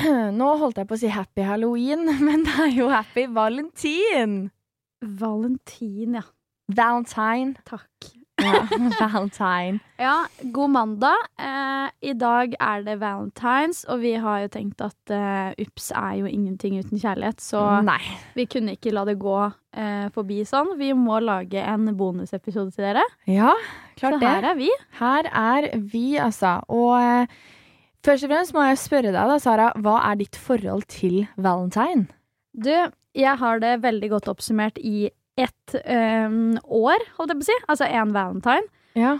Nå 0.40 0.50
holdt 0.62 0.80
jeg 0.80 0.88
på 0.90 0.96
å 0.96 1.00
si 1.02 1.10
happy 1.12 1.44
halloween, 1.46 2.06
men 2.26 2.44
det 2.46 2.56
er 2.68 2.72
jo 2.78 2.88
happy 2.92 3.26
valentin. 3.36 4.38
Valentin, 5.20 6.14
ja. 6.20 6.26
Valentine. 6.70 7.56
Takk. 7.66 7.86
Ja, 8.40 8.62
valentine. 9.00 9.80
Ja, 10.00 10.14
god 10.54 10.70
mandag. 10.72 11.24
Eh, 11.36 11.88
I 12.08 12.12
dag 12.16 12.54
er 12.56 12.84
det 12.86 12.94
valentines, 13.02 13.82
og 13.90 14.00
vi 14.00 14.14
har 14.22 14.44
jo 14.46 14.48
tenkt 14.54 14.80
at 14.86 15.12
eh, 15.12 15.50
ups 15.60 15.90
er 15.92 16.14
jo 16.22 16.30
ingenting 16.30 16.78
uten 16.80 17.00
kjærlighet, 17.02 17.42
så 17.44 17.60
Nei. 17.84 17.98
vi 18.38 18.46
kunne 18.48 18.78
ikke 18.78 18.94
la 18.96 19.02
det 19.08 19.18
gå 19.20 19.34
eh, 19.44 20.06
forbi 20.14 20.38
sånn. 20.48 20.72
Vi 20.80 20.92
må 20.96 21.18
lage 21.20 21.60
en 21.60 21.90
bonusepisode 21.98 22.72
til 22.76 22.86
dere. 22.88 23.04
Ja, 23.28 23.52
Så 23.98 24.06
klart 24.06 24.20
det. 24.22 24.30
her 24.32 24.48
er 24.54 24.60
vi. 24.62 24.70
Her 25.02 25.28
er 25.28 25.68
vi, 25.92 26.06
altså. 26.22 26.56
Og 26.72 26.96
eh, 26.96 27.40
først 28.06 28.26
og 28.26 28.32
fremst 28.32 28.54
må 28.56 28.64
jeg 28.68 28.80
spørre 28.82 29.12
deg, 29.12 29.32
da, 29.32 29.38
Sara. 29.42 29.70
Hva 29.80 29.98
er 30.10 30.20
ditt 30.20 30.38
forhold 30.38 30.86
til 30.92 31.24
valentine? 31.36 32.08
Du, 32.52 32.72
jeg 33.16 33.40
har 33.42 33.62
det 33.62 33.80
veldig 33.84 34.12
godt 34.16 34.30
oppsummert 34.32 34.78
i 34.82 35.10
ett 35.40 35.74
eh, 35.80 36.30
år, 36.64 37.04
holdt 37.16 37.34
jeg 37.34 37.40
på 37.40 37.46
å 37.46 37.50
si. 37.50 37.58
Altså 37.72 37.90
én 37.90 38.14
valentine. 38.16 38.66
Ja. 38.98 39.18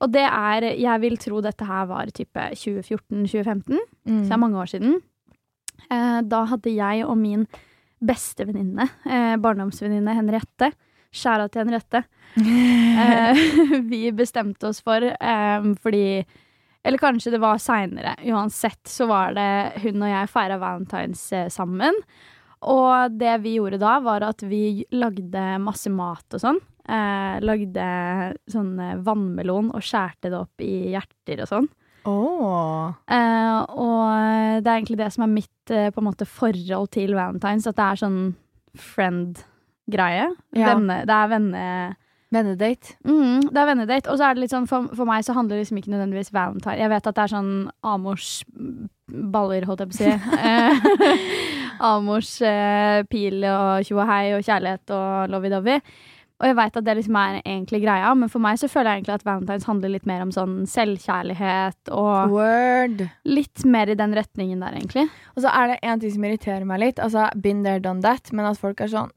Og 0.00 0.12
det 0.14 0.22
er 0.24 0.64
Jeg 0.80 1.00
vil 1.02 1.18
tro 1.20 1.42
dette 1.44 1.66
her 1.66 1.88
var 1.90 2.08
type 2.16 2.44
2014-2015. 2.56 3.80
Mm. 4.08 4.22
Så 4.22 4.28
det 4.28 4.36
er 4.36 4.44
mange 4.44 4.60
år 4.62 4.70
siden. 4.72 5.00
Eh, 5.90 6.20
da 6.24 6.44
hadde 6.48 6.72
jeg 6.72 7.04
og 7.04 7.18
min 7.20 7.44
beste 8.00 8.46
venninne, 8.48 8.86
eh, 9.04 9.34
barndomsvenninne 9.36 10.14
Henriette 10.16 10.70
Skjæra 11.10 11.48
til 11.50 11.64
Henriette. 11.64 12.04
Eh, 13.00 13.38
vi 13.90 14.10
bestemte 14.14 14.68
oss 14.68 14.78
for, 14.84 15.02
eh, 15.02 15.64
fordi 15.82 16.22
Eller 16.84 16.98
kanskje 16.98 17.34
det 17.34 17.42
var 17.42 17.60
seinere. 17.60 18.14
Uansett 18.24 18.88
så 18.88 19.06
var 19.10 19.34
det 19.36 19.82
hun 19.84 20.00
og 20.00 20.08
jeg 20.08 20.30
feira 20.32 20.56
valentines 20.60 21.24
eh, 21.36 21.48
sammen. 21.52 21.96
Og 22.70 23.16
det 23.20 23.38
vi 23.44 23.56
gjorde 23.58 23.80
da, 23.80 23.98
var 24.04 24.24
at 24.24 24.44
vi 24.44 24.84
lagde 24.92 25.44
masse 25.64 25.92
mat 25.92 26.36
og 26.36 26.42
sånn. 26.42 26.60
Eh, 26.90 27.36
lagde 27.44 27.84
sånn 28.50 28.72
eh, 28.80 28.96
vannmelon 29.04 29.70
og 29.76 29.84
skjærte 29.84 30.32
det 30.32 30.40
opp 30.40 30.64
i 30.64 30.90
hjerter 30.94 31.44
og 31.44 31.52
sånn. 31.52 31.70
Åh. 32.08 32.92
Eh, 33.12 33.58
og 33.76 34.64
det 34.64 34.68
er 34.68 34.76
egentlig 34.78 35.00
det 35.02 35.10
som 35.12 35.26
er 35.26 35.32
mitt 35.32 35.72
eh, 35.74 35.90
på 35.92 36.00
en 36.00 36.08
måte 36.08 36.28
forhold 36.28 36.92
til 36.96 37.12
Valentines. 37.16 37.68
At 37.68 37.76
det 37.76 37.86
er 37.86 38.00
sånn 38.06 38.20
friend-greie. 38.88 40.30
Ja. 40.56 40.76
Det 40.80 41.16
er 41.16 41.34
venne... 41.36 41.66
Vennedate. 42.30 42.94
Mm, 43.02 43.48
det 43.50 43.58
er 43.58 43.66
vennedate. 43.66 44.10
Og 44.10 44.20
så 44.20 44.28
er 44.28 44.36
det 44.36 44.44
litt 44.44 44.54
sånn, 44.54 44.68
for, 44.70 44.86
for 44.94 45.08
meg 45.08 45.24
så 45.26 45.34
handler 45.34 45.56
det 45.56 45.64
liksom 45.64 45.80
ikke 45.80 45.94
nødvendigvis 45.94 46.30
valentine. 46.34 46.78
Jeg 46.78 46.92
vet 46.92 47.10
at 47.10 47.16
det 47.16 47.24
er 47.24 47.32
sånn 47.32 47.50
Amors 47.82 48.30
baller, 49.10 49.66
holdt 49.66 49.82
jeg 49.82 49.90
på 49.90 49.98
å 49.98 50.02
si. 50.04 51.26
Amors 51.90 52.36
eh, 52.46 53.02
pil 53.10 53.42
og 53.50 53.88
tjo 53.88 53.98
og 53.98 54.08
hei 54.10 54.24
og 54.36 54.46
kjærlighet 54.46 54.94
og 54.94 55.34
lovey-dovey. 55.34 55.82
Og 56.40 56.48
jeg 56.48 56.56
vet 56.56 56.78
at 56.78 56.86
det 56.86 56.94
liksom 56.96 57.16
er 57.20 57.34
egentlig 57.42 57.82
greia, 57.82 58.14
men 58.16 58.30
for 58.32 58.40
meg 58.40 58.56
så 58.56 58.68
føler 58.70 58.94
jeg 58.94 59.02
egentlig 59.02 59.16
at 59.18 59.26
valentines 59.26 59.66
handler 59.68 59.92
litt 59.92 60.06
mer 60.08 60.22
om 60.24 60.30
sånn 60.32 60.54
selvkjærlighet 60.72 61.90
og 61.92 62.32
Word. 62.32 63.02
litt 63.28 63.66
mer 63.68 63.92
i 63.92 63.98
den 63.98 64.16
retningen 64.16 64.64
der, 64.64 64.78
egentlig. 64.78 65.10
Og 65.34 65.44
så 65.44 65.52
er 65.52 65.74
det 65.74 65.78
en 65.84 66.00
ting 66.00 66.14
som 66.14 66.24
irriterer 66.24 66.64
meg 66.64 66.80
litt. 66.80 67.02
Altså, 67.02 67.28
been 67.36 67.60
there, 67.66 67.82
done 67.84 68.00
that. 68.06 68.32
Men 68.32 68.48
at 68.48 68.60
folk 68.62 68.80
er 68.80 68.88
sånn 68.88 69.12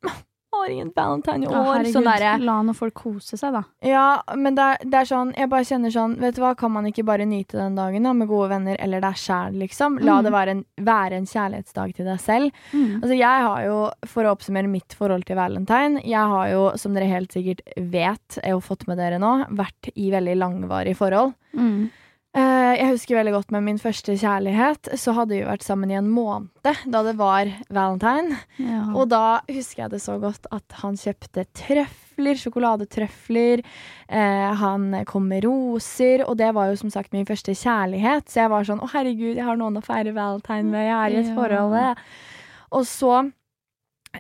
Har 0.54 0.70
ingen 0.70 0.92
valentine 0.96 1.44
i 1.44 1.48
år. 1.50 1.66
herregud, 1.74 1.94
sånn 1.96 2.06
der, 2.08 2.44
la 2.46 2.56
nå 2.64 2.76
folk 2.78 2.94
kose 2.94 3.38
seg, 3.40 3.54
da. 3.56 3.64
Ja, 3.84 4.22
men 4.38 4.56
det 4.56 4.64
er, 4.64 4.78
det 4.86 5.00
er 5.02 5.08
sånn 5.10 5.32
Jeg 5.36 5.50
bare 5.50 5.66
kjenner 5.68 5.92
sånn 5.92 6.14
Vet 6.22 6.36
du 6.38 6.42
hva, 6.44 6.52
kan 6.56 6.72
man 6.72 6.86
ikke 6.88 7.04
bare 7.08 7.26
nyte 7.28 7.58
den 7.58 7.76
dagen 7.76 8.04
da 8.06 8.14
med 8.14 8.30
gode 8.30 8.50
venner 8.54 8.78
eller 8.80 9.02
deg 9.04 9.18
sjæl, 9.20 9.58
liksom? 9.64 9.98
La 10.06 10.20
Mm. 10.20 10.24
det 10.28 10.32
være 10.36 10.52
en, 10.54 10.66
være 10.86 11.18
en 11.18 11.26
kjærlighetsdag 11.26 11.96
til 11.98 12.06
deg 12.06 12.20
selv. 12.22 12.52
Altså, 12.74 13.16
jeg 13.18 13.42
har 13.48 13.64
jo, 13.66 13.80
for 14.06 14.24
å 14.30 14.36
oppsummere 14.38 14.70
mitt 14.70 14.94
forhold 14.94 15.26
til 15.26 15.36
valentine 15.36 16.04
Jeg 16.06 16.30
har 16.36 16.48
jo, 16.54 16.64
som 16.78 16.94
dere 16.94 17.10
helt 17.10 17.34
sikkert 17.34 17.62
vet, 17.78 18.38
jeg 18.44 18.54
har 18.54 18.62
fått 18.62 18.88
med 18.88 18.98
dere 19.02 19.18
nå, 19.20 19.34
vært 19.58 19.90
i 19.96 20.12
veldig 20.14 20.38
langvarige 20.38 20.96
forhold. 21.02 21.34
Mm. 21.58 21.90
Eh, 22.34 22.72
jeg 22.80 22.90
husker 22.96 23.20
veldig 23.20 23.34
godt 23.36 23.52
med 23.54 23.62
min 23.68 23.78
første 23.78 24.16
kjærlighet. 24.18 24.88
Så 24.98 25.14
hadde 25.14 25.36
vi 25.36 25.44
vært 25.46 25.62
sammen 25.66 25.92
i 25.94 25.98
en 26.00 26.08
måned 26.10 26.50
da 26.64 27.02
det 27.06 27.14
var 27.20 27.50
valentine. 27.70 28.40
Ja. 28.58 28.88
Og 28.98 29.10
da 29.12 29.42
husker 29.52 29.84
jeg 29.84 29.92
det 29.94 30.00
så 30.02 30.16
godt 30.22 30.48
at 30.56 30.80
han 30.80 30.98
kjøpte 30.98 31.44
trøfler, 31.54 32.40
sjokoladetrøfler. 32.42 33.62
Eh, 34.10 34.50
han 34.64 34.88
kom 35.10 35.28
med 35.30 35.46
roser, 35.46 36.24
og 36.26 36.40
det 36.42 36.50
var 36.58 36.72
jo 36.72 36.80
som 36.82 36.90
sagt 36.94 37.14
min 37.14 37.28
første 37.30 37.54
kjærlighet. 37.54 38.26
Så 38.32 38.42
jeg 38.42 38.54
var 38.56 38.66
sånn 38.66 38.82
å 38.82 38.90
herregud, 38.96 39.36
jeg 39.38 39.46
har 39.46 39.60
noen 39.62 39.78
å 39.78 39.86
feire 39.86 40.16
valentine 40.18 40.72
med, 40.74 40.88
jeg 40.90 40.98
er 40.98 41.14
i 41.14 41.22
et 41.22 41.30
Ja. 41.30 41.38
forhold. 41.38 41.74
eh.» 41.78 41.96
Og 42.74 42.86
så 42.90 43.32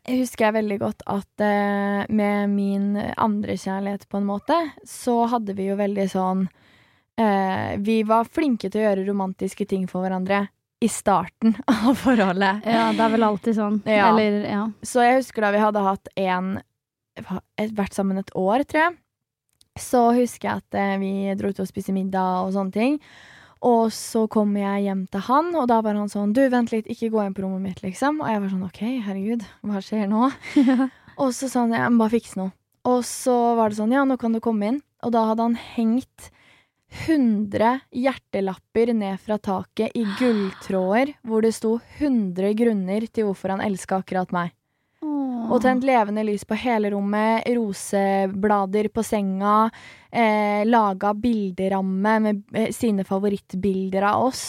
husker 0.06 0.46
jeg 0.46 0.54
veldig 0.54 0.80
godt 0.82 1.02
at 1.08 1.42
eh, 1.42 2.06
med 2.10 2.50
min 2.50 2.98
andre 3.18 3.54
kjærlighet, 3.58 4.06
på 4.10 4.18
en 4.22 4.26
måte, 4.30 4.58
så 4.86 5.24
hadde 5.30 5.56
vi 5.58 5.70
jo 5.72 5.76
veldig 5.80 6.06
sånn 6.14 6.48
eh, 7.22 7.78
Vi 7.84 8.02
var 8.08 8.30
flinke 8.30 8.70
til 8.70 8.82
å 8.82 8.86
gjøre 8.88 9.08
romantiske 9.08 9.68
ting 9.70 9.88
for 9.90 10.06
hverandre 10.06 10.48
i 10.84 10.90
starten 10.92 11.56
av 11.74 11.94
forholdet. 11.96 12.66
ja, 12.68 12.90
det 12.92 13.06
er 13.06 13.14
vel 13.14 13.28
alltid 13.30 13.56
sånn. 13.56 13.80
Ja. 13.88 14.10
Eller, 14.12 14.42
ja. 14.50 14.66
Så 14.84 15.04
jeg 15.06 15.22
husker 15.22 15.46
da 15.46 15.54
vi 15.56 15.64
hadde 15.64 15.88
hatt 15.88 16.14
en 16.20 16.56
Vært 17.14 17.94
sammen 17.94 18.18
et 18.18 18.32
år, 18.34 18.64
tror 18.66 18.80
jeg. 18.80 18.96
Så 19.78 20.00
husker 20.18 20.48
jeg 20.48 20.62
at 20.64 20.78
eh, 20.82 20.96
vi 20.98 21.12
dro 21.38 21.52
ut 21.54 21.60
og 21.62 21.68
spiste 21.70 21.94
middag 21.94 22.48
og 22.48 22.56
sånne 22.56 22.74
ting. 22.74 22.96
Og 23.64 23.94
så 23.96 24.26
kom 24.28 24.56
jeg 24.58 24.88
hjem 24.88 25.06
til 25.14 25.24
han, 25.28 25.52
og 25.56 25.70
da 25.72 25.78
var 25.86 25.96
han 25.96 26.10
sånn 26.12 26.34
Du, 26.36 26.42
vent 26.52 26.74
litt, 26.74 26.90
ikke 26.90 27.12
gå 27.14 27.22
inn 27.24 27.36
på 27.38 27.46
rommet 27.46 27.64
mitt, 27.64 27.84
liksom. 27.86 28.20
Og 28.24 28.32
jeg 28.34 28.42
var 28.42 28.52
sånn 28.52 28.66
OK, 28.66 28.82
herregud, 29.06 29.46
hva 29.62 29.84
skjer 29.86 30.10
nå? 30.12 30.32
og 31.22 31.30
så 31.38 31.48
sa 31.52 31.64
han 31.64 31.78
jeg 31.78 31.94
må 31.94 32.04
bare 32.04 32.16
fikse 32.18 32.42
noe. 32.42 32.52
Og 32.90 33.06
så 33.08 33.38
var 33.56 33.72
det 33.72 33.80
sånn 33.80 33.94
ja, 33.96 34.04
nå 34.10 34.18
kan 34.20 34.36
du 34.36 34.42
komme 34.44 34.74
inn. 34.74 34.82
Og 35.06 35.14
da 35.16 35.24
hadde 35.30 35.48
han 35.48 35.60
hengt 35.78 36.32
100 36.94 37.80
hjertelapper 37.92 38.94
ned 38.94 39.20
fra 39.20 39.38
taket 39.42 39.96
i 39.98 40.04
gulltråder, 40.20 41.16
hvor 41.26 41.42
det 41.42 41.54
sto 41.58 41.80
100 41.98 42.54
grunner 42.60 43.08
til 43.10 43.28
hvorfor 43.28 43.56
han 43.56 43.64
elska 43.66 44.02
akkurat 44.04 44.32
meg. 44.36 44.54
Og 45.04 45.60
tent 45.62 45.84
levende 45.84 46.24
lys 46.24 46.46
på 46.48 46.56
hele 46.56 46.94
rommet, 46.94 47.44
roseblader 47.58 48.88
på 48.94 49.04
senga, 49.04 49.68
eh, 50.14 50.64
laga 50.70 51.14
bilderamme 51.18 52.18
med 52.24 52.44
eh, 52.54 52.72
sine 52.76 53.06
favorittbilder 53.08 54.06
av 54.14 54.30
oss. 54.30 54.46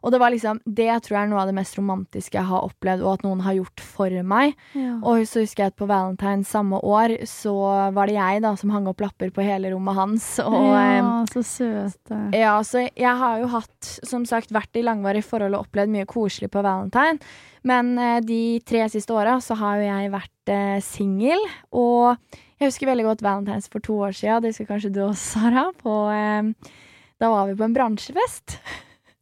Og 0.00 0.14
det 0.14 0.20
var 0.22 0.32
liksom 0.32 0.60
Det 0.64 0.88
tror 1.04 1.16
jeg 1.16 1.26
er 1.26 1.28
noe 1.28 1.42
av 1.42 1.50
det 1.50 1.56
mest 1.58 1.76
romantiske 1.76 2.38
jeg 2.38 2.48
har 2.48 2.64
opplevd, 2.64 3.02
og 3.04 3.18
at 3.18 3.24
noen 3.26 3.42
har 3.44 3.58
gjort 3.58 3.82
for 3.84 4.14
meg. 4.24 4.54
Ja. 4.72 4.94
Og 5.04 5.26
så 5.28 5.44
husker 5.44 5.66
jeg 5.66 5.74
at 5.74 5.80
på 5.80 5.88
Valentine 5.90 6.46
samme 6.48 6.80
år, 6.80 7.18
så 7.28 7.54
var 7.96 8.08
det 8.08 8.16
jeg 8.16 8.44
da 8.44 8.54
som 8.56 8.72
hang 8.72 8.88
opp 8.90 9.04
lapper 9.04 9.32
på 9.34 9.44
hele 9.44 9.74
rommet 9.74 9.98
hans. 9.98 10.30
Og 10.44 10.72
eh, 10.72 10.96
ja, 11.00 11.12
så 11.34 11.44
søte. 11.44 12.22
ja, 12.36 12.56
så 12.64 12.86
jeg 12.88 13.14
har 13.24 13.42
jo 13.42 13.52
hatt, 13.52 13.92
som 14.08 14.24
sagt, 14.28 14.54
vært 14.56 14.80
i 14.80 14.86
langvarige 14.86 15.26
forhold 15.28 15.58
og 15.58 15.68
opplevd 15.68 15.92
mye 15.92 16.08
koselig 16.08 16.50
på 16.54 16.64
valentine. 16.64 17.20
Men 17.68 17.92
eh, 18.00 18.20
de 18.24 18.42
tre 18.64 18.86
siste 18.92 19.12
åra 19.12 19.36
så 19.44 19.58
har 19.60 19.80
jo 19.80 19.88
jeg 19.90 20.14
vært 20.14 20.32
eh, 20.50 20.78
singel. 20.84 21.40
Og 21.72 22.16
jeg 22.60 22.68
husker 22.68 22.90
veldig 22.90 23.06
godt 23.08 23.24
valentines 23.24 23.70
for 23.72 23.82
to 23.84 23.98
år 24.06 24.16
siden. 24.16 24.42
Det 24.42 24.52
husker 24.52 24.68
kanskje 24.68 24.92
du 24.94 25.02
også, 25.06 25.40
Sara. 25.40 25.68
På, 25.80 26.02
eh, 26.12 26.74
da 27.20 27.30
var 27.32 27.48
vi 27.48 27.56
på 27.58 27.66
en 27.66 27.76
bransjefest. 27.76 28.58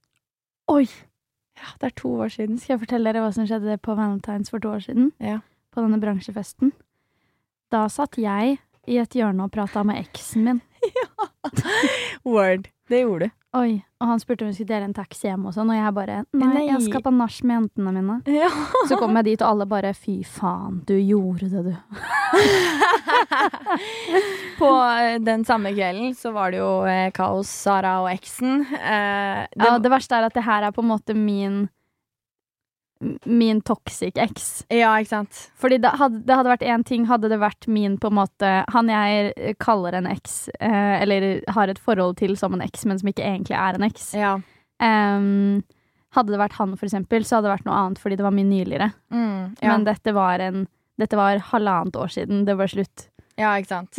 Oi! 0.75 0.87
Ja, 1.59 1.73
det 1.81 1.91
er 1.91 1.97
to 1.99 2.13
år 2.23 2.31
siden. 2.31 2.59
Skal 2.59 2.77
jeg 2.77 2.85
fortelle 2.85 3.11
dere 3.11 3.25
hva 3.25 3.33
som 3.35 3.47
skjedde 3.49 3.81
på 3.83 3.97
Valentines 3.99 4.53
for 4.53 4.63
to 4.63 4.71
år 4.77 4.85
siden? 4.85 5.11
Ja. 5.19 5.41
På 5.75 5.83
denne 5.83 5.99
bransjefesten. 6.03 6.73
Da 7.73 7.85
satt 7.93 8.17
jeg 8.21 8.59
i 8.89 8.97
et 9.03 9.17
hjørne 9.17 9.49
og 9.49 9.53
prata 9.53 9.83
med 9.85 10.01
eksen 10.01 10.47
min. 10.47 10.61
Word. 12.29 12.71
Det 12.89 13.03
gjorde 13.03 13.29
du. 13.29 13.38
Oi, 13.57 13.79
Og 14.03 14.07
han 14.11 14.21
spurte 14.21 14.45
om 14.45 14.51
vi 14.51 14.55
skulle 14.59 14.69
dele 14.75 14.85
en 14.91 14.95
taxi 14.95 15.25
hjem, 15.25 15.47
og 15.49 15.55
sånn, 15.57 15.71
og 15.73 15.77
jeg 15.79 15.93
bare 15.97 16.17
Nei, 16.37 16.49
Nei. 16.53 16.65
jeg 16.69 16.83
skal 16.85 17.01
på 17.07 17.13
nach 17.17 17.39
med 17.49 17.55
jentene 17.57 17.93
mine. 17.97 18.17
Ja. 18.29 18.51
Så 18.91 18.99
kom 19.01 19.17
jeg 19.17 19.25
dit, 19.31 19.41
og 19.41 19.49
alle 19.55 19.65
bare 19.71 19.95
Fy 19.97 20.19
faen, 20.29 20.83
du 20.87 20.93
gjorde 20.99 21.49
det, 21.49 21.63
du. 21.71 21.75
På 24.59 24.69
eh, 24.85 25.17
den 25.23 25.45
samme 25.49 25.71
kvelden 25.73 26.13
så 26.19 26.33
var 26.35 26.51
det 26.53 26.59
jo 26.61 26.69
eh, 26.91 27.09
kaos, 27.17 27.49
Sara 27.65 27.95
og 28.03 28.11
eksen. 28.13 28.67
Eh, 28.69 29.41
det, 29.49 29.65
Ja, 29.65 29.79
det 29.81 29.91
verste 29.93 30.19
er 30.19 30.27
at 30.29 30.35
det 30.37 30.45
her 30.45 30.63
er 30.69 30.73
på 30.75 30.83
en 30.85 30.91
måte 30.93 31.15
min 31.17 31.69
Min 33.25 33.61
toxic 33.63 34.17
ex. 34.19 34.65
ja, 34.75 34.91
ikke 34.99 35.13
sant? 35.13 35.41
Fordi 35.59 35.79
det 35.79 35.93
hadde, 36.01 36.23
det 36.27 36.35
hadde 36.35 36.51
vært 36.51 36.67
én 36.67 36.85
ting, 36.87 37.07
hadde 37.07 37.31
det 37.31 37.39
vært 37.39 37.69
min 37.71 37.95
på 38.01 38.11
en 38.11 38.17
måte 38.19 38.53
Han 38.75 38.91
jeg 38.91 39.55
kaller 39.63 39.95
en 39.95 40.09
eks, 40.11 40.49
eh, 40.59 40.95
eller 41.03 41.29
har 41.55 41.71
et 41.71 41.79
forhold 41.79 42.19
til 42.19 42.35
som 42.37 42.57
en 42.57 42.65
eks, 42.65 42.87
men 42.91 42.99
som 42.99 43.11
ikke 43.13 43.27
egentlig 43.27 43.59
er 43.59 43.79
en 43.79 43.87
eks. 43.87 44.09
Ja. 44.19 44.33
Um, 44.83 45.61
hadde 46.17 46.33
det 46.33 46.41
vært 46.41 46.57
han, 46.59 46.75
for 46.79 46.89
eksempel, 46.89 47.25
så 47.27 47.39
hadde 47.39 47.49
det 47.49 47.57
vært 47.57 47.69
noe 47.69 47.79
annet 47.83 48.03
fordi 48.03 48.19
det 48.19 48.27
var 48.27 48.35
mye 48.35 48.49
nyligere. 48.49 48.91
Mm, 49.15 49.55
ja. 49.61 49.71
Men 49.71 49.87
dette 49.89 50.17
var 50.17 50.43
en 50.45 50.67
Dette 50.99 51.15
var 51.15 51.39
halvannet 51.53 51.95
år 51.95 52.09
siden 52.11 52.41
det 52.43 52.57
var 52.59 52.67
slutt 52.67 53.05
ja, 53.39 53.53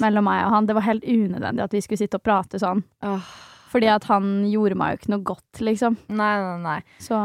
mellom 0.03 0.25
meg 0.27 0.41
og 0.43 0.51
han. 0.51 0.65
Det 0.67 0.75
var 0.75 0.83
helt 0.83 1.05
unødvendig 1.07 1.63
at 1.63 1.71
vi 1.71 1.79
skulle 1.85 2.01
sitte 2.01 2.19
og 2.19 2.25
prate 2.25 2.59
sånn. 2.59 2.81
Oh. 3.07 3.23
Fordi 3.71 3.87
at 3.87 4.03
han 4.09 4.43
gjorde 4.49 4.75
meg 4.75 4.91
jo 4.91 4.99
ikke 4.99 5.13
noe 5.13 5.23
godt, 5.29 5.61
liksom. 5.63 5.95
nei, 6.11 6.33
nei, 6.43 6.57
nei. 6.65 6.79
Så 6.99 7.15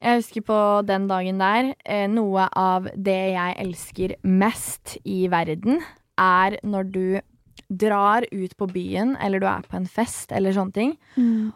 Jeg 0.00 0.22
husker 0.22 0.44
på 0.48 0.58
den 0.88 1.08
dagen 1.10 1.40
der 1.42 1.74
eh, 1.84 2.06
Noe 2.08 2.46
av 2.56 2.88
det 2.96 3.18
jeg 3.34 3.56
elsker 3.60 4.14
mest 4.24 4.96
i 5.04 5.26
verden, 5.32 5.82
er 6.20 6.56
når 6.64 6.88
du 6.92 7.04
drar 7.70 8.24
ut 8.32 8.56
på 8.58 8.66
byen, 8.66 9.12
eller 9.22 9.38
du 9.38 9.46
er 9.46 9.62
på 9.62 9.76
en 9.78 9.86
fest, 9.86 10.32
eller 10.34 10.50
sånne 10.56 10.74
ting, 10.74 10.94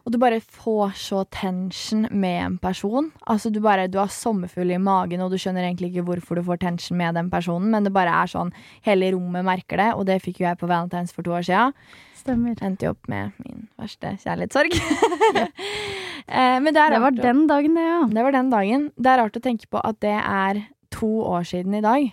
og 0.05 0.13
du 0.15 0.19
bare 0.23 0.39
får 0.39 0.93
så 1.01 1.25
tension 1.35 2.05
med 2.13 2.37
en 2.45 2.59
person. 2.63 3.09
Altså 3.27 3.51
Du 3.51 3.59
bare, 3.61 3.89
du 3.89 3.99
har 3.99 4.13
sommerfugl 4.13 4.71
i 4.71 4.79
magen, 4.79 5.25
og 5.25 5.33
du 5.33 5.39
skjønner 5.39 5.65
egentlig 5.67 5.91
ikke 5.91 6.07
hvorfor 6.07 6.39
du 6.39 6.45
får 6.47 6.63
tension 6.63 6.99
med 7.01 7.17
den 7.19 7.31
personen, 7.31 7.73
men 7.73 7.83
det 7.85 7.93
bare 7.93 8.15
er 8.23 8.31
sånn 8.31 8.53
Hele 8.87 9.11
rommet 9.17 9.45
merker 9.45 9.81
det, 9.81 9.91
og 9.95 10.07
det 10.07 10.21
fikk 10.23 10.41
jo 10.41 10.47
jeg 10.47 10.61
på 10.61 10.71
Valentine's 10.71 11.13
for 11.13 11.27
to 11.27 11.35
år. 11.35 11.73
Stemmer. 12.15 12.55
Endte 12.63 12.87
jo 12.87 12.95
opp 12.95 13.09
med 13.09 13.35
min 13.43 13.67
verste 13.81 14.15
kjærlighetssorg. 14.23 14.79
Eh, 16.27 16.59
men 16.61 16.73
det 16.73 16.91
Det 16.91 17.01
var 17.01 17.11
den 17.11 17.47
dagen, 17.47 17.75
det, 17.75 17.85
ja. 17.85 18.03
det 18.11 18.23
var 18.23 18.33
den 18.33 18.51
dagen. 18.51 18.91
Det 18.97 19.11
er 19.11 19.19
rart 19.19 19.37
å 19.37 19.43
tenke 19.45 19.69
på 19.69 19.81
at 19.85 20.01
det 20.01 20.17
er 20.17 20.65
to 20.91 21.11
år 21.25 21.45
siden 21.45 21.75
i 21.75 21.85
dag. 21.85 22.13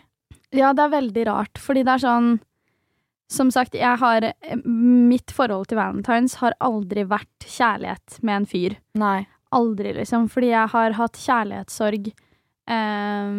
Ja, 0.52 0.74
det 0.74 0.84
er 0.84 0.96
veldig 0.98 1.28
rart, 1.30 1.60
fordi 1.62 1.86
det 1.88 1.94
er 1.94 2.04
sånn 2.04 2.32
Som 3.32 3.48
sagt, 3.48 3.78
jeg 3.80 3.96
har 4.02 4.34
Mitt 4.68 5.32
forhold 5.32 5.70
til 5.72 5.78
Valentines 5.80 6.36
har 6.42 6.52
aldri 6.60 7.06
vært 7.08 7.46
kjærlighet 7.48 8.20
med 8.22 8.42
en 8.42 8.46
fyr. 8.46 8.76
Nei. 9.00 9.28
Aldri, 9.56 9.94
liksom. 9.96 10.28
Fordi 10.32 10.50
jeg 10.52 10.68
har 10.74 10.98
hatt 10.98 11.20
kjærlighetssorg 11.20 12.12
eh, 12.12 13.32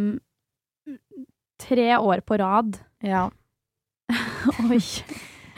tre 1.60 1.90
år 1.98 2.24
på 2.24 2.38
rad. 2.40 2.80
Ja. 3.04 3.26
Oi. 4.70 4.80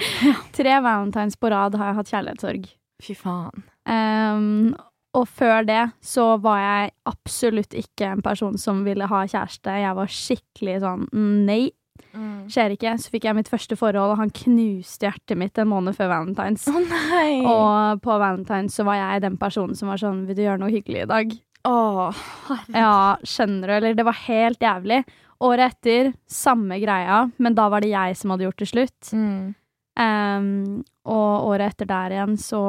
Tre 0.58 0.80
Valentines 0.80 1.36
på 1.38 1.50
rad 1.50 1.78
har 1.78 1.92
jeg 1.92 1.98
hatt 2.00 2.12
kjærlighetssorg. 2.12 2.66
Fy 3.02 3.14
faen. 3.18 3.64
Um, 3.86 4.74
og 5.14 5.28
før 5.30 5.64
det 5.68 5.82
så 6.04 6.24
var 6.42 6.58
jeg 6.60 6.92
absolutt 7.06 7.74
ikke 7.78 8.10
en 8.16 8.22
person 8.24 8.56
som 8.58 8.82
ville 8.86 9.06
ha 9.10 9.22
kjæreste. 9.30 9.74
Jeg 9.84 9.96
var 10.00 10.06
skikkelig 10.20 10.80
sånn 10.84 11.08
nei, 11.46 11.70
Mm. 12.14 12.48
skjer 12.50 12.72
ikke. 12.74 12.92
Så 12.98 13.10
fikk 13.10 13.24
jeg 13.28 13.34
mitt 13.38 13.48
første 13.50 13.76
forhold, 13.78 14.12
og 14.12 14.18
han 14.18 14.30
knuste 14.34 15.06
hjertet 15.06 15.38
mitt 15.38 15.58
en 15.58 15.68
måned 15.70 15.94
før 15.94 16.08
Valentines. 16.10 16.66
Nei! 16.90 17.40
Og 17.46 18.00
på 18.02 18.16
Valentines 18.18 18.74
så 18.74 18.84
var 18.86 18.98
jeg 18.98 19.22
den 19.22 19.36
personen 19.38 19.74
som 19.78 19.88
var 19.88 19.98
sånn 20.02 20.24
Vil 20.26 20.34
du 20.38 20.42
gjøre 20.42 20.58
noe 20.62 20.70
hyggelig 20.74 21.04
i 21.04 21.10
dag? 21.10 21.34
Oh, 21.64 22.10
Ja, 22.74 23.16
skjønner 23.22 23.66
du? 23.70 23.72
Eller 23.78 23.94
det 23.94 24.04
var 24.06 24.18
helt 24.26 24.58
jævlig. 24.62 25.04
Året 25.40 25.72
etter, 25.74 26.12
samme 26.30 26.78
greia, 26.82 27.30
men 27.38 27.54
da 27.54 27.68
var 27.72 27.80
det 27.80 27.90
jeg 27.94 28.16
som 28.18 28.30
hadde 28.34 28.46
gjort 28.48 28.62
det 28.62 28.68
slutt. 28.70 29.12
Mm. 29.14 29.54
Um, 29.98 30.84
og 31.06 31.46
året 31.52 31.72
etter 31.74 31.86
der 31.86 32.14
igjen 32.16 32.34
så 32.42 32.62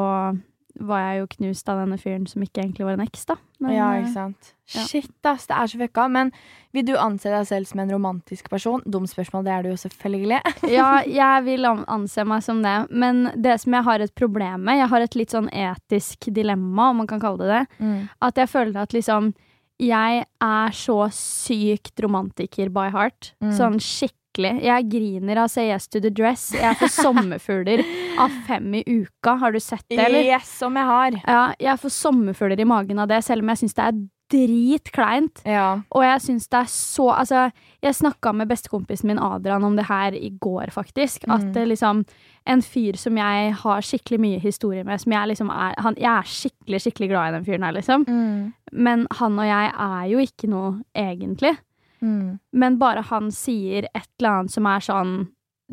var 0.79 0.99
jeg 1.01 1.19
jo 1.21 1.27
knust 1.37 1.69
av 1.71 1.79
denne 1.81 1.97
fyren 2.01 2.25
som 2.27 2.43
ikke 2.43 2.61
egentlig 2.63 2.85
var 2.85 2.97
en 2.97 3.03
eks, 3.05 3.25
da. 3.29 3.35
Men, 3.63 3.71
ja, 3.75 3.87
eh, 3.93 4.01
ikke 4.03 4.13
sant. 4.13 4.49
ja. 4.73 4.83
Shit, 4.89 5.11
ass. 5.23 5.45
Det 5.47 5.55
er 5.55 5.67
så 5.71 5.79
fucka. 5.79 6.07
Men 6.11 6.31
vil 6.75 6.85
du 6.89 6.93
anse 6.99 7.31
deg 7.31 7.45
selv 7.47 7.69
som 7.69 7.79
en 7.79 7.93
romantisk 7.95 8.49
person? 8.51 8.83
Dumt 8.85 9.09
spørsmål, 9.09 9.45
det 9.47 9.53
er 9.55 9.63
du 9.63 9.69
jo 9.69 9.77
selvfølgelig. 9.79 10.41
ja, 10.77 10.89
jeg 11.07 11.45
vil 11.47 11.65
anse 11.71 12.25
meg 12.27 12.43
som 12.43 12.61
det. 12.65 12.75
Men 12.91 13.29
det 13.39 13.59
som 13.63 13.73
jeg 13.77 13.87
har 13.87 13.99
et 14.03 14.15
problem 14.15 14.65
med, 14.67 14.81
jeg 14.81 14.91
har 14.91 15.01
et 15.07 15.15
litt 15.15 15.31
sånn 15.37 15.49
etisk 15.53 16.27
dilemma, 16.35 16.89
om 16.91 17.03
man 17.03 17.07
kan 17.07 17.23
kalle 17.23 17.39
det 17.45 17.53
det, 17.55 17.63
Mm. 17.79 18.09
at 18.21 18.35
jeg 18.35 18.49
føler 18.49 18.81
at 18.81 18.93
liksom 18.93 19.33
jeg 19.79 20.23
er 20.41 20.69
så 20.71 20.95
sykt 21.11 21.99
romantiker 22.03 22.69
by 22.71 22.89
heart. 22.93 23.33
Mm. 23.43 23.51
Sånn 23.57 23.79
skikkelig. 23.83 24.21
Jeg 24.43 24.89
griner 24.89 25.37
av 25.43 25.47
Say 25.47 25.67
Yes 25.71 25.87
to 25.87 25.99
the 25.99 26.09
Dress. 26.09 26.51
Jeg 26.53 26.75
får 26.77 26.91
sommerfugler 27.03 27.83
av 28.19 28.29
fem 28.47 28.73
i 28.75 28.83
uka. 28.87 29.35
Har 29.39 29.51
du 29.51 29.59
sett 29.59 29.85
det, 29.89 29.99
eller? 29.99 30.23
Yes, 30.23 30.49
som 30.59 30.75
jeg 30.75 30.85
har. 30.85 31.11
Ja, 31.27 31.53
jeg 31.59 31.79
får 31.79 31.89
sommerfugler 31.89 32.59
i 32.59 32.65
magen 32.65 32.99
av 32.99 33.07
det, 33.07 33.23
selv 33.23 33.41
om 33.43 33.49
jeg 33.49 33.57
syns 33.63 33.73
det 33.73 33.83
er 33.87 34.03
dritkleint. 34.35 35.41
Ja. 35.45 35.81
Og 35.93 36.01
jeg 36.05 36.21
syns 36.23 36.47
det 36.49 36.57
er 36.63 36.69
så 36.71 37.09
Altså, 37.13 37.51
jeg 37.85 37.93
snakka 37.93 38.31
med 38.33 38.49
bestekompisen 38.49 39.05
min 39.11 39.19
Adrian 39.21 39.63
om 39.63 39.75
det 39.77 39.85
her 39.85 40.15
i 40.17 40.31
går, 40.41 40.71
faktisk. 40.73 41.23
At 41.29 41.43
Mm. 41.45 41.53
det 41.53 41.67
liksom 41.67 42.05
En 42.47 42.61
fyr 42.61 42.93
som 42.95 43.15
jeg 43.17 43.53
har 43.53 43.81
skikkelig 43.81 44.19
mye 44.19 44.39
historie 44.39 44.83
med, 44.83 45.01
som 45.01 45.11
jeg 45.11 45.27
liksom 45.29 45.49
er 45.49 45.73
han, 45.81 45.95
Jeg 45.97 46.05
er 46.05 46.21
skikkelig, 46.23 46.81
skikkelig 46.81 47.09
glad 47.09 47.27
i 47.29 47.31
den 47.37 47.45
fyren 47.45 47.63
her, 47.63 47.71
liksom. 47.71 48.05
Mm. 48.05 48.53
Men 48.71 49.07
han 49.11 49.39
og 49.39 49.45
jeg 49.45 49.71
er 49.77 50.05
jo 50.11 50.17
ikke 50.19 50.47
noe, 50.49 50.83
egentlig. 50.95 51.57
Mm. 52.05 52.37
Men 52.53 52.77
bare 52.81 53.01
han 53.09 53.31
sier 53.33 53.87
et 53.95 54.07
eller 54.19 54.29
annet 54.35 54.51
som 54.53 54.69
er 54.69 54.85
sånn 54.85 55.15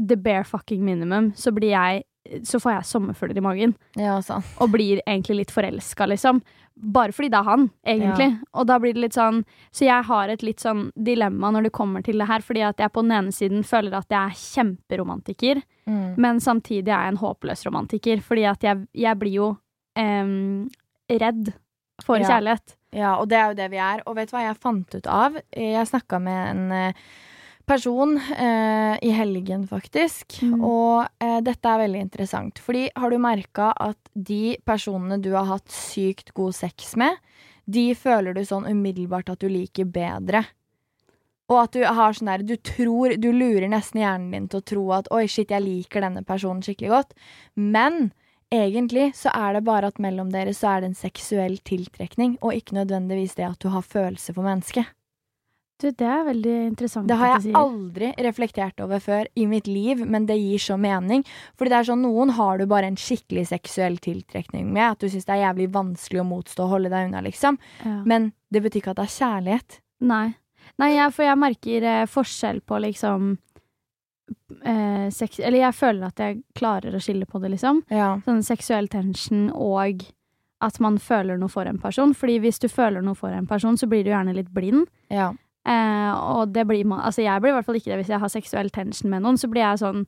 the 0.09 0.17
bare 0.17 0.45
fucking 0.49 0.81
minimum, 0.85 1.33
så 1.37 1.53
blir 1.53 1.75
jeg 1.77 2.03
Så 2.47 2.61
får 2.63 2.71
jeg 2.77 2.85
sommerfugler 2.87 3.37
i 3.41 3.43
magen. 3.43 3.73
Ja. 3.99 4.21
Og 4.63 4.71
blir 4.71 5.01
egentlig 5.09 5.35
litt 5.41 5.51
forelska, 5.51 6.07
liksom. 6.07 6.39
Bare 6.79 7.11
fordi 7.13 7.29
det 7.35 7.39
er 7.41 7.49
han, 7.49 7.65
egentlig. 7.85 8.29
Og 8.55 8.67
da 8.71 8.77
blir 8.79 8.95
det 8.95 9.03
litt 9.03 9.17
sånn 9.19 9.41
Så 9.75 9.85
jeg 9.89 10.05
har 10.07 10.29
et 10.31 10.45
litt 10.47 10.61
sånn 10.63 10.93
dilemma 10.97 11.51
når 11.51 11.65
det 11.67 11.73
kommer 11.75 12.01
til 12.07 12.23
det 12.23 12.29
her, 12.31 12.39
fordi 12.47 12.63
at 12.63 12.79
jeg 12.79 12.93
på 12.95 13.03
den 13.03 13.11
ene 13.19 13.33
siden 13.35 13.65
føler 13.67 13.99
at 13.99 14.07
jeg 14.09 14.23
er 14.23 14.39
kjemperomantiker, 14.39 15.63
Mm. 15.89 16.15
men 16.17 16.39
samtidig 16.39 16.89
er 16.95 17.03
jeg 17.03 17.09
en 17.13 17.17
håpløs 17.19 17.67
romantiker, 17.67 18.21
fordi 18.23 18.45
at 18.49 18.61
jeg, 18.63 18.87
jeg 18.95 19.19
blir 19.19 19.33
jo 19.35 19.49
um, 19.99 20.69
redd 21.11 21.53
for 22.05 22.19
Ja. 22.19 22.29
kjærlighet. 22.29 22.77
Ja, 22.93 23.17
og 23.17 23.29
det 23.33 23.39
er 23.39 23.51
jo 23.51 23.59
det 23.59 23.69
vi 23.73 23.81
er. 23.81 24.05
Og 24.07 24.17
vet 24.19 24.31
du 24.31 24.37
hva 24.37 24.47
jeg 24.47 24.61
fant 24.61 24.97
ut 24.97 25.09
av? 25.09 25.39
Jeg 25.57 25.89
snakka 25.89 26.21
med 26.21 26.41
en 26.51 26.75
eh, 26.77 27.05
person 27.69 28.19
eh, 28.19 28.97
i 29.01 29.13
helgen, 29.17 29.65
faktisk. 29.71 30.41
Mm. 30.45 30.61
Og 30.61 31.25
eh, 31.25 31.39
dette 31.45 31.73
er 31.73 31.85
veldig 31.87 32.03
interessant. 32.05 32.61
Fordi 32.63 32.89
har 32.99 33.13
du 33.13 33.21
merka 33.23 33.73
at 33.81 33.99
de 34.13 34.59
personene 34.69 35.21
du 35.23 35.33
har 35.37 35.49
hatt 35.49 35.73
sykt 35.73 36.35
god 36.37 36.57
sex 36.59 36.95
med, 37.01 37.17
de 37.65 37.93
føler 37.97 38.35
du 38.37 38.43
sånn 38.45 38.67
umiddelbart 38.69 39.31
at 39.33 39.41
du 39.41 39.49
liker 39.49 39.89
bedre. 39.89 40.45
Og 41.51 41.59
at 41.63 41.77
du 41.77 41.83
har 41.85 42.15
sånn 42.17 42.31
der 42.31 42.45
Du 42.47 42.55
tror 42.57 43.13
Du 43.21 43.27
lurer 43.35 43.67
nesten 43.69 44.01
hjernen 44.01 44.31
din 44.33 44.45
til 44.49 44.61
å 44.61 44.67
tro 44.73 44.85
at 44.97 45.09
oi, 45.13 45.27
shit, 45.29 45.51
jeg 45.51 45.65
liker 45.65 46.05
denne 46.05 46.23
personen 46.27 46.63
skikkelig 46.65 46.93
godt. 46.93 47.17
Men 47.57 48.13
egentlig 48.53 49.11
så 49.19 49.33
er 49.35 49.57
det 49.57 49.65
bare 49.67 49.89
at 49.93 50.01
mellom 50.03 50.33
dere 50.33 50.55
så 50.57 50.75
er 50.75 50.83
det 50.83 50.93
en 50.93 50.99
seksuell 50.99 51.59
tiltrekning, 51.67 52.37
og 52.43 52.57
ikke 52.57 52.77
nødvendigvis 52.77 53.39
det 53.39 53.49
at 53.49 53.63
du 53.63 53.71
har 53.73 53.87
følelse 53.87 54.35
for 54.37 54.47
mennesket. 54.47 54.91
Du, 55.83 55.89
det 55.91 56.07
er 56.07 56.21
veldig 56.29 56.53
interessant 56.69 57.09
Det 57.11 57.17
har 57.19 57.33
jeg 57.33 57.55
aldri 57.59 58.13
reflektert 58.23 58.79
over 58.85 59.01
før 59.03 59.27
i 59.35 59.49
mitt 59.51 59.67
liv, 59.67 60.05
men 60.07 60.29
det 60.29 60.37
gir 60.39 60.63
så 60.63 60.77
mening. 60.79 61.25
Fordi 61.59 61.73
det 61.73 61.79
er 61.81 61.89
sånn, 61.89 62.05
noen 62.07 62.35
har 62.37 62.61
du 62.61 62.69
bare 62.71 62.93
en 62.93 62.99
skikkelig 63.01 63.49
seksuell 63.51 63.99
tiltrekning 64.03 64.69
med, 64.71 64.93
at 64.93 65.03
du 65.03 65.11
syns 65.11 65.27
det 65.27 65.35
er 65.35 65.49
jævlig 65.49 65.73
vanskelig 65.75 66.23
å 66.23 66.29
motstå 66.29 66.69
og 66.69 66.77
holde 66.77 66.93
deg 66.93 67.09
unna, 67.09 67.25
liksom. 67.27 67.59
Ja. 67.83 67.97
Men 68.07 68.31
det 68.55 68.63
betyr 68.63 68.85
ikke 68.85 68.95
at 68.95 69.01
det 69.01 69.09
er 69.09 69.17
kjærlighet. 69.17 69.81
Nei. 70.13 70.27
Nei, 70.79 70.93
jeg, 70.95 71.15
for 71.17 71.27
jeg 71.27 71.41
merker 71.41 71.89
eh, 71.89 72.05
forskjell 72.11 72.63
på 72.69 72.79
liksom 72.85 73.33
eh, 74.65 75.09
sex, 75.11 75.39
Eller 75.41 75.59
jeg 75.67 75.75
føler 75.75 76.07
at 76.09 76.19
jeg 76.23 76.43
klarer 76.59 76.95
å 76.95 77.01
skille 77.03 77.27
på 77.27 77.41
det, 77.43 77.51
liksom. 77.55 77.83
Ja. 77.91 78.15
Sånn 78.27 78.43
seksuell 78.47 78.89
tension 78.89 79.51
og 79.55 80.03
at 80.63 80.79
man 80.81 80.99
føler 81.03 81.39
noe 81.41 81.51
for 81.51 81.67
en 81.67 81.79
person. 81.83 82.13
Fordi 82.15 82.39
hvis 82.45 82.61
du 82.63 82.69
føler 82.71 83.03
noe 83.03 83.19
for 83.19 83.35
en 83.35 83.47
person, 83.51 83.77
så 83.77 83.89
blir 83.91 84.05
du 84.07 84.11
gjerne 84.13 84.35
litt 84.37 84.51
blind. 84.55 84.87
Ja. 85.11 85.33
Eh, 85.67 86.13
og 86.15 86.53
det 86.55 86.65
blir 86.67 86.85
man 86.85 87.05
Altså, 87.07 87.23
jeg 87.23 87.39
blir 87.41 87.53
i 87.53 87.55
hvert 87.55 87.67
fall 87.69 87.77
ikke 87.79 87.93
det 87.93 87.99
hvis 88.01 88.09
jeg 88.11 88.19
har 88.19 88.31
seksuell 88.33 88.71
tension 88.71 89.11
med 89.11 89.23
noen. 89.23 89.39
Så 89.39 89.47
blir 89.51 89.63
jeg 89.63 89.79
sånn 89.79 90.07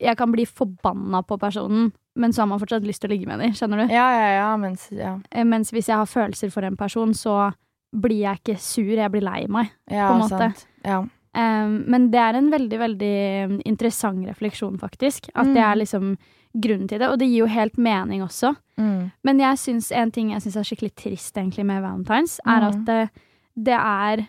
Jeg 0.00 0.16
kan 0.16 0.30
bli 0.32 0.44
forbanna 0.46 1.20
på 1.26 1.36
personen, 1.42 1.90
men 2.16 2.32
så 2.32 2.42
har 2.42 2.46
man 2.48 2.60
fortsatt 2.62 2.86
lyst 2.86 3.02
til 3.02 3.10
å 3.10 3.12
ligge 3.12 3.26
med 3.28 3.42
dem. 3.42 3.52
Skjønner 3.52 3.82
du? 3.82 3.92
Ja, 3.92 4.06
ja, 4.16 4.28
ja, 4.38 4.56
mens 4.56 4.86
ja. 4.90 5.16
Eh, 5.30 5.44
mens 5.44 5.70
hvis 5.74 5.90
jeg 5.90 5.98
har 5.98 6.06
følelser 6.08 6.50
for 6.54 6.64
en 6.64 6.76
person, 6.80 7.12
så 7.14 7.50
blir 7.92 8.22
jeg 8.22 8.40
ikke 8.40 8.56
sur, 8.62 8.94
jeg 8.96 9.10
blir 9.12 9.20
lei 9.26 9.42
meg. 9.52 9.68
ja 9.90 10.06
På 10.08 10.14
en 10.14 10.22
måte. 10.24 10.38
sant. 10.38 10.66
Ja. 10.84 11.02
Um, 11.34 11.84
men 11.88 12.10
det 12.12 12.20
er 12.20 12.34
en 12.36 12.50
veldig, 12.52 12.78
veldig 12.78 13.62
interessant 13.66 14.26
refleksjon, 14.28 14.78
faktisk. 14.78 15.30
At 15.34 15.46
det 15.46 15.56
Mm. 15.62 15.70
er 15.72 15.76
liksom 15.76 16.16
grunnen 16.54 16.88
til 16.88 16.98
det. 16.98 17.08
Og 17.08 17.18
det 17.18 17.28
gir 17.28 17.38
jo 17.38 17.46
helt 17.46 17.78
mening 17.78 18.20
også. 18.22 18.54
Mm. 18.76 19.10
Men 19.24 19.38
jeg 19.40 19.56
synes 19.58 19.90
en 19.92 20.10
ting 20.10 20.30
jeg 20.30 20.42
syns 20.42 20.56
er 20.56 20.62
skikkelig 20.68 20.94
trist 20.94 21.34
egentlig 21.34 21.64
med 21.64 21.80
Valentines, 21.82 22.38
er 22.46 22.60
Mm. 22.60 22.68
at 22.68 22.84
det, 22.84 23.10
det 23.56 23.78
er 23.80 24.28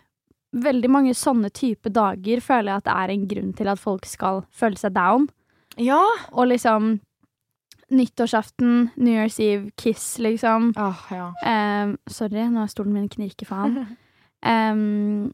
veldig 0.55 0.89
mange 0.89 1.13
sånne 1.13 1.49
type 1.51 1.89
dager 1.91 2.39
føler 2.39 2.71
jeg 2.71 2.77
at 2.77 2.83
det 2.85 2.93
er 2.93 3.09
en 3.11 3.27
grunn 3.27 3.53
til 3.53 3.67
at 3.67 3.79
folk 3.79 4.05
skal 4.05 4.45
føle 4.51 4.77
seg 4.77 4.93
down. 4.93 5.27
Ja! 5.77 6.01
Og 6.31 6.47
liksom 6.47 6.99
nyttårsaften, 7.91 8.91
New 8.97 9.13
Year's 9.13 9.39
Eve, 9.39 9.71
Kiss, 9.77 10.17
liksom. 10.19 10.73
Oh, 10.77 11.07
ja. 11.11 11.33
Um, 11.83 11.97
sorry, 12.07 12.47
nå 12.49 12.63
er 12.63 12.67
stolen 12.71 12.93
min 12.93 13.09
knirker 13.09 13.45
faen. 13.45 13.83
Um, 14.45 15.31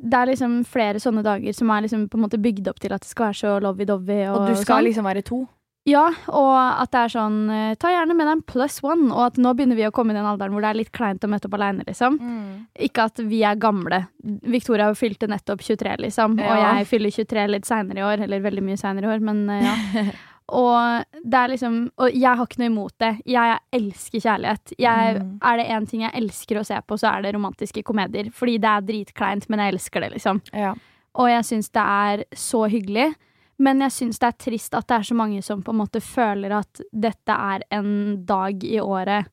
det 0.00 0.18
er 0.18 0.30
liksom 0.32 0.60
flere 0.64 1.00
sånne 1.02 1.22
dager 1.24 1.52
som 1.56 1.70
er 1.70 1.82
liksom 1.84 2.06
på 2.08 2.18
en 2.18 2.24
måte 2.24 2.40
bygd 2.40 2.70
opp 2.70 2.80
til 2.80 2.94
at 2.94 3.02
det 3.04 3.10
skal 3.10 3.30
være 3.30 3.40
så 3.42 3.56
lovey-dovey. 3.64 4.22
Og, 4.30 4.38
Og 4.40 4.48
du 4.48 4.54
skal 4.56 4.78
sånn. 4.80 4.86
liksom 4.88 5.08
være 5.08 5.24
to? 5.26 5.42
Ja, 5.84 6.04
og 6.30 6.52
at 6.54 6.92
det 6.94 7.00
er 7.00 7.10
sånn 7.10 7.38
eh, 7.50 7.72
Ta 7.82 7.90
gjerne 7.90 8.14
med 8.14 8.28
deg 8.28 8.36
en 8.36 8.42
plus 8.46 8.76
one. 8.86 9.08
Og 9.10 9.24
at 9.24 9.38
nå 9.42 9.50
begynner 9.58 9.74
vi 9.74 9.86
å 9.88 9.90
komme 9.94 10.14
i 10.14 10.16
den 10.16 10.28
alderen 10.30 10.54
hvor 10.54 10.62
det 10.62 10.70
er 10.70 10.78
litt 10.78 10.92
kleint 10.94 11.24
å 11.26 11.30
møte 11.30 11.48
opp 11.50 11.56
aleine, 11.58 11.82
liksom. 11.88 12.20
Mm. 12.22 12.60
Ikke 12.86 13.08
at 13.10 13.18
vi 13.18 13.40
er 13.42 13.58
gamle. 13.58 14.04
Victoria 14.46 14.92
fylte 14.94 15.26
nettopp 15.30 15.64
23, 15.66 15.96
liksom. 16.06 16.38
Og 16.38 16.60
jeg 16.62 16.86
fyller 16.86 17.10
23 17.18 17.46
litt 17.50 17.66
seinere 17.66 17.98
i 17.98 18.06
år. 18.06 18.22
Eller 18.28 18.44
veldig 18.46 18.62
mye 18.62 18.78
seinere 18.78 19.10
i 19.10 19.16
år, 19.16 19.26
men 19.26 19.42
eh, 19.50 19.66
ja. 19.66 20.04
og 20.52 21.04
det 21.24 21.38
er 21.40 21.48
liksom 21.48 21.76
Og 21.98 22.12
jeg 22.12 22.36
har 22.36 22.46
ikke 22.46 22.58
noe 22.60 22.70
imot 22.70 22.92
det. 23.00 23.10
Jeg 23.26 23.58
elsker 23.72 24.20
kjærlighet. 24.20 24.74
Jeg, 24.78 25.16
Mm. 25.22 25.38
Er 25.42 25.56
det 25.56 25.66
én 25.72 25.88
ting 25.88 26.02
jeg 26.02 26.12
elsker 26.22 26.60
å 26.60 26.64
se 26.68 26.78
på, 26.86 26.98
så 27.00 27.08
er 27.16 27.22
det 27.22 27.34
romantiske 27.34 27.82
komedier. 27.82 28.30
Fordi 28.30 28.58
det 28.60 28.68
er 28.68 28.80
dritkleint, 28.92 29.48
men 29.48 29.58
jeg 29.64 29.74
elsker 29.74 30.00
det, 30.04 30.12
liksom. 30.12 30.40
Ja. 30.52 30.74
Og 31.14 31.28
jeg 31.28 31.44
syns 31.44 31.70
det 31.72 31.82
er 31.84 32.24
så 32.34 32.66
hyggelig. 32.68 33.14
Men 33.58 33.80
jeg 33.80 33.90
syns 33.90 34.18
det 34.18 34.28
er 34.28 34.38
trist 34.50 34.74
at 34.74 34.86
det 34.88 34.96
er 34.98 35.02
så 35.02 35.14
mange 35.14 35.42
som 35.42 35.62
på 35.62 35.70
en 35.72 35.78
måte 35.78 36.00
føler 36.02 36.50
at 36.58 36.80
dette 36.92 37.30
er 37.32 37.62
en 37.70 38.24
dag 38.26 38.64
i 38.64 38.78
året 38.80 39.26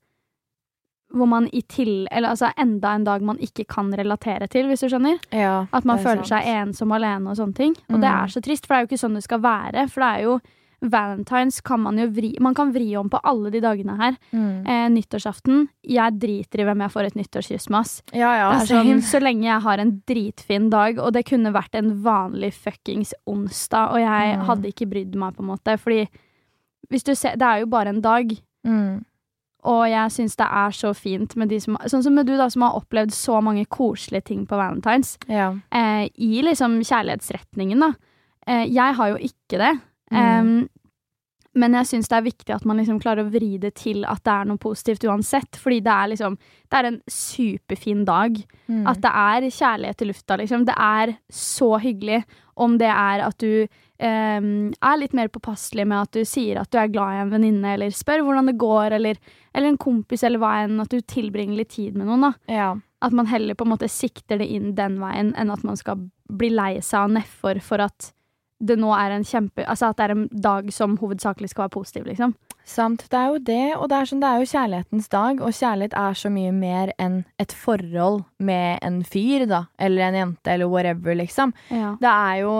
hvor 1.11 1.25
man 1.25 1.47
i 1.51 1.61
til... 1.65 2.07
Eller 2.11 2.29
altså 2.35 2.51
enda 2.61 2.91
en 2.93 3.03
dag 3.03 3.21
man 3.25 3.39
ikke 3.41 3.65
kan 3.65 3.89
relatere 3.97 4.45
til, 4.47 4.67
hvis 4.69 4.83
du 4.85 4.89
skjønner. 4.91 5.17
ja 5.33 5.65
At 5.73 5.83
man 5.83 5.97
er 5.97 6.03
føler 6.03 6.21
sant. 6.23 6.27
seg 6.45 6.45
ensom 6.53 6.91
alene 6.93 7.31
og 7.31 7.37
sånne 7.39 7.55
ting. 7.57 7.73
Og 7.89 7.97
det 7.99 8.09
Mm. 8.11 8.23
er 8.23 8.27
så 8.27 8.41
trist, 8.45 8.67
for 8.67 8.75
det 8.75 8.77
er 8.77 8.85
jo 8.85 8.89
ikke 8.91 9.03
sånn 9.07 9.15
det 9.15 9.23
skal 9.23 9.39
være. 9.41 9.89
For 9.89 10.01
det 10.01 10.09
er 10.19 10.21
jo 10.27 10.39
Valentines 10.81 11.59
kan 11.61 11.81
man 11.83 11.97
jo 11.99 12.05
vri 12.15 12.29
Man 12.39 12.53
kan 12.55 12.71
vri 12.71 12.95
om 12.97 13.09
på 13.11 13.19
alle 13.27 13.51
de 13.51 13.59
dagene 13.59 13.97
her. 13.99 14.15
Mm. 14.31 14.65
Eh, 14.67 14.85
nyttårsaften 14.93 15.67
Jeg 15.83 16.19
driter 16.19 16.61
i 16.61 16.67
hvem 16.69 16.79
jeg 16.85 16.91
får 16.93 17.05
et 17.09 17.15
nyttårskyss 17.19 17.69
med, 17.69 17.79
ass. 17.81 18.01
Ja, 18.13 18.31
ja. 18.37 18.51
sånn, 18.65 19.01
så 19.03 19.19
lenge 19.21 19.43
jeg 19.49 19.61
har 19.65 19.77
en 19.83 20.01
dritfin 20.07 20.69
dag, 20.69 20.97
og 20.99 21.13
det 21.13 21.25
kunne 21.27 21.51
vært 21.51 21.75
en 21.75 21.91
vanlig 22.03 22.53
fuckings 22.53 23.13
onsdag, 23.27 23.91
og 23.91 23.99
jeg 23.99 24.37
Mm. 24.39 24.45
hadde 24.45 24.71
ikke 24.71 24.89
brydd 24.89 25.15
meg, 25.15 25.35
på 25.35 25.39
en 25.43 25.49
måte. 25.51 25.77
Fordi 25.79 26.07
hvis 26.89 27.03
du 27.03 27.13
ser 27.15 27.35
Det 27.35 27.41
er 27.45 27.59
jo 27.59 27.65
bare 27.67 27.89
en 27.89 28.01
dag. 28.01 28.31
Mm. 28.65 29.03
Og 29.65 29.83
jeg 29.89 30.09
syns 30.11 30.35
det 30.37 30.47
er 30.47 30.69
så 30.71 30.93
fint 30.95 31.35
med 31.35 31.49
de 31.49 31.59
som 31.59 31.75
Sånn 31.85 32.01
som 32.03 32.15
med 32.15 32.25
du, 32.25 32.37
da, 32.37 32.47
som 32.47 32.61
har 32.61 32.79
opplevd 32.79 33.11
så 33.11 33.41
mange 33.43 33.65
koselige 33.67 34.23
ting 34.23 34.45
på 34.47 34.55
Valentines. 34.55 35.17
Ja. 35.27 35.51
Eh, 35.71 36.07
I 36.17 36.41
liksom 36.41 36.79
kjærlighetsretningen, 36.79 37.79
da. 37.79 37.91
Eh, 38.47 38.65
jeg 38.71 38.95
har 38.95 39.09
jo 39.09 39.17
ikke 39.17 39.57
det. 39.59 39.81
Mm. 40.11 40.19
Um, 40.19 40.67
men 41.57 41.73
jeg 41.79 41.89
syns 41.89 42.09
det 42.11 42.17
er 42.19 42.27
viktig 42.27 42.53
at 42.53 42.65
man 42.67 42.77
liksom 42.79 42.99
klarer 43.01 43.25
å 43.25 43.31
vri 43.33 43.57
det 43.61 43.73
til 43.81 44.03
at 44.07 44.21
det 44.27 44.33
er 44.35 44.49
noe 44.49 44.61
positivt 44.61 45.05
uansett. 45.09 45.57
Fordi 45.59 45.79
det 45.85 45.93
er 45.93 46.11
liksom 46.11 46.37
Det 46.69 46.77
er 46.77 46.87
en 46.91 46.99
superfin 47.09 48.03
dag. 48.05 48.37
Mm. 48.67 48.83
At 48.87 49.01
det 49.01 49.09
er 49.09 49.49
kjærlighet 49.49 50.03
i 50.03 50.09
lufta, 50.11 50.37
liksom. 50.37 50.65
Det 50.67 50.75
er 50.77 51.15
så 51.33 51.77
hyggelig 51.81 52.23
om 52.59 52.77
det 52.77 52.91
er 52.91 53.23
at 53.23 53.39
du 53.39 53.63
um, 53.63 54.69
er 54.69 54.99
litt 54.99 55.15
mer 55.15 55.31
påpasselig 55.31 55.87
med 55.87 56.01
at 56.03 56.11
du 56.13 56.27
sier 56.27 56.59
at 56.59 56.69
du 56.69 56.77
er 56.77 56.91
glad 56.91 57.15
i 57.15 57.23
en 57.23 57.33
venninne, 57.33 57.73
eller 57.73 57.95
spør 57.95 58.21
hvordan 58.27 58.51
det 58.51 58.59
går, 58.59 58.97
eller, 58.99 59.17
eller 59.55 59.71
en 59.71 59.79
kompis, 59.79 60.25
eller 60.27 60.43
hva 60.43 60.59
enn. 60.65 60.77
At 60.83 60.93
du 60.93 61.01
tilbringer 61.01 61.57
litt 61.57 61.73
tid 61.73 61.97
med 61.97 62.11
noen, 62.11 62.29
da. 62.29 62.35
ja. 62.61 62.69
At 62.99 63.15
man 63.15 63.29
heller 63.31 63.55
på 63.55 63.63
en 63.63 63.71
måte 63.71 63.87
sikter 63.87 64.41
det 64.41 64.49
inn 64.51 64.73
den 64.75 64.97
veien, 64.99 65.31
enn 65.39 65.53
at 65.53 65.63
man 65.63 65.79
skal 65.79 66.01
bli 66.27 66.51
lei 66.51 66.73
seg 66.83 67.05
av 67.05 67.13
nedfor 67.15 67.61
for 67.63 67.85
at 67.85 68.11
det 68.59 68.75
nå 68.79 68.91
er 68.95 69.15
en 69.15 69.23
kjempe 69.23 69.63
Altså 69.63 69.89
at 69.89 69.97
det 69.99 70.05
er 70.05 70.13
en 70.15 70.25
dag 70.43 70.67
som 70.75 70.97
hovedsakelig 70.99 71.51
skal 71.53 71.65
være 71.65 71.75
positiv, 71.77 72.07
liksom. 72.09 72.35
Sant. 72.69 73.05
Det 73.09 73.17
er 73.17 73.29
jo 73.31 73.37
det, 73.41 73.67
og 73.79 73.87
det 73.89 73.97
er, 73.97 74.09
sånn, 74.09 74.19
det 74.21 74.29
er 74.29 74.41
jo 74.41 74.49
kjærlighetens 74.51 75.07
dag, 75.09 75.39
og 75.41 75.55
kjærlighet 75.57 75.95
er 75.97 76.17
så 76.19 76.29
mye 76.33 76.51
mer 76.53 76.91
enn 77.01 77.21
et 77.41 77.55
forhold 77.55 78.19
med 78.37 78.83
en 78.85 78.99
fyr, 79.07 79.47
da, 79.49 79.63
eller 79.81 80.05
en 80.05 80.17
jente, 80.19 80.51
eller 80.53 80.69
whatever, 80.69 81.17
liksom. 81.17 81.55
Ja. 81.73 81.95
Det 82.01 82.11
er 82.15 82.43
jo 82.43 82.57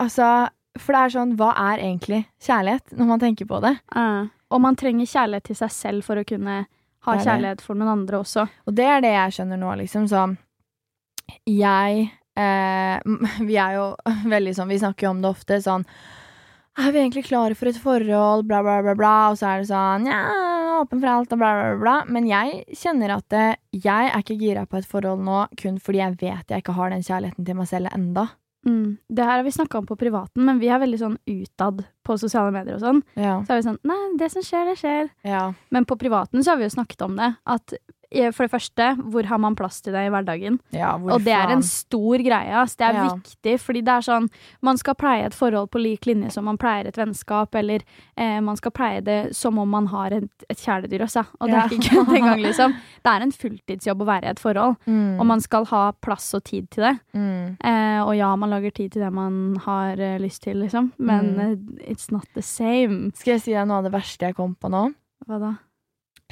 Altså, 0.00 0.48
for 0.80 0.96
det 0.96 1.00
er 1.02 1.12
sånn, 1.12 1.34
hva 1.36 1.50
er 1.52 1.82
egentlig 1.84 2.22
kjærlighet, 2.40 2.94
når 2.96 3.08
man 3.10 3.20
tenker 3.20 3.48
på 3.50 3.58
det? 3.60 3.74
og 4.50 4.62
man 4.64 4.76
trenger 4.78 5.04
kjærlighet 5.10 5.44
til 5.50 5.58
seg 5.58 5.72
selv 5.74 6.06
for 6.06 6.16
å 6.16 6.24
kunne 6.24 6.54
ha 7.06 7.14
kjærlighet 7.20 7.60
for 7.60 7.76
noen 7.76 7.92
andre 7.92 8.22
også. 8.22 8.46
Og 8.66 8.74
det 8.78 8.86
er 8.88 9.04
det 9.04 9.12
jeg 9.12 9.34
skjønner 9.36 9.60
nå, 9.60 9.74
liksom, 9.82 10.06
så 10.08 10.24
jeg 11.50 12.08
eh, 12.36 13.00
Vi 13.48 13.56
er 13.60 13.78
jo 13.78 13.88
veldig 14.36 14.54
sånn, 14.56 14.70
vi 14.72 14.78
snakker 14.82 15.08
jo 15.08 15.14
om 15.16 15.24
det 15.24 15.32
ofte, 15.32 15.60
sånn 15.64 15.86
Er 16.76 16.92
vi 16.92 17.00
egentlig 17.00 17.26
klare 17.30 17.56
for 17.56 17.70
et 17.70 17.80
forhold, 17.80 18.46
bla, 18.48 18.62
bla, 18.64 18.80
bla, 18.84 18.94
bla, 18.98 19.14
og 19.32 19.38
så 19.40 19.48
er 19.54 19.62
det 19.64 19.70
sånn 19.72 20.08
Ja, 20.10 20.22
åpen 20.82 21.00
for 21.00 21.08
alt, 21.08 21.32
og 21.32 21.40
bla, 21.40 21.52
bla, 21.56 21.76
bla. 21.80 21.98
Men 22.12 22.26
jeg 22.28 22.64
kjenner 22.76 23.14
at 23.16 23.32
eh, 23.32 23.54
jeg 23.72 24.10
er 24.10 24.20
ikke 24.20 24.36
gira 24.40 24.66
på 24.68 24.76
et 24.80 24.88
forhold 24.88 25.22
nå 25.24 25.46
kun 25.56 25.78
fordi 25.80 26.02
jeg 26.02 26.18
vet 26.20 26.52
jeg 26.52 26.64
ikke 26.64 26.76
har 26.76 26.92
den 26.92 27.06
kjærligheten 27.06 27.46
til 27.48 27.56
meg 27.56 27.70
selv 27.70 27.88
enda. 27.96 28.26
Mm. 28.66 28.96
Det 29.08 29.22
her 29.22 29.38
har 29.38 29.44
vi 29.46 29.52
snakka 29.54 29.78
om 29.78 29.86
på 29.86 29.94
privaten, 29.96 30.42
men 30.42 30.58
vi 30.58 30.66
er 30.74 30.80
veldig 30.82 30.98
sånn 30.98 31.16
utad 31.30 31.84
på 32.04 32.16
sosiale 32.18 32.50
medier 32.50 32.74
og 32.76 32.82
sånn. 32.82 33.00
Ja. 33.14 33.36
Så 33.46 33.54
er 33.54 33.60
vi 33.60 33.66
sånn 33.68 33.78
Nei, 33.86 33.98
det 34.18 34.28
som 34.34 34.42
skjer, 34.42 34.66
det 34.72 34.76
skjer. 34.80 35.12
ja. 35.22 35.44
Men 35.70 35.86
på 35.86 35.96
privaten 36.00 36.42
så 36.42 36.52
har 36.52 36.58
vi 36.60 36.66
jo 36.66 36.74
snakket 36.74 37.04
om 37.06 37.14
det. 37.16 37.30
At 37.46 37.76
for 38.32 38.44
det 38.46 38.50
første, 38.50 38.86
hvor 39.10 39.24
har 39.30 39.38
man 39.38 39.54
plass 39.58 39.80
til 39.84 39.92
det 39.92 40.06
i 40.06 40.10
hverdagen? 40.12 40.58
ja 40.72 40.94
Og 40.96 41.22
det 41.24 41.32
er 41.36 41.52
en 41.52 41.62
stor 41.62 42.16
greie. 42.24 42.52
ass. 42.62 42.76
Det 42.76 42.86
er 42.88 42.92
Ja. 42.96 43.08
viktig, 43.14 43.56
fordi 43.60 43.82
det 43.84 43.92
er 43.94 44.00
sånn 44.06 44.28
Man 44.62 44.76
skal 44.78 44.94
pleie 44.94 45.26
et 45.26 45.34
forhold 45.34 45.70
på 45.70 45.78
lik 45.82 46.06
linje 46.06 46.30
som 46.32 46.44
man 46.44 46.56
pleier 46.58 46.86
et 46.86 46.96
vennskap, 46.96 47.54
eller 47.54 47.80
eh, 48.16 48.40
man 48.40 48.56
skal 48.56 48.70
pleie 48.72 49.00
det 49.00 49.34
som 49.36 49.58
om 49.58 49.68
man 49.68 49.86
har 49.86 50.10
et, 50.12 50.30
et 50.50 50.56
kjæledyr 50.58 51.02
også. 51.06 51.24
Og 51.40 51.48
det 51.48 51.54
er 51.56 51.68
ikke 51.68 51.90
kødd 51.90 52.16
engang, 52.16 52.40
liksom. 52.48 52.72
Det 53.04 53.12
er 53.12 53.22
en 53.22 53.32
fulltidsjobb 53.32 54.00
å 54.02 54.06
være 54.06 54.24
i 54.24 54.30
et 54.30 54.40
forhold, 54.40 54.76
mm. 54.86 55.20
og 55.20 55.26
man 55.26 55.40
skal 55.40 55.64
ha 55.66 55.92
plass 55.92 56.32
og 56.34 56.44
tid 56.44 56.68
til 56.70 56.84
det. 56.84 56.98
mm. 57.14 57.56
Eh, 57.64 58.00
og 58.06 58.16
ja, 58.16 58.34
man 58.36 58.50
lager 58.50 58.70
tid 58.70 58.90
til 58.92 59.02
det 59.02 59.12
man 59.12 59.56
har 59.64 59.98
eh, 59.98 60.18
lyst 60.18 60.42
til, 60.42 60.56
liksom, 60.62 60.92
men 60.98 61.26
Mm. 61.36 61.40
eh, 61.40 61.90
it's 61.92 62.10
not 62.12 62.26
the 62.34 62.42
same. 62.42 63.10
Skal 63.14 63.32
jeg 63.34 63.40
si 63.42 63.52
deg 63.52 63.66
noe 63.66 63.78
av 63.78 63.84
det 63.84 63.92
verste 63.92 64.26
jeg 64.26 64.34
kom 64.36 64.54
på 64.54 64.68
nå? 64.70 64.92
Hva 65.26 65.38
da? 65.40 65.54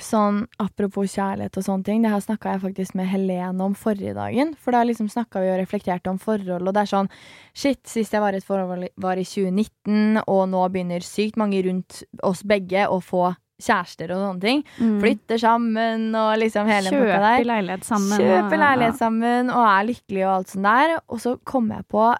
Sånn 0.01 0.41
apropos 0.59 1.13
kjærlighet 1.15 1.55
og 1.61 1.65
sånne 1.69 1.87
ting, 1.87 2.01
det 2.03 2.11
her 2.11 2.23
snakka 2.23 2.57
jeg 2.57 2.65
faktisk 2.65 2.97
med 2.99 3.07
Helene 3.07 3.63
om 3.63 3.77
forrige 3.79 4.17
dagen. 4.17 4.51
For 4.59 4.75
da 4.75 4.81
liksom 4.83 5.07
snakka 5.13 5.43
vi 5.45 5.53
og 5.53 5.61
reflekterte 5.61 6.11
om 6.11 6.19
forhold, 6.19 6.67
og 6.67 6.75
det 6.75 6.83
er 6.83 6.91
sånn 6.91 7.11
Shit, 7.55 7.85
sist 7.87 8.17
jeg 8.17 8.23
var 8.25 8.35
i 8.35 8.41
et 8.43 8.47
forhold 8.47 8.89
var 8.99 9.21
i 9.21 9.27
2019, 9.29 10.25
og 10.27 10.43
nå 10.51 10.65
begynner 10.75 11.07
sykt 11.07 11.39
mange 11.39 11.63
rundt 11.63 12.03
oss 12.27 12.43
begge 12.43 12.89
å 12.91 12.99
få 12.99 13.29
kjærester 13.63 14.11
og 14.11 14.23
sånne 14.23 14.43
ting. 14.43 14.63
Mm. 14.81 14.97
Flytter 15.03 15.41
sammen 15.41 16.09
og 16.19 16.33
liksom 16.43 16.69
hele 16.69 16.91
den 16.91 17.05
pakka 17.05 17.21
Kjøper 17.21 17.49
leilighet 17.51 17.87
sammen. 17.87 18.25
Kjøper 18.25 18.63
leilighet 18.65 18.99
sammen 19.01 19.53
og 19.55 19.69
er 19.69 19.89
lykkelig 19.91 20.25
og 20.25 20.33
alt 20.33 20.55
sånt 20.55 20.69
der. 20.69 20.97
Og 21.07 21.23
så 21.23 21.37
kom 21.47 21.71
jeg 21.75 21.87
på 21.95 22.13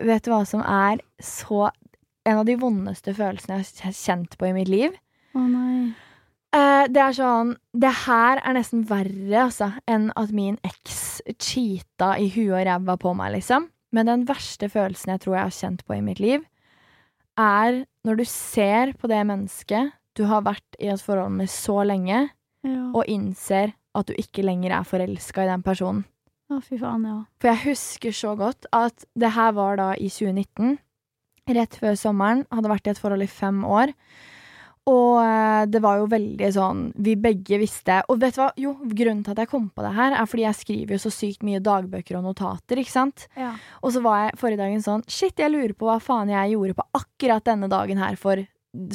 Vet 0.00 0.22
du 0.24 0.30
hva 0.30 0.44
som 0.46 0.62
er 0.62 1.00
så 1.20 1.66
En 2.28 2.38
av 2.38 2.46
de 2.46 2.54
vondeste 2.60 3.12
følelsene 3.16 3.58
jeg 3.58 3.82
har 3.82 3.96
kjent 3.96 4.36
på 4.38 4.46
i 4.46 4.54
mitt 4.54 4.70
liv? 4.70 4.94
Å 5.34 5.42
nei. 5.42 5.90
Eh, 6.52 6.86
det 6.90 6.98
er 6.98 7.14
sånn 7.14 7.52
Det 7.78 7.92
her 8.06 8.40
er 8.42 8.56
nesten 8.56 8.82
verre, 8.88 9.44
altså, 9.44 9.68
enn 9.86 10.08
at 10.18 10.32
min 10.34 10.56
eks 10.66 11.20
cheata 11.38 12.16
i 12.18 12.26
huet 12.34 12.56
og 12.58 12.66
ræva 12.66 12.96
på 12.98 13.12
meg, 13.14 13.36
liksom. 13.36 13.68
Men 13.94 14.06
den 14.06 14.24
verste 14.26 14.68
følelsen 14.70 15.12
jeg 15.14 15.20
tror 15.24 15.36
jeg 15.36 15.46
har 15.46 15.54
kjent 15.56 15.84
på 15.86 15.96
i 15.96 16.02
mitt 16.02 16.18
liv, 16.22 16.42
er 17.38 17.84
når 18.06 18.16
du 18.20 18.24
ser 18.28 18.92
på 18.98 19.08
det 19.10 19.22
mennesket 19.26 19.92
du 20.18 20.24
har 20.26 20.42
vært 20.42 20.76
i 20.82 20.90
et 20.90 21.00
forhold 21.02 21.32
med 21.38 21.48
så 21.50 21.80
lenge, 21.86 22.30
Ja. 22.62 22.90
og 22.92 23.06
innser 23.08 23.72
at 23.94 24.06
du 24.06 24.12
ikke 24.18 24.42
lenger 24.44 24.70
er 24.76 24.84
forelska 24.84 25.44
i 25.44 25.48
den 25.48 25.62
personen. 25.62 26.04
Å, 26.50 26.58
fy 26.62 26.76
faen, 26.78 27.04
ja. 27.06 27.24
For 27.40 27.48
jeg 27.48 27.62
husker 27.70 28.12
så 28.12 28.36
godt 28.36 28.66
at 28.74 29.04
det 29.16 29.30
her 29.32 29.52
var 29.52 29.76
da 29.76 29.92
i 29.94 30.08
2019, 30.10 30.78
rett 31.48 31.74
før 31.80 31.94
sommeren, 31.96 32.44
hadde 32.52 32.68
vært 32.68 32.86
i 32.86 32.90
et 32.90 32.98
forhold 33.00 33.22
i 33.22 33.30
fem 33.30 33.62
år. 33.64 33.94
Og 34.88 35.18
eh, 35.20 35.66
det 35.68 35.82
var 35.84 35.98
jo 36.00 36.06
veldig 36.08 36.48
sånn 36.56 36.78
Vi 37.04 37.12
begge 37.20 37.58
visste 37.60 37.98
Og 38.08 38.16
vet 38.22 38.32
du 38.34 38.40
hva? 38.40 38.46
Jo, 38.56 38.70
grunnen 38.80 39.20
til 39.26 39.34
at 39.34 39.42
jeg 39.44 39.50
kom 39.50 39.66
på 39.76 39.84
det 39.84 39.90
her, 39.92 40.14
er 40.16 40.24
fordi 40.30 40.46
jeg 40.46 40.56
skriver 40.56 40.96
jo 40.96 41.00
så 41.04 41.12
sykt 41.12 41.44
mye 41.44 41.60
dagbøker 41.60 42.16
og 42.16 42.24
notater, 42.24 42.80
ikke 42.80 42.90
sant? 42.94 43.26
ja. 43.36 43.52
Og 43.84 43.92
så 43.92 44.00
var 44.02 44.22
jeg 44.24 44.38
forrige 44.40 44.62
dagen 44.62 44.80
sånn 44.84 45.04
Shit, 45.06 45.36
jeg 45.38 45.52
lurer 45.52 45.74
på 45.76 45.84
hva 45.90 45.98
faen 46.00 46.32
jeg 46.32 46.54
gjorde 46.56 46.78
på 46.80 46.86
akkurat 46.96 47.44
denne 47.44 47.68
dagen 47.68 48.00
her 48.00 48.16
for 48.16 48.40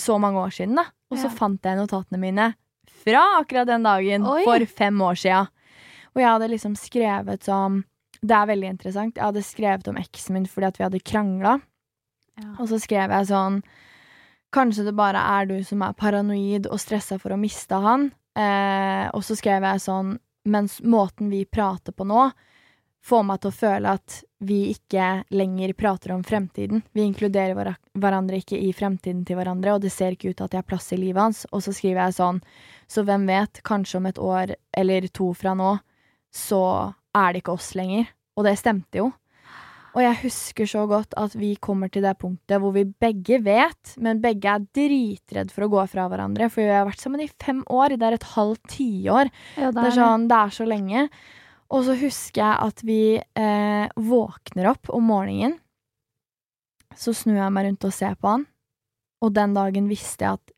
så 0.02 0.18
mange 0.22 0.40
år 0.42 0.54
siden, 0.56 0.76
da. 0.80 0.88
Og 1.12 1.20
så 1.20 1.28
Ja. 1.30 1.36
fant 1.38 1.62
jeg 1.70 1.78
notatene 1.78 2.18
mine 2.20 2.56
fra 3.06 3.22
akkurat 3.44 3.68
den 3.68 3.84
dagen 3.86 4.26
Oi. 4.26 4.44
for 4.44 4.66
fem 4.66 4.98
år 5.06 5.16
sia. 5.20 5.42
Og 6.16 6.22
jeg 6.24 6.30
hadde 6.32 6.50
liksom 6.50 6.76
skrevet 6.80 7.44
som 7.44 7.84
Det 8.26 8.32
er 8.34 8.48
veldig 8.48 8.70
interessant. 8.72 9.16
Jeg 9.20 9.24
hadde 9.24 9.44
skrevet 9.46 9.88
om 9.92 9.98
eksen 10.02 10.34
min 10.34 10.46
fordi 10.50 10.66
at 10.66 10.78
vi 10.80 10.84
hadde 10.88 11.04
krangla. 11.06 11.62
Ja. 12.42 12.56
Og 12.58 12.70
så 12.72 12.80
skrev 12.82 13.12
jeg 13.12 13.28
sånn 13.30 13.60
Kanskje 14.56 14.86
det 14.88 14.96
bare 14.96 15.20
er 15.20 15.50
du 15.50 15.58
som 15.68 15.82
er 15.84 15.96
paranoid 16.00 16.70
og 16.72 16.80
stressa 16.80 17.18
for 17.20 17.36
å 17.36 17.40
miste 17.40 17.76
han. 17.84 18.08
Eh, 18.40 19.08
og 19.12 19.24
så 19.24 19.36
skrev 19.38 19.64
jeg 19.68 19.84
sånn 19.84 20.18
Mens 20.46 20.78
måten 20.86 21.32
vi 21.32 21.40
prater 21.50 21.90
på 21.90 22.06
nå, 22.06 22.28
får 23.02 23.24
meg 23.26 23.40
til 23.42 23.50
å 23.50 23.56
føle 23.58 23.94
at 23.98 24.18
vi 24.46 24.60
ikke 24.76 25.24
lenger 25.34 25.72
prater 25.74 26.14
om 26.14 26.22
fremtiden. 26.22 26.84
Vi 26.94 27.02
inkluderer 27.02 27.72
hverandre 27.98 28.38
ikke 28.38 28.60
i 28.62 28.70
fremtiden 28.78 29.24
til 29.26 29.40
hverandre, 29.40 29.74
og 29.74 29.82
det 29.82 29.90
ser 29.90 30.14
ikke 30.14 30.30
ut 30.30 30.38
til 30.38 30.46
at 30.46 30.54
jeg 30.54 30.62
har 30.62 30.70
plass 30.70 30.92
i 30.94 31.00
livet 31.02 31.22
hans. 31.24 31.40
Og 31.50 31.66
så 31.66 31.74
skriver 31.74 32.04
jeg 32.04 32.18
sånn 32.20 32.44
Så 32.86 33.02
hvem 33.08 33.26
vet, 33.26 33.64
kanskje 33.66 33.98
om 33.98 34.06
et 34.06 34.22
år 34.22 34.54
eller 34.78 35.10
to 35.10 35.32
fra 35.34 35.56
nå, 35.58 35.72
så 36.30 36.62
er 37.18 37.34
det 37.34 37.42
ikke 37.42 37.58
oss 37.58 37.74
lenger. 37.74 38.12
Og 38.38 38.46
det 38.46 38.58
stemte 38.62 39.02
jo. 39.02 39.10
Og 39.96 40.04
jeg 40.04 40.20
husker 40.26 40.68
så 40.68 40.84
godt 40.92 41.16
at 41.16 41.38
vi 41.40 41.54
kommer 41.64 41.88
til 41.92 42.04
det 42.04 42.18
punktet 42.20 42.60
hvor 42.60 42.74
vi 42.76 42.84
begge 42.84 43.40
vet, 43.46 43.94
men 44.04 44.20
begge 44.24 44.52
er 44.52 44.66
dritredd 44.76 45.54
for 45.56 45.66
å 45.66 45.70
gå 45.72 45.86
fra 45.92 46.10
hverandre, 46.12 46.50
for 46.52 46.66
vi 46.66 46.74
har 46.74 46.88
vært 46.88 47.04
sammen 47.04 47.24
i 47.24 47.30
fem 47.32 47.62
år. 47.72 47.96
Det 47.96 48.10
er 48.10 48.18
et 48.18 48.32
halvt 48.34 48.64
tiår. 48.76 49.32
ja 49.56 49.72
Det 49.72 49.86
er 49.88 49.96
sånn, 49.96 50.28
det 50.32 50.42
er 50.42 50.56
så 50.58 50.68
lenge. 50.68 51.06
Og 51.72 51.86
så 51.88 51.96
husker 51.98 52.44
jeg 52.44 52.68
at 52.68 52.84
vi 52.86 53.00
eh, 53.18 53.86
våkner 53.96 54.70
opp 54.74 54.92
om 54.94 55.08
morgenen. 55.14 55.56
Så 56.96 57.16
snur 57.16 57.40
jeg 57.40 57.56
meg 57.56 57.70
rundt 57.70 57.88
og 57.88 57.96
ser 57.96 58.20
på 58.20 58.36
han, 58.36 58.46
og 59.24 59.34
den 59.36 59.56
dagen 59.56 59.88
visste 59.92 60.28
jeg 60.28 60.40
at 60.40 60.55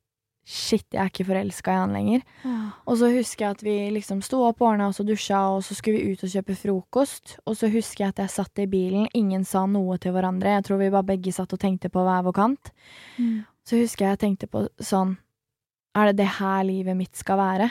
shit, 0.48 0.86
jeg 0.94 1.02
er 1.02 1.10
ikke 1.12 1.26
forelska 1.28 1.74
i 1.74 1.80
han 1.82 1.96
lenger. 1.96 2.22
Ja. 2.48 2.56
Og 2.88 3.00
så 3.02 3.10
husker 3.12 3.46
jeg 3.46 3.56
at 3.58 3.64
vi 3.66 3.76
liksom 3.98 4.22
sto 4.24 4.40
opp, 4.48 4.62
ordna 4.64 4.88
oss 4.88 5.02
og 5.04 5.10
dusja, 5.10 5.42
og 5.52 5.66
så 5.68 5.76
skulle 5.76 6.00
vi 6.00 6.16
ut 6.16 6.24
og 6.24 6.32
kjøpe 6.32 6.56
frokost. 6.56 7.36
Og 7.44 7.58
så 7.60 7.68
husker 7.74 8.06
jeg 8.06 8.16
at 8.16 8.22
jeg 8.24 8.34
satt 8.38 8.62
i 8.64 8.68
bilen, 8.72 9.10
ingen 9.18 9.44
sa 9.48 9.66
noe 9.68 9.98
til 10.00 10.16
hverandre. 10.16 10.56
Jeg 10.56 10.68
tror 10.70 10.80
vi 10.80 10.94
bare 10.94 11.10
begge 11.10 11.34
satt 11.36 11.52
og 11.52 11.60
tenkte 11.60 11.92
på 11.92 12.06
hver 12.08 12.24
vår 12.30 12.38
kant. 12.38 12.72
Mm. 13.20 13.42
Så 13.68 13.82
husker 13.82 14.08
jeg 14.08 14.16
jeg 14.16 14.24
tenkte 14.24 14.48
på 14.48 14.64
sånn 14.80 15.18
Er 15.98 16.08
det 16.12 16.22
det 16.22 16.30
her 16.38 16.64
livet 16.64 16.96
mitt 16.96 17.20
skal 17.20 17.40
være? 17.42 17.70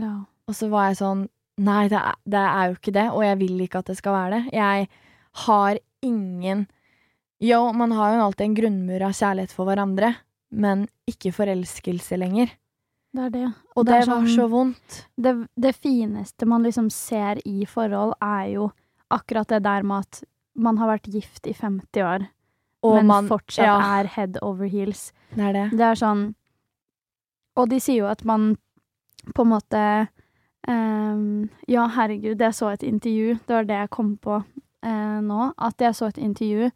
ja. 0.00 0.14
Og 0.50 0.56
så 0.56 0.66
var 0.72 0.88
jeg 0.88 0.98
sånn 0.98 1.28
Nei, 1.60 1.84
det 1.92 1.98
er, 2.00 2.16
det 2.24 2.40
er 2.40 2.70
jo 2.70 2.76
ikke 2.78 2.92
det, 2.96 3.04
og 3.12 3.20
jeg 3.22 3.36
vil 3.42 3.60
ikke 3.60 3.82
at 3.82 3.90
det 3.90 3.96
skal 3.98 4.14
være 4.16 4.30
det. 4.32 4.54
Jeg 4.56 4.86
har 5.44 5.80
ingen 6.02 6.62
Jo, 7.44 7.58
man 7.76 7.92
har 7.92 8.14
jo 8.14 8.22
alltid 8.24 8.46
en 8.46 8.56
grunnmur 8.56 9.04
av 9.04 9.12
kjærlighet 9.16 9.52
for 9.52 9.68
hverandre, 9.68 10.14
men 10.52 10.88
ikke 11.08 11.32
forelskelse 11.32 12.16
lenger. 12.18 12.50
Det 13.14 13.22
er 13.26 13.30
det. 13.34 13.46
Og 13.76 13.84
Det 13.86 13.92
det, 13.92 14.02
er 14.02 14.06
var 14.06 14.20
sånn- 14.22 14.34
så 14.36 14.48
vondt. 14.50 15.06
det, 15.18 15.48
det 15.58 15.74
fineste 15.76 16.46
man 16.46 16.62
liksom 16.62 16.90
ser 16.90 17.40
i 17.46 17.64
forhold, 17.66 18.14
er 18.22 18.52
jo 18.54 18.70
akkurat 19.10 19.48
det 19.48 19.62
der 19.64 19.82
med 19.82 20.06
at 20.06 20.22
man 20.54 20.76
har 20.78 20.88
vært 20.98 21.10
gift 21.12 21.46
i 21.46 21.52
50 21.54 22.02
år, 22.02 22.28
Og 22.82 22.94
men 22.96 23.06
man 23.06 23.26
fortsatt 23.28 23.66
ja, 23.66 23.78
er 24.00 24.06
head 24.06 24.38
over 24.42 24.66
heels. 24.66 25.12
Det 25.34 25.42
er 25.44 25.52
det. 25.52 25.70
Det 25.78 25.80
er 25.80 25.94
sånn 25.94 26.34
Og 27.56 27.68
de 27.68 27.80
sier 27.80 27.98
jo 27.98 28.06
at 28.06 28.24
man 28.24 28.56
på 29.34 29.42
en 29.42 29.50
måte 29.50 30.08
um, 30.68 31.50
Ja, 31.68 31.86
herregud, 31.88 32.38
jeg 32.40 32.54
så 32.54 32.70
et 32.72 32.82
intervju, 32.82 33.34
det 33.46 33.54
var 33.56 33.64
det 33.64 33.76
jeg 33.82 33.90
kom 33.90 34.16
på 34.16 34.38
uh, 34.42 35.20
nå, 35.20 35.52
at 35.58 35.76
jeg 35.80 35.94
så 35.94 36.06
et 36.08 36.18
intervju 36.18 36.70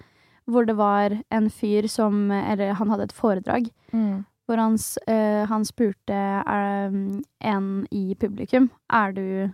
hvor 0.51 0.67
det 0.69 0.77
var 0.77 1.15
en 1.33 1.49
fyr 1.51 1.87
som 1.89 2.31
Eller 2.31 2.75
han 2.77 2.91
hadde 2.93 3.09
et 3.09 3.17
foredrag 3.17 3.71
Mm. 3.95 4.25
hvor 4.47 4.59
han, 4.59 4.75
eh, 5.07 5.47
han 5.47 5.65
spurte 5.65 6.17
um, 6.45 7.23
en 7.41 7.87
i 7.91 8.15
publikum 8.15 8.71
er 8.91 9.13
du, 9.13 9.51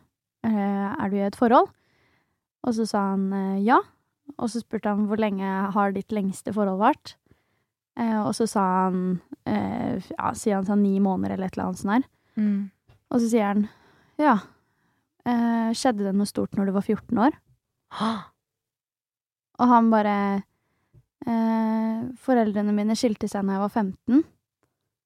uh, 0.47 0.91
er 0.97 1.11
du 1.11 1.17
i 1.17 1.27
et 1.27 1.37
forhold. 1.37 1.69
Og 2.65 2.75
så 2.75 2.87
sa 2.89 3.11
han 3.13 3.33
uh, 3.33 3.61
ja. 3.63 3.79
Og 4.39 4.49
så 4.51 4.61
spurte 4.61 4.89
han 4.89 5.07
hvor 5.07 5.21
lenge 5.21 5.45
har 5.45 5.93
ditt 5.93 6.11
lengste 6.11 6.53
forhold 6.53 6.79
vart. 6.81 7.17
Og 8.01 8.33
så 8.35 8.47
sa 8.49 8.63
han 8.87 9.21
ja, 9.45 10.31
sier 10.33 10.55
han 10.55 10.65
sa 10.65 10.77
ni 10.79 11.01
måneder 11.03 11.35
eller 11.35 11.51
et 11.51 11.57
eller 11.57 11.67
annet 11.67 11.81
sånt 11.81 11.93
her. 11.93 12.05
Mm. 12.41 12.71
Og 13.11 13.21
så 13.21 13.29
sier 13.29 13.45
han 13.45 13.65
ja. 14.17 14.37
Skjedde 15.77 16.07
det 16.07 16.15
noe 16.17 16.31
stort 16.31 16.55
når 16.57 16.71
du 16.71 16.73
var 16.79 16.87
14 16.87 17.19
år? 17.27 17.37
Og 19.61 19.69
han 19.69 19.91
bare 19.93 20.15
eh, 21.27 22.01
Foreldrene 22.21 22.75
mine 22.77 22.97
skilte 22.99 23.29
seg 23.31 23.47
da 23.47 23.57
jeg 23.57 23.65
var 23.65 23.75
15. 23.75 24.25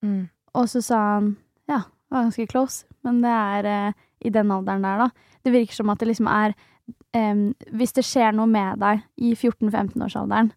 Mm. 0.05 0.23
Og 0.55 0.71
så 0.71 0.83
sa 0.85 1.01
han 1.17 1.35
ja, 1.71 1.81
det 1.87 2.15
var 2.15 2.27
ganske 2.27 2.47
close, 2.51 2.85
men 3.07 3.23
det 3.25 3.33
er 3.33 3.71
eh, 3.71 4.01
i 4.25 4.33
den 4.33 4.53
alderen 4.53 4.85
der, 4.85 5.05
da. 5.05 5.35
Det 5.45 5.53
virker 5.53 5.77
som 5.77 5.93
at 5.93 6.01
det 6.01 6.11
liksom 6.11 6.29
er 6.31 6.55
eh, 7.17 7.45
Hvis 7.73 7.97
det 7.97 8.05
skjer 8.07 8.37
noe 8.37 8.49
med 8.51 8.81
deg 8.83 9.05
i 9.17 9.35
14-15-årsalderen, 9.35 10.53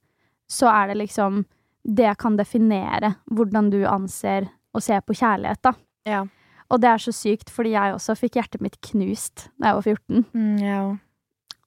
så 0.48 0.70
er 0.72 0.92
det 0.92 1.02
liksom 1.02 1.44
Det 1.84 2.14
kan 2.20 2.38
definere 2.40 3.16
hvordan 3.32 3.72
du 3.72 3.82
anser 3.88 4.50
å 4.76 4.82
se 4.84 5.00
på 5.02 5.16
kjærlighet, 5.16 5.62
da. 5.64 5.74
Ja. 6.08 6.26
Og 6.68 6.82
det 6.84 6.90
er 6.92 7.02
så 7.02 7.14
sykt, 7.16 7.50
fordi 7.54 7.72
jeg 7.74 7.96
også 7.96 8.16
fikk 8.20 8.38
hjertet 8.38 8.64
mitt 8.64 8.76
knust 8.84 9.48
da 9.56 9.72
jeg 9.72 9.78
var 9.78 9.86
14. 9.88 10.26
Mm, 10.36 10.58
ja. 10.62 10.82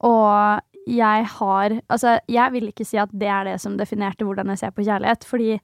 Og 0.07 0.70
jeg 0.91 1.27
har 1.39 1.77
Altså, 1.89 2.19
jeg 2.29 2.53
vil 2.53 2.69
ikke 2.71 2.85
si 2.85 2.99
at 2.99 3.13
det 3.13 3.29
er 3.29 3.45
det 3.45 3.61
som 3.63 3.77
definerte 3.79 4.25
hvordan 4.27 4.51
jeg 4.53 4.59
ser 4.59 4.71
på 4.75 4.83
kjærlighet, 4.87 5.25
fordi 5.25 5.61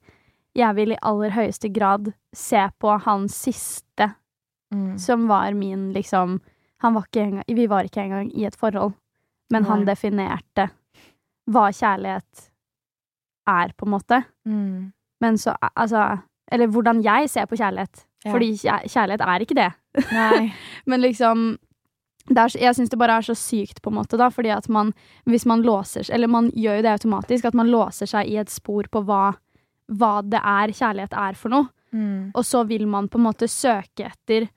jeg 0.57 0.75
vil 0.75 0.91
i 0.95 1.01
aller 1.05 1.29
høyeste 1.35 1.69
grad 1.73 2.13
se 2.33 2.69
på 2.79 2.97
han 3.05 3.27
siste 3.29 4.13
Mm. 4.73 4.97
som 4.99 5.27
var 5.29 5.53
min, 5.55 5.93
liksom 5.93 6.41
han 6.81 6.93
var 6.93 7.05
engang, 7.15 7.43
Vi 7.47 7.67
var 7.67 7.83
ikke 7.87 8.01
engang 8.03 8.31
i 8.35 8.43
et 8.45 8.55
forhold, 8.55 8.93
men 9.49 9.63
han 9.63 9.85
definerte 9.87 10.69
hva 11.49 11.69
kjærlighet 11.71 12.49
er, 13.47 13.71
på 13.77 13.85
en 13.85 13.91
måte. 13.91 14.23
Mm. 14.45 14.91
Men 15.21 15.37
så, 15.37 15.55
altså 15.75 16.17
Eller 16.51 16.67
hvordan 16.67 17.01
jeg 17.03 17.29
ser 17.29 17.45
på 17.45 17.55
kjærlighet. 17.55 18.05
Ja. 18.25 18.31
Fordi 18.33 18.51
kjærlighet 18.87 19.21
er 19.21 19.39
ikke 19.39 19.55
det. 19.55 19.71
Nei. 20.11 20.53
Men 20.85 21.01
liksom 21.01 21.57
er, 22.35 22.51
jeg 22.59 22.75
syns 22.75 22.91
det 22.91 22.99
bare 22.99 23.17
er 23.19 23.25
så 23.27 23.35
sykt, 23.37 23.81
på 23.81 23.91
en 23.91 23.97
måte, 23.99 24.17
da, 24.19 24.29
fordi 24.33 24.51
at 24.51 24.67
man 24.69 24.93
Hvis 25.25 25.45
man 25.45 25.61
låser 25.63 26.09
Eller 26.13 26.27
man 26.27 26.51
gjør 26.51 26.79
jo 26.79 26.85
det 26.85 26.91
automatisk, 26.91 27.45
at 27.45 27.53
man 27.53 27.71
låser 27.71 28.05
seg 28.05 28.27
i 28.27 28.37
et 28.37 28.49
spor 28.49 28.87
på 28.91 29.03
hva, 29.07 29.37
hva 29.87 30.21
det 30.21 30.41
er 30.43 30.73
kjærlighet 30.75 31.13
er 31.13 31.33
for 31.39 31.49
noe. 31.49 31.69
Mm. 31.91 32.31
Og 32.35 32.43
så 32.45 32.63
vil 32.67 32.87
man 32.87 33.07
på 33.07 33.17
en 33.17 33.27
måte 33.29 33.47
søke 33.47 34.09
etter 34.09 34.49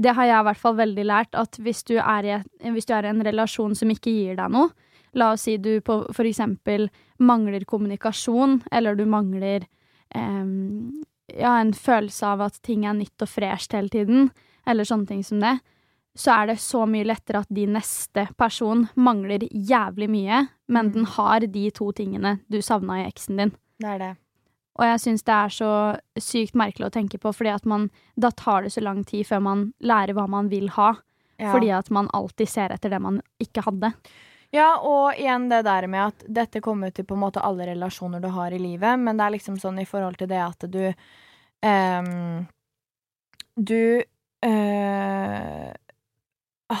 Det 0.00 0.14
har 0.16 0.24
jeg 0.24 0.40
i 0.40 0.46
hvert 0.48 0.62
fall 0.62 0.76
veldig 0.78 1.04
lært, 1.04 1.34
at 1.36 1.58
hvis 1.60 1.84
du 1.84 1.98
er 1.98 2.24
i, 2.24 2.38
hvis 2.72 2.88
du 2.88 2.94
er 2.96 3.04
i 3.04 3.12
en 3.12 3.24
relasjon 3.24 3.74
som 3.76 3.90
ikke 3.92 4.10
gir 4.10 4.36
deg 4.38 4.48
noe, 4.50 4.72
la 5.12 5.34
oss 5.34 5.44
si 5.44 5.58
du 5.60 5.80
på 5.84 5.98
for 6.16 6.24
eksempel 6.24 6.88
mangler 7.20 7.66
kommunikasjon, 7.68 8.62
eller 8.72 8.96
du 8.96 9.04
mangler 9.04 9.66
em, 10.16 11.04
ja, 11.28 11.58
en 11.58 11.74
følelse 11.76 12.26
av 12.26 12.46
at 12.48 12.56
ting 12.64 12.86
er 12.88 12.96
nytt 12.96 13.22
og 13.22 13.28
fresht 13.28 13.76
hele 13.76 13.92
tiden, 13.92 14.30
eller 14.66 14.88
sånne 14.88 15.10
ting 15.10 15.20
som 15.26 15.42
det, 15.44 15.58
så 16.16 16.42
er 16.42 16.46
det 16.52 16.58
så 16.60 16.84
mye 16.86 17.06
lettere 17.08 17.40
at 17.40 17.48
din 17.48 17.72
neste 17.72 18.26
person 18.36 18.88
mangler 18.96 19.46
jævlig 19.48 20.08
mye, 20.12 20.48
men 20.68 20.86
Mm. 20.86 20.92
den 20.92 21.04
har 21.04 21.40
de 21.40 21.70
to 21.70 21.92
tingene 21.92 22.40
du 22.50 22.60
savna 22.60 23.00
i 23.02 23.06
eksen 23.10 23.36
din. 23.36 23.52
Det 23.80 23.88
er 23.88 23.98
det. 23.98 24.16
Og 24.78 24.84
jeg 24.86 25.00
syns 25.00 25.22
det 25.24 25.32
er 25.34 25.48
så 25.48 25.70
sykt 26.18 26.54
merkelig 26.54 26.86
å 26.88 26.92
tenke 26.92 27.18
på, 27.20 27.32
fordi 27.34 27.54
at 27.54 27.64
man 27.66 27.90
Da 28.18 28.30
tar 28.30 28.62
det 28.62 28.72
så 28.72 28.80
lang 28.82 29.04
tid 29.04 29.26
før 29.26 29.40
man 29.42 29.72
lærer 29.82 30.14
hva 30.14 30.28
man 30.28 30.48
vil 30.48 30.68
ha. 30.68 30.94
Ja. 31.38 31.52
Fordi 31.52 31.70
at 31.70 31.90
man 31.90 32.08
alltid 32.14 32.48
ser 32.48 32.68
etter 32.70 32.90
det 32.90 33.00
man 33.00 33.20
ikke 33.40 33.62
hadde. 33.64 33.92
Ja, 34.52 34.76
og 34.78 35.14
igjen 35.16 35.48
det 35.48 35.64
der 35.64 35.86
med 35.88 36.06
at 36.12 36.24
dette 36.28 36.60
kommer 36.60 36.92
til 36.92 37.04
på 37.04 37.14
en 37.14 37.20
måte 37.20 37.40
alle 37.42 37.64
relasjoner 37.66 38.20
du 38.20 38.28
har 38.28 38.52
i 38.52 38.58
livet, 38.58 38.98
men 38.98 39.16
det 39.16 39.24
er 39.24 39.30
liksom 39.38 39.56
sånn 39.58 39.80
i 39.80 39.84
forhold 39.88 40.18
til 40.18 40.28
det 40.28 40.40
at 40.40 40.70
du 40.70 40.92
um, 41.62 42.46
Du 43.58 44.02
eh, 44.42 45.72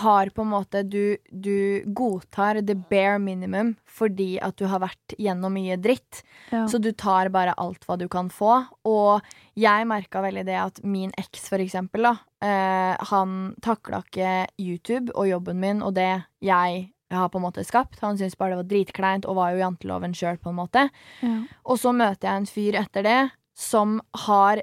har 0.00 0.30
på 0.34 0.44
en 0.44 0.50
måte 0.52 0.82
du, 0.82 1.16
du 1.30 1.82
godtar 1.86 2.60
the 2.66 2.74
bare 2.74 3.18
minimum 3.22 3.74
fordi 3.86 4.38
at 4.42 4.56
du 4.56 4.66
har 4.70 4.80
vært 4.82 5.14
gjennom 5.20 5.52
mye 5.54 5.76
dritt. 5.80 6.22
Ja. 6.50 6.64
Så 6.68 6.80
du 6.82 6.90
tar 6.92 7.28
bare 7.34 7.54
alt 7.60 7.84
hva 7.86 7.98
du 8.00 8.06
kan 8.12 8.30
få. 8.32 8.62
Og 8.88 9.20
jeg 9.58 9.88
merka 9.88 10.22
veldig 10.24 10.46
det 10.48 10.56
at 10.58 10.80
min 10.84 11.12
eks, 11.20 11.44
for 11.52 11.62
eksempel, 11.62 12.08
da, 12.08 12.14
eh, 12.44 13.04
han 13.12 13.52
takla 13.62 14.02
ikke 14.06 14.32
YouTube 14.58 15.12
og 15.12 15.28
jobben 15.28 15.60
min 15.60 15.84
og 15.84 15.94
det 15.98 16.24
jeg 16.40 16.88
har 17.12 17.28
på 17.28 17.38
en 17.38 17.44
måte 17.44 17.64
skapt. 17.68 18.00
Han 18.00 18.16
syntes 18.18 18.38
bare 18.40 18.54
det 18.54 18.62
var 18.62 18.70
dritkleint 18.70 19.28
og 19.28 19.36
var 19.36 19.52
jo 19.52 19.62
janteloven 19.62 20.16
sjøl, 20.16 20.40
på 20.40 20.52
en 20.52 20.60
måte. 20.62 20.88
ja. 21.20 21.36
Og 21.68 21.78
så 21.78 21.92
møter 21.92 22.28
jeg 22.28 22.40
en 22.40 22.50
fyr 22.50 22.78
etter 22.80 23.06
det 23.06 23.20
som 23.58 24.00
har 24.26 24.62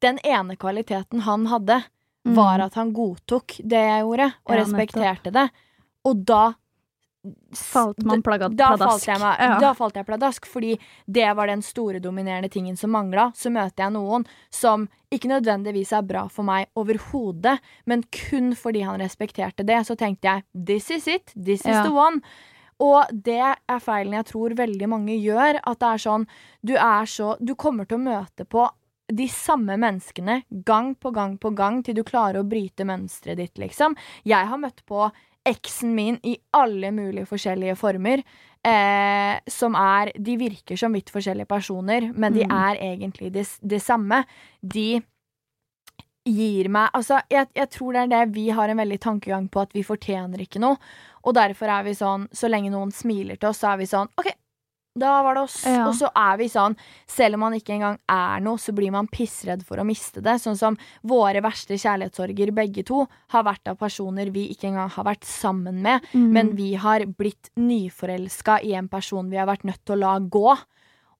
Den 0.00 0.16
ene 0.24 0.54
kvaliteten 0.56 1.26
han 1.26 1.42
hadde, 1.50 1.82
Mm. 2.28 2.36
var 2.36 2.60
at 2.60 2.74
han 2.74 2.92
godtok 2.92 3.56
det 3.64 3.82
jeg 3.84 4.02
gjorde, 4.04 4.32
og 4.46 4.54
Ja, 4.54 4.62
respekterte 4.62 5.32
det. 5.32 5.50
Og 6.04 6.24
da 6.24 6.54
Falt 7.52 8.04
man 8.06 8.22
pladask? 8.22 8.56
da 8.56 8.70
Ja. 9.38 9.58
da 9.58 9.72
falt 9.74 9.94
jeg 9.96 10.06
pladask, 10.06 10.46
fordi 10.46 10.78
det 11.10 11.34
var 11.36 11.46
den 11.48 11.60
store 11.62 11.98
dominerende 12.00 12.48
tingen 12.48 12.76
som 12.76 12.90
mangla. 12.90 13.32
Så 13.34 13.50
møter 13.50 13.84
jeg 13.84 13.92
noen 13.92 14.24
som 14.50 14.88
ikke 15.12 15.28
nødvendigvis 15.28 15.92
er 15.92 16.02
bra 16.02 16.28
for 16.28 16.44
meg 16.44 16.68
overhodet, 16.76 17.58
men 17.86 18.02
kun 18.12 18.54
fordi 18.54 18.82
han 18.84 19.00
respekterte 19.00 19.66
det, 19.66 19.84
så 19.86 19.96
tenkte 19.96 20.22
jeg 20.22 20.44
this 20.54 20.90
is 20.90 21.08
it, 21.08 21.32
this 21.34 21.60
is 21.66 21.74
Ja. 21.74 21.82
the 21.82 21.90
one. 21.92 22.22
Og 22.80 23.06
det 23.12 23.40
er 23.68 23.80
feilen 23.80 24.12
jeg 24.14 24.24
tror 24.26 24.54
veldig 24.54 24.88
mange 24.88 25.18
gjør, 25.20 25.58
at 25.66 25.78
det 25.80 25.88
er 25.88 25.98
sånn 25.98 26.26
Du 26.64 26.74
er 26.74 27.04
så 27.06 27.36
Du 27.44 27.54
kommer 27.56 27.84
til 27.86 27.98
å 27.98 28.04
møte 28.04 28.44
på 28.46 28.68
de 29.12 29.28
samme 29.28 29.76
menneskene 29.80 30.42
gang 30.64 30.94
på 30.94 31.10
gang 31.14 31.38
på 31.40 31.50
gang 31.56 31.82
til 31.82 31.94
du 31.94 32.02
klarer 32.04 32.42
å 32.42 32.48
bryte 32.48 32.84
mønsteret 32.84 33.36
ditt, 33.40 33.58
liksom. 33.58 33.96
Jeg 34.28 34.46
har 34.50 34.58
møtt 34.60 34.84
på 34.86 35.10
eksen 35.48 35.94
min 35.96 36.18
i 36.28 36.36
alle 36.52 36.90
mulige 36.92 37.26
forskjellige 37.30 37.76
former. 37.80 38.22
Eh, 38.68 39.38
som 39.48 39.74
er 39.78 40.10
De 40.18 40.34
virker 40.36 40.76
som 40.76 40.92
vidt 40.92 41.08
forskjellige 41.14 41.46
personer, 41.48 42.12
men 42.12 42.32
de 42.34 42.44
Mm. 42.44 42.52
er 42.52 42.76
egentlig 42.76 43.32
det, 43.32 43.46
de 43.62 43.78
samme. 43.80 44.24
De 44.62 45.00
gir 46.26 46.68
meg 46.68 46.90
Altså, 46.92 47.22
jeg, 47.30 47.48
jeg 47.54 47.70
tror 47.70 47.92
det 47.94 48.02
er 48.02 48.10
det 48.26 48.34
vi 48.34 48.48
har 48.50 48.68
en 48.68 48.76
veldig 48.76 48.98
tankegang 49.00 49.48
på, 49.48 49.62
at 49.62 49.72
vi 49.72 49.82
fortjener 49.86 50.38
ikke 50.44 50.60
noe. 50.60 50.76
Og 51.24 51.34
derfor 51.34 51.68
er 51.72 51.84
vi 51.84 51.94
sånn 51.96 52.28
Så 52.32 52.50
lenge 52.50 52.70
noen 52.70 52.92
smiler 52.92 53.38
til 53.38 53.48
oss, 53.50 53.58
så 53.62 53.72
er 53.72 53.78
vi 53.78 53.86
sånn 53.86 54.08
OK, 54.18 54.28
da 55.00 55.14
var 55.26 55.38
det 55.38 55.44
oss. 55.46 55.58
Ja. 55.66 55.86
Og 55.88 55.94
så 55.98 56.10
er 56.16 56.38
vi 56.40 56.48
sånn 56.52 56.76
Selv 57.08 57.38
om 57.38 57.44
man 57.46 57.56
ikke 57.56 57.74
engang 57.76 57.98
er 58.10 58.42
noe, 58.44 58.60
så 58.60 58.74
blir 58.76 58.92
man 58.94 59.08
pissredd 59.10 59.64
for 59.66 59.80
å 59.80 59.86
miste 59.86 60.22
det. 60.24 60.36
Sånn 60.42 60.58
som 60.58 60.78
våre 61.08 61.42
verste 61.44 61.78
kjærlighetssorger, 61.78 62.52
begge 62.56 62.84
to, 62.88 63.04
har 63.34 63.46
vært 63.46 63.70
av 63.72 63.78
personer 63.80 64.32
vi 64.34 64.48
ikke 64.52 64.70
engang 64.70 64.90
har 64.94 65.08
vært 65.08 65.26
sammen 65.28 65.80
med. 65.84 66.04
Mm. 66.12 66.28
Men 66.36 66.52
vi 66.58 66.72
har 66.80 67.06
blitt 67.18 67.52
nyforelska 67.58 68.60
i 68.66 68.74
en 68.78 68.90
person 68.92 69.30
vi 69.30 69.40
har 69.40 69.48
vært 69.50 69.66
nødt 69.68 69.84
til 69.84 69.96
å 69.96 70.02
la 70.02 70.16
gå. 70.20 70.58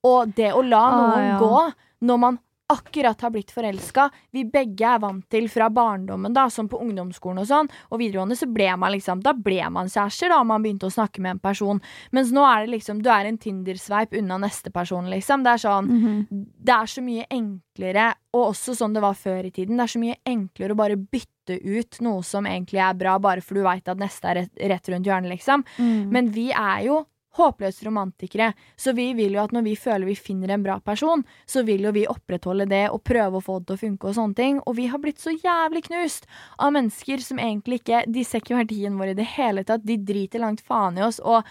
Og 0.08 0.34
det 0.36 0.52
å 0.54 0.62
la 0.62 0.84
noen 0.94 1.08
noen 1.08 1.30
ja. 1.32 1.38
gå 1.40 2.06
når 2.08 2.20
man 2.22 2.38
akkurat 2.68 3.20
har 3.20 3.30
blitt 3.30 3.50
forelska. 3.50 4.10
Vi 4.30 4.44
begge 4.44 4.84
er 4.84 5.00
vant 5.00 5.24
til 5.32 5.48
fra 5.48 5.70
barndommen, 5.72 6.34
da, 6.36 6.48
som 6.52 6.68
på 6.68 6.80
ungdomsskolen 6.84 7.40
og 7.42 7.48
sånn, 7.48 7.70
og 7.90 8.00
videregående, 8.02 8.36
så 8.36 8.48
ble 8.52 8.68
man 8.76 8.92
liksom 8.92 9.22
Da 9.24 9.32
ble 9.32 9.62
man 9.72 9.88
kjærester, 9.88 10.28
da, 10.28 10.42
man 10.44 10.62
begynte 10.62 10.88
å 10.88 10.92
snakke 10.92 11.22
med 11.24 11.36
en 11.36 11.42
person. 11.42 11.80
Mens 12.12 12.32
nå 12.34 12.44
er 12.44 12.66
det 12.66 12.74
liksom 12.76 13.02
Du 13.02 13.10
er 13.10 13.28
en 13.28 13.38
Tinder-sveip 13.38 14.12
unna 14.18 14.38
neste 14.38 14.72
person, 14.74 15.08
liksom. 15.10 15.44
Det 15.44 15.52
er 15.52 15.64
sånn 15.64 15.88
Mhm. 15.88 16.46
Det 16.62 16.74
er 16.74 16.86
så 16.86 17.02
mye 17.02 17.24
enklere, 17.30 18.14
og 18.34 18.52
også 18.52 18.76
sånn 18.76 18.92
det 18.94 19.02
var 19.02 19.14
før 19.14 19.46
i 19.46 19.50
tiden, 19.50 19.76
det 19.76 19.84
er 19.84 19.98
så 19.98 20.00
mye 20.00 20.16
enklere 20.26 20.72
å 20.72 20.76
bare 20.76 20.96
bytte 20.96 21.56
ut 21.64 22.00
noe 22.02 22.22
som 22.22 22.44
egentlig 22.44 22.80
er 22.80 22.94
bra, 22.94 23.18
bare 23.18 23.40
for 23.40 23.54
du 23.54 23.62
veit 23.62 23.88
at 23.88 23.96
neste 23.96 24.24
er 24.28 24.34
rett, 24.42 24.52
rett 24.60 24.88
rundt 24.88 25.06
hjørnet, 25.06 25.30
liksom. 25.30 25.64
Mm. 25.78 26.10
Men 26.10 26.30
vi 26.30 26.50
er 26.52 26.84
jo 26.84 27.06
håpløse 27.38 27.86
romantikere, 27.86 28.52
så 28.76 28.92
vi 28.96 29.12
vil 29.18 29.36
jo 29.36 29.42
at 29.44 29.54
når 29.54 29.66
vi 29.66 29.76
føler 29.78 30.10
vi 30.10 30.18
finner 30.18 30.52
en 30.54 30.66
bra 30.66 30.78
person, 30.84 31.24
så 31.46 31.64
vil 31.66 31.86
jo 31.88 31.94
vi 31.94 32.06
opprettholde 32.10 32.68
det 32.70 32.84
og 32.90 33.02
prøve 33.06 33.38
å 33.38 33.44
få 33.44 33.60
det 33.60 33.70
til 33.70 33.78
å 33.78 33.82
funke 33.84 34.10
og 34.10 34.18
sånne 34.18 34.38
ting. 34.38 34.60
Og 34.66 34.76
vi 34.78 34.88
har 34.90 35.02
blitt 35.02 35.22
så 35.22 35.34
jævlig 35.34 35.86
knust 35.88 36.28
av 36.58 36.74
mennesker 36.76 37.22
som 37.24 37.40
egentlig 37.42 37.82
ikke 37.82 38.04
De 38.08 38.22
ser 38.26 38.42
ikke 38.42 38.58
verdien 38.58 38.98
vår 38.98 39.12
i 39.12 39.18
det 39.18 39.26
hele 39.36 39.64
tatt. 39.66 39.84
De 39.86 39.96
driter 39.96 40.42
langt 40.42 40.62
faen 40.66 40.98
i 40.98 41.04
oss, 41.06 41.22
og 41.22 41.46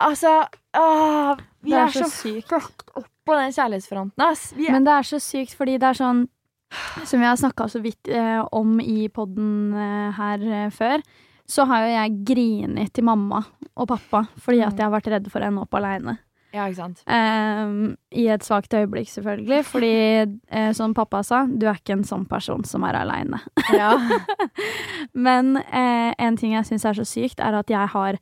Altså 0.00 0.46
åh, 0.78 1.36
Vi 1.60 1.70
Det 1.70 1.78
er, 1.78 1.86
er 1.86 1.92
så 1.92 2.08
så 2.08 2.32
fucked 2.48 2.94
opp 2.96 3.10
på 3.26 3.34
den 3.34 3.52
kjærlighetsfronten, 3.52 4.22
ass. 4.22 4.52
Vi 4.56 4.70
Men 4.70 4.86
det 4.86 4.92
er 4.94 5.06
så 5.08 5.18
sykt, 5.20 5.56
fordi 5.58 5.78
det 5.82 5.90
er 5.90 5.98
sånn 5.98 6.26
Som 7.04 7.20
vi 7.20 7.26
har 7.26 7.36
snakka 7.36 7.68
så 7.70 7.80
vidt 7.82 8.08
eh, 8.08 8.42
om 8.52 8.78
i 8.80 9.08
poden 9.08 9.74
eh, 9.74 10.12
her 10.16 10.42
eh, 10.42 10.70
før, 10.74 11.02
så 11.48 11.64
har 11.66 11.84
jo 11.86 11.92
jeg 11.94 12.24
grinet 12.26 12.92
til 12.92 13.04
mamma 13.04 13.44
og 13.76 13.88
pappa 13.88 14.24
fordi 14.42 14.62
at 14.66 14.72
Mm. 14.74 14.78
jeg 14.78 14.84
har 14.86 14.94
vært 15.00 15.10
redd 15.12 15.30
for 15.30 15.40
å 15.40 15.46
ende 15.46 15.62
opp 15.62 15.74
aleine. 15.74 16.18
ja, 16.52 16.64
ikke 16.66 16.76
sant. 16.76 17.02
Um, 17.06 17.96
I 18.12 18.28
et 18.32 18.40
svakt 18.42 18.72
øyeblikk, 18.72 19.08
selvfølgelig. 19.12 19.64
Fordi, 19.64 19.90
eh, 20.48 20.72
som 20.72 20.94
pappa 20.94 21.22
sa, 21.22 21.44
du 21.46 21.66
er 21.66 21.74
ikke 21.76 21.92
en 21.98 22.04
sånn 22.04 22.26
person 22.28 22.64
som 22.64 22.82
er 22.84 22.94
aleine. 22.94 23.40
Ja. 23.74 23.90
Men 25.14 25.56
eh, 25.58 26.14
en 26.18 26.36
ting 26.36 26.52
jeg 26.56 26.64
syns 26.68 26.84
er 26.88 26.96
så 26.98 27.04
sykt, 27.06 27.40
er 27.40 27.54
at 27.58 27.68
jeg 27.70 27.88
har, 27.92 28.18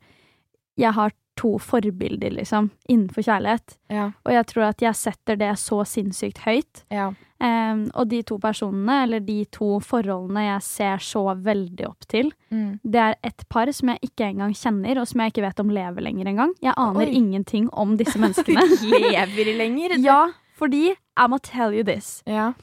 jeg 0.77 0.91
har 0.93 1.11
to 1.35 1.57
forbilder, 1.59 2.31
liksom, 2.31 2.69
innenfor 2.89 3.21
kjærlighet. 3.27 3.77
ja. 3.91 4.11
Og 4.25 4.31
jeg 4.33 4.45
tror 4.47 4.63
at 4.69 4.81
jeg 4.81 4.95
setter 4.95 5.35
det 5.35 5.51
så 5.59 5.81
sinnssykt 5.85 6.37
høyt. 6.45 6.83
ja. 6.91 7.13
Um, 7.45 7.91
og 7.93 8.07
de 8.07 8.21
to 8.23 8.37
personene, 8.39 9.03
eller 9.03 9.19
de 9.19 9.43
to 9.51 9.79
forholdene 9.83 10.39
jeg 10.45 10.61
ser 10.63 10.97
så 11.03 11.35
veldig 11.43 11.85
opp 11.89 12.07
til, 12.07 12.31
Mm. 12.49 12.79
det 12.81 12.95
er 13.01 13.15
et 13.23 13.43
par 13.49 13.67
som 13.73 13.89
jeg 13.89 13.99
ikke 14.07 14.29
engang 14.31 14.53
kjenner, 14.55 14.97
og 15.01 15.05
som 15.07 15.19
jeg 15.19 15.33
ikke 15.33 15.43
vet 15.43 15.59
om 15.59 15.69
lever 15.69 16.01
lenger 16.01 16.25
engang. 16.31 16.53
Jeg 16.63 16.73
aner 16.77 17.05
Oi. 17.05 17.11
ingenting 17.13 17.67
om 17.73 17.97
disse 17.97 18.15
menneskene. 18.23 18.63
Lever 18.87 19.43
de 19.43 19.57
lenger? 19.57 19.97
ja, 20.09 20.31
fordi 20.57 20.95
I'ma 21.19 21.37
tell 21.43 21.73
you 21.75 21.83
this. 21.83 22.23
Ja. 22.25 22.53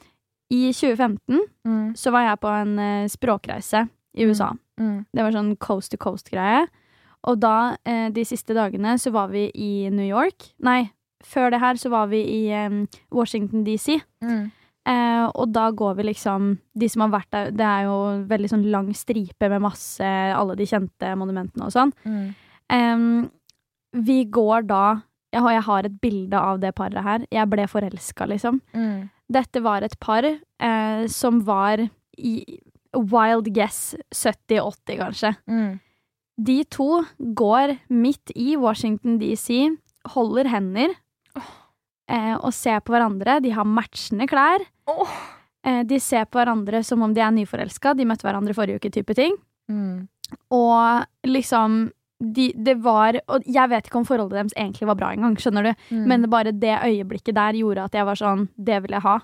I 0.49 0.71
2015 0.73 1.39
Mm. 1.65 1.93
så 1.95 2.11
var 2.11 2.21
jeg 2.27 2.39
på 2.41 2.47
en 2.61 2.79
uh, 2.79 3.07
språkreise 3.07 3.87
i 4.17 4.25
USA. 4.25 4.51
Mm. 4.79 5.05
Det 5.13 5.23
var 5.23 5.31
sånn 5.31 5.55
coast 5.57 5.91
to 5.91 5.97
coast-greie. 5.97 6.65
Og 7.29 7.39
da, 7.39 7.77
eh, 7.85 8.09
de 8.11 8.25
siste 8.27 8.55
dagene, 8.55 8.97
så 8.99 9.11
var 9.11 9.31
vi 9.31 9.49
i 9.55 9.89
New 9.89 10.05
York. 10.05 10.51
Nei, 10.59 10.91
før 11.23 11.53
det 11.53 11.61
her 11.63 11.79
så 11.79 11.89
var 11.89 12.09
vi 12.11 12.19
i 12.19 12.43
Washington 13.11 13.63
DC. 13.63 14.01
Mm. 14.23 14.51
Eh, 14.85 15.25
og 15.31 15.53
da 15.55 15.69
går 15.71 15.93
vi 15.95 16.03
liksom 16.09 16.57
De 16.75 16.89
som 16.91 17.05
har 17.05 17.13
vært 17.13 17.29
der, 17.31 17.51
det 17.55 17.63
er 17.63 17.85
jo 17.87 18.25
veldig 18.27 18.49
sånn 18.51 18.65
lang 18.67 18.89
stripe 18.91 19.47
med 19.47 19.63
masse 19.63 20.03
alle 20.03 20.57
de 20.59 20.67
kjente 20.67 21.13
monumentene 21.15 21.69
og 21.69 21.71
sånn. 21.71 21.93
Mm. 22.03 23.29
Vi 24.03 24.25
går 24.25 24.67
da 24.67 24.83
jeg 25.33 25.41
har, 25.41 25.55
jeg 25.55 25.65
har 25.65 25.87
et 25.87 25.95
bilde 26.01 26.39
av 26.39 26.59
det 26.61 26.73
paret 26.77 27.05
her. 27.05 27.23
Jeg 27.33 27.49
ble 27.49 27.65
forelska, 27.69 28.27
liksom. 28.29 28.59
Mm. 28.77 29.09
Dette 29.33 29.63
var 29.65 29.85
et 29.85 29.95
par 30.03 30.27
eh, 30.27 31.05
som 31.09 31.39
var 31.47 31.81
i 32.17 32.33
wild 32.93 33.49
guess 33.55 33.95
70-80, 34.13 34.99
kanskje. 34.99 35.33
Mm. 35.49 35.79
De 36.37 36.63
to 36.65 37.03
går 37.37 37.77
midt 37.93 38.33
i 38.35 38.55
Washington 38.57 39.19
DC, 39.21 39.69
holder 40.15 40.49
hender 40.49 40.95
eh, 41.37 42.35
og 42.35 42.51
ser 42.55 42.81
på 42.83 42.95
hverandre. 42.95 43.39
De 43.43 43.53
har 43.53 43.67
matchende 43.69 44.27
klær. 44.29 44.65
Oh. 44.89 45.13
Eh, 45.63 45.83
de 45.87 45.99
ser 46.01 46.25
på 46.27 46.41
hverandre 46.41 46.81
som 46.83 47.03
om 47.05 47.13
de 47.13 47.21
er 47.23 47.33
nyforelska. 47.35 47.93
De 47.95 48.07
møtte 48.09 48.25
hverandre 48.25 48.55
forrige 48.57 48.81
uke, 48.81 48.91
type 48.93 49.15
ting. 49.17 49.37
Mm. 49.71 50.07
Og 50.53 51.27
liksom 51.29 51.91
de, 52.23 52.49
Det 52.55 52.73
var 52.83 53.15
Og 53.31 53.45
jeg 53.47 53.69
vet 53.69 53.85
ikke 53.87 53.99
om 53.99 54.05
forholdet 54.07 54.35
deres 54.35 54.55
egentlig 54.57 54.87
var 54.87 54.97
bra 54.99 55.11
engang, 55.13 55.35
skjønner 55.39 55.69
du. 55.69 55.85
Mm. 55.91 56.03
Men 56.07 56.29
bare 56.31 56.53
det 56.55 56.73
øyeblikket 56.79 57.35
der 57.35 57.59
gjorde 57.59 57.83
at 57.83 57.95
jeg 57.95 58.07
var 58.07 58.19
sånn 58.19 58.47
Det 58.55 58.81
vil 58.83 58.95
jeg 58.95 59.05
ha. 59.05 59.19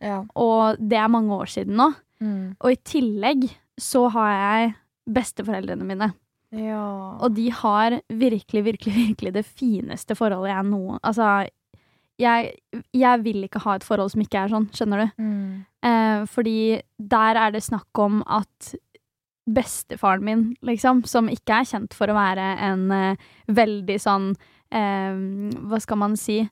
ja. 0.00 0.22
Og 0.36 0.76
det 0.78 0.98
er 0.98 1.12
mange 1.12 1.32
år 1.34 1.48
siden 1.48 1.76
nå. 1.80 1.92
Mm. 2.20 2.56
Og 2.60 2.72
i 2.72 2.80
tillegg 2.84 3.48
så 3.80 4.06
har 4.12 4.32
jeg 4.32 4.74
besteforeldrene 5.10 5.86
mine. 5.86 6.12
Ja. 6.52 6.84
Og 7.24 7.32
de 7.36 7.48
har 7.50 7.98
virkelig, 8.08 8.64
virkelig, 8.64 8.94
virkelig 8.94 9.34
det 9.34 9.44
fineste 9.48 10.16
forholdet 10.18 10.52
jeg 10.52 10.68
noen 10.68 10.98
Altså, 11.00 11.48
jeg, 12.20 12.52
jeg 12.92 13.24
vil 13.24 13.46
ikke 13.46 13.62
ha 13.64 13.76
et 13.78 13.86
forhold 13.86 14.12
som 14.12 14.22
ikke 14.22 14.44
er 14.44 14.52
sånn, 14.52 14.68
skjønner 14.76 15.02
du? 15.02 15.22
Mm. 15.24 15.52
Eh, 15.88 16.24
fordi 16.30 16.56
der 16.98 17.40
er 17.40 17.54
det 17.54 17.64
snakk 17.64 17.98
om 17.98 18.20
at 18.28 18.74
bestefaren 19.52 20.22
min, 20.22 20.42
liksom, 20.62 21.02
som 21.08 21.30
ikke 21.30 21.62
er 21.62 21.70
kjent 21.72 21.96
for 21.98 22.12
å 22.12 22.16
være 22.16 22.44
en 22.62 22.84
eh, 22.94 23.30
veldig 23.50 23.96
sånn 23.98 24.28
eh, 24.70 25.16
Hva 25.66 25.80
skal 25.82 25.98
man 26.04 26.14
si? 26.20 26.42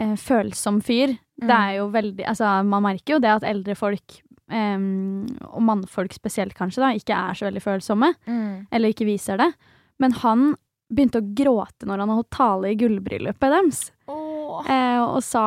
Eh, 0.00 0.16
følsom 0.18 0.80
fyr. 0.82 1.14
Det 1.40 1.56
er 1.56 1.78
jo 1.78 1.90
veldig 1.92 2.26
Altså, 2.28 2.48
man 2.66 2.84
merker 2.88 3.16
jo 3.16 3.22
det 3.22 3.32
at 3.32 3.46
eldre 3.46 3.76
folk, 3.78 4.18
eh, 4.50 4.80
og 5.50 5.62
mannfolk 5.66 6.14
spesielt 6.16 6.56
kanskje, 6.58 6.82
da, 6.84 6.90
ikke 6.96 7.16
er 7.16 7.38
så 7.38 7.48
veldig 7.48 7.62
følsomme. 7.64 8.12
Mm. 8.26 8.66
Eller 8.70 8.94
ikke 8.94 9.08
viser 9.08 9.40
det. 9.40 9.52
Men 10.00 10.16
han 10.22 10.50
begynte 10.90 11.20
å 11.22 11.30
gråte 11.38 11.86
når 11.86 12.02
han 12.02 12.12
holdt 12.16 12.32
tale 12.34 12.72
i 12.72 12.78
gullbryllupet 12.78 13.54
deres. 13.54 13.84
Åh. 14.10 14.66
Eh, 14.66 15.00
og 15.04 15.22
sa 15.24 15.46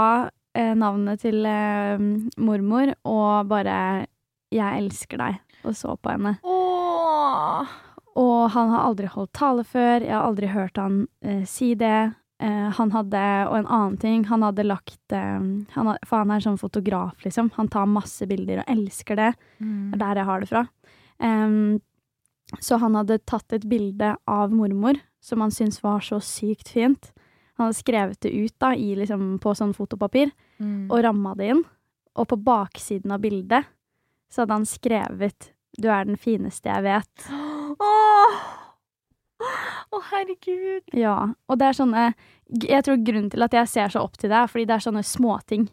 eh, 0.55 0.73
navnet 0.79 1.23
til 1.25 1.43
eh, 1.45 2.03
mormor 2.39 2.93
og 3.03 3.49
bare 3.51 4.07
'Jeg 4.53 4.83
elsker 4.83 5.17
deg', 5.17 5.39
og 5.65 5.73
så 5.75 5.95
på 5.97 6.13
henne. 6.13 6.37
Åh. 6.45 7.65
Og 8.21 8.51
han 8.53 8.69
har 8.69 8.85
aldri 8.85 9.07
holdt 9.09 9.33
tale 9.33 9.63
før, 9.65 10.03
jeg 10.05 10.13
har 10.13 10.27
aldri 10.27 10.51
hørt 10.53 10.77
han 10.77 11.07
eh, 11.25 11.43
si 11.49 11.73
det. 11.73 12.13
Eh, 12.43 12.69
han 12.75 12.91
hadde, 12.91 13.23
og 13.47 13.55
en 13.55 13.69
annen 13.71 13.97
ting, 14.01 14.25
han 14.27 14.43
hadde 14.43 14.65
lagt 14.67 15.15
eh, 15.15 15.39
han 15.39 15.87
hadde, 15.87 15.99
For 16.09 16.23
han 16.23 16.33
er 16.35 16.43
sånn 16.43 16.59
fotograf, 16.59 17.15
liksom. 17.23 17.53
Han 17.55 17.69
tar 17.71 17.87
masse 17.87 18.27
bilder 18.27 18.63
og 18.63 18.71
elsker 18.73 19.19
det. 19.19 19.31
Mm. 19.63 19.93
Det 19.93 19.95
er 19.95 20.03
der 20.03 20.21
jeg 20.21 20.29
har 20.29 20.43
det 20.43 20.49
fra. 20.51 20.63
Um, 21.23 21.79
så 22.59 22.77
han 22.81 22.97
hadde 22.99 23.21
tatt 23.29 23.53
et 23.55 23.63
bilde 23.69 24.15
av 24.27 24.51
mormor 24.51 24.99
som 25.23 25.39
han 25.39 25.53
syntes 25.55 25.79
var 25.85 26.03
så 26.03 26.19
sykt 26.19 26.73
fint. 26.73 27.13
Han 27.55 27.69
hadde 27.69 27.79
skrevet 27.79 28.19
det 28.25 28.33
ut 28.33 28.55
da, 28.59 28.73
i, 28.75 28.91
liksom, 28.99 29.37
på 29.39 29.53
sånn 29.55 29.75
fotopapir 29.77 30.33
Mm. 30.61 30.91
og 30.91 30.99
ramma 31.03 31.33
det 31.35 31.47
inn. 31.49 31.63
Og 32.15 32.27
på 32.29 32.37
baksiden 32.37 33.11
av 33.11 33.23
bildet 33.23 33.65
så 34.31 34.43
hadde 34.43 34.53
han 34.53 34.67
skrevet 34.69 35.51
'Du 35.79 35.89
er 35.89 36.05
den 36.05 36.15
fineste 36.15 36.69
jeg 36.69 36.83
vet'. 36.83 37.25
Åh. 37.79 38.35
Å, 39.93 40.01
herregud. 40.09 40.89
Ja, 40.97 41.17
og 41.47 41.59
det 41.61 41.69
er 41.69 41.77
sånne 41.77 42.03
Jeg 42.65 42.85
tror 42.85 43.01
grunnen 43.05 43.29
til 43.33 43.45
at 43.45 43.53
jeg 43.53 43.69
ser 43.69 43.93
så 43.93 44.03
opp 44.05 44.17
til 44.17 44.31
deg, 44.31 44.43
er 44.43 44.51
fordi 44.51 44.65
det 44.69 44.77
er 44.77 44.85
sånne 44.87 45.03
småting. 45.05 45.67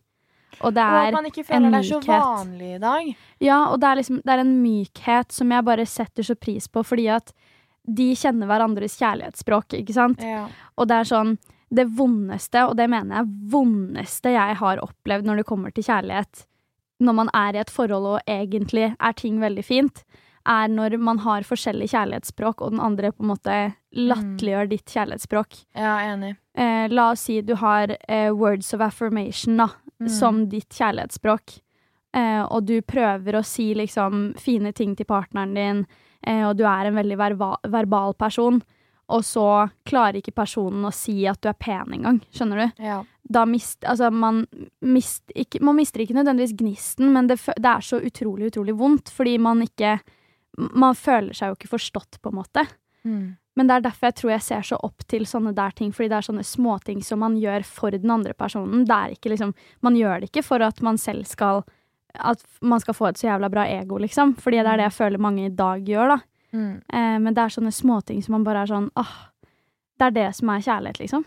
Og 0.60 0.74
det 0.74 0.82
Og 0.82 1.06
er 1.06 1.14
man 1.14 1.28
ikke 1.28 1.44
føler 1.46 1.72
det 1.72 1.78
er 1.78 1.88
så 1.88 2.00
vanlig 2.04 2.74
i 2.74 2.80
dag. 2.82 3.12
Ja, 3.40 3.60
og 3.70 3.80
det 3.80 3.88
er 3.88 4.00
liksom 4.00 4.18
Det 4.24 4.34
er 4.34 4.42
en 4.42 4.56
mykhet 4.62 5.32
som 5.32 5.54
jeg 5.54 5.66
bare 5.70 5.86
setter 5.88 6.26
så 6.26 6.36
pris 6.36 6.68
på, 6.68 6.84
fordi 6.84 7.08
at 7.14 7.32
de 7.90 8.10
kjenner 8.14 8.46
hverandres 8.46 8.98
kjærlighetsspråk, 9.00 9.72
ikke 9.80 9.94
sant? 9.96 10.20
Ja. 10.22 10.44
Og 10.76 10.90
det 10.90 11.00
er 11.00 11.08
sånn 11.08 11.38
Det 11.70 11.86
vondeste, 11.96 12.66
og 12.66 12.76
det 12.76 12.88
mener 12.90 13.20
jeg 13.22 13.32
vondeste 13.52 14.34
jeg 14.34 14.56
har 14.58 14.82
opplevd 14.82 15.28
når 15.28 15.40
det 15.40 15.46
kommer 15.46 15.70
til 15.70 15.86
kjærlighet, 15.86 16.44
når 17.00 17.14
man 17.14 17.30
er 17.32 17.54
i 17.54 17.60
et 17.62 17.70
forhold 17.70 18.08
og 18.10 18.20
egentlig 18.28 18.88
er 18.98 19.12
ting 19.16 19.38
veldig 19.40 19.62
fint, 19.64 20.02
er 20.48 20.68
når 20.72 20.98
man 20.98 21.18
har 21.18 21.42
forskjellig 21.42 21.90
kjærlighetsspråk, 21.92 22.62
og 22.62 22.70
den 22.72 22.80
andre 22.80 23.12
på 23.12 23.22
en 23.24 23.30
måte 23.34 23.56
latterliggjør 23.92 24.68
ditt 24.70 24.86
kjærlighetsspråk. 24.94 25.64
ja, 25.76 25.96
enig. 26.14 26.36
Eh, 26.54 26.88
la 26.88 27.10
oss 27.12 27.20
si 27.28 27.40
du 27.42 27.54
har 27.56 27.96
eh, 28.08 28.30
words 28.32 28.72
of 28.74 28.80
affirmation, 28.80 29.56
da, 29.56 29.68
Mm. 30.00 30.08
som 30.08 30.48
ditt 30.48 30.70
kjærlighetsspråk. 30.72 31.58
Eh, 32.16 32.42
og 32.50 32.64
du 32.64 32.80
prøver 32.80 33.36
å 33.36 33.44
si 33.44 33.74
liksom 33.74 34.34
fine 34.40 34.72
ting 34.72 34.94
til 34.96 35.04
partneren 35.04 35.52
din, 35.54 35.86
eh, 36.26 36.40
og 36.48 36.56
du 36.56 36.64
er 36.64 36.86
en 36.88 36.94
veldig 36.96 37.18
verba 37.18 37.56
verbal 37.68 38.14
person, 38.14 38.62
og 39.10 39.20
så 39.22 39.70
klarer 39.84 40.16
ikke 40.22 40.32
personen 40.34 40.82
å 40.88 40.92
si 40.94 41.26
at 41.26 41.40
du 41.42 41.48
er 41.50 41.52
pen 41.60 41.92
engang. 41.92 42.20
Skjønner 42.32 42.56
du? 42.76 42.82
Ja. 42.82 43.02
Da 43.30 43.44
mist, 43.44 43.82
altså 43.84 44.10
man, 44.10 44.46
mist, 44.80 45.22
ikke, 45.36 45.60
man 45.60 45.76
mister 45.76 46.00
ikke 46.00 46.14
nødvendigvis 46.16 46.56
gnisten, 46.56 47.12
men 47.12 47.26
det, 47.28 47.36
det 47.44 47.66
er 47.66 47.80
så 47.84 48.00
utrolig, 48.00 48.50
utrolig 48.54 48.74
vondt, 48.74 49.10
fordi 49.10 49.36
man 49.38 49.60
ikke 49.60 50.00
Man 50.70 50.96
føler 50.98 51.36
seg 51.36 51.52
jo 51.52 51.58
ikke 51.58 51.74
forstått, 51.74 52.20
på 52.22 52.32
en 52.32 52.38
måte. 52.40 52.66
Mm. 53.04 53.36
Men 53.58 53.68
det 53.68 53.76
er 53.76 53.84
derfor 53.88 54.08
jeg 54.08 54.16
tror 54.20 54.32
jeg 54.32 54.46
ser 54.46 54.66
så 54.70 54.78
opp 54.86 55.04
til 55.10 55.26
sånne 55.28 55.52
der 55.56 55.74
ting, 55.76 55.90
fordi 55.92 56.10
det 56.12 56.18
er 56.20 56.26
sånne 56.28 56.46
småting 56.46 57.02
som 57.04 57.20
man 57.24 57.36
gjør 57.40 57.66
for 57.66 57.96
den 57.96 58.12
andre 58.12 58.34
personen. 58.38 58.86
Det 58.88 58.96
er 58.96 59.16
ikke 59.16 59.32
liksom 59.34 59.54
Man 59.84 59.98
gjør 59.98 60.20
det 60.20 60.30
ikke 60.30 60.46
for 60.46 60.62
at 60.64 60.80
man 60.86 61.00
selv 61.00 61.26
skal 61.28 61.64
At 62.14 62.42
man 62.60 62.80
skal 62.80 62.94
få 62.94 63.10
et 63.10 63.20
så 63.20 63.28
jævla 63.28 63.50
bra 63.52 63.66
ego, 63.70 63.98
liksom. 63.98 64.36
Fordi 64.40 64.62
det 64.62 64.70
er 64.70 64.80
det 64.80 64.88
jeg 64.88 64.98
føler 64.98 65.22
mange 65.22 65.46
i 65.46 65.54
dag 65.54 65.84
gjør, 65.86 66.16
da. 66.16 66.18
Mm. 66.52 66.72
Eh, 66.82 67.18
men 67.22 67.34
det 67.34 67.42
er 67.42 67.54
sånne 67.54 67.74
småting 67.74 68.22
som 68.24 68.34
man 68.34 68.46
bare 68.46 68.64
er 68.64 68.70
sånn 68.72 68.88
åh, 68.98 69.12
det 70.00 70.08
er 70.08 70.16
det 70.16 70.30
som 70.34 70.50
er 70.50 70.64
kjærlighet, 70.64 70.98
liksom. 71.04 71.26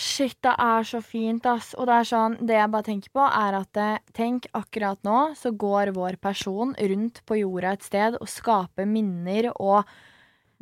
Shit, 0.00 0.38
det 0.42 0.54
er 0.58 0.86
så 0.88 1.00
fint, 1.04 1.44
ass. 1.46 1.74
Og 1.78 1.88
det 1.88 1.98
er 1.98 2.08
sånn, 2.08 2.38
det 2.46 2.56
jeg 2.56 2.72
bare 2.72 2.86
tenker 2.86 3.12
på, 3.14 3.26
er 3.26 3.58
at 3.60 3.80
eh, 3.80 4.00
tenk, 4.16 4.48
akkurat 4.56 4.98
nå 5.06 5.20
så 5.38 5.52
går 5.52 5.92
vår 5.96 6.18
person 6.22 6.72
rundt 6.78 7.20
på 7.28 7.42
jorda 7.42 7.74
et 7.76 7.86
sted 7.86 8.18
og 8.20 8.30
skaper 8.30 8.88
minner 8.88 9.52
og 9.54 9.84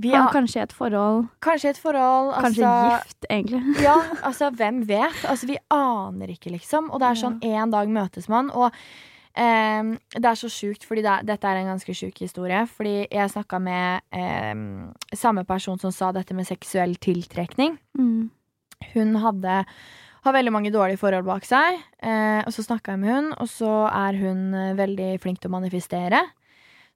vi 0.03 0.11
har 0.11 0.33
kanskje 0.33 0.64
et 0.64 0.72
forhold, 0.75 1.27
kanskje 1.44 1.75
et 1.75 1.79
forhold 1.79 2.33
kanskje 2.35 2.66
altså, 2.66 3.07
gift, 3.07 3.27
egentlig. 3.31 3.62
Ja, 3.87 3.96
altså, 4.29 4.51
hvem 4.51 4.83
vet? 4.88 5.25
Altså, 5.29 5.46
vi 5.46 5.59
aner 5.70 6.33
ikke, 6.33 6.51
liksom. 6.57 6.90
Og 6.90 7.03
det 7.03 7.11
er 7.11 7.20
sånn, 7.22 7.38
en 7.46 7.75
dag 7.75 7.92
møtes 7.92 8.29
man, 8.33 8.51
og 8.51 8.72
ehm, 9.38 9.94
det 10.16 10.33
er 10.33 10.40
så 10.40 10.51
sjukt, 10.51 10.87
fordi 10.88 11.05
det 11.07 11.18
dette 11.29 11.48
er 11.48 11.61
en 11.61 11.72
ganske 11.75 11.94
sjuk 11.94 12.22
historie. 12.25 12.64
Fordi 12.66 12.96
jeg 13.05 13.35
snakka 13.37 13.61
med 13.62 14.03
ehm, 14.16 14.92
samme 15.14 15.44
person 15.48 15.79
som 15.79 15.94
sa 15.94 16.11
dette 16.16 16.35
med 16.35 16.48
seksuell 16.48 16.96
tiltrekning. 16.96 17.79
Mm. 17.98 18.31
Hun 18.92 19.16
hadde 19.23 19.64
har 20.23 20.37
veldig 20.37 20.53
mange 20.55 20.71
dårlige 20.75 21.01
forhold 21.01 21.27
bak 21.27 21.47
seg. 21.47 21.81
Eh, 22.03 22.40
og 22.47 22.55
så 22.55 22.64
snakka 22.64 22.95
jeg 22.95 23.03
med 23.03 23.11
hun, 23.11 23.33
og 23.42 23.51
så 23.51 23.73
er 23.90 24.18
hun 24.21 24.53
eh, 24.55 24.77
veldig 24.79 25.11
flink 25.23 25.42
til 25.42 25.51
å 25.51 25.57
manifestere. 25.57 26.23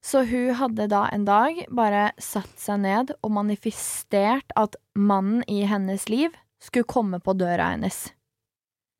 Så 0.03 0.21
hun 0.29 0.53
hadde 0.55 0.87
da 0.91 1.07
en 1.11 1.25
dag 1.27 1.57
bare 1.73 2.11
satt 2.21 2.53
seg 2.61 2.83
ned 2.85 3.15
og 3.19 3.33
manifestert 3.35 4.53
at 4.59 4.77
mannen 4.95 5.41
i 5.51 5.63
hennes 5.67 6.07
liv 6.11 6.35
skulle 6.63 6.87
komme 6.87 7.19
på 7.23 7.35
døra 7.37 7.73
hennes. 7.73 8.07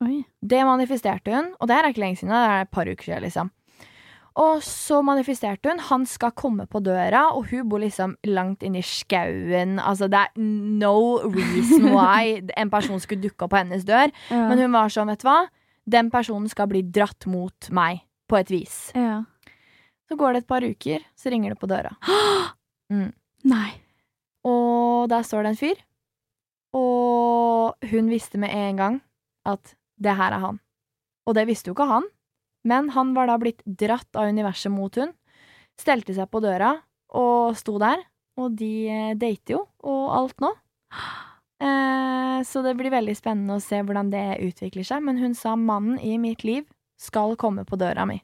Oi. 0.04 0.26
Det 0.42 0.60
manifesterte 0.68 1.34
hun, 1.34 1.54
og 1.58 1.70
det 1.70 1.78
er 1.78 1.88
ikke 1.90 2.04
lenge 2.04 2.20
siden, 2.20 2.34
det 2.34 2.42
er 2.52 2.66
et 2.66 2.74
par 2.74 2.90
uker 2.90 3.08
siden, 3.08 3.24
liksom. 3.26 3.54
Og 4.38 4.62
så 4.62 5.00
manifesterte 5.02 5.72
hun 5.72 5.80
han 5.88 6.04
skal 6.06 6.34
komme 6.38 6.68
på 6.70 6.82
døra, 6.86 7.24
og 7.34 7.48
hun 7.50 7.70
bor 7.70 7.82
liksom 7.82 8.14
langt 8.30 8.62
inne 8.66 8.84
i 8.84 8.86
skauen. 8.86 9.80
Altså, 9.82 10.10
det 10.12 10.20
er 10.20 10.36
no 10.38 11.18
reason 11.26 11.90
why 11.96 12.38
en 12.62 12.74
person 12.74 13.02
skulle 13.02 13.24
dukke 13.26 13.48
opp 13.48 13.56
på 13.56 13.62
hennes 13.64 13.88
dør. 13.88 14.14
Ja. 14.30 14.44
Men 14.52 14.62
hun 14.62 14.76
var 14.78 14.94
sånn, 14.94 15.10
vet 15.10 15.26
du 15.26 15.30
hva, 15.30 15.40
den 15.90 16.12
personen 16.14 16.52
skal 16.52 16.70
bli 16.70 16.84
dratt 16.84 17.26
mot 17.30 17.72
meg 17.74 18.04
på 18.30 18.40
et 18.42 18.54
vis. 18.54 18.78
ja. 18.96 19.24
Så 20.08 20.16
går 20.16 20.38
det 20.38 20.40
et 20.40 20.48
par 20.48 20.64
uker, 20.64 21.02
så 21.20 21.28
ringer 21.34 21.52
det 21.52 21.60
på 21.62 21.70
døra. 21.70 21.96
Mm. 22.88 23.10
Nei. 23.44 23.74
Og 24.48 25.10
der 25.12 25.26
står 25.28 25.44
det 25.44 25.50
en 25.50 25.58
fyr. 25.60 25.80
Og 26.80 27.90
hun 27.92 28.08
visste 28.08 28.40
med 28.40 28.54
en 28.56 28.78
gang 28.80 28.96
at 29.44 29.74
det 30.00 30.14
her 30.16 30.32
er 30.32 30.40
han. 30.40 30.62
Og 31.28 31.36
det 31.36 31.44
visste 31.50 31.68
jo 31.68 31.76
ikke 31.76 31.90
han, 31.90 32.08
men 32.68 32.92
han 32.96 33.14
var 33.16 33.30
da 33.32 33.38
blitt 33.42 33.64
dratt 33.66 34.10
av 34.20 34.28
universet 34.34 34.72
mot 34.74 34.94
hun, 35.00 35.14
stelte 35.80 36.14
seg 36.18 36.28
på 36.34 36.42
døra 36.44 36.74
og 37.16 37.56
sto 37.60 37.78
der, 37.82 38.02
og 38.38 38.58
de 38.60 38.72
eh, 38.92 39.14
dater 39.18 39.56
jo, 39.58 39.64
og 39.88 40.04
alt 40.20 40.44
nå. 40.44 40.52
Eh, 41.58 42.44
så 42.46 42.62
det 42.62 42.76
blir 42.78 42.94
veldig 42.94 43.16
spennende 43.18 43.56
å 43.58 43.64
se 43.64 43.80
hvordan 43.82 44.12
det 44.14 44.26
utvikler 44.46 44.86
seg, 44.86 45.02
men 45.08 45.18
hun 45.18 45.34
sa 45.38 45.56
mannen 45.58 45.98
i 46.06 46.18
mitt 46.22 46.44
liv 46.46 46.68
skal 47.02 47.34
komme 47.40 47.64
på 47.66 47.80
døra 47.82 48.06
mi. 48.10 48.20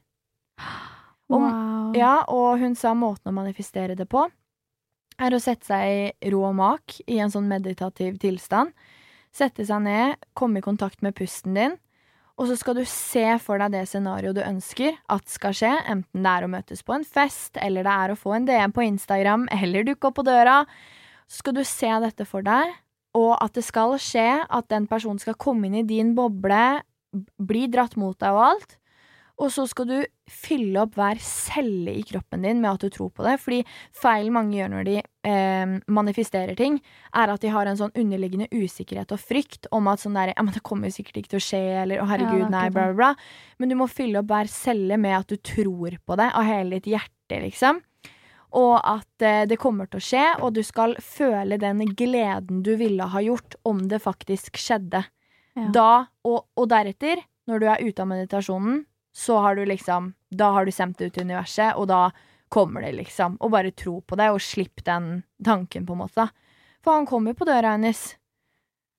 Om- 1.32 1.42
Wow. 1.42 1.94
Ja, 1.96 2.24
og 2.28 2.58
hun 2.60 2.74
sa 2.76 2.92
måten 2.94 3.30
å 3.30 3.34
manifestere 3.34 3.94
det 3.96 4.06
på 4.10 4.26
er 5.18 5.30
å 5.34 5.40
sette 5.40 5.66
seg 5.66 6.14
i 6.20 6.30
ro 6.30 6.42
og 6.48 6.54
mak 6.58 6.96
i 7.06 7.18
en 7.22 7.30
sånn 7.30 7.46
meditativ 7.48 8.18
tilstand. 8.22 8.72
Sette 9.34 9.64
seg 9.66 9.82
ned, 9.82 10.16
komme 10.34 10.58
i 10.58 10.62
kontakt 10.62 11.02
med 11.02 11.14
pusten 11.14 11.54
din, 11.54 11.76
og 12.34 12.48
så 12.50 12.56
skal 12.58 12.78
du 12.80 12.82
se 12.88 13.24
for 13.42 13.62
deg 13.62 13.74
det 13.76 13.84
scenarioet 13.86 14.38
du 14.38 14.42
ønsker 14.42 14.96
at 15.12 15.28
skal 15.30 15.54
skje, 15.54 15.70
enten 15.90 16.24
det 16.24 16.32
er 16.32 16.46
å 16.46 16.50
møtes 16.50 16.82
på 16.82 16.96
en 16.96 17.06
fest, 17.06 17.54
eller 17.62 17.86
det 17.86 17.94
er 17.94 18.14
å 18.14 18.18
få 18.18 18.34
en 18.34 18.48
DM 18.48 18.74
på 18.74 18.86
Instagram, 18.88 19.46
eller 19.60 19.86
dukke 19.86 20.10
opp 20.10 20.18
på 20.18 20.26
døra. 20.26 20.62
Så 21.30 21.44
skal 21.44 21.56
du 21.56 21.62
se 21.68 21.92
dette 22.04 22.26
for 22.28 22.46
deg, 22.46 22.74
og 23.14 23.36
at 23.38 23.54
det 23.54 23.62
skal 23.66 23.94
skje, 24.02 24.42
at 24.42 24.70
den 24.72 24.88
personen 24.90 25.22
skal 25.22 25.38
komme 25.38 25.68
inn 25.68 25.78
i 25.78 25.86
din 25.86 26.12
boble, 26.18 26.82
bli 27.38 27.68
dratt 27.70 27.94
mot 28.00 28.18
deg 28.18 28.34
og 28.34 28.48
alt. 28.50 28.76
Og 29.42 29.50
så 29.50 29.64
skal 29.66 29.88
du 29.88 29.96
fylle 30.30 30.78
opp 30.84 30.94
hver 30.94 31.18
celle 31.22 31.96
i 31.98 32.04
kroppen 32.06 32.44
din 32.46 32.60
med 32.62 32.70
at 32.70 32.84
du 32.84 32.92
tror 32.92 33.10
på 33.10 33.24
det. 33.26 33.34
Fordi 33.42 33.62
feilen 33.98 34.34
mange 34.36 34.54
gjør 34.60 34.70
når 34.70 34.86
de 34.86 34.94
eh, 35.00 35.72
manifesterer 35.90 36.54
ting, 36.58 36.78
er 37.18 37.32
at 37.32 37.42
de 37.42 37.50
har 37.50 37.66
en 37.66 37.80
sånn 37.80 37.94
underliggende 37.98 38.46
usikkerhet 38.54 39.10
og 39.14 39.22
frykt 39.22 39.66
om 39.74 39.90
at 39.90 40.04
sånn 40.04 40.14
der, 40.18 40.34
ja, 40.36 40.44
men 40.46 40.54
det 40.54 40.62
kommer 40.66 40.92
sikkert 40.94 41.18
ikke 41.18 41.34
til 41.34 41.42
å 41.42 41.46
skje, 41.48 41.64
eller 41.82 42.04
å 42.04 42.06
herregud, 42.12 42.46
er 42.46 42.54
nei, 42.54 42.68
bla, 42.70 42.86
bla, 42.92 43.00
bla. 43.00 43.10
Men 43.58 43.74
du 43.74 43.78
må 43.80 43.90
fylle 43.90 44.22
opp 44.22 44.30
hver 44.30 44.52
celle 44.52 45.00
med 45.02 45.18
at 45.18 45.34
du 45.34 45.42
tror 45.42 45.98
på 45.98 46.20
det 46.20 46.30
av 46.30 46.46
hele 46.46 46.78
ditt 46.78 46.92
hjerte, 46.94 47.42
liksom. 47.48 47.82
Og 48.54 48.78
at 48.78 49.26
eh, 49.26 49.42
det 49.50 49.58
kommer 49.58 49.90
til 49.90 49.98
å 49.98 50.08
skje, 50.12 50.24
og 50.46 50.54
du 50.54 50.62
skal 50.62 50.94
føle 51.02 51.58
den 51.58 51.82
gleden 51.98 52.62
du 52.62 52.76
ville 52.78 53.10
ha 53.10 53.26
gjort 53.26 53.58
om 53.66 53.82
det 53.90 53.98
faktisk 54.06 54.62
skjedde. 54.62 55.02
Ja. 55.58 55.70
Da, 55.74 55.92
og, 56.26 56.44
og 56.54 56.70
deretter, 56.70 57.26
når 57.50 57.62
du 57.62 57.72
er 57.72 57.82
ute 57.82 58.02
av 58.02 58.14
meditasjonen, 58.14 58.84
så 59.14 59.38
har 59.38 59.56
du 59.56 59.64
liksom 59.66 60.12
Da 60.34 60.50
har 60.50 60.66
du 60.66 60.72
sendt 60.72 60.98
det 60.98 61.06
ut 61.06 61.14
til 61.14 61.28
universet, 61.28 61.76
og 61.78 61.86
da 61.88 62.10
kommer 62.50 62.82
det, 62.82 62.92
liksom. 62.98 63.36
Og 63.40 63.50
bare 63.54 63.70
tro 63.70 64.00
på 64.02 64.16
det, 64.18 64.30
og 64.34 64.42
slipp 64.42 64.82
den 64.84 65.22
tanken, 65.44 65.86
på 65.86 65.94
en 65.94 66.02
måte. 66.02 66.28
For 66.82 66.98
han 66.98 67.06
kom 67.06 67.26
jo 67.30 67.34
på 67.38 67.46
døra 67.46 67.76
hennes. 67.76 68.16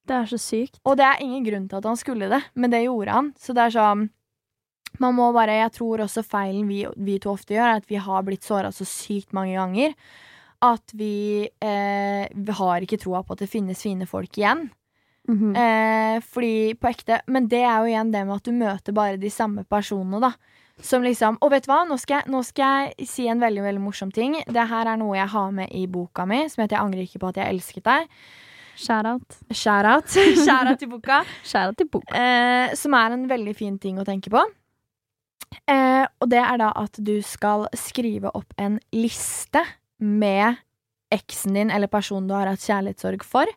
Det 0.07 0.15
er 0.15 0.29
så 0.29 0.39
sykt. 0.39 0.79
Og 0.85 0.95
det 0.97 1.05
er 1.05 1.23
ingen 1.23 1.43
grunn 1.43 1.65
til 1.67 1.81
at 1.81 1.89
han 1.89 1.99
skulle 1.99 2.29
det, 2.31 2.41
men 2.55 2.71
det 2.71 2.85
gjorde 2.85 3.17
han. 3.17 3.33
Så 3.39 3.55
det 3.55 3.67
er 3.67 3.75
sånn 3.75 4.09
Man 4.95 5.11
må 5.17 5.25
bare 5.35 5.57
Jeg 5.59 5.73
tror 5.75 6.05
også 6.05 6.23
feilen 6.23 6.69
vi, 6.71 6.85
vi 6.95 7.17
to 7.19 7.33
ofte 7.33 7.51
gjør, 7.51 7.67
er 7.67 7.81
at 7.81 7.89
vi 7.89 7.99
har 7.99 8.23
blitt 8.23 8.47
såra 8.47 8.71
så 8.71 8.87
sykt 8.87 9.33
mange 9.35 9.57
ganger 9.57 9.91
at 10.63 10.93
vi, 10.93 11.49
eh, 11.61 12.27
vi 12.31 12.51
har 12.57 12.81
ikke 12.81 12.99
troa 13.01 13.23
på 13.23 13.35
at 13.35 13.43
det 13.43 13.51
finnes 13.51 13.81
fine 13.81 14.07
folk 14.07 14.37
igjen. 14.37 14.69
Mhm. 15.27 15.55
Eh, 15.57 16.19
fordi 16.21 16.75
på 16.77 16.89
ekte 16.91 17.21
Men 17.27 17.47
det 17.47 17.63
er 17.63 17.79
jo 17.81 17.89
igjen 17.89 18.11
det 18.13 18.25
med 18.27 18.35
at 18.35 18.43
du 18.45 18.51
møter 18.53 18.93
bare 18.93 19.17
de 19.17 19.29
samme 19.33 19.63
personene, 19.65 20.19
da. 20.21 20.33
Som 20.81 21.03
liksom 21.03 21.37
Og 21.41 21.51
vet 21.51 21.65
du 21.65 21.71
hva, 21.71 21.83
nå 21.87 21.97
skal, 21.97 22.21
jeg, 22.21 22.31
nå 22.31 22.43
skal 22.45 22.91
jeg 22.91 23.07
si 23.07 23.27
en 23.31 23.39
veldig 23.39 23.63
veldig 23.63 23.81
morsom 23.81 24.11
ting. 24.11 24.35
Det 24.45 24.67
her 24.69 24.91
er 24.91 24.97
noe 24.97 25.15
jeg 25.17 25.31
har 25.31 25.51
med 25.51 25.71
i 25.71 25.85
boka 25.87 26.25
mi, 26.25 26.47
som 26.49 26.61
heter 26.61 26.77
'Jeg 26.77 26.85
angrer 26.85 27.07
ikke 27.07 27.19
på 27.19 27.29
at 27.29 27.37
jeg 27.37 27.49
elsket 27.49 27.83
deg'. 27.83 28.07
Shout-out. 28.75 29.39
Shout-out. 29.51 30.07
Shout-out 30.45 30.79
til 30.79 30.89
boka. 30.89 31.23
Shout-out 31.43 31.77
til 31.77 31.87
boka. 31.87 32.11
Eh, 32.13 32.75
som 32.75 32.93
er 32.93 33.15
en 33.15 33.27
veldig 33.27 33.55
fin 33.55 33.79
ting 33.79 33.97
å 33.97 34.05
tenke 34.05 34.29
på. 34.29 34.43
Eh, 35.71 36.05
og 36.19 36.29
det 36.29 36.41
er 36.43 36.57
da 36.57 36.71
at 36.75 36.99
du 36.99 37.21
skal 37.21 37.69
skrive 37.77 38.31
opp 38.35 38.51
en 38.59 38.79
liste 38.91 39.63
med 39.99 40.59
eksen 41.13 41.55
din 41.55 41.71
eller 41.71 41.87
personen 41.87 42.27
du 42.27 42.33
har 42.35 42.49
hatt 42.51 42.59
kjærlighetssorg 42.59 43.23
for. 43.23 43.47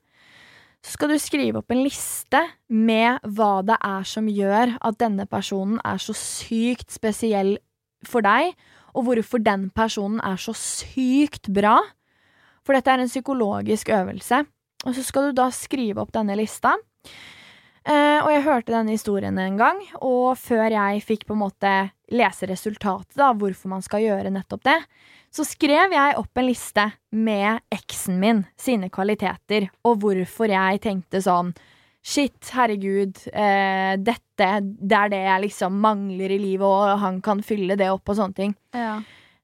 Så 0.84 0.94
skal 0.94 1.10
du 1.10 1.18
skrive 1.20 1.60
opp 1.60 1.72
en 1.74 1.82
liste 1.82 2.40
med 2.70 3.18
hva 3.26 3.62
det 3.66 3.78
er 3.84 4.04
som 4.06 4.28
gjør 4.30 4.76
at 4.78 4.98
denne 5.00 5.26
personen 5.30 5.80
er 5.86 5.98
så 6.02 6.14
sykt 6.16 6.92
spesiell 6.94 7.56
for 8.06 8.22
deg, 8.22 8.54
og 8.94 9.08
hvorfor 9.08 9.42
den 9.42 9.68
personen 9.74 10.22
er 10.24 10.38
så 10.40 10.54
sykt 10.56 11.50
bra. 11.54 11.76
For 12.66 12.76
dette 12.76 12.92
er 12.92 13.02
en 13.02 13.10
psykologisk 13.10 13.90
øvelse. 13.94 14.44
Og 14.86 14.94
så 14.94 15.02
skal 15.02 15.28
du 15.28 15.40
da 15.40 15.48
skrive 15.54 16.02
opp 16.02 16.12
denne 16.14 16.36
lista. 16.38 16.76
Eh, 17.88 18.18
og 18.20 18.30
jeg 18.30 18.44
hørte 18.44 18.74
denne 18.74 18.94
historien 18.94 19.38
en 19.40 19.56
gang, 19.58 19.78
og 20.04 20.36
før 20.38 20.66
jeg 20.74 21.04
fikk 21.06 21.24
på 21.28 21.34
en 21.34 21.42
måte 21.46 21.74
lese 22.12 22.48
resultatet 22.50 23.20
av 23.24 23.38
hvorfor 23.40 23.72
man 23.72 23.84
skal 23.84 24.04
gjøre 24.04 24.32
nettopp 24.34 24.66
det, 24.68 24.76
så 25.34 25.44
skrev 25.46 25.92
jeg 25.92 26.16
opp 26.18 26.40
en 26.40 26.46
liste 26.48 26.84
med 27.14 27.60
eksen 27.74 28.20
min 28.20 28.44
sine 28.58 28.88
kvaliteter, 28.92 29.68
og 29.86 30.00
hvorfor 30.02 30.52
jeg 30.52 30.84
tenkte 30.84 31.22
sånn 31.24 31.52
Shit, 32.08 32.52
herregud, 32.54 33.18
eh, 33.34 33.98
dette 34.00 34.46
det 34.62 34.96
er 34.96 35.10
det 35.12 35.18
jeg 35.18 35.42
liksom 35.42 35.74
mangler 35.82 36.32
i 36.32 36.38
livet, 36.40 36.64
og 36.64 37.02
han 37.02 37.18
kan 37.20 37.42
fylle 37.44 37.76
det 37.76 37.90
opp 37.92 38.08
og 38.08 38.16
sånne 38.16 38.38
ting. 38.38 38.54
Ja. 38.72 38.94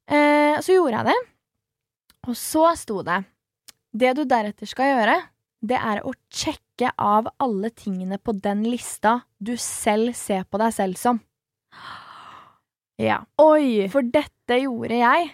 Eh, 0.06 0.56
så 0.64 0.76
gjorde 0.76 1.02
jeg 1.02 1.10
det, 1.10 1.16
og 2.30 2.38
så 2.38 2.70
sto 2.78 3.02
det 3.04 3.24
Det 3.92 4.14
du 4.16 4.22
deretter 4.24 4.70
skal 4.70 4.90
gjøre, 4.94 5.18
det 5.64 5.76
er 5.76 6.00
å 6.06 6.14
sjekke 6.32 6.90
av 6.96 7.28
alle 7.42 7.70
tingene 7.74 8.18
på 8.18 8.32
den 8.32 8.64
lista 8.66 9.20
du 9.38 9.54
selv 9.60 10.14
ser 10.16 10.44
på 10.48 10.60
deg 10.60 10.72
selv 10.74 10.98
som. 11.00 11.20
Ja. 13.00 13.24
Oi! 13.42 13.88
For 13.90 14.06
dette 14.06 14.60
gjorde 14.62 14.98
jeg, 14.98 15.30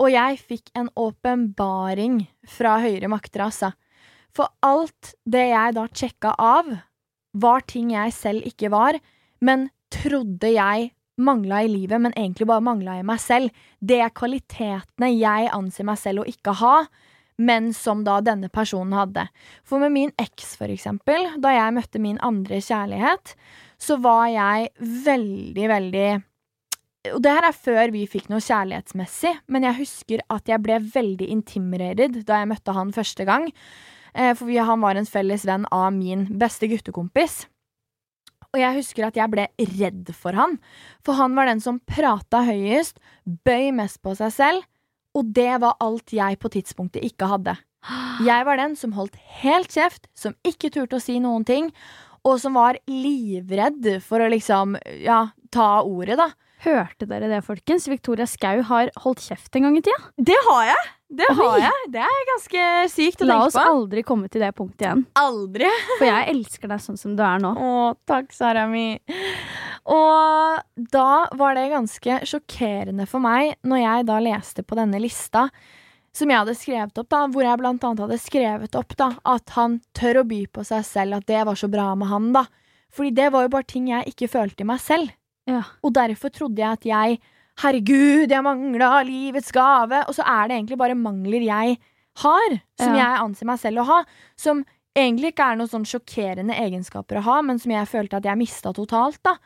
og 0.00 0.10
jeg 0.10 0.40
fikk 0.42 0.72
en 0.78 0.90
åpenbaring 0.98 2.24
fra 2.50 2.78
høyere 2.82 3.10
makter, 3.12 3.46
altså. 3.46 3.70
For 4.34 4.50
alt 4.66 5.14
det 5.30 5.46
jeg 5.52 5.76
da 5.76 5.86
sjekka 5.86 6.34
av, 6.42 6.72
var 7.34 7.64
ting 7.70 7.92
jeg 7.94 8.14
selv 8.14 8.46
ikke 8.46 8.70
var, 8.74 8.98
men 9.44 9.68
trodde 9.94 10.50
jeg 10.50 10.90
mangla 11.22 11.62
i 11.62 11.70
livet, 11.70 12.00
men 12.02 12.14
egentlig 12.16 12.48
bare 12.50 12.64
mangla 12.64 12.98
i 12.98 13.06
meg 13.06 13.20
selv. 13.22 13.54
Det 13.78 14.00
er 14.02 14.14
kvalitetene 14.14 15.12
jeg 15.14 15.50
anser 15.54 15.86
meg 15.86 16.00
selv 16.00 16.24
å 16.24 16.28
ikke 16.30 16.56
ha, 16.58 16.76
men 17.38 17.72
som 17.74 18.04
da 18.06 18.20
denne 18.22 18.50
personen 18.50 18.94
hadde. 18.94 19.26
For 19.66 19.82
med 19.82 19.94
min 19.94 20.12
eks, 20.20 20.54
for 20.58 20.70
eksempel, 20.70 21.28
da 21.42 21.54
jeg 21.54 21.74
møtte 21.78 22.02
min 22.02 22.18
andre 22.22 22.60
kjærlighet, 22.62 23.34
så 23.78 23.98
var 24.02 24.28
jeg 24.30 24.70
veldig, 25.06 25.66
veldig 25.70 26.08
og 27.12 27.20
det 27.24 27.32
her 27.36 27.44
er 27.48 27.56
før 27.56 27.92
vi 27.92 28.06
fikk 28.08 28.30
noe 28.32 28.40
kjærlighetsmessig, 28.40 29.34
men 29.52 29.66
jeg 29.66 29.76
husker 29.82 30.22
at 30.32 30.48
jeg 30.48 30.62
ble 30.64 30.78
veldig 30.94 31.26
intimidated 31.34 32.22
da 32.24 32.40
jeg 32.40 32.50
møtte 32.54 32.76
han 32.76 32.94
første 32.96 33.26
gang. 33.28 33.50
Eh, 34.14 34.32
for 34.38 34.48
han 34.48 34.80
var 34.80 34.96
en 34.96 35.08
felles 35.08 35.44
venn 35.44 35.66
av 35.74 35.90
min 35.92 36.24
beste 36.40 36.70
guttekompis. 36.70 37.44
Og 38.54 38.60
jeg 38.62 38.78
husker 38.78 39.08
at 39.08 39.18
jeg 39.18 39.32
ble 39.32 39.48
redd 39.74 40.12
for 40.14 40.38
han. 40.38 40.56
For 41.04 41.18
han 41.18 41.34
var 41.36 41.50
den 41.50 41.60
som 41.60 41.82
prata 41.82 42.44
høyest, 42.46 43.00
bøy 43.26 43.72
mest 43.74 44.00
på 44.04 44.14
seg 44.16 44.32
selv, 44.32 44.68
og 45.14 45.30
det 45.34 45.50
var 45.62 45.76
alt 45.82 46.14
jeg 46.14 46.38
på 46.40 46.50
tidspunktet 46.54 47.04
ikke 47.06 47.28
hadde. 47.30 47.56
Jeg 48.24 48.46
var 48.46 48.56
den 48.56 48.78
som 48.80 48.94
holdt 48.96 49.18
helt 49.42 49.74
kjeft, 49.74 50.08
som 50.16 50.36
ikke 50.46 50.70
turte 50.72 50.96
å 50.96 51.02
si 51.02 51.18
noen 51.20 51.44
ting, 51.46 51.68
og 52.24 52.38
som 52.40 52.56
var 52.56 52.78
livredd 52.88 53.98
for 54.06 54.24
å 54.24 54.30
liksom, 54.32 54.78
ja, 55.04 55.26
ta 55.52 55.68
ordet, 55.84 56.16
da. 56.22 56.30
Hørte 56.64 57.06
dere 57.08 57.28
det, 57.28 57.42
folkens? 57.44 57.86
Victoria 57.90 58.24
Skau 58.28 58.62
har 58.64 58.90
holdt 59.04 59.20
kjeft 59.26 59.56
en 59.58 59.66
gang 59.66 59.74
i 59.76 59.82
tida. 59.84 59.98
Det 60.16 60.36
har 60.48 60.68
jeg! 60.70 60.92
Det 61.14 61.26
har 61.36 61.58
jeg. 61.60 61.88
Det 61.94 62.02
er 62.02 62.24
ganske 62.26 62.62
sykt 62.90 63.22
å 63.22 63.26
La 63.28 63.36
tenke 63.36 63.50
oss 63.52 63.58
aldri 63.60 64.02
komme 64.06 64.30
til 64.32 64.42
det 64.42 64.50
punktet 64.56 64.86
igjen. 64.86 65.04
Aldri. 65.20 65.68
For 66.00 66.08
jeg 66.08 66.32
elsker 66.32 66.72
deg 66.72 66.82
sånn 66.82 66.98
som 66.98 67.14
du 67.14 67.22
er 67.22 67.42
nå. 67.44 67.52
Å, 67.54 67.84
takk, 68.08 68.32
Sara 68.34 68.64
mi. 68.70 68.96
Og 69.92 70.88
da 70.96 71.08
var 71.36 71.58
det 71.58 71.68
ganske 71.74 72.18
sjokkerende 72.24 73.04
for 73.06 73.20
meg 73.20 73.58
når 73.68 73.82
jeg 73.82 74.06
da 74.08 74.20
leste 74.24 74.64
på 74.64 74.78
denne 74.78 74.96
lista 75.02 75.50
som 76.14 76.30
jeg 76.30 76.40
hadde 76.40 76.54
skrevet 76.56 77.00
opp, 77.02 77.08
da, 77.10 77.24
hvor 77.28 77.44
jeg 77.44 77.58
blant 77.60 77.84
annet 77.84 78.04
hadde 78.06 78.18
skrevet 78.22 78.76
opp 78.78 78.94
da, 78.96 79.10
at 79.26 79.52
han 79.56 79.80
tør 79.98 80.22
å 80.22 80.28
by 80.30 80.44
på 80.54 80.64
seg 80.64 80.86
selv, 80.86 81.18
at 81.18 81.26
det 81.28 81.42
var 81.44 81.58
så 81.58 81.68
bra 81.68 81.88
med 81.98 82.08
han, 82.08 82.30
da. 82.36 82.46
Fordi 82.94 83.10
det 83.18 83.32
var 83.34 83.44
jo 83.44 83.50
bare 83.50 83.66
ting 83.66 83.90
jeg 83.90 84.14
ikke 84.14 84.30
følte 84.30 84.62
i 84.62 84.68
meg 84.70 84.80
selv. 84.82 85.10
Ja. 85.46 85.62
Og 85.84 85.92
derfor 85.96 86.32
trodde 86.32 86.62
jeg 86.62 86.72
at 86.80 86.84
jeg 86.88 87.18
Herregud, 87.62 88.32
jeg 88.32 88.42
mangla 88.42 89.02
livets 89.06 89.52
gave. 89.54 90.00
Og 90.08 90.14
så 90.16 90.24
er 90.26 90.48
det 90.50 90.56
egentlig 90.56 90.78
bare 90.80 90.96
mangler 90.98 91.44
jeg 91.46 91.76
har, 92.18 92.56
som 92.80 92.94
Ja. 92.94 93.04
jeg 93.04 93.20
anser 93.22 93.46
meg 93.46 93.58
selv 93.60 93.78
å 93.78 93.84
ha. 93.86 94.04
Som 94.36 94.64
egentlig 94.96 95.30
ikke 95.34 95.52
er 95.52 95.56
noen 95.60 95.70
sånn 95.70 95.86
sjokkerende 95.86 96.54
egenskaper 96.58 97.18
å 97.18 97.22
ha, 97.22 97.42
men 97.42 97.58
som 97.60 97.70
jeg 97.70 97.86
følte 97.86 98.16
at 98.16 98.24
jeg 98.24 98.38
mista 98.38 98.72
totalt. 98.72 99.22
da. 99.22 99.36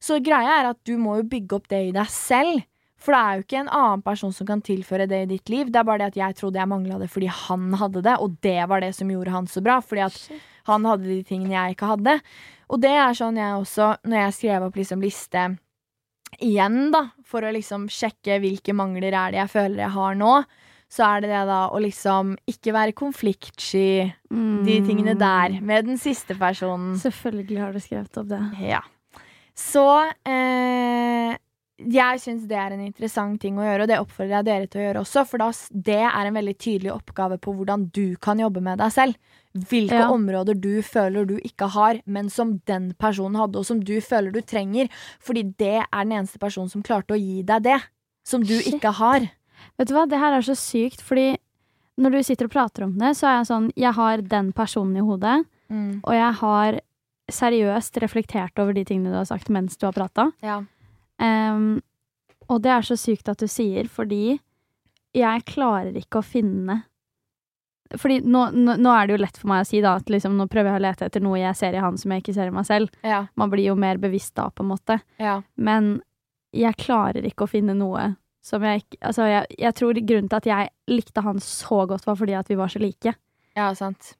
Så 0.00 0.20
greia 0.22 0.60
er 0.60 0.70
at 0.70 0.78
du 0.84 0.96
må 0.96 1.16
jo 1.16 1.22
bygge 1.24 1.52
opp 1.56 1.66
det 1.68 1.88
i 1.88 1.92
deg 1.92 2.06
selv. 2.06 2.62
For 2.98 3.12
det 3.12 3.20
er 3.20 3.34
jo 3.36 3.42
ikke 3.42 3.60
en 3.60 3.68
annen 3.68 4.02
person 4.02 4.32
som 4.32 4.46
kan 4.46 4.62
tilføre 4.62 5.08
det 5.08 5.22
i 5.22 5.36
ditt 5.36 5.48
liv. 5.48 5.66
Det 5.70 5.76
er 5.80 5.84
bare 5.84 5.98
det 5.98 6.06
at 6.16 6.22
jeg 6.22 6.36
trodde 6.36 6.58
jeg 6.58 6.68
mangla 6.68 6.98
det 6.98 7.10
fordi 7.10 7.26
han 7.28 7.72
hadde 7.74 8.02
det, 8.02 8.16
og 8.20 8.40
det 8.40 8.68
var 8.68 8.80
det 8.80 8.94
som 8.94 9.08
gjorde 9.08 9.30
han 9.32 9.46
så 9.46 9.60
bra. 9.62 9.80
Fordi 9.80 10.04
at 10.06 10.30
han 10.66 10.84
hadde 10.84 11.04
de 11.04 11.22
tingene 11.22 11.50
jeg 11.50 11.76
ikke 11.76 11.86
hadde. 11.96 12.20
Og 12.72 12.82
det 12.82 12.92
er 12.98 13.14
sånn 13.14 13.38
jeg 13.38 13.60
også, 13.60 13.92
når 14.06 14.22
jeg 14.24 14.36
skrev 14.40 14.66
opp 14.66 14.78
liksom 14.78 15.04
liste 15.04 15.48
igjen, 16.42 16.90
da, 16.92 17.06
for 17.24 17.46
å 17.46 17.52
liksom 17.54 17.86
sjekke 17.92 18.40
hvilke 18.42 18.74
mangler 18.76 19.14
er 19.14 19.34
det 19.34 19.40
jeg 19.44 19.52
føler 19.52 19.84
jeg 19.84 19.94
har 19.94 20.18
nå, 20.18 20.32
så 20.92 21.06
er 21.06 21.22
det 21.22 21.30
det 21.32 21.44
da 21.48 21.60
å 21.74 21.78
liksom 21.82 22.34
ikke 22.50 22.74
være 22.74 22.94
konfliktsky, 22.98 24.12
de 24.66 24.76
tingene 24.86 25.16
der, 25.18 25.58
med 25.62 25.88
den 25.88 25.98
siste 25.98 26.36
personen. 26.38 26.94
Mm. 26.94 27.00
Selvfølgelig 27.02 27.58
har 27.62 27.74
du 27.74 27.80
skrevet 27.82 28.20
opp 28.22 28.28
det. 28.30 28.42
Ja. 28.62 28.82
Så 29.56 29.86
eh, 30.28 31.34
jeg 31.78 32.20
syns 32.22 32.46
det 32.48 32.56
er 32.56 32.72
en 32.72 32.84
interessant 32.86 33.40
ting 33.40 33.58
å 33.60 33.64
gjøre, 33.64 33.84
og 33.84 33.88
det 33.90 33.98
oppfordrer 34.00 34.38
jeg 34.38 34.46
dere 34.48 34.68
til 34.72 34.80
å 34.80 34.84
gjøre 34.86 35.00
også, 35.04 35.24
for 35.28 35.42
da, 35.42 35.48
det 35.88 35.98
er 36.08 36.26
en 36.30 36.34
veldig 36.38 36.54
tydelig 36.58 36.92
oppgave 36.94 37.36
på 37.42 37.52
hvordan 37.56 37.88
du 37.92 38.16
kan 38.16 38.40
jobbe 38.40 38.62
med 38.64 38.78
deg 38.80 38.92
selv. 38.94 39.16
Hvilke 39.56 39.98
Ja. 40.00 40.08
områder 40.12 40.58
du 40.60 40.82
føler 40.82 41.26
du 41.26 41.36
ikke 41.38 41.68
har, 41.72 42.00
men 42.06 42.28
som 42.30 42.58
den 42.66 42.92
personen 42.98 43.36
hadde, 43.36 43.56
og 43.58 43.64
som 43.68 43.80
du 43.80 44.00
føler 44.00 44.32
du 44.32 44.40
trenger, 44.40 44.88
fordi 45.20 45.42
det 45.56 45.84
er 45.84 46.04
den 46.04 46.12
eneste 46.12 46.38
personen 46.38 46.68
som 46.70 46.82
klarte 46.82 47.12
å 47.16 47.20
gi 47.20 47.42
deg 47.42 47.62
det, 47.62 47.80
som 48.24 48.40
du 48.42 48.56
Shit. 48.58 48.74
ikke 48.80 48.92
har. 48.92 49.30
Vet 49.78 49.88
du 49.88 49.94
hva, 49.94 50.06
det 50.08 50.18
her 50.18 50.32
er 50.36 50.42
så 50.44 50.56
sykt, 50.56 51.00
fordi 51.00 51.36
når 51.98 52.10
du 52.12 52.22
sitter 52.22 52.44
og 52.44 52.52
prater 52.52 52.84
om 52.84 52.98
det, 52.98 53.16
så 53.16 53.24
er 53.28 53.36
jeg 53.40 53.46
sånn 53.48 53.72
Jeg 53.76 53.92
har 53.94 54.20
den 54.20 54.52
personen 54.52 54.96
i 54.96 55.00
hodet, 55.00 55.46
og 56.04 56.12
jeg 56.12 56.32
har 56.40 56.80
seriøst 57.28 57.96
reflektert 58.02 58.58
over 58.62 58.72
de 58.72 58.84
tingene 58.84 59.10
du 59.10 59.16
har 59.16 59.24
sagt 59.28 59.48
mens 59.48 59.76
du 59.76 59.86
har 59.86 59.92
prata. 59.96 60.30
Ja. 60.42 60.60
Ehm, 61.22 61.78
og 62.46 62.60
det 62.62 62.72
er 62.72 62.84
så 62.86 62.96
sykt 62.98 63.30
at 63.32 63.40
du 63.42 63.48
sier, 63.50 63.88
fordi 63.88 64.36
jeg 65.16 65.46
klarer 65.48 65.96
ikke 65.96 66.20
å 66.20 66.26
finne 66.26 66.82
Fordi 67.96 68.18
nå, 68.20 68.48
nå, 68.52 68.74
nå 68.82 68.90
er 68.92 69.06
det 69.06 69.14
jo 69.14 69.20
lett 69.22 69.38
for 69.38 69.48
meg 69.48 69.62
å 69.62 69.68
si 69.68 69.78
da, 69.80 69.94
at 70.00 70.10
liksom, 70.10 70.34
nå 70.36 70.48
prøver 70.50 70.74
jeg 70.74 70.80
å 70.80 70.84
lete 70.88 71.06
etter 71.06 71.22
noe 71.22 71.38
jeg 71.38 71.54
ser 71.56 71.76
i 71.76 71.82
han 71.82 71.96
som 72.00 72.12
jeg 72.12 72.24
ikke 72.24 72.34
ser 72.34 72.50
i 72.50 72.54
meg 72.54 72.66
selv. 72.66 72.90
Ja. 73.06 73.20
Man 73.38 73.52
blir 73.52 73.68
jo 73.68 73.76
mer 73.78 74.00
bevisst 74.02 74.34
da, 74.34 74.48
på 74.50 74.64
en 74.64 74.72
måte. 74.72 74.98
Ja. 75.22 75.36
Men 75.54 76.00
jeg 76.50 76.74
klarer 76.82 77.22
ikke 77.28 77.46
å 77.46 77.52
finne 77.52 77.76
noe 77.78 78.16
som 78.46 78.62
jeg 78.66 78.82
ikke 78.82 78.98
Altså, 79.06 79.28
jeg, 79.30 79.56
jeg 79.58 79.74
tror 79.78 80.00
grunnen 80.02 80.28
til 80.30 80.40
at 80.40 80.50
jeg 80.50 80.72
likte 80.90 81.22
han 81.22 81.38
så 81.42 81.84
godt, 81.86 82.06
var 82.06 82.18
fordi 82.18 82.34
at 82.38 82.50
vi 82.50 82.58
var 82.58 82.74
så 82.74 82.82
like, 82.82 83.14
ja, 83.56 83.70
sant. 83.78 84.16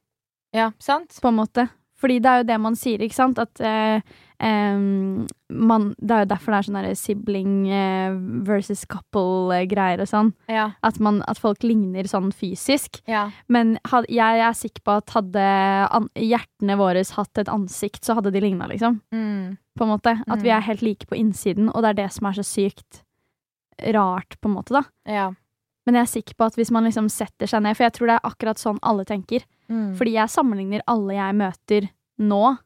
Ja, 0.55 0.71
sant? 0.79 1.19
på 1.21 1.29
en 1.29 1.37
måte. 1.37 1.67
Fordi 1.99 2.19
det 2.23 2.31
er 2.31 2.41
jo 2.41 2.47
det 2.49 2.57
man 2.61 2.77
sier, 2.77 3.03
ikke 3.03 3.17
sant? 3.17 3.39
At 3.41 3.61
eh, 3.61 4.01
em, 4.39 5.25
man 5.49 5.95
Det 5.99 6.11
er 6.11 6.19
jo 6.25 6.29
derfor 6.29 6.51
det 6.53 6.57
er 6.59 6.67
sånn 6.67 6.95
sibling 6.99 7.53
eh, 7.71 8.11
versus 8.45 8.85
couple-greier 8.85 10.01
og 10.03 10.07
sånn. 10.09 10.33
Ja. 10.51 10.71
At, 10.83 10.99
man, 10.99 11.21
at 11.27 11.39
folk 11.39 11.63
ligner 11.63 12.03
sånn 12.09 12.31
fysisk. 12.35 13.01
Ja. 13.07 13.29
Men 13.47 13.77
had, 13.85 14.05
jeg 14.09 14.39
er 14.43 14.53
sikker 14.53 14.83
på 14.83 14.97
at 14.97 15.09
hadde 15.15 15.45
an, 15.89 16.09
hjertene 16.15 16.77
våre 16.77 17.03
hatt 17.15 17.37
et 17.37 17.47
ansikt, 17.49 18.03
så 18.05 18.13
hadde 18.19 18.31
de 18.31 18.41
ligna, 18.43 18.67
liksom. 18.67 18.99
Mm. 19.13 19.57
På 19.77 19.85
en 19.87 19.93
måte. 19.95 20.15
At 20.27 20.41
vi 20.41 20.49
Mm. 20.49 20.57
er 20.57 20.61
helt 20.67 20.81
like 20.81 21.05
på 21.07 21.15
innsiden, 21.17 21.69
og 21.73 21.81
det 21.83 21.89
er 21.89 21.93
det 22.03 22.11
som 22.13 22.27
er 22.27 22.33
så 22.33 22.43
sykt 22.45 23.03
rart, 23.93 24.35
på 24.41 24.49
en 24.49 24.55
måte, 24.55 24.73
da. 24.73 24.83
Ja. 25.05 25.31
Men 25.85 25.95
jeg 25.95 26.01
er 26.01 26.11
sikker 26.21 26.35
på 26.35 26.45
at 26.45 26.55
hvis 26.57 26.71
man 26.71 26.83
liksom 26.83 27.09
setter 27.09 27.47
seg 27.47 27.61
ned, 27.63 27.77
for 27.77 27.85
jeg 27.85 27.93
tror 27.93 28.07
det 28.07 28.15
er 28.17 28.27
akkurat 28.29 28.57
sånn 28.59 28.79
alle 28.83 29.05
tenker. 29.05 29.45
Mm. 29.69 29.95
Fordi 29.95 30.11
jeg 30.17 30.29
sammenligner 30.33 30.81
alle 30.87 31.13
jeg 31.13 31.35
møter 31.35 31.89
nå, 32.19 32.57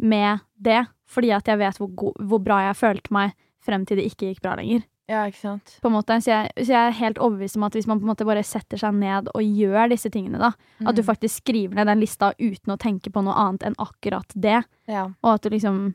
med 0.00 0.40
det. 0.60 0.86
Fordi 1.08 1.30
at 1.32 1.48
jeg 1.48 1.58
vet 1.58 1.78
hvor, 1.80 1.88
go 1.96 2.12
hvor 2.20 2.42
bra 2.44 2.60
jeg 2.68 2.76
følte 2.76 3.12
meg 3.16 3.32
frem 3.64 3.84
til 3.88 3.96
det 3.98 4.06
ikke 4.12 4.28
gikk 4.30 4.42
bra 4.44 4.54
lenger. 4.60 4.82
ja, 5.08 5.22
ikke 5.24 5.40
sant. 5.40 5.78
På 5.80 5.88
en 5.88 5.94
måte. 5.96 6.18
Så, 6.20 6.28
jeg, 6.28 6.50
så 6.66 6.72
jeg 6.74 6.88
er 6.90 6.96
helt 6.98 7.16
overbevist 7.18 7.56
om 7.56 7.62
at 7.64 7.72
hvis 7.72 7.86
man 7.88 7.98
på 7.98 8.04
en 8.04 8.10
måte 8.12 8.26
bare 8.28 8.42
setter 8.44 8.76
seg 8.76 8.92
ned 8.94 9.30
og 9.32 9.40
gjør 9.42 9.88
disse 9.88 10.10
tingene, 10.12 10.38
da, 10.38 10.50
at 10.84 10.94
du 10.94 11.00
Mm. 11.02 11.06
faktisk 11.08 11.40
skriver 11.42 11.74
ned 11.74 11.86
den 11.88 12.00
lista 12.00 12.34
uten 12.38 12.74
å 12.74 12.78
tenke 12.78 13.08
på 13.10 13.22
noe 13.24 13.32
annet 13.34 13.64
enn 13.64 13.74
akkurat 13.80 14.28
det, 14.36 14.62
Ja. 14.86 15.06
og 15.24 15.34
at 15.34 15.42
du 15.42 15.50
liksom 15.50 15.94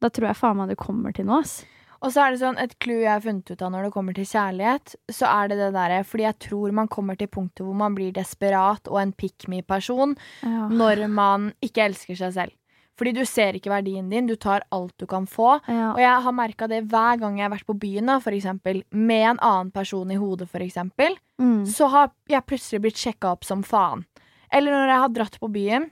Da 0.00 0.08
tror 0.10 0.26
jeg 0.28 0.36
faen 0.36 0.56
meg 0.56 0.68
du 0.68 0.76
kommer 0.76 1.12
til 1.14 1.24
noe, 1.24 1.40
ass. 1.40 1.64
Og 2.02 2.10
så 2.12 2.20
er 2.26 2.30
det 2.32 2.40
sånn, 2.40 2.58
et 2.60 2.78
clou 2.78 2.98
jeg 3.00 3.08
har 3.08 3.20
funnet 3.20 3.50
ut 3.50 3.62
av 3.62 3.70
når 3.72 3.84
det 3.84 3.92
kommer 3.94 4.12
til 4.14 4.24
kjærlighet, 4.28 4.94
så 5.08 5.24
er 5.26 5.48
det 5.48 5.56
det 5.56 5.72
derre 5.72 6.04
Fordi 6.04 6.24
jeg 6.24 6.38
tror 6.40 6.72
man 6.72 6.88
kommer 6.88 7.16
til 7.16 7.28
punktet 7.28 7.64
hvor 7.64 7.74
man 7.74 7.94
blir 7.94 8.12
desperat 8.12 8.88
og 8.90 8.98
en 9.00 9.12
pick 9.12 9.46
me-person 9.48 10.16
Ja. 10.42 10.68
når 10.68 11.08
man 11.08 11.52
ikke 11.62 11.84
elsker 11.88 12.16
seg 12.16 12.32
selv. 12.34 12.52
Fordi 12.98 13.12
du 13.16 13.24
ser 13.26 13.56
ikke 13.58 13.72
verdien 13.72 14.06
din, 14.10 14.26
du 14.30 14.36
tar 14.38 14.62
alt 14.70 14.92
du 15.02 15.06
kan 15.10 15.24
få. 15.26 15.56
Ja. 15.66 15.88
Og 15.96 15.98
jeg 15.98 16.22
har 16.26 16.32
merka 16.36 16.68
det 16.70 16.84
hver 16.92 17.18
gang 17.18 17.38
jeg 17.40 17.48
har 17.48 17.54
vært 17.56 17.66
på 17.66 17.78
byen, 17.82 18.06
da, 18.06 18.20
for 18.22 18.30
eksempel, 18.36 18.84
med 18.92 19.24
en 19.32 19.40
annen 19.42 19.72
person 19.74 20.10
i 20.14 20.18
hodet, 20.20 20.48
for 20.50 20.62
eksempel, 20.62 21.16
Mm. 21.40 21.64
så 21.66 21.88
har 21.90 22.12
jeg 22.30 22.46
plutselig 22.46 22.80
blitt 22.84 23.00
sjekka 23.00 23.32
opp 23.32 23.42
som 23.44 23.64
faen. 23.66 24.04
Eller 24.52 24.70
når 24.70 24.86
jeg 24.92 25.00
har 25.02 25.08
dratt 25.16 25.40
på 25.40 25.48
byen, 25.50 25.88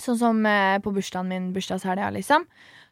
sånn 0.00 0.16
som 0.18 0.40
eh, 0.48 0.78
på 0.80 0.90
bursdagen 0.94 1.28
min, 1.28 1.50
bursdagshelga, 1.52 2.08
liksom, 2.16 2.46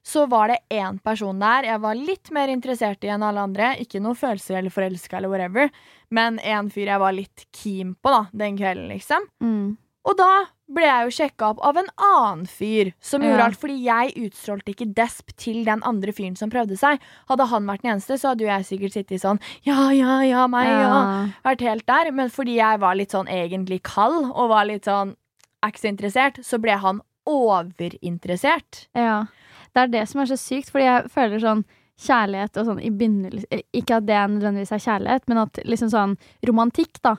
så 0.05 0.27
var 0.29 0.49
det 0.53 0.59
én 0.71 0.99
person 1.03 1.39
der 1.41 1.65
jeg 1.71 1.81
var 1.81 1.95
litt 1.95 2.31
mer 2.35 2.49
interessert 2.53 3.05
i 3.07 3.11
enn 3.15 3.23
alle 3.23 3.41
andre. 3.41 3.77
Ikke 3.81 4.01
noe 4.03 4.15
følelser 4.19 4.59
eller 4.59 4.71
forelska 4.75 5.17
eller 5.17 5.31
whatever, 5.33 5.71
men 6.11 6.39
en 6.41 6.69
fyr 6.75 6.91
jeg 6.91 7.01
var 7.01 7.13
litt 7.17 7.47
keen 7.55 7.95
på 8.03 8.11
da, 8.13 8.25
den 8.35 8.59
kvelden, 8.59 8.89
liksom. 8.93 9.25
Mm. 9.41 9.77
Og 10.05 10.17
da 10.19 10.31
ble 10.75 10.85
jeg 10.89 11.07
jo 11.09 11.15
sjekka 11.17 11.51
opp 11.53 11.61
av 11.65 11.77
en 11.81 11.89
annen 12.01 12.47
fyr 12.51 12.93
som 13.01 13.23
gjorde 13.23 13.39
Ja. 13.39 13.47
alt, 13.47 13.59
fordi 13.61 13.77
jeg 13.85 14.15
utstrålte 14.27 14.73
ikke 14.75 14.89
desp 14.95 15.33
til 15.37 15.65
den 15.65 15.83
andre 15.85 16.13
fyren 16.13 16.37
som 16.37 16.51
prøvde 16.51 16.77
seg. 16.81 16.99
Hadde 17.29 17.47
han 17.53 17.67
vært 17.69 17.83
den 17.83 17.93
eneste, 17.95 18.19
så 18.19 18.33
hadde 18.33 18.45
jo 18.47 18.51
jeg 18.51 18.65
sikkert 18.69 18.93
sittet 18.97 19.21
sånn 19.23 19.41
ja, 19.65 19.91
ja, 19.91 20.21
ja, 20.27 20.47
meg, 20.47 20.67
ja. 20.69 21.29
Vært 21.45 21.61
helt 21.61 21.87
der. 21.87 22.11
Men 22.13 22.29
fordi 22.31 22.57
jeg 22.57 22.81
var 22.81 22.95
litt 22.99 23.11
sånn 23.15 23.29
egentlig 23.29 23.83
kald, 23.83 24.33
og 24.35 24.49
var 24.51 24.65
litt 24.67 24.85
sånn 24.85 25.15
er 25.63 25.71
ikke 25.71 25.85
så 25.85 25.93
interessert, 25.93 26.41
så 26.45 26.59
ble 26.59 26.75
han 26.83 27.01
overinteressert. 27.29 28.87
Ja. 28.99 29.27
Det 29.75 29.81
er 29.87 29.93
det 29.93 30.09
som 30.11 30.21
er 30.23 30.31
så 30.31 30.37
sykt, 30.41 30.71
fordi 30.73 30.85
jeg 30.89 31.11
føler 31.13 31.43
sånn 31.43 31.65
kjærlighet 32.03 32.57
og 32.59 32.67
sånn 32.67 32.81
i 32.83 32.91
begynnelsen 32.91 33.63
Ikke 33.77 33.99
at 34.01 34.07
det 34.09 34.17
nødvendigvis 34.33 34.73
er 34.75 34.83
kjærlighet, 34.83 35.29
men 35.31 35.39
at 35.45 35.61
liksom 35.69 35.91
sånn 35.93 36.17
romantikk, 36.49 36.99
da, 37.05 37.17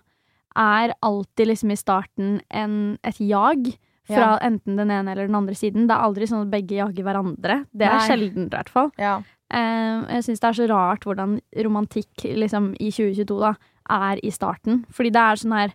er 0.60 0.93
alltid 1.01 1.49
liksom 1.49 1.72
i 1.74 1.80
starten 1.80 2.38
en, 2.49 2.97
et 3.04 3.20
jag. 3.20 3.74
Fra 4.04 4.34
Ja. 4.36 4.39
enten 4.43 4.76
den 4.76 4.91
ene 4.91 5.12
eller 5.14 5.28
den 5.28 5.36
andre 5.36 5.56
siden. 5.56 5.88
Det 5.88 5.95
er 5.95 6.04
aldri 6.04 6.28
sånn 6.28 6.41
at 6.43 6.51
begge 6.51 6.76
jager 6.76 7.06
hverandre. 7.06 7.66
Det 7.72 7.88
er 7.88 7.95
Nei. 7.95 8.08
sjelden, 8.08 8.45
i 8.47 8.51
hvert 8.51 8.70
fall. 8.70 8.91
Ja. 8.99 9.22
Uh, 9.54 10.04
jeg 10.12 10.26
syns 10.26 10.41
det 10.41 10.49
er 10.49 10.58
så 10.58 10.68
rart 10.68 11.06
hvordan 11.06 11.39
romantikk 11.64 12.26
liksom, 12.26 12.74
i 12.82 12.91
2022 12.91 13.39
da, 13.39 13.54
er 13.89 14.20
i 14.20 14.30
starten. 14.30 14.84
Fordi 14.91 15.10
det 15.10 15.22
er 15.24 15.39
sånn 15.39 15.56
her 15.56 15.74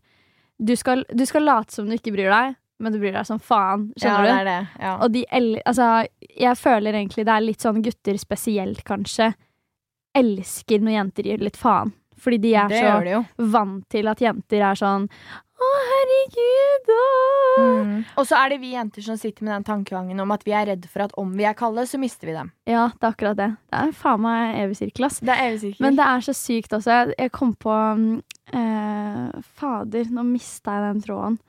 du 0.58 0.74
skal, 0.76 1.04
du 1.14 1.24
skal 1.28 1.46
late 1.46 1.72
som 1.72 1.86
du 1.86 1.94
ikke 1.94 2.12
bryr 2.12 2.32
deg, 2.32 2.56
men 2.82 2.94
du 2.94 2.98
bryr 2.98 3.14
deg 3.14 3.26
som 3.26 3.38
faen. 3.42 3.88
Skjønner 3.98 4.26
ja, 4.26 4.32
du? 4.32 4.38
det 4.38 4.46
det. 4.50 4.82
Ja. 4.82 4.94
Og 5.02 5.12
de 5.14 5.24
altså, 5.64 5.88
jeg 6.34 6.58
føler 6.58 6.98
egentlig 6.98 7.26
det 7.26 7.34
er 7.34 7.46
litt 7.46 7.64
sånn 7.64 7.82
gutter 7.84 8.18
spesielt, 8.18 8.82
kanskje, 8.86 9.32
elsker 10.18 10.82
når 10.82 10.96
jenter 10.96 11.30
gir 11.30 11.44
litt 11.46 11.58
faen. 11.58 11.94
Fordi 12.18 12.38
de 12.42 12.54
er 12.58 12.72
det 12.72 12.80
så 12.82 13.24
vant 13.52 13.84
til 13.92 14.08
at 14.10 14.22
jenter 14.22 14.64
er 14.70 14.78
sånn 14.78 15.06
Å, 15.58 15.68
herregud, 15.90 16.90
å. 16.94 17.06
Mm. 17.58 17.94
Og 18.14 18.26
så 18.28 18.36
er 18.38 18.52
det 18.52 18.60
vi 18.62 18.68
jenter 18.76 19.02
som 19.02 19.16
sitter 19.18 19.42
med 19.42 19.56
den 19.56 19.66
tankegangen 19.66 20.22
om 20.22 20.30
at 20.30 20.44
vi 20.46 20.52
er 20.54 20.68
redd 20.70 20.86
for 20.86 21.02
at 21.08 21.14
om 21.18 21.32
vi 21.34 21.48
er 21.48 21.56
kalde, 21.58 21.82
så 21.90 21.98
mister 21.98 22.30
vi 22.30 22.36
dem. 22.36 22.52
Ja, 22.70 22.84
det 22.94 23.08
er 23.08 23.14
akkurat 23.16 23.40
det. 23.40 23.48
Det 23.66 23.80
er 23.80 23.96
faen 23.98 24.22
meg 24.22 24.54
evig 24.60 24.78
sirkel, 24.78 25.08
ass. 25.08 25.18
Det 25.18 25.34
er 25.34 25.48
evig 25.48 25.58
sirkel. 25.64 25.82
Men 25.82 25.98
det 25.98 26.06
er 26.06 26.22
så 26.28 26.36
sykt 26.38 26.76
også. 26.78 27.00
Jeg- 27.18 27.32
kom 27.34 27.56
på 27.58 27.74
mm, 27.74 28.22
eh, 28.54 29.42
Fader, 29.58 30.14
nå 30.14 30.26
mista 30.30 30.78
jeg 30.78 30.86
den 30.86 31.02
tråden. 31.08 31.40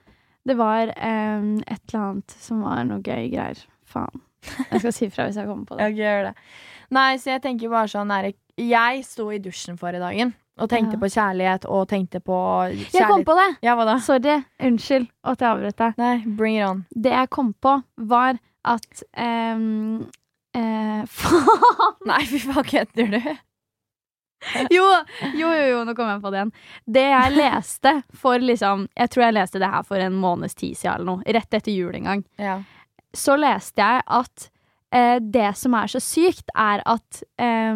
Det 0.49 0.57
var 0.57 0.89
eh, 0.89 1.45
et 1.69 1.93
eller 1.93 2.01
annet 2.01 2.37
som 2.41 2.65
var 2.65 2.81
noe 2.89 3.05
gøy 3.05 3.29
greier. 3.29 3.61
Faen. 3.85 4.25
Jeg 4.71 4.79
skal 4.81 4.93
si 4.95 5.09
fra 5.13 5.29
hvis 5.29 5.37
jeg 5.37 5.45
kommer 5.49 5.69
på 5.69 5.77
det. 5.77 5.85
okay, 5.91 6.29
det. 6.31 6.33
Nei, 6.97 7.09
så 7.21 7.35
jeg 7.35 7.45
tenker 7.45 7.69
bare 7.69 7.91
sånn 7.91 8.09
Erik, 8.15 8.39
Jeg 8.57 9.03
sto 9.05 9.29
i 9.29 9.37
dusjen 9.37 9.77
forrige 9.77 10.01
dagen 10.01 10.33
og 10.59 10.69
tenkte 10.69 10.97
Ja. 10.97 10.99
på 11.01 11.09
kjærlighet 11.15 11.65
og 11.65 11.87
tenkte 11.89 12.19
på 12.19 12.37
kjærlighet. 12.69 12.93
Jeg 12.93 13.07
kom 13.07 13.25
på 13.25 13.35
det! 13.39 13.49
Ja, 13.65 13.75
hva 13.79 13.85
da? 13.87 13.97
Sorry. 14.03 14.37
Unnskyld 14.59 15.07
at 15.23 15.41
jeg 15.41 15.49
avbrøt 15.49 15.77
deg. 15.77 15.93
Nei, 15.97 16.15
bring 16.37 16.57
it 16.59 16.67
on. 16.67 16.85
Det 16.95 17.11
jeg 17.11 17.29
kom 17.29 17.53
på, 17.61 17.75
var 17.97 18.39
at 18.65 19.03
um, 19.17 20.07
uh, 20.57 21.03
Faen! 21.19 21.95
Nei, 22.09 22.23
fy 22.27 22.39
faen, 22.43 22.63
kødder 22.73 23.13
du? 23.15 23.21
Jo, 24.71 24.85
jo, 25.35 25.49
jo, 25.51 25.63
jo, 25.67 25.79
nå 25.83 25.91
kom 25.97 26.07
jeg 26.07 26.21
på 26.23 26.29
det 26.31 26.37
igjen. 26.39 26.51
Det 26.87 27.01
jeg 27.03 27.33
leste 27.35 27.91
for 28.15 28.39
liksom 28.39 28.85
Jeg 28.95 29.09
tror 29.11 29.23
jeg 29.25 29.35
leste 29.35 29.59
det 29.59 29.67
her 29.67 29.83
for 29.83 29.99
en 29.99 30.15
måneds 30.15 30.55
tid 30.55 30.77
siden 30.79 30.93
eller 30.95 31.09
noe. 31.09 31.23
Rett 31.27 31.57
etter 31.59 31.75
jul 31.75 31.91
en 31.99 32.07
gang. 32.07 32.21
Ja. 32.39 32.53
Så 33.11 33.35
leste 33.35 33.83
jeg 33.83 34.05
at 34.07 34.47
eh, 34.91 35.19
det 35.19 35.55
som 35.57 35.73
er 35.73 35.87
så 35.87 35.99
sykt, 36.01 36.49
er 36.55 36.81
at 36.85 37.23
eh, 37.37 37.75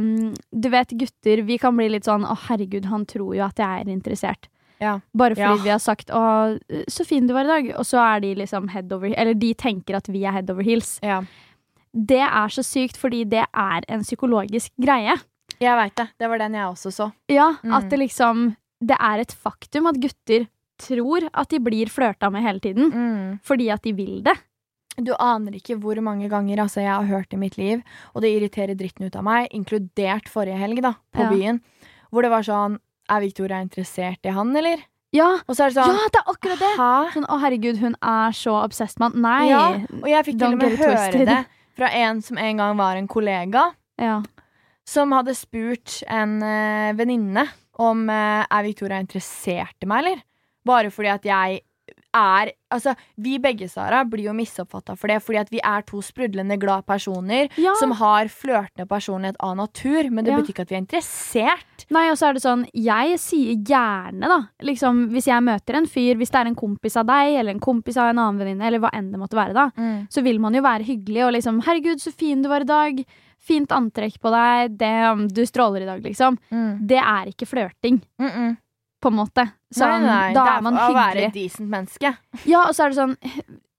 Du 0.51 0.69
vet, 0.69 0.89
gutter, 0.97 1.41
vi 1.43 1.57
kan 1.57 1.75
bli 1.77 1.89
litt 1.89 2.05
sånn 2.05 2.25
Å, 2.25 2.35
herregud, 2.49 2.85
han 2.85 3.05
tror 3.05 3.35
jo 3.35 3.43
at 3.45 3.55
jeg 3.57 3.81
er 3.85 3.91
interessert. 3.93 4.47
Ja. 4.81 4.99
Bare 5.15 5.35
fordi 5.35 5.57
Ja. 5.57 5.63
vi 5.63 5.69
har 5.69 5.79
sagt 5.79 6.09
'Å, 6.09 6.59
så 6.89 7.05
fin 7.05 7.25
du 7.27 7.33
var 7.33 7.45
i 7.45 7.47
dag', 7.47 7.75
og 7.79 7.85
så 7.85 7.97
er 8.15 8.19
de 8.19 8.35
liksom 8.35 8.69
head 8.69 8.91
over 8.91 9.13
Eller 9.17 9.33
de 9.33 9.53
tenker 9.53 9.95
at 9.95 10.07
vi 10.07 10.25
er 10.25 10.31
head 10.33 10.49
over 10.49 10.63
heels. 10.63 10.99
ja. 11.03 11.21
Det 11.95 12.19
er 12.19 12.47
så 12.49 12.63
sykt 12.65 12.97
fordi 12.97 13.23
det 13.29 13.45
er 13.53 13.81
en 13.87 14.01
psykologisk 14.01 14.71
greie. 14.81 15.13
Jeg 15.61 15.77
veit 15.77 15.95
det. 15.95 16.09
Det 16.19 16.27
var 16.27 16.37
den 16.39 16.53
jeg 16.53 16.65
også 16.65 16.91
så. 16.91 17.13
Ja, 17.29 17.53
Mm. 17.63 17.73
at 17.73 17.89
det 17.89 17.99
liksom 17.99 18.55
Det 18.83 18.97
er 18.99 19.19
et 19.19 19.31
faktum 19.31 19.87
at 19.87 19.95
gutter 20.01 20.47
tror 20.77 21.29
at 21.33 21.47
de 21.49 21.59
blir 21.59 21.85
flørta 21.85 22.29
med 22.31 22.41
hele 22.41 22.59
tiden. 22.59 22.91
Mm. 22.91 23.39
Fordi 23.41 23.69
at 23.71 23.81
de 23.83 23.93
vil 23.93 24.21
det. 24.23 24.37
Du 25.01 25.13
aner 25.17 25.55
ikke 25.57 25.77
hvor 25.81 25.97
mange 26.05 26.27
ganger 26.29 26.59
altså, 26.61 26.81
jeg 26.83 26.93
har 26.93 27.05
hørt 27.09 27.33
i 27.33 27.37
mitt 27.41 27.57
liv, 27.57 27.81
og 28.13 28.21
det 28.21 28.29
irriterer 28.35 28.75
dritten 28.77 29.07
ut 29.07 29.15
av 29.15 29.23
meg, 29.25 29.47
inkludert 29.51 30.27
forrige 30.29 30.57
helg, 30.59 30.81
da, 30.85 30.93
på 31.15 31.23
Ja. 31.25 31.29
byen, 31.31 31.61
hvor 32.11 32.21
det 32.21 32.29
var 32.31 32.43
sånn 32.45 32.79
Er 33.09 33.19
Victoria 33.19 33.57
interessert 33.61 34.23
i 34.23 34.29
han, 34.31 34.55
eller? 34.55 34.77
Ja, 35.11 35.39
Og 35.47 35.55
så 35.57 35.65
er 35.65 35.69
det 35.73 35.75
sånn 35.75 35.91
ja 35.97 36.05
det 36.13 36.19
er 36.21 36.29
akkurat 36.31 36.59
det! 36.61 36.69
Hæ? 36.77 37.13
Sånn, 37.13 37.25
å 37.29 37.39
herregud, 37.41 37.77
hun 37.81 37.95
er 38.01 38.31
så 38.31 38.53
obsessed 38.63 38.97
med 38.99 39.11
han. 39.11 39.21
Nei. 39.21 39.49
Ja, 39.49 39.65
og 40.01 40.07
jeg 40.09 40.25
fikk 40.25 40.39
til 40.39 40.47
og 40.47 40.57
med 40.57 40.77
høre 40.77 40.95
twisted. 41.11 41.27
det 41.27 41.45
fra 41.75 41.89
en 41.89 42.21
som 42.21 42.37
en 42.37 42.57
gang 42.57 42.77
var 42.77 42.95
en 42.95 43.07
kollega, 43.07 43.73
Ja. 43.99 44.21
som 44.85 45.11
hadde 45.11 45.35
spurt 45.35 46.03
en 46.07 46.41
uh, 46.41 46.93
venninne 46.93 47.47
om 47.77 48.07
uh, 48.09 48.45
er 48.49 48.63
Victoria 48.63 48.99
interessert 49.03 49.75
i 49.81 49.85
meg, 49.85 50.05
eller? 50.05 50.23
Bare 50.65 50.89
fordi 50.89 51.09
at 51.11 51.23
jeg 51.27 51.61
er 52.13 52.51
Altså, 52.73 52.95
vi 53.21 53.35
begge, 53.37 53.67
Sara, 53.69 53.99
blir 54.03 54.23
jo 54.25 54.33
misoppfatta 54.33 54.95
for 54.97 55.07
det, 55.07 55.19
fordi 55.21 55.37
at 55.37 55.49
vi 55.53 55.59
er 55.61 55.83
to 55.85 55.99
sprudlende 56.01 56.55
glad 56.57 56.87
personer 56.89 57.47
ja. 57.61 57.75
som 57.77 57.91
har 57.99 58.25
flørtende 58.33 58.87
personlighet 58.89 59.35
av 59.39 59.55
natur, 59.59 60.09
men 60.09 60.25
det 60.25 60.31
Ja. 60.33 60.39
betyr 60.41 60.55
ikke 60.55 60.61
at 60.65 60.69
vi 60.71 60.75
er 60.79 60.81
interessert. 60.81 61.85
Nei, 61.91 62.09
og 62.09 62.17
så 62.17 62.29
er 62.29 62.33
det 62.33 62.41
sånn, 62.41 62.65
jeg 62.73 63.19
sier 63.21 63.61
gjerne, 63.61 64.25
da, 64.25 64.39
liksom, 64.65 65.09
hvis 65.13 65.27
jeg 65.29 65.43
møter 65.45 65.75
en 65.77 65.85
fyr, 65.85 66.15
hvis 66.17 66.31
det 66.33 66.39
er 66.41 66.47
en 66.49 66.55
kompis 66.55 66.97
av 66.97 67.05
deg, 67.05 67.35
eller 67.37 67.51
en 67.53 67.59
kompis 67.59 67.95
av 68.01 68.09
en 68.09 68.17
annen 68.17 68.39
venninne, 68.41 68.65
eller 68.65 68.79
hva 68.79 68.89
enn 68.91 69.11
det 69.11 69.19
måtte 69.21 69.37
være, 69.37 69.53
da, 69.53 69.69
så 70.09 70.23
vil 70.23 70.39
man 70.39 70.53
jo 70.57 70.61
være 70.65 70.83
hyggelig 70.89 71.27
og 71.27 71.33
liksom 71.33 71.61
'Herregud, 71.61 72.01
så 72.01 72.11
fin 72.11 72.41
du 72.41 72.49
var 72.49 72.61
i 72.61 72.65
dag. 72.65 73.05
Fint 73.43 73.67
antrekk 73.69 74.21
på 74.23 74.31
deg. 74.31 74.77
Det, 74.79 75.33
du 75.35 75.45
stråler 75.45 75.81
i 75.83 75.85
dag', 75.85 76.01
liksom. 76.01 76.37
Mm. 76.49 76.87
Det 76.87 76.97
er 76.97 77.25
ikke 77.27 77.45
flørting, 77.45 78.01
Mm 78.17 78.29
-mm. 78.31 78.57
På 79.03 79.11
en 79.11 79.19
måte. 79.19 79.45
Sånn, 79.73 80.05
nei, 80.05 80.07
nei, 80.07 80.33
da 80.37 80.45
det 80.47 80.71
er 80.71 80.81
å 80.87 80.95
være 80.95 81.27
et 81.27 81.35
decent 81.35 81.69
menneske. 81.71 82.13
Ja, 82.47 82.65
og 82.67 82.75
så 82.77 82.85
er 82.85 82.93
det 82.93 82.99
sånn 83.01 83.15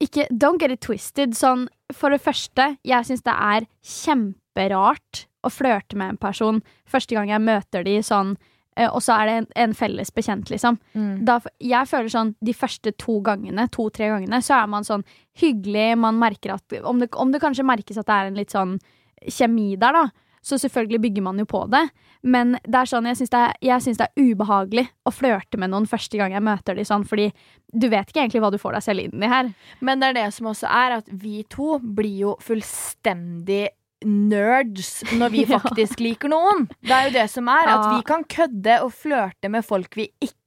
ikke, 0.03 0.27
Don't 0.29 0.61
get 0.61 0.73
it 0.73 0.83
twisted. 0.85 1.35
Sånn, 1.37 1.67
for 1.95 2.13
det 2.13 2.21
første, 2.23 2.75
jeg 2.85 3.07
syns 3.07 3.23
det 3.25 3.33
er 3.33 3.69
kjemperart 3.95 5.25
å 5.45 5.51
flørte 5.53 5.97
med 5.97 6.15
en 6.15 6.19
person 6.21 6.59
første 6.89 7.15
gang 7.15 7.31
jeg 7.31 7.43
møter 7.45 7.85
de 7.85 7.95
sånn, 8.05 8.33
eh, 8.75 8.89
og 8.89 9.01
så 9.05 9.19
er 9.19 9.29
det 9.29 9.35
en, 9.37 9.47
en 9.65 9.75
felles 9.77 10.11
bekjent, 10.13 10.51
liksom. 10.51 10.79
Da, 11.25 11.39
jeg 11.63 11.89
føler 11.89 12.11
sånn 12.11 12.35
de 12.41 12.55
første 12.57 12.93
to 13.01 13.19
gangene, 13.25 13.67
to-tre 13.73 14.09
gangene, 14.13 14.41
så 14.45 14.59
er 14.59 14.69
man 14.71 14.87
sånn 14.87 15.05
hyggelig, 15.41 15.93
man 16.01 16.19
merker 16.21 16.57
at 16.57 16.77
om 16.83 17.01
det, 17.01 17.11
om 17.13 17.33
det 17.33 17.41
kanskje 17.43 17.67
merkes 17.67 18.01
at 18.01 18.09
det 18.09 18.19
er 18.19 18.31
en 18.31 18.39
litt 18.41 18.55
sånn 18.55 18.77
kjemi 19.25 19.73
der, 19.79 19.95
da. 19.95 20.05
Så 20.45 20.59
selvfølgelig 20.61 21.01
bygger 21.07 21.23
man 21.25 21.39
jo 21.41 21.47
på 21.49 21.63
det. 21.73 21.87
Men 22.25 22.55
det 22.65 22.79
er 22.79 22.89
sånn, 22.89 23.05
jeg 23.05 23.19
syns 23.19 23.33
det, 23.33 23.43
det 23.61 24.07
er 24.07 24.29
ubehagelig 24.31 24.87
å 25.05 25.13
flørte 25.13 25.59
med 25.61 25.71
noen 25.73 25.85
første 25.89 26.17
gang 26.17 26.33
jeg 26.33 26.45
møter 26.45 26.77
dem 26.77 26.87
sånn, 26.87 27.05
fordi 27.05 27.29
du 27.69 27.87
vet 27.91 28.09
ikke 28.09 28.23
egentlig 28.23 28.41
hva 28.41 28.51
du 28.53 28.59
får 28.61 28.77
deg 28.77 28.85
selv 28.87 29.05
inn 29.05 29.25
i 29.25 29.29
her. 29.29 29.51
Men 29.85 30.01
det 30.01 30.11
er 30.11 30.19
det 30.19 30.29
som 30.33 30.49
også 30.49 30.69
er, 30.69 30.99
at 31.01 31.11
vi 31.11 31.43
to 31.53 31.77
blir 31.79 32.15
jo 32.23 32.37
fullstendig 32.41 33.67
nerds 34.05 35.03
når 35.15 35.33
vi 35.33 35.45
faktisk 35.55 36.01
liker 36.03 36.33
noen. 36.33 36.65
Det 36.81 36.95
er 36.95 37.09
jo 37.09 37.13
det 37.19 37.27
som 37.33 37.51
er, 37.51 37.69
at 37.75 37.85
vi 37.93 38.01
kan 38.09 38.25
kødde 38.25 38.79
og 38.85 38.91
flørte 38.95 39.51
med 39.53 39.65
folk 39.65 39.97
vi 39.99 40.09
ikke 40.17 40.39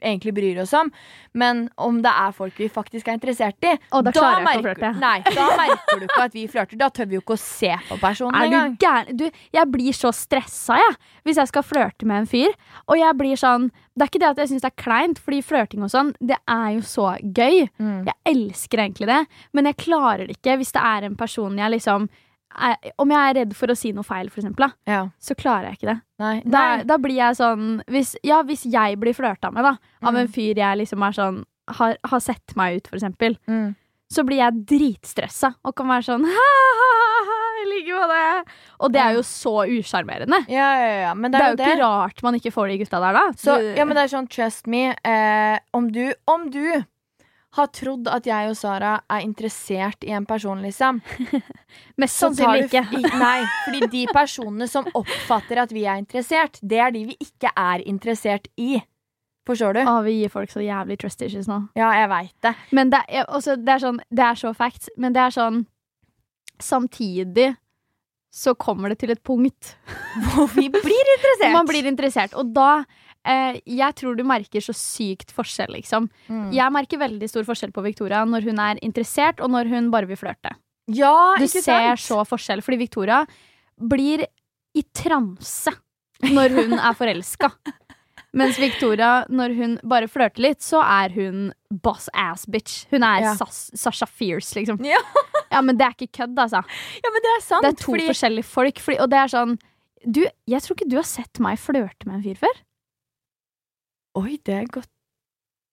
egentlig 0.00 0.34
bryr 0.34 0.60
oss 0.62 0.72
om, 0.78 0.90
men 1.34 1.64
om 1.76 2.00
det 2.02 2.10
er 2.10 2.34
folk 2.36 2.58
vi 2.60 2.68
faktisk 2.70 3.08
er 3.08 3.16
interessert 3.18 3.64
i, 3.66 3.72
Og 3.92 4.04
da 4.06 4.12
ikke 4.12 4.22
å 4.22 4.44
merker, 4.44 4.94
nei, 5.00 5.16
da 5.26 5.48
merker 5.58 5.98
du 5.98 6.06
ikke 6.06 6.26
at 6.28 6.36
vi 6.36 6.44
flørter. 6.50 6.78
Da 6.78 6.88
tør 6.94 7.08
vi 7.10 7.18
jo 7.18 7.22
ikke 7.24 7.34
å 7.34 7.40
se 7.42 7.72
på 7.88 7.98
personen 8.02 8.38
Er 8.38 8.46
engang. 8.46 8.76
du 8.76 8.86
gæren? 8.86 9.18
Du, 9.18 9.24
jeg 9.58 9.70
blir 9.72 9.96
så 9.96 10.12
stressa, 10.14 10.78
jeg, 10.78 10.96
hvis 11.26 11.40
jeg 11.42 11.50
skal 11.50 11.66
flørte 11.66 12.06
med 12.06 12.22
en 12.22 12.30
fyr. 12.30 12.54
Og 12.86 13.00
jeg 13.00 13.18
blir 13.18 13.36
sånn 13.40 13.70
Det 13.98 14.04
er 14.04 14.10
ikke 14.12 14.22
det 14.22 14.30
at 14.30 14.38
jeg 14.38 14.48
syns 14.52 14.62
det 14.62 14.70
er 14.70 14.82
kleint, 14.84 15.18
fordi 15.18 15.42
flørting 15.42 15.82
og 15.82 15.90
sånn, 15.90 16.12
det 16.22 16.36
er 16.46 16.68
jo 16.76 16.82
så 16.86 17.08
gøy. 17.18 17.64
Mm. 17.82 18.06
Jeg 18.06 18.16
elsker 18.30 18.84
egentlig 18.84 19.08
det, 19.10 19.20
men 19.52 19.66
jeg 19.66 19.80
klarer 19.82 20.28
det 20.28 20.36
ikke 20.38 20.54
hvis 20.60 20.70
det 20.76 20.84
er 20.86 21.08
en 21.08 21.16
person 21.18 21.58
jeg 21.58 21.74
liksom 21.74 22.06
er, 22.56 22.76
Om 22.98 23.10
jeg 23.10 23.18
er 23.30 23.34
redd 23.44 23.54
for 23.56 23.66
å 23.68 23.76
si 23.76 23.92
noe 23.92 24.04
feil, 24.04 24.30
for 24.30 24.40
eksempel, 24.40 24.68
da, 24.68 24.70
Ja. 24.86 25.08
så 25.20 25.34
klarer 25.36 25.70
jeg 25.70 25.78
ikke 25.78 25.94
det. 25.94 26.00
Nei. 26.18 26.40
Da, 26.44 26.76
Nei. 26.76 26.84
da 26.84 26.96
blir 26.98 27.14
jeg 27.16 27.36
sånn 27.36 27.82
hvis, 27.86 28.16
Ja, 28.24 28.42
hvis 28.42 28.64
jeg 28.70 28.98
blir 28.98 29.12
flørta 29.14 29.52
med, 29.52 29.62
da, 29.64 29.76
av 30.02 30.14
en 30.16 30.26
Mm. 30.26 30.32
fyr 30.32 30.54
jeg 30.56 30.78
liksom 30.78 31.02
er 31.06 31.12
sånn 31.12 31.44
har, 31.68 31.96
har 32.04 32.20
sett 32.20 32.56
meg 32.56 32.76
ut, 32.78 32.88
for 32.88 32.96
eksempel, 32.96 33.36
Mm. 33.46 33.74
så 34.10 34.24
blir 34.24 34.38
jeg 34.38 34.64
dritstressa 34.64 35.54
og 35.64 35.74
kan 35.76 35.86
være 35.86 36.04
sånn 36.04 36.24
Ha-ha-ha, 36.24 37.62
i 37.62 37.66
like 37.68 37.92
måte. 37.92 38.44
Og 38.80 38.92
det 38.92 39.00
er 39.02 39.12
jo 39.14 39.20
så 39.20 39.66
usjarmerende. 39.68 40.46
Ja, 40.48 40.68
ja, 40.78 41.00
ja. 41.08 41.14
Det 41.14 41.32
Det 41.32 41.40
er 41.40 41.50
jo 41.50 41.56
det. 41.56 41.66
ikke 41.66 41.80
rart 41.82 42.22
man 42.22 42.34
ikke 42.34 42.52
får 42.52 42.68
de 42.68 42.78
gutta 42.78 43.00
der, 43.00 43.12
da. 43.12 43.32
Så, 43.36 43.76
ja, 43.76 43.84
men 43.84 43.96
det 43.96 44.04
er 44.04 44.16
sånn, 44.16 44.28
trust 44.28 44.66
me. 44.66 44.94
Eh, 45.04 45.58
om, 45.74 45.90
du, 45.90 46.14
om 46.26 46.48
du 46.50 46.84
har 47.56 47.70
trodd 47.72 48.08
at 48.12 48.26
jeg 48.28 48.50
og 48.50 48.56
Sara 48.58 48.92
er 49.08 49.24
interessert 49.24 50.04
i 50.04 50.12
en 50.16 50.26
person, 50.28 50.60
liksom 50.62 51.00
Mest 52.00 52.20
sannsynlig 52.20 52.68
ikke. 52.68 52.82
Nei, 53.18 53.40
fordi 53.64 53.88
de 53.94 54.04
personene 54.18 54.68
som 54.70 54.88
oppfatter 54.98 55.62
at 55.64 55.72
vi 55.74 55.86
er 55.88 56.02
interessert, 56.02 56.60
det 56.60 56.82
er 56.84 56.94
de 56.94 57.06
vi 57.08 57.16
ikke 57.24 57.52
er 57.56 57.84
interessert 57.88 58.50
i. 58.60 58.76
Forstår 59.48 59.78
du? 59.78 59.80
Å, 59.88 59.94
vi 60.04 60.18
gir 60.18 60.32
folk 60.32 60.52
så 60.52 60.60
jævlig 60.60 60.98
trust 61.00 61.24
issues 61.24 61.48
nå. 61.48 61.62
Ja, 61.78 61.88
jeg 61.96 62.10
veit 62.12 62.34
det. 62.44 62.52
Men 62.76 62.92
det 62.92 63.00
er, 63.08 63.24
også, 63.32 63.56
det 63.56 63.78
er 63.78 63.84
sånn 63.86 64.02
Det 64.12 64.24
er 64.26 64.36
så 64.36 64.52
facts, 64.56 64.90
men 65.00 65.16
det 65.16 65.24
er 65.24 65.34
sånn 65.34 65.64
Samtidig 66.60 67.52
så 68.34 68.52
kommer 68.58 68.92
det 68.92 68.98
til 69.00 69.14
et 69.14 69.22
punkt 69.24 69.70
Hvor 70.34 70.50
vi 70.52 70.66
blir 70.68 71.12
interessert. 71.14 71.54
man 71.54 71.68
blir 71.70 71.88
interessert. 71.88 72.34
Og 72.36 72.52
da 72.52 72.82
eh, 73.28 73.58
Jeg 73.68 73.94
tror 74.00 74.16
du 74.18 74.24
merker 74.26 74.64
så 74.64 74.74
sykt 74.76 75.32
forskjell, 75.36 75.74
liksom. 75.76 76.08
Mm. 76.28 76.48
Jeg 76.56 76.74
merker 76.74 76.98
veldig 77.02 77.28
stor 77.30 77.44
forskjell 77.48 77.72
på 77.76 77.84
Victoria 77.84 78.24
når 78.28 78.48
hun 78.48 78.58
er 78.64 78.80
interessert, 78.82 79.40
og 79.44 79.52
når 79.54 79.68
hun 79.72 79.90
bare 79.94 80.08
vil 80.10 80.16
flørte. 80.20 80.54
Ja, 80.88 81.34
Du 81.38 81.46
ser 81.46 81.60
sant? 81.66 82.00
så 82.00 82.22
forskjell, 82.24 82.62
fordi 82.64 82.78
Victoria 82.80 83.22
blir 83.78 84.24
i 84.74 84.82
transe 84.96 85.72
når 86.24 86.54
hun 86.56 86.78
er 86.78 86.96
forelska. 86.98 87.50
Mens 88.38 88.58
Victoria, 88.60 89.24
når 89.32 89.54
hun 89.56 89.76
bare 89.88 90.08
flørter 90.10 90.42
litt, 90.44 90.60
så 90.64 90.82
er 90.84 91.14
hun 91.14 91.46
boss 91.72 92.10
ass 92.12 92.44
bitch. 92.46 92.82
Hun 92.90 93.02
er 93.06 93.22
Ja. 93.24 93.34
Sas 93.38 93.70
Sasha 93.74 94.06
Fierce, 94.06 94.54
liksom. 94.60 94.80
Ja. 94.84 95.00
Ja, 95.48 95.62
men 95.64 95.78
det 95.80 95.86
er 95.86 95.94
ikke 95.96 96.10
kødd, 96.18 96.36
altså. 96.36 96.60
Ja, 97.00 97.08
men 97.10 97.22
det 97.24 97.30
er 97.32 97.40
sant. 97.40 97.64
Det 97.64 97.70
er 97.70 97.76
to 97.80 97.86
fordi 97.94 98.04
forskjellige 98.10 98.44
folk. 98.44 98.80
Fordi, 98.84 98.98
og 99.00 99.08
det 99.08 99.16
er 99.16 99.30
sånn 99.32 99.54
Du, 100.04 100.18
jeg 100.46 100.60
tror 100.60 100.76
ikke 100.76 100.88
du 100.92 100.96
har 100.98 101.06
sett 101.08 101.40
meg 101.40 101.56
flørte 101.58 102.04
med 102.04 102.18
en 102.18 102.24
fyr 102.26 102.36
før. 102.42 102.58
Oi, 104.16 104.38
det 104.44 104.54
er 104.54 104.70
godt. 104.72 104.88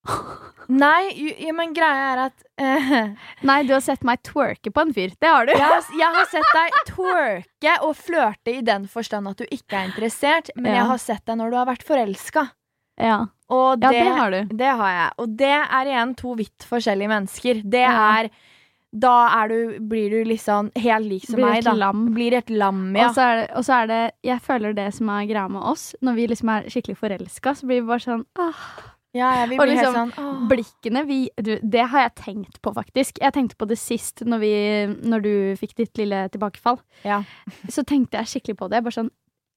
Nei, 0.69 1.11
jo, 1.17 1.51
men 1.57 1.73
greia 1.77 2.05
er 2.13 2.19
at 2.27 2.43
eh, 2.61 3.13
Nei, 3.45 3.57
du 3.65 3.73
har 3.75 3.81
sett 3.85 4.03
meg 4.05 4.21
twerke 4.25 4.71
på 4.73 4.81
en 4.85 4.93
fyr. 4.93 5.13
Det 5.21 5.29
har 5.29 5.45
du. 5.45 5.53
jeg, 5.53 5.61
har, 5.65 5.85
jeg 5.99 6.11
har 6.17 6.27
sett 6.29 6.51
deg 6.57 6.77
twerke 6.89 7.75
og 7.85 7.95
flørte 7.97 8.53
i 8.53 8.61
den 8.65 8.85
forstand 8.89 9.29
at 9.29 9.41
du 9.41 9.45
ikke 9.49 9.77
er 9.79 9.89
interessert, 9.91 10.49
men 10.55 10.71
Ja. 10.73 10.79
jeg 10.81 10.89
har 10.93 11.01
sett 11.01 11.25
deg 11.29 11.37
når 11.41 11.53
du 11.53 11.57
har 11.61 11.69
vært 11.69 11.85
forelska. 11.85 12.47
Ja, 13.01 13.25
Og 13.51 13.81
ja 13.83 13.89
det, 13.91 13.99
det 13.99 14.13
har 14.17 14.31
du. 14.31 14.55
det 14.55 14.73
har 14.79 14.91
jeg. 14.95 15.09
Og 15.19 15.33
det 15.41 15.53
er 15.53 15.89
igjen 15.91 16.13
to 16.21 16.33
vidt 16.39 16.65
forskjellige 16.69 17.11
mennesker. 17.11 17.61
Det 17.65 17.81
Ja. 17.85 17.95
er 18.21 18.29
Da 18.95 19.45
du, 19.51 19.77
blir 19.83 20.09
du 20.13 20.21
liksom 20.29 20.69
helt 20.79 21.05
lik 21.09 21.25
som 21.27 21.35
Blir 21.35 21.49
meg, 21.49 21.63
da. 21.65 21.73
lam. 21.75 22.05
Blir 22.15 22.37
et 22.37 22.49
lam, 22.49 22.83
ja. 22.95 23.09
Og 23.09 23.15
så 23.17 23.27
det, 23.41 23.47
og 23.59 23.65
så 23.67 23.79
er 23.81 23.87
det 23.91 24.01
Jeg 24.23 24.39
føler 24.45 24.75
det 24.77 24.89
som 24.95 25.09
er 25.11 25.25
greia 25.27 25.47
med 25.51 25.61
oss, 25.67 25.89
når 26.05 26.15
vi 26.15 26.27
liksom 26.31 26.51
er 26.53 26.69
skikkelig 26.71 26.97
forelska, 27.01 27.55
så 27.59 27.67
blir 27.67 27.81
vi 27.81 27.89
bare 27.89 28.05
sånn 28.05 28.23
ah, 28.39 28.61
ja 29.15 29.31
vi 29.47 29.55
blir 29.55 29.63
og 29.63 29.69
liksom 29.71 29.97
sånn. 30.13 30.47
Blikkene 30.51 31.03
vi 31.07 31.19
du, 31.39 31.53
Det 31.63 31.85
har 31.91 32.07
jeg 32.07 32.15
tenkt 32.21 32.61
på, 32.63 32.73
faktisk. 32.75 33.19
Jeg 33.23 33.35
tenkte 33.35 33.55
på 33.59 33.67
det 33.69 33.77
sist, 33.79 34.23
når, 34.27 34.39
vi, 34.43 34.53
når 35.07 35.23
du 35.23 35.33
fikk 35.59 35.75
ditt 35.79 35.99
lille 36.01 36.25
tilbakefall. 36.33 36.81
Ja. 37.07 37.21
Så 37.71 37.85
tenkte 37.87 38.19
jeg 38.19 38.31
skikkelig 38.33 38.57
på 38.59 38.71
det. 38.71 38.83
Bare 38.85 38.95
sånn 38.95 39.11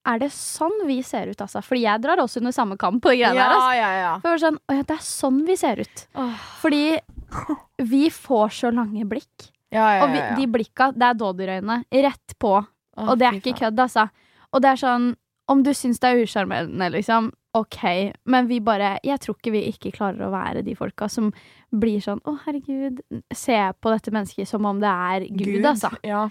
Er 0.09 0.23
det 0.23 0.31
sånn 0.33 0.87
vi 0.87 1.01
ser 1.03 1.29
ut, 1.29 1.41
altså? 1.43 1.61
Fordi 1.63 1.83
jeg 1.85 2.03
drar 2.05 2.23
også 2.23 2.41
under 2.41 2.55
samme 2.55 2.79
kamp 2.81 3.03
på 3.03 3.11
de 3.13 3.23
greiene 3.23 3.39
Ja, 3.39 3.49
der. 3.51 3.57
Altså. 3.59 3.79
ja, 3.79 3.91
ja. 4.03 4.13
For 4.25 4.43
sånn, 4.47 4.61
Å 4.71 4.79
ja, 4.79 4.87
det 4.89 4.99
er 4.99 5.05
sånn 5.05 5.41
vi 5.47 5.57
ser 5.59 5.83
ut. 5.83 6.05
Åh. 6.15 6.47
Fordi 6.63 6.83
vi 7.93 8.09
får 8.15 8.49
så 8.63 8.71
lange 8.75 9.05
blikk. 9.09 9.51
Ja, 9.71 9.85
ja, 9.99 10.05
Og 10.05 10.13
vi, 10.15 10.21
ja, 10.21 10.29
ja. 10.31 10.37
de 10.39 10.47
blikka, 10.49 10.91
det 10.97 11.11
er 11.11 11.17
dådyrøyne. 11.21 11.83
Rett 12.09 12.35
på. 12.41 12.55
Åh, 12.65 13.09
Og 13.11 13.19
det 13.21 13.27
er 13.29 13.37
ikke 13.37 13.57
kødd, 13.59 13.81
altså. 13.85 14.07
Og 14.53 14.63
det 14.65 14.71
er 14.71 14.81
sånn 14.81 15.11
Om 15.49 15.63
du 15.65 15.71
syns 15.77 16.01
det 16.01 16.09
er 16.09 16.23
usjarmerende, 16.25 16.89
liksom, 16.93 17.29
OK, 17.57 17.83
men 18.29 18.49
vi 18.49 18.59
bare 18.65 18.95
Jeg 19.05 19.21
tror 19.21 19.37
ikke 19.37 19.53
vi 19.53 19.63
ikke 19.71 19.93
klarer 19.93 20.25
å 20.27 20.33
være 20.33 20.63
de 20.65 20.75
folka 20.77 21.09
som 21.13 21.31
blir 21.73 22.01
sånn 22.05 22.21
Å, 22.25 22.35
herregud, 22.47 23.01
se 23.35 23.57
på 23.81 23.93
dette 23.93 24.13
mennesket 24.15 24.49
som 24.49 24.65
om 24.69 24.81
det 24.81 24.89
er 25.13 25.29
Gud, 25.29 25.65
altså. 25.69 25.93
Ja. 26.07 26.27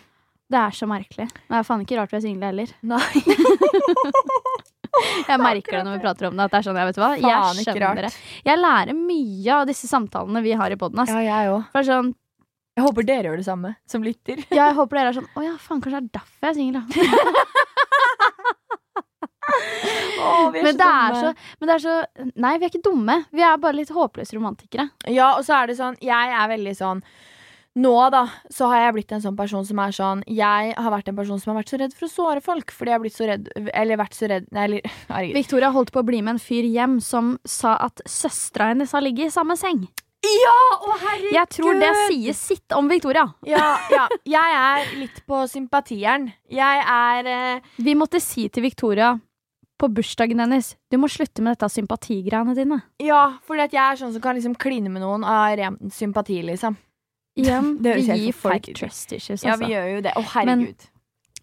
Det 0.48 0.60
er 0.62 0.72
så 0.72 0.88
merkelig. 0.88 1.28
Det 1.28 1.58
er 1.60 1.66
faen 1.68 1.82
ikke 1.84 1.98
rart 2.00 2.14
vi 2.14 2.18
er 2.22 2.24
single 2.24 2.50
heller. 2.50 2.70
Nei. 2.88 3.04
Jeg 5.28 5.40
merker 5.42 5.78
det 5.78 5.84
når 5.88 5.98
vi 5.98 6.04
prater 6.04 6.28
om 6.30 6.38
det. 6.38 6.46
At 6.48 6.54
det 6.54 6.60
er 6.62 6.68
sånn, 6.68 6.80
jeg 6.82 6.90
vet 6.92 7.00
hva, 7.02 7.10
jeg 7.22 7.66
skjønner 7.68 8.02
det. 8.08 8.14
Jeg 8.48 8.62
lærer 8.62 8.94
mye 8.98 9.52
av 9.58 9.66
disse 9.70 9.90
samtalene 9.90 10.42
vi 10.46 10.56
har 10.60 10.72
i 10.74 10.80
poden. 10.80 11.04
Ja, 11.08 11.20
jeg 11.26 11.52
òg. 11.54 11.84
Sånn, 11.88 12.14
Jeg 12.78 12.86
håper 12.86 13.08
dere 13.10 13.32
gjør 13.32 13.40
det 13.42 13.48
samme, 13.48 13.76
som 13.90 14.04
lytter. 14.06 14.38
ja, 14.54 14.68
jeg 14.70 14.76
håper 14.78 15.00
dere 15.00 15.10
er 15.10 15.16
sånn 15.18 15.30
Å 15.34 15.44
ja, 15.48 15.56
faen, 15.58 15.80
kanskje 15.82 15.98
det 15.98 16.04
er 16.04 16.20
derfor 16.20 16.46
jeg 16.46 16.50
er 16.50 16.58
singel, 16.60 16.76
er 19.48 20.52
Men 20.52 20.78
det 20.78 20.92
så, 21.18 21.32
men 21.60 21.70
det 21.70 21.76
er 21.78 21.82
så 21.84 21.96
Nei, 22.36 22.54
vi 22.60 22.68
er 22.68 22.72
ikke 22.72 22.84
dumme. 22.86 23.16
Vi 23.34 23.42
er 23.46 23.58
bare 23.62 23.78
litt 23.80 23.92
håpløse 23.96 24.36
romantikere. 24.38 24.90
Ja, 25.10 25.34
og 25.38 25.46
så 25.48 25.56
er 25.62 25.72
det 25.72 25.78
sånn 25.80 25.98
Jeg 26.04 26.34
er 26.38 26.50
veldig 26.52 26.76
sånn 26.78 27.02
Nå, 27.78 27.94
da, 28.10 28.24
så 28.50 28.70
har 28.72 28.88
jeg 28.88 28.96
blitt 28.96 29.12
en 29.14 29.22
sånn 29.22 29.36
person 29.38 29.66
som 29.68 29.78
er 29.84 29.94
sånn 29.94 30.24
Jeg 30.26 30.72
har 30.74 30.94
vært 30.94 31.12
en 31.12 31.18
person 31.20 31.38
som 31.38 31.52
har 31.52 31.60
vært 31.60 31.74
så 31.74 31.78
redd 31.78 31.94
for 31.94 32.08
å 32.08 32.10
såre 32.10 32.42
folk. 32.42 32.74
Fordi 32.74 32.90
jeg 32.90 32.98
har 32.98 33.04
blitt 33.04 33.18
så 33.18 33.28
redd 33.30 33.52
Eller 33.70 34.00
vært 34.02 34.18
så 34.18 34.30
redd 34.32 34.48
Nei, 34.56 34.64
eller 34.66 34.88
herregud. 35.12 35.38
Victoria 35.38 35.70
holdt 35.76 35.94
på 35.94 36.02
å 36.02 36.08
bli 36.08 36.24
med 36.26 36.36
en 36.36 36.42
fyr 36.42 36.66
hjem 36.66 36.98
som 37.04 37.36
sa 37.46 37.76
at 37.86 38.02
søstera 38.10 38.72
hennes 38.72 38.96
har 38.98 39.06
ligget 39.06 39.30
i 39.30 39.36
samme 39.36 39.58
seng. 39.60 39.86
Ja! 40.26 40.56
Å, 40.82 40.96
herregud! 41.04 41.36
Jeg 41.36 41.52
tror 41.54 41.78
det 41.84 41.92
sier 42.08 42.38
sitt 42.38 42.74
om 42.76 42.90
Victoria. 42.90 43.28
Ja, 43.46 43.78
ja. 43.94 44.08
Jeg 44.26 44.58
er 44.64 44.90
litt 44.98 45.22
på 45.30 45.44
sympatieren. 45.52 46.32
Jeg 46.50 46.82
er 46.82 47.32
eh, 47.32 47.72
Vi 47.78 47.94
måtte 48.00 48.22
si 48.24 48.48
til 48.50 48.66
Victoria 48.66 49.14
på 49.78 49.92
bursdagen 49.94 50.42
hennes 50.42 50.72
Du 50.90 50.98
må 50.98 51.06
slutte 51.12 51.44
med 51.46 51.54
dette 51.54 51.70
sympatigreiene 51.70 52.58
dine. 52.58 52.82
Ja, 53.04 53.38
for 53.46 53.62
jeg 53.62 53.78
er 53.78 54.00
sånn 54.00 54.16
som 54.16 54.24
kan 54.24 54.38
liksom 54.38 54.58
kline 54.58 54.90
med 54.90 55.06
noen 55.06 55.26
av 55.28 55.54
ren 55.60 55.78
sympati, 55.94 56.42
liksom. 56.50 56.80
Igjen, 57.38 57.72
vi 57.84 58.02
gir 58.02 58.34
folk 58.34 58.68
trust 58.76 59.12
issues, 59.14 59.44
Ja, 59.46 59.54
altså. 59.54 59.66
vi 59.66 59.74
gjør 59.74 59.90
jo 59.96 60.02
det. 60.08 60.14
Å, 60.18 60.24
herregud. 60.34 60.86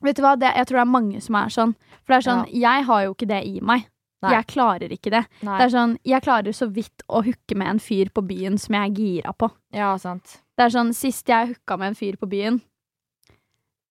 Vet 0.05 0.17
du 0.19 0.23
hva, 0.25 0.35
det, 0.37 0.51
jeg 0.59 0.67
tror 0.69 0.77
det 0.81 0.85
er 0.85 0.91
mange 0.91 1.21
som 1.25 1.37
er 1.39 1.53
sånn. 1.55 1.75
For 2.05 2.13
det 2.13 2.17
er 2.19 2.25
sånn, 2.27 2.47
jeg 2.53 2.85
har 2.89 3.05
jo 3.07 3.13
ikke 3.15 3.29
det 3.31 3.43
i 3.47 3.61
meg. 3.63 3.87
Nei. 4.25 4.33
Jeg 4.35 4.47
klarer 4.51 4.93
ikke 4.93 5.11
det. 5.13 5.21
Nei. 5.45 5.59
Det 5.61 5.65
er 5.67 5.73
sånn, 5.75 5.99
Jeg 6.05 6.23
klarer 6.25 6.53
så 6.57 6.67
vidt 6.73 7.03
å 7.09 7.21
hooke 7.25 7.57
med 7.61 7.69
en 7.75 7.81
fyr 7.81 8.09
på 8.13 8.23
byen 8.27 8.59
som 8.59 8.75
jeg 8.75 8.91
er 8.91 8.95
gira 8.99 9.33
på. 9.37 9.51
Ja, 9.77 9.95
sant. 10.01 10.39
Det 10.57 10.65
er 10.67 10.73
sånn, 10.75 10.93
Sist 10.97 11.29
jeg 11.29 11.53
hooka 11.55 11.77
med 11.79 11.93
en 11.93 11.99
fyr 11.99 12.17
på 12.21 12.29
byen, 12.29 12.61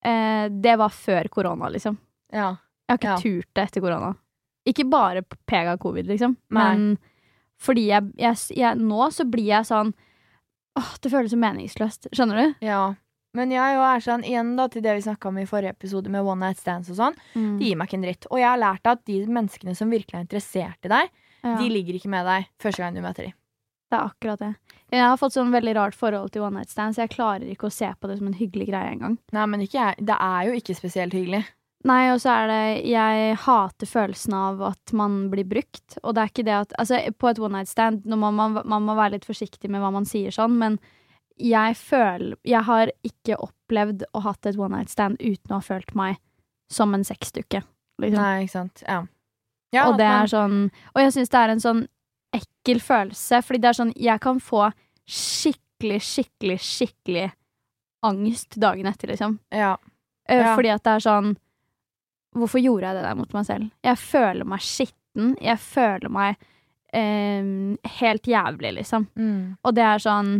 eh, 0.04 0.50
det 0.50 0.76
var 0.78 0.90
før 0.90 1.30
korona, 1.30 1.70
liksom. 1.70 1.98
Ja. 2.34 2.56
Jeg 2.90 2.90
har 2.90 2.98
ikke 2.98 3.10
Ja. 3.14 3.18
turt 3.18 3.54
det 3.56 3.64
etter 3.70 3.82
korona. 3.82 4.16
Ikke 4.66 4.90
bare 4.90 5.22
på 5.22 5.78
covid, 5.80 6.06
liksom, 6.08 6.38
Nei. 6.52 6.76
men 6.76 6.98
fordi 7.60 7.88
jeg, 7.88 8.12
jeg, 8.18 8.36
jeg 8.58 8.76
Nå 8.78 9.10
så 9.12 9.30
blir 9.30 9.46
jeg 9.46 9.66
sånn 9.66 9.94
Åh, 10.80 10.92
det 11.02 11.12
føles 11.14 11.32
så 11.34 11.38
meningsløst. 11.40 12.08
Skjønner 12.14 12.40
du? 12.42 12.56
ja. 12.66 12.84
Men 13.36 13.50
jeg 13.50 13.74
jo 13.74 13.82
er 13.82 14.02
sånn, 14.06 14.22
igjen 14.30 14.52
da 14.60 14.68
til 14.70 14.84
det 14.86 14.92
vi 14.94 15.02
snakka 15.08 15.32
om 15.32 15.38
i 15.42 15.46
forrige 15.50 15.72
episode 15.74 16.06
med 16.14 16.22
one 16.22 16.46
night 16.46 16.60
stands 16.62 16.92
og 16.94 17.00
sånn, 17.00 17.16
de 17.34 17.66
gir 17.66 17.76
meg 17.80 17.88
ikke 17.90 17.98
en 17.98 18.04
dritt. 18.06 18.28
Og 18.30 18.38
jeg 18.38 18.46
har 18.46 18.60
lært 18.62 18.86
at 18.92 19.02
de 19.10 19.16
menneskene 19.26 19.74
som 19.74 19.90
virkelig 19.90 20.20
er 20.20 20.22
interessert 20.28 20.86
i 20.86 20.92
deg, 20.92 21.10
Ja, 21.42 21.56
de 21.58 21.70
ligger 21.74 21.98
ikke 21.98 22.12
med 22.14 22.28
deg 22.30 22.46
første 22.62 22.84
gang 22.84 22.94
du 22.94 23.02
møter 23.02 23.26
dem. 23.26 23.34
det 23.90 23.98
er 23.98 24.06
akkurat 24.06 24.40
det. 24.40 24.52
Jeg 24.94 25.02
har 25.02 25.18
fått 25.18 25.34
sånn 25.34 25.50
veldig 25.52 25.74
rart 25.80 25.96
forhold 25.98 26.30
til 26.32 26.44
one 26.46 26.60
night 26.60 26.70
stands. 26.70 26.98
Jeg 27.02 27.10
klarer 27.10 27.50
ikke 27.50 27.72
å 27.72 27.74
se 27.74 27.90
på 28.00 28.08
det 28.08 28.20
som 28.20 28.28
en 28.30 28.38
hyggelig 28.38 28.68
greie 28.70 28.92
engang. 28.94 29.18
Nei, 29.34 29.46
men 29.50 29.66
ikke 29.66 29.82
jeg. 29.82 30.06
Det 30.06 30.18
er 30.22 30.46
jo 30.52 30.54
ikke 30.62 30.76
spesielt 30.78 31.14
hyggelig. 31.18 31.42
Nei, 31.84 32.14
og 32.14 32.20
så 32.24 32.32
er 32.32 32.48
det 32.48 32.86
Jeg 32.88 33.36
hater 33.44 33.90
følelsen 33.90 34.34
av 34.38 34.62
at 34.70 34.94
man 34.96 35.30
blir 35.32 35.44
brukt. 35.44 35.98
Og 36.04 36.16
det 36.16 36.22
er 36.24 36.32
ikke 36.32 36.46
det 36.48 36.56
at 36.56 36.76
Altså, 36.80 37.00
på 37.20 37.30
et 37.30 37.40
one 37.44 37.58
night 37.58 37.68
stand 37.72 38.06
man, 38.06 38.34
man, 38.36 38.62
man 38.64 38.86
må 38.88 38.96
være 38.96 39.18
litt 39.18 39.28
forsiktig 39.28 39.70
med 39.70 39.84
hva 39.84 39.92
man 39.92 40.08
sier 40.08 40.32
sånn, 40.32 40.56
men 40.62 40.80
jeg 41.42 41.76
føler 41.76 42.38
Jeg 42.46 42.64
har 42.64 42.92
ikke 43.04 43.40
opplevd 43.42 44.06
å 44.14 44.22
hatt 44.24 44.46
et 44.46 44.58
one 44.60 44.78
night 44.78 44.90
stand 44.94 45.18
uten 45.20 45.52
å 45.52 45.60
ha 45.60 45.66
følt 45.66 45.92
meg 45.98 46.22
som 46.72 46.94
en 46.96 47.04
sexdukke. 47.04 47.64
Liksom. 48.02 48.22
Nei, 48.22 48.46
ikke 48.46 48.56
sant. 48.56 48.84
Ja. 48.88 49.04
ja 49.76 49.88
og 49.90 49.98
det 50.00 50.08
men- 50.08 50.24
er 50.24 50.32
sånn 50.32 50.58
Og 50.96 51.02
jeg 51.04 51.14
syns 51.18 51.30
det 51.30 51.42
er 51.42 51.50
en 51.50 51.60
sånn 51.68 51.88
ekkel 52.34 52.80
følelse, 52.82 53.44
fordi 53.44 53.60
det 53.62 53.70
er 53.70 53.80
sånn 53.84 53.94
Jeg 54.00 54.20
kan 54.24 54.40
få 54.40 54.72
skikkelig, 55.06 56.00
skikkelig, 56.02 56.60
skikkelig 56.64 57.32
angst 58.04 58.56
dagen 58.60 58.88
etter, 58.88 59.08
liksom. 59.12 59.40
ja. 59.52 59.76
Eh, 60.30 60.40
Ja. 60.40 60.56
Fordi 60.56 60.70
at 60.74 60.84
det 60.84 60.92
er 60.96 61.00
sånn 61.04 61.36
Hvorfor 62.34 62.62
gjorde 62.64 62.88
jeg 62.90 62.98
det 62.98 63.04
der 63.06 63.16
mot 63.20 63.34
meg 63.38 63.46
selv? 63.46 63.70
Jeg 63.86 63.98
føler 64.02 64.48
meg 64.50 64.60
skitten. 64.66 65.36
Jeg 65.42 65.60
føler 65.62 66.10
meg 66.14 66.38
eh, 66.94 67.50
helt 68.00 68.30
jævlig, 68.30 68.72
liksom. 68.80 69.08
Mm. 69.18 69.58
Og 69.64 69.76
det 69.78 69.84
er 69.86 70.02
sånn 70.04 70.32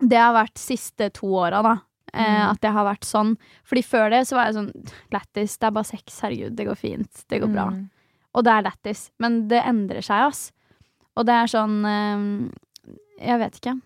Det 0.00 0.16
har 0.16 0.32
vært 0.32 0.56
siste 0.60 1.10
to 1.16 1.26
åra, 1.42 1.62
da. 1.62 1.76
Eh, 2.12 2.20
Mm. 2.40 2.50
At 2.50 2.60
det 2.60 2.70
har 2.74 2.84
vært 2.88 3.04
sånn. 3.06 3.36
Fordi 3.64 3.82
før 3.86 4.10
det 4.10 4.24
så 4.26 4.36
var 4.36 4.46
jeg 4.48 4.54
sånn 4.56 4.72
Lættis, 5.12 5.58
det 5.58 5.66
er 5.68 5.74
bare 5.76 5.84
sex. 5.90 6.20
Herregud, 6.24 6.56
det 6.56 6.66
går 6.66 6.78
fint. 6.80 7.24
Det 7.28 7.40
går 7.40 7.52
bra. 7.52 7.68
Mm. 7.70 7.84
Og 8.34 8.44
det 8.46 8.52
er 8.52 8.62
lættis. 8.66 9.10
Men 9.18 9.48
det 9.48 9.60
endrer 9.66 10.02
seg, 10.02 10.28
ass. 10.30 10.52
Og 11.16 11.26
det 11.26 11.34
er 11.34 11.46
sånn 11.50 11.84
eh, 11.84 12.50
Jeg 13.26 13.38
vet 13.42 13.56
ikke. 13.60 13.76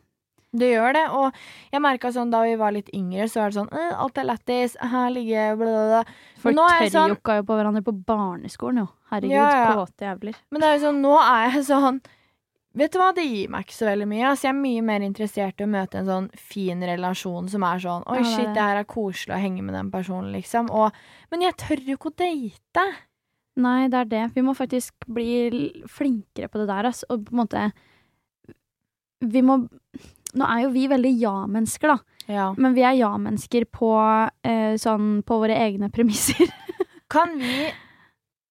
Det 0.55 0.69
gjør 0.71 0.93
det, 0.95 1.05
og 1.11 1.35
jeg 1.75 1.83
merka 1.83 2.13
sånn 2.15 2.31
da 2.31 2.45
vi 2.47 2.55
var 2.61 2.71
litt 2.77 2.91
yngre, 2.95 3.25
så 3.27 3.41
er 3.43 3.51
det 3.51 3.57
sånn 3.59 3.73
«Øh, 3.75 3.95
Alt 4.05 4.19
er 4.23 4.29
lættis, 4.29 4.77
her 4.79 5.09
ligger 5.11 5.57
bla, 5.59 5.67
bla, 5.67 5.87
bla. 5.91 6.03
Folk 6.45 6.61
jeg 6.61 6.93
sånn- 6.93 7.09
tørrjokka 7.11 7.37
jo 7.41 7.47
på 7.49 7.57
hverandre 7.59 7.83
på 7.83 7.95
barneskolen, 8.07 8.79
jo. 8.85 8.89
Herregud, 9.11 9.35
Ja, 9.35 9.49
ja. 9.51 9.73
kåte 9.75 10.07
jævler. 10.07 10.35
Men 10.55 10.61
det 10.63 10.69
er 10.69 10.77
jo 10.79 10.85
sånn, 10.87 11.01
nå 11.03 11.17
er 11.23 11.51
jeg 11.57 11.65
sånn 11.71 12.01
Vet 12.77 12.91
du 12.91 12.99
hva, 12.99 13.13
det 13.15 13.23
gir 13.23 13.49
meg 13.55 13.63
ikke 13.69 13.77
så 13.77 13.87
veldig 13.87 14.07
mye. 14.11 14.25
Altså, 14.27 14.49
jeg 14.49 14.51
er 14.51 14.59
mye 14.59 14.81
mer 14.83 15.01
interessert 15.07 15.61
i 15.61 15.63
å 15.63 15.69
møte 15.71 15.95
en 16.01 16.07
sånn 16.09 16.25
fin 16.35 16.81
relasjon 16.83 17.47
som 17.49 17.63
er 17.63 17.79
sånn 17.79 18.03
Oi, 18.11 18.25
shit, 18.27 18.49
det 18.51 18.59
her 18.65 18.81
er 18.81 18.85
koselig 18.91 19.31
å 19.37 19.39
henge 19.39 19.63
med 19.63 19.75
den 19.79 19.93
personen, 19.93 20.33
liksom. 20.35 20.71
Og, 20.75 20.91
men 21.31 21.41
jeg 21.47 21.55
tør 21.63 21.85
jo 21.87 21.95
ikke 21.95 22.11
å 22.11 22.17
date. 22.19 22.87
Nei, 23.63 23.87
det 23.87 23.95
er 24.01 24.05
det. 24.11 24.25
Vi 24.35 24.43
må 24.43 24.57
faktisk 24.59 24.93
bli 25.07 25.71
flinkere 25.87 26.51
på 26.51 26.59
det 26.59 26.67
der, 26.67 26.91
altså. 26.91 27.07
Og 27.15 27.23
på 27.29 27.37
en 27.37 27.43
måte 27.45 27.63
Vi 29.23 29.41
må 29.47 29.61
Nå 30.35 30.49
er 30.51 30.65
jo 30.65 30.73
vi 30.75 30.89
veldig 30.91 31.13
ja-mennesker, 31.21 31.95
da. 31.95 31.99
Ja. 32.27 32.47
Men 32.57 32.75
vi 32.77 32.85
er 32.87 32.97
ja-mennesker 32.99 33.67
på 33.73 33.93
eh, 34.47 34.75
sånn 34.81 35.19
på 35.27 35.39
våre 35.43 35.57
egne 35.67 35.91
premisser. 35.95 36.49
Kan 37.15 37.37
vi 37.39 37.69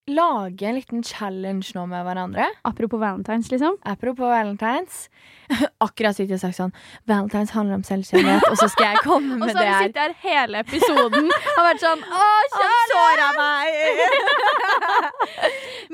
lage 0.07 0.65
en 0.67 0.75
liten 0.75 1.03
challenge 1.03 1.71
nå 1.77 1.85
med 1.87 2.03
hverandre? 2.05 2.45
Apropos 2.67 2.99
valentines, 2.99 3.47
liksom. 3.51 3.77
Apropos 3.87 4.27
valentines. 4.27 5.05
Akkurat 5.85 6.15
sitter 6.17 6.33
jeg 6.33 6.39
og 6.39 6.43
sagt 6.43 6.57
sånn 6.57 6.71
Valentines 7.07 7.51
handler 7.55 7.75
om 7.79 7.83
selvkjærlighet, 7.87 8.45
og 8.49 8.57
så 8.59 8.67
skal 8.71 8.93
jeg 8.93 9.01
komme 9.03 9.35
Og 9.37 9.41
med 9.43 9.51
så 9.51 9.59
det 9.59 9.67
har 9.67 9.67
vi 9.67 9.73
her. 9.73 9.87
sittet 9.87 10.03
her 10.03 10.13
hele 10.23 10.61
episoden 10.63 11.27
og 11.31 11.61
vært 11.67 11.83
sånn 11.83 12.03
Å, 12.19 12.23
såra 12.91 13.29
meg! 13.37 13.67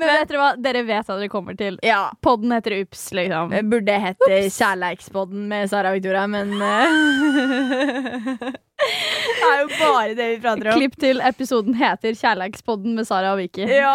Men 0.00 0.06
vet 0.14 0.30
dere 0.30 0.40
hva? 0.40 0.50
Dere 0.64 0.82
vet 0.88 1.06
hva 1.10 1.16
dere 1.18 1.30
kommer 1.32 1.58
til. 1.58 1.76
ja. 1.84 2.02
Podden 2.24 2.54
heter 2.54 2.78
Ups, 2.80 3.08
liksom. 3.16 3.50
Det 3.52 3.62
burde 3.70 3.98
hete 4.06 4.40
Kjærleikspodden 4.54 5.46
med 5.50 5.70
Sara 5.72 5.90
og 5.92 5.98
Victoria, 5.98 6.26
men 6.30 6.54
eh, 6.62 8.54
Det 8.80 9.48
er 9.48 9.60
jo 9.62 9.68
bare 9.76 10.14
det 10.16 10.28
vi 10.34 10.38
prater 10.42 10.70
om. 10.72 10.78
Klipp 10.78 10.96
til 11.00 11.20
episoden 11.24 11.76
heter 11.78 12.16
Kjærleikspodden 12.16 12.94
med 12.98 13.08
Sara 13.08 13.34
og 13.34 13.40
Vicky. 13.40 13.66
Ja. 13.68 13.94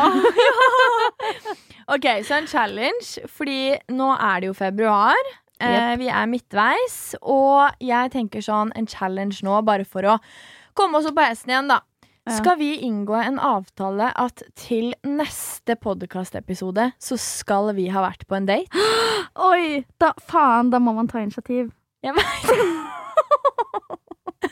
Ok, 1.87 2.05
så 2.25 2.39
en 2.39 2.47
challenge, 2.49 3.21
fordi 3.29 3.75
nå 3.93 4.07
er 4.17 4.41
det 4.41 4.47
jo 4.49 4.55
februar. 4.57 5.19
Eh, 5.61 5.91
vi 6.01 6.07
er 6.09 6.25
midtveis, 6.27 6.95
og 7.21 7.77
jeg 7.83 8.11
tenker 8.15 8.41
sånn 8.43 8.73
en 8.75 8.87
challenge 8.89 9.45
nå, 9.45 9.59
bare 9.67 9.85
for 9.85 10.07
å 10.09 10.15
komme 10.75 10.99
oss 10.99 11.07
opp 11.07 11.15
på 11.19 11.27
hesten 11.29 11.53
igjen, 11.53 11.69
da. 11.71 11.79
Ja. 12.25 12.39
Skal 12.39 12.57
vi 12.57 12.71
inngå 12.81 13.13
en 13.21 13.37
avtale 13.37 14.09
at 14.17 14.41
til 14.57 14.95
neste 15.05 15.75
podkastepisode 15.77 16.87
så 16.97 17.17
skal 17.21 17.69
vi 17.77 17.85
ha 17.93 18.01
vært 18.01 18.25
på 18.25 18.39
en 18.39 18.49
date? 18.49 18.85
Oi! 19.45 19.83
Da, 20.01 20.09
faen, 20.25 20.73
da 20.73 20.81
må 20.81 20.95
man 20.97 21.07
ta 21.11 21.21
initiativ. 21.21 21.69
Jeg 22.01 22.17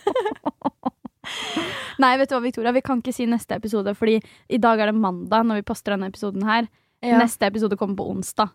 Nei, 2.02 2.16
vet 2.20 2.30
du 2.30 2.36
hva, 2.36 2.42
Victoria, 2.44 2.74
vi 2.76 2.82
kan 2.84 3.00
ikke 3.04 3.14
si 3.16 3.26
neste 3.30 3.56
episode, 3.56 3.94
fordi 3.96 4.18
i 4.50 4.60
dag 4.62 4.82
er 4.82 4.92
det 4.92 5.00
mandag 5.00 5.46
når 5.48 5.62
vi 5.62 5.68
poster 5.68 5.96
denne 5.96 6.10
episoden 6.12 6.44
her. 6.48 6.68
Ja. 7.04 7.20
Neste 7.22 7.48
episode 7.48 7.78
kommer 7.80 7.98
på 8.00 8.10
onsdag. 8.12 8.52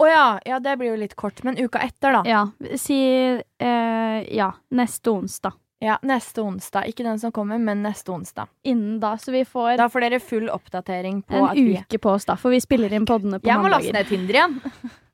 Å 0.00 0.06
ja, 0.08 0.26
ja, 0.48 0.58
det 0.62 0.76
blir 0.80 0.94
jo 0.94 1.00
litt 1.00 1.16
kort, 1.20 1.42
men 1.44 1.58
uka 1.60 1.82
etter, 1.84 2.16
da. 2.16 2.22
Ja, 2.28 2.42
si 2.80 2.96
eh, 3.36 4.20
ja, 4.36 4.50
neste 4.72 5.12
onsdag. 5.12 5.56
Ja, 5.84 5.98
Neste 6.08 6.40
onsdag. 6.40 6.86
Ikke 6.88 7.04
den 7.04 7.18
som 7.20 7.28
kommer, 7.36 7.58
men 7.60 7.82
neste 7.84 8.08
onsdag. 8.14 8.48
Innen 8.64 8.94
da, 9.00 9.10
så 9.20 9.34
vi 9.34 9.42
får 9.44 9.74
Da 9.76 9.90
får 9.92 10.06
dere 10.06 10.20
full 10.24 10.46
oppdatering 10.48 11.18
på 11.28 11.36
en 11.36 11.44
at 11.50 11.58
vi 11.58 11.74
uke 11.76 11.98
på 12.00 12.14
oss, 12.16 12.24
da, 12.24 12.38
for 12.40 12.54
vi 12.54 12.62
spiller 12.64 12.94
inn 12.96 13.04
poddene 13.08 13.42
på 13.42 13.50
Jeg 13.50 13.60
må 13.60 13.68
laste 13.68 13.92
ned 13.92 14.08
Tinder 14.08 14.40
igjen. 14.40 14.56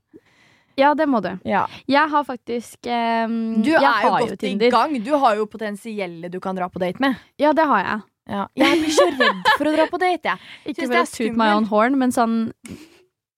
Ja, 0.81 0.93
det 0.99 1.09
må 1.11 1.21
du. 1.25 1.31
Ja. 1.49 1.67
Jeg 1.91 2.11
har 2.13 2.25
faktisk 2.29 2.89
um, 2.89 3.63
Du 3.65 3.73
er 3.75 4.07
jo 4.07 4.15
godt 4.27 4.47
i 4.49 4.71
gang. 4.73 4.97
Du 5.05 5.13
har 5.25 5.37
jo 5.41 5.49
potensielle 5.51 6.31
du 6.33 6.41
kan 6.41 6.57
dra 6.57 6.69
på 6.73 6.83
date 6.83 7.03
med. 7.03 7.21
Ja, 7.41 7.53
det 7.57 7.67
har 7.69 7.85
jeg. 7.85 8.01
Ja. 8.31 8.47
Jeg 8.57 8.79
blir 8.79 8.95
så 8.95 9.09
redd 9.11 9.43
for 9.59 9.69
å 9.69 9.75
dra 9.75 9.89
på 9.91 10.01
date, 10.01 10.33
jeg. 10.33 10.49
Ikke 10.73 10.89
for 10.89 11.03
å 11.03 11.05
toot 11.11 11.39
my 11.39 11.51
own 11.57 11.69
horn, 11.71 11.99
men 11.99 12.15
sånn 12.15 12.37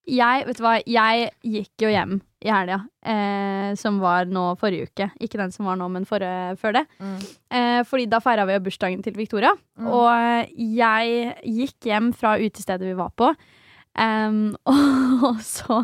Jeg, 0.05 0.45
vet 0.45 0.59
du 0.59 0.65
hva, 0.65 0.77
jeg 0.85 1.31
gikk 1.49 1.87
jo 1.87 1.93
hjem 1.93 2.19
i 2.45 2.51
helga, 2.53 2.83
eh, 3.09 3.71
som 3.81 3.97
var 4.03 4.29
nå 4.29 4.51
forrige 4.61 4.91
uke. 4.91 5.07
Ikke 5.25 5.41
den 5.41 5.55
som 5.55 5.65
var 5.65 5.79
nå, 5.81 5.87
men 5.89 6.05
forrige, 6.05 6.59
før 6.61 6.77
det. 6.77 6.83
Mm. 7.01 7.15
Eh, 7.57 7.79
fordi 7.89 8.05
da 8.13 8.21
feira 8.21 8.45
vi 8.45 8.53
jo 8.53 8.65
bursdagen 8.67 9.01
til 9.07 9.17
Victoria. 9.17 9.55
Mm. 9.81 9.89
Og 9.89 10.59
jeg 10.61 11.33
gikk 11.57 11.89
hjem 11.89 12.13
fra 12.13 12.35
utestedet 12.37 12.85
vi 12.85 12.99
var 12.99 13.15
på. 13.17 13.33
Em, 14.01 14.39
og 15.29 15.41
så, 15.45 15.81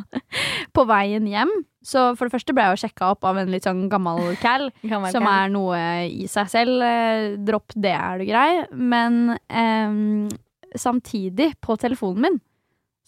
på 0.74 0.84
veien 0.88 1.26
hjem 1.30 1.50
Så 1.82 2.11
for 2.18 2.26
det 2.26 2.34
første 2.34 2.54
ble 2.56 2.66
jeg 2.66 2.76
jo 2.76 2.80
sjekka 2.82 3.11
opp 3.14 3.24
av 3.24 3.38
en 3.40 3.50
litt 3.52 3.64
sånn 3.64 3.88
gammel 3.88 4.36
cal. 4.42 4.68
Som 5.14 5.26
er 5.30 5.48
noe 5.52 5.80
i 6.11 6.26
seg 6.28 6.50
selv. 6.52 6.82
Eh, 6.84 7.36
dropp 7.40 7.72
det, 7.74 7.94
er 7.96 8.20
du 8.20 8.26
grei. 8.28 8.50
Men 8.76 9.36
um, 9.48 10.28
samtidig, 10.76 11.54
på 11.64 11.76
telefonen 11.80 12.26
min, 12.26 12.40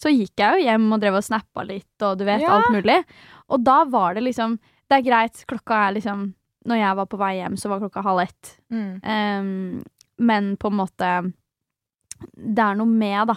så 0.01 0.11
gikk 0.11 0.41
jeg 0.41 0.57
jo 0.57 0.65
hjem 0.65 0.87
og 0.91 0.99
drev 1.03 1.19
og 1.19 1.23
snappa 1.23 1.63
litt, 1.69 1.93
og 2.01 2.17
du 2.19 2.25
vet, 2.27 2.41
Ja. 2.41 2.57
alt 2.57 2.73
mulig. 2.73 2.97
Og 3.53 3.61
da 3.63 3.83
var 3.85 4.15
det 4.17 4.23
liksom 4.25 4.57
Det 4.89 4.97
er 4.97 5.05
greit, 5.05 5.45
klokka 5.47 5.77
er 5.87 5.93
liksom 5.95 6.33
Når 6.67 6.77
jeg 6.79 6.95
var 6.97 7.05
på 7.11 7.17
vei 7.19 7.33
hjem, 7.37 7.55
så 7.59 7.69
var 7.69 7.79
klokka 7.79 8.03
halv 8.03 8.19
ett. 8.23 8.57
Mm. 8.71 8.91
Um, 9.03 9.83
men 10.17 10.55
på 10.57 10.67
en 10.71 10.77
måte 10.79 11.09
Det 12.35 12.63
er 12.63 12.75
noe 12.75 12.87
med, 12.89 13.27
da. 13.27 13.35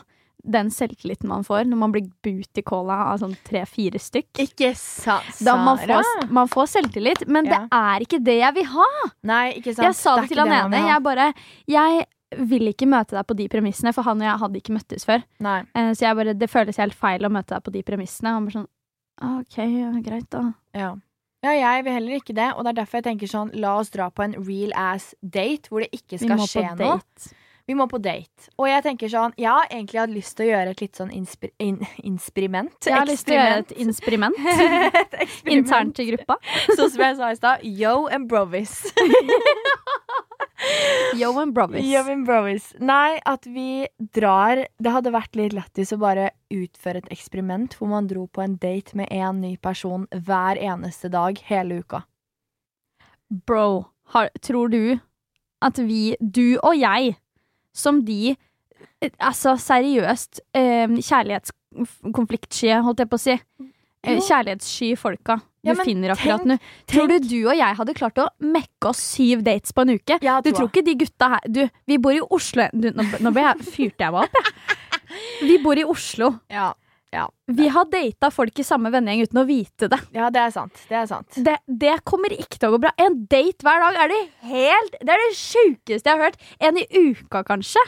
Den 0.48 0.68
selvtilliten 0.70 1.26
man 1.28 1.42
får 1.42 1.64
når 1.66 1.76
man 1.80 1.92
blir 1.94 2.04
booty 2.22 2.62
cola 2.62 3.00
av 3.12 3.18
sånn 3.18 3.36
tre-fire 3.44 3.98
stykk. 3.98 4.38
Ikke 4.44 4.72
sant, 4.78 5.40
Da 5.44 5.56
man, 5.58 5.78
Sara? 5.78 6.00
får, 6.02 6.28
man 6.30 6.48
får 6.52 6.66
selvtillit, 6.76 7.26
men 7.26 7.46
Ja. 7.46 7.58
det 7.64 7.68
er 7.72 8.04
ikke 8.06 8.20
det 8.24 8.36
jeg 8.38 8.54
vil 8.54 8.64
ha. 8.76 8.86
Nei, 9.24 9.54
ikke 9.58 9.74
sant. 9.74 9.86
Jeg 9.88 9.94
sa 9.94 10.14
det, 10.16 10.28
det 10.28 10.36
til 10.36 10.44
han 10.46 10.72
ene. 10.72 10.86
Jeg 10.86 11.02
bare 11.02 11.34
Jeg 11.66 12.06
vil 12.48 12.68
ikke 12.72 12.86
møte 12.90 13.14
deg 13.14 13.26
på 13.26 13.36
de 13.36 13.48
premissene, 13.48 13.92
for 13.94 14.02
han 14.02 14.18
og 14.20 14.26
jeg 14.26 14.38
hadde 14.40 14.60
ikke 14.60 14.74
møttes 14.74 15.04
før. 15.06 15.22
Nei. 15.40 15.60
Eh, 15.74 15.90
Så 15.94 16.00
jeg 16.06 16.16
bare, 16.16 16.34
det 16.34 16.50
føles 16.50 16.76
helt 16.76 16.94
feil 16.94 17.20
å 17.22 17.30
møte 17.30 17.54
deg 17.54 17.62
på 17.64 17.72
de 17.72 17.82
premissene. 17.82 18.32
Han 18.34 18.44
bare 18.46 18.52
sånn 18.62 18.66
«Ah, 19.22 19.38
OK, 19.40 19.56
ja, 19.58 19.90
greit, 20.02 20.28
da. 20.28 20.52
Ja. 20.74 20.94
ja, 21.42 21.50
jeg 21.50 21.84
vil 21.84 21.92
heller 21.92 22.16
ikke 22.20 22.34
det. 22.34 22.52
Og 22.56 22.64
det 22.64 22.70
er 22.76 22.84
derfor 22.84 22.98
jeg 23.00 23.04
tenker 23.04 23.26
sånn, 23.30 23.50
la 23.54 23.78
oss 23.78 23.90
dra 23.90 24.10
på 24.10 24.22
en 24.24 24.34
real 24.44 24.72
ass 24.76 25.14
date 25.22 25.68
hvor 25.70 25.80
det 25.80 25.90
ikke 25.92 26.18
skal 26.18 26.36
skje 26.38 26.76
noe. 26.76 27.00
Vi 27.66 27.74
må 27.74 27.88
på 27.90 27.98
date. 27.98 28.46
Og 28.60 28.68
jeg 28.70 28.82
tenker 28.84 29.10
sånn, 29.10 29.32
jeg 29.40 29.50
har 29.50 29.66
egentlig 29.72 29.98
hatt 29.98 30.12
lyst 30.14 30.36
til 30.38 30.46
å 30.46 30.50
gjøre 30.52 30.74
et 30.74 30.82
litt 30.84 30.98
sånn 31.00 31.10
inspir 31.14 31.50
in 31.58 31.80
insperiment. 32.06 32.76
Jeg 32.86 32.94
har 32.94 33.08
lyst 33.08 33.26
til 33.26 33.34
å 33.34 33.40
gjøre 33.40 33.64
et 33.64 33.72
inspiriment 33.82 34.38
et 35.24 35.50
internt 35.50 35.98
i 35.98 36.06
gruppa. 36.12 36.38
Sånn 36.78 36.92
som 36.94 37.02
jeg 37.02 37.18
sa 37.18 37.32
i 37.32 37.38
stad. 37.40 37.64
Yo 37.66 38.06
and 38.06 38.30
brovis. 38.30 38.84
Yo 41.18 41.32
and 41.42 41.52
brovis. 41.56 41.84
Yo 41.84 42.04
and 42.12 42.26
brovis. 42.26 42.70
Nei, 42.78 43.18
at 43.28 43.44
vi 43.50 43.86
drar 44.14 44.62
Det 44.78 44.92
hadde 44.94 45.12
vært 45.14 45.36
litt 45.36 45.54
lættis 45.56 45.92
å 45.92 46.00
bare 46.00 46.30
utføre 46.54 47.02
et 47.02 47.12
eksperiment 47.12 47.74
hvor 47.76 47.90
man 47.90 48.08
dro 48.10 48.26
på 48.30 48.42
en 48.44 48.56
date 48.62 48.96
med 48.98 49.10
en 49.10 49.42
ny 49.42 49.56
person 49.58 50.06
hver 50.14 50.58
eneste 50.62 51.10
dag 51.12 51.38
hele 51.50 51.82
uka. 51.82 52.04
Bro, 53.26 53.90
har, 54.14 54.30
tror 54.40 54.70
du 54.70 54.98
at 55.64 55.78
vi, 55.82 56.14
du 56.20 56.58
og 56.62 56.76
jeg, 56.78 57.16
som 57.76 58.02
de 58.06 58.34
eh, 58.34 59.10
Altså 59.20 59.54
seriøst 59.60 60.40
eh, 60.56 60.88
kjærlighetskonfliktsky, 60.96 62.72
holdt 62.86 63.02
jeg 63.04 63.10
på 63.12 63.18
å 63.18 63.22
si. 63.22 63.36
Eh, 64.06 64.20
kjærlighetssky 64.22 64.94
folka 64.98 65.40
du 65.66 65.72
Ja, 65.72 65.82
finner 65.82 66.12
akkurat 66.14 66.44
nå. 66.46 66.56
Tror 66.86 67.10
du 67.10 67.16
du 67.26 67.38
og 67.48 67.56
jeg 67.58 67.78
hadde 67.80 67.94
klart 67.98 68.20
å 68.22 68.28
mekke 68.44 68.92
oss 68.92 69.00
syv 69.02 69.42
dates 69.46 69.74
på 69.74 69.82
en 69.82 69.96
uke? 69.96 70.18
Ja, 70.22 70.38
Du 70.40 70.52
tror 70.52 70.70
ikke 70.70 70.84
de 70.86 70.94
gutta 71.00 71.30
her 71.34 71.48
Du, 71.50 71.62
vi 71.90 71.98
bor 71.98 72.14
i 72.14 72.22
Oslo 72.22 72.68
du, 72.72 72.92
Nå, 72.94 73.06
nå 73.20 73.32
jeg, 73.34 73.66
fyrte 73.74 74.06
jeg 74.06 74.14
meg 74.14 74.28
opp, 74.28 74.38
jeg. 74.40 74.76
Vi 75.46 75.56
bor 75.62 75.78
i 75.78 75.84
Oslo. 75.86 76.32
Ja. 76.52 76.70
Vi 77.46 77.68
har 77.72 77.86
data 77.90 78.30
folk 78.34 78.58
i 78.58 78.64
samme 78.66 78.90
vennegjeng 78.92 79.28
uten 79.28 79.42
å 79.42 79.46
vite 79.48 79.88
det. 79.92 79.98
ja, 80.16 80.30
det 80.34 80.42
er 80.42 80.54
sant. 80.54 80.80
Det 80.88 80.96
er 80.98 81.06
sant. 81.10 81.38
det. 81.46 81.58
Det 81.66 81.94
kommer 82.04 82.34
ikke 82.34 82.58
til 82.58 82.68
å 82.68 82.74
gå 82.76 82.82
bra. 82.86 82.92
En 82.98 83.20
date 83.30 83.66
hver 83.66 83.84
dag 83.84 84.00
er 84.04 84.12
det 84.12 84.22
helt 84.50 84.98
Det 85.00 85.14
er 85.14 85.22
det 85.22 85.36
sjukeste 85.38 86.10
jeg 86.10 86.16
har 86.16 86.24
hørt. 86.26 86.42
En 86.60 86.80
i 86.80 86.86
uka, 86.90 87.44
kanskje. 87.46 87.82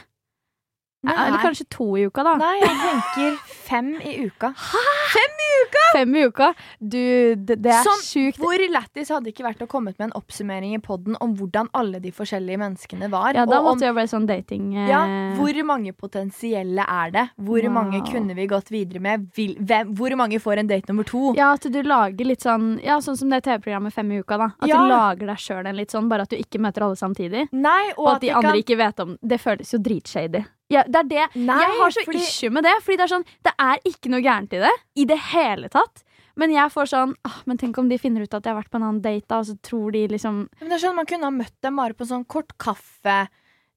Nei. 1.08 1.26
Eller 1.28 1.38
kanskje 1.42 1.66
to 1.72 1.86
i 1.96 2.04
uka, 2.08 2.22
da. 2.26 2.34
Nei, 2.40 2.54
jeg 2.60 2.76
tenker 2.82 3.36
fem 3.68 3.88
i 4.00 4.12
uka. 4.26 4.50
Hæ? 4.56 4.82
Fem 5.14 5.42
i 5.44 5.48
uka. 5.64 5.84
Fem 5.96 6.14
i 6.16 6.24
uka. 6.28 6.48
Du, 6.80 6.98
det, 7.36 7.56
det 7.64 7.72
er 7.72 7.82
Sånn, 7.86 8.02
sjukt. 8.04 8.38
Hvor 8.42 8.60
lættis 8.72 9.08
hadde 9.12 9.24
det 9.28 9.34
ikke 9.34 9.46
vært 9.48 9.62
å 9.64 9.68
komme 9.70 9.92
med 9.96 10.06
en 10.08 10.14
oppsummering 10.18 10.74
i 10.76 10.80
podden 10.84 11.16
om 11.24 11.34
hvordan 11.38 11.68
alle 11.76 12.00
de 12.04 12.12
forskjellige 12.12 12.58
menneskene 12.60 13.08
var? 13.12 13.32
Ja, 13.36 13.46
da 13.48 13.58
om 13.60 13.68
måtte 13.70 13.84
det 13.86 13.90
jo 13.92 13.96
bli 13.98 14.06
sånn 14.10 14.26
dating 14.28 14.68
eh, 14.76 14.88
Ja, 14.90 15.02
hvor 15.38 15.58
mange 15.68 15.92
potensielle 15.96 16.84
er 16.84 17.10
det? 17.14 17.26
Hvor 17.36 17.62
Wow. 17.68 17.72
mange 17.74 18.00
kunne 18.06 18.34
vi 18.38 18.46
gått 18.46 18.70
videre 18.70 19.00
med? 19.02 19.26
Vil, 19.36 19.56
hvem, 19.60 19.94
hvor 19.98 20.14
mange 20.16 20.38
får 20.40 20.58
en 20.62 20.68
date 20.70 20.88
nummer 20.92 21.04
to? 21.08 21.32
Ja, 21.36 21.52
at 21.56 21.66
du 21.72 21.80
lager 21.82 22.24
litt 22.28 22.44
sånn 22.44 22.78
Ja, 22.84 22.98
sånn 23.04 23.16
som 23.18 23.30
det 23.32 23.42
TV-programmet 23.46 23.92
Fem 23.96 24.12
i 24.12 24.20
uka, 24.22 24.38
da. 24.38 24.50
At 24.60 24.68
Ja. 24.68 24.82
du 24.82 24.88
lager 24.92 25.26
deg 25.32 25.36
sjøl 25.42 25.66
en 25.66 25.76
litt 25.76 25.90
sånn, 25.90 26.08
bare 26.08 26.22
at 26.22 26.30
du 26.30 26.36
ikke 26.36 26.60
møter 26.60 26.82
alle 26.86 26.96
samtidig. 26.96 27.48
Nei, 27.52 27.90
og, 27.96 28.06
Og 28.06 28.14
at 28.16 28.20
de 28.22 28.30
andre 28.30 28.50
kan, 28.52 28.62
ikke 28.62 28.76
vet 28.78 29.00
om 29.00 29.16
Det 29.22 29.40
føles 29.40 29.72
jo 29.72 29.78
dritshady. 29.78 30.44
Ja, 30.70 30.82
det 30.84 31.00
er 31.00 31.08
det. 31.08 31.26
Nei, 31.40 31.58
jeg 31.62 31.78
har 31.78 31.90
så 31.94 32.04
fordi- 32.04 32.20
issue 32.20 32.50
med 32.50 32.64
det, 32.64 32.74
fordi 32.84 32.96
det 32.98 33.06
er 33.06 33.14
sånn 33.14 33.24
Det 33.42 33.52
er 33.58 33.78
ikke 33.88 34.10
noe 34.12 34.20
gærent 34.20 34.52
i 34.52 34.60
det. 34.60 34.74
I 34.96 35.04
det 35.08 35.18
hele 35.32 35.68
tatt. 35.72 36.02
Men 36.38 36.52
jeg 36.54 36.70
får 36.70 36.90
sånn 36.92 37.14
ah, 37.24 37.42
Men 37.46 37.58
tenk 37.58 37.78
om 37.78 37.88
de 37.88 37.98
finner 37.98 38.22
ut 38.22 38.34
at 38.34 38.44
jeg 38.44 38.54
har 38.54 38.62
vært 38.62 38.70
på 38.70 38.76
en 38.78 38.86
annen 38.86 39.02
date, 39.02 39.26
da, 39.26 39.38
og 39.40 39.46
så 39.46 39.58
tror 39.60 39.92
de 39.92 40.06
liksom 40.08 40.48
Men 40.60 40.68
det 40.68 40.76
er 40.78 40.84
sånn, 40.86 40.94
Man 40.98 41.06
kunne 41.06 41.24
ha 41.24 41.30
møtt 41.34 41.56
dem 41.62 41.76
bare 41.76 41.94
på 41.94 42.04
en 42.06 42.12
sånn 42.12 42.26
kort 42.26 42.56
kaffe, 42.58 43.28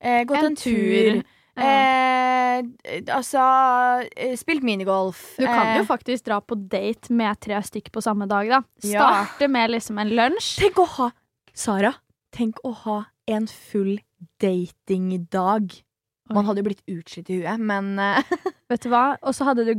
eh, 0.01 0.23
gått 0.25 0.37
En 0.37 0.45
en, 0.51 0.55
tur, 0.55 1.21
tur. 1.21 1.23
Eh, 1.61 2.61
altså 3.11 3.41
eh, 4.15 4.35
spilt 4.39 4.63
minigolf. 4.63 5.35
Du 5.37 5.45
kan 5.45 5.75
jo 5.75 5.83
eh, 5.83 5.87
faktisk 5.89 6.23
dra 6.29 6.39
på 6.41 6.55
date 6.69 7.11
med 7.11 7.39
tre 7.43 7.59
stykk 7.65 7.91
på 7.91 8.03
samme 8.03 8.27
dag, 8.29 8.47
da. 8.49 8.61
Ja. 8.87 9.03
Starte 9.03 9.49
med 9.51 9.73
liksom 9.73 9.99
en 10.01 10.13
lunsj. 10.15 10.55
Tenk 10.61 10.79
å 10.81 10.87
ha 10.97 11.11
Sara, 11.53 11.91
tenk 12.31 12.61
å 12.63 12.71
ha 12.85 12.97
en 13.27 13.47
full 13.51 13.97
datingdag. 14.39 15.81
Man 16.33 16.45
hadde 16.49 16.63
jo 16.63 16.69
blitt 16.69 16.83
utslitt 16.87 17.29
i 17.29 17.41
huet, 17.41 17.59
men 17.59 17.97
eh, 17.99 18.23
Vet 18.71 18.83
du 18.85 18.89
hva? 18.93 19.17
Og 19.21 19.35
så 19.35 19.45
hadde 19.49 19.65
du 19.67 19.73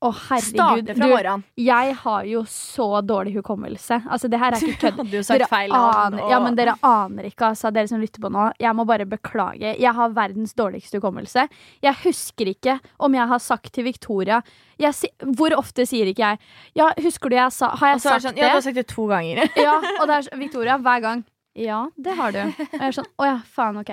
Å, 0.00 0.08
herregud. 0.16 0.54
starte 0.56 0.94
fra 0.96 1.04
Du, 1.04 1.10
morgenen. 1.12 1.42
jeg 1.60 1.94
har 2.00 2.22
jo 2.24 2.40
så 2.48 2.86
dårlig 3.04 3.34
hukommelse. 3.34 3.98
Altså, 4.08 4.30
det 4.32 4.38
her 4.40 4.54
er 4.56 4.62
ikke 4.64 4.78
kødd. 4.96 5.10
Dere 5.12 5.48
aner, 5.76 6.22
ja, 6.30 6.38
men 6.40 6.54
dere 6.56 6.72
aner 6.88 7.26
ikke, 7.28 7.50
altså, 7.50 7.68
dere 7.76 7.90
som 7.90 8.00
lytter 8.00 8.22
på 8.24 8.30
nå. 8.32 8.46
Jeg 8.64 8.72
må 8.78 8.86
bare 8.88 9.04
beklage. 9.04 9.74
Jeg 9.76 9.92
har 9.98 10.14
verdens 10.16 10.56
dårligste 10.56 10.96
hukommelse. 11.02 11.44
Jeg 11.84 12.00
husker 12.06 12.48
ikke 12.54 12.78
om 12.96 13.12
jeg 13.18 13.28
har 13.34 13.42
sagt 13.44 13.74
til 13.76 13.84
Victoria 13.90 14.40
jeg, 14.80 15.12
Hvor 15.36 15.52
ofte 15.58 15.84
sier 15.84 16.08
ikke 16.08 16.24
jeg 16.30 16.40
Ja, 16.80 16.86
husker 16.96 17.28
du 17.28 17.36
jeg 17.36 17.52
sa 17.52 17.68
Har 17.76 17.90
jeg 17.92 17.98
altså, 17.98 18.08
sagt 18.08 18.22
det 18.22 18.30
sånn, 18.30 18.40
ja, 18.40 18.48
du 18.48 18.56
har 18.56 18.64
sagt 18.70 18.80
det 18.80 18.86
to 18.88 19.04
ganger. 19.12 19.44
Ja, 19.60 19.76
og 20.00 20.08
det 20.08 20.16
er 20.22 20.40
Victoria 20.40 20.78
hver 20.80 21.04
gang. 21.04 21.26
Ja, 21.58 21.88
det 21.96 22.14
har 22.16 22.32
du. 22.32 22.38
Og 22.40 22.76
jeg 22.78 22.86
er 22.86 22.92
sånn 22.94 23.08
Å 23.18 23.24
ja, 23.26 23.38
faen, 23.44 23.80
ok. 23.80 23.90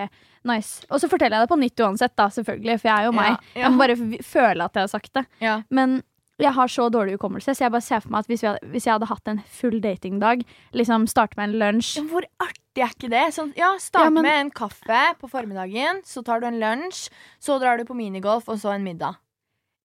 Nice. 0.47 0.85
Og 0.93 0.99
så 1.01 1.09
forteller 1.09 1.39
jeg 1.39 1.47
det 1.47 1.51
på 1.51 1.57
nytt 1.59 1.81
uansett, 1.83 2.13
da, 2.15 2.27
selvfølgelig, 2.31 2.75
for 2.79 2.87
jeg 2.91 2.97
er 3.01 3.07
jo 3.09 3.15
meg. 3.17 3.31
Ja, 3.33 3.39
ja. 3.55 3.63
Jeg 3.65 3.71
må 3.73 3.81
bare 3.81 4.21
føle 4.23 4.67
at 4.69 4.77
jeg 4.77 4.85
har 4.85 4.91
sagt 4.93 5.13
det. 5.17 5.25
Ja. 5.43 5.55
Men 5.73 5.97
jeg 6.37 6.53
har 6.53 6.69
så 6.69 6.85
dårlig 6.93 7.15
hukommelse, 7.17 7.55
så 7.57 7.65
jeg 7.65 7.73
bare 7.73 7.81
ser 7.81 7.99
for 8.03 8.13
meg 8.13 8.19
at 8.21 8.27
hvis, 8.29 8.43
vi 8.43 8.47
hadde, 8.51 8.69
hvis 8.71 8.85
jeg 8.85 8.93
hadde 8.93 9.09
hatt 9.09 9.31
en 9.33 9.39
full 9.57 9.79
datingdag, 9.81 10.43
liksom 10.77 11.07
starte 11.09 11.33
med 11.39 11.49
en 11.49 11.55
lunsj 11.63 11.95
Ja, 11.97 12.03
Hvor 12.11 12.27
artig 12.45 12.83
er 12.85 12.93
ikke 12.93 13.09
det? 13.09 13.23
Sånn, 13.33 13.55
ja, 13.57 13.71
Start 13.81 14.13
men- 14.13 14.21
med 14.27 14.39
en 14.45 14.51
kaffe 14.51 15.01
på 15.17 15.29
formiddagen, 15.31 16.03
så 16.05 16.21
tar 16.23 16.39
du 16.39 16.45
en 16.51 16.59
lunsj, 16.61 17.07
så 17.41 17.57
drar 17.59 17.81
du 17.81 17.85
på 17.89 17.97
minigolf, 17.97 18.47
og 18.47 18.61
så 18.61 18.75
en 18.75 18.85
middag. 18.85 19.17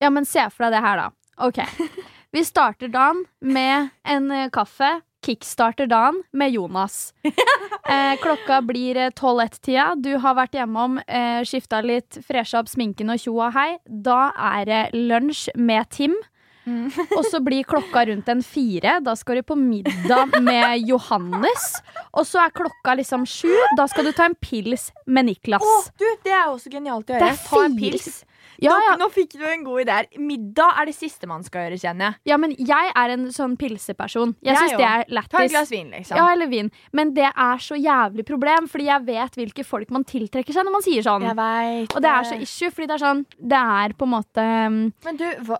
Ja, 0.02 0.10
men 0.12 0.26
se 0.28 0.44
for 0.52 0.66
deg 0.68 0.76
det 0.76 0.84
her, 0.84 0.96
da. 1.06 1.10
Ok. 1.48 1.64
Vi 2.36 2.44
starter 2.44 2.88
dagen 2.92 3.24
med 3.40 3.88
en 4.04 4.30
eh, 4.30 4.50
kaffe. 4.52 5.00
Kickstarter 5.22 5.86
dagen 5.90 6.22
med 6.32 6.52
Jonas. 6.56 7.12
Eh, 7.92 8.14
klokka 8.22 8.60
blir 8.62 8.96
eh, 8.96 9.08
12-1-tida. 9.10 9.88
Du 9.98 10.12
har 10.22 10.36
vært 10.38 10.54
hjemom, 10.54 11.00
eh, 11.02 11.40
skifta 11.44 11.80
litt, 11.82 12.14
fresha 12.24 12.60
opp 12.62 12.70
sminken 12.70 13.10
og 13.10 13.18
tjo 13.20 13.34
og 13.42 13.50
hei. 13.56 13.72
Da 13.90 14.30
er 14.38 14.68
det 14.68 14.82
lunsj 14.94 15.48
med 15.58 15.90
Tim. 15.90 16.14
Og 17.18 17.24
så 17.26 17.40
blir 17.42 17.66
klokka 17.66 18.04
rundt 18.06 18.28
en 18.30 18.42
fire. 18.46 19.00
Da 19.02 19.16
skal 19.18 19.40
du 19.40 19.42
på 19.50 19.56
middag 19.58 20.36
med 20.46 20.78
Johannes. 20.92 21.72
Og 22.14 22.26
så 22.28 22.44
er 22.44 22.54
klokka 22.54 22.94
liksom 23.00 23.26
sju. 23.26 23.50
Da 23.76 23.88
skal 23.90 24.06
du 24.06 24.12
ta 24.14 24.28
en 24.30 24.38
pils 24.38 24.92
med 25.06 25.26
Niklas. 25.26 25.66
Åh, 25.66 25.90
du, 25.98 26.06
det 26.22 26.36
er 26.36 26.46
også 26.52 26.70
genialt 26.72 27.10
å 27.10 27.18
gjøre. 27.18 27.34
Ta 27.48 27.64
en 27.66 27.76
pils. 27.78 28.22
Ja, 28.62 28.76
ja. 28.86 28.94
nå 29.00 29.08
fikk 29.12 29.36
du 29.38 29.44
en 29.48 29.64
god 29.66 29.82
idé 29.84 29.96
her. 30.00 30.08
Middag 30.22 30.80
er 30.80 30.88
det 30.90 30.94
siste 30.96 31.28
man 31.30 31.44
skal 31.46 31.66
gjøre, 31.66 31.80
kjenner 31.82 32.10
jeg. 32.10 32.18
ja, 32.32 32.38
men 32.40 32.54
jeg 32.58 32.92
er 33.02 33.14
en 33.16 33.26
sånn 33.34 33.56
pilseperson. 33.60 34.34
Jeg 34.40 34.52
Jeg 34.52 34.60
syns 34.60 34.78
det 34.80 34.88
er 34.88 35.28
Ta 35.32 35.42
et 35.42 35.52
glass 35.52 35.72
vin, 35.72 35.90
liksom. 35.92 36.18
Ja, 36.18 36.28
eller 36.32 36.50
vin. 36.50 36.70
Men 36.92 37.14
det 37.16 37.28
er 37.30 37.62
så 37.62 37.78
jævlig 37.78 38.24
problem, 38.28 38.68
fordi 38.70 38.88
jeg 38.88 39.06
vet 39.06 39.38
hvilke 39.40 39.64
folk 39.66 39.90
man 39.94 40.04
tiltrekker 40.08 40.54
seg 40.54 40.66
når 40.66 40.76
man 40.76 40.84
sier 40.84 41.06
sånn. 41.06 41.26
Jeg 41.26 41.38
vet 41.38 41.96
Og 41.96 42.04
det 42.04 42.12
er 42.12 42.28
så 42.28 42.38
issue, 42.42 42.70
fordi 42.70 42.90
det 42.90 42.96
er 42.98 43.02
sånn 43.02 43.24
Det 43.38 43.62
er 43.82 43.96
på 43.98 44.08
en 44.08 44.12
måte 44.12 44.44
um, 44.66 44.78
Men 45.06 45.18
du, 45.20 45.26
hva, 45.48 45.58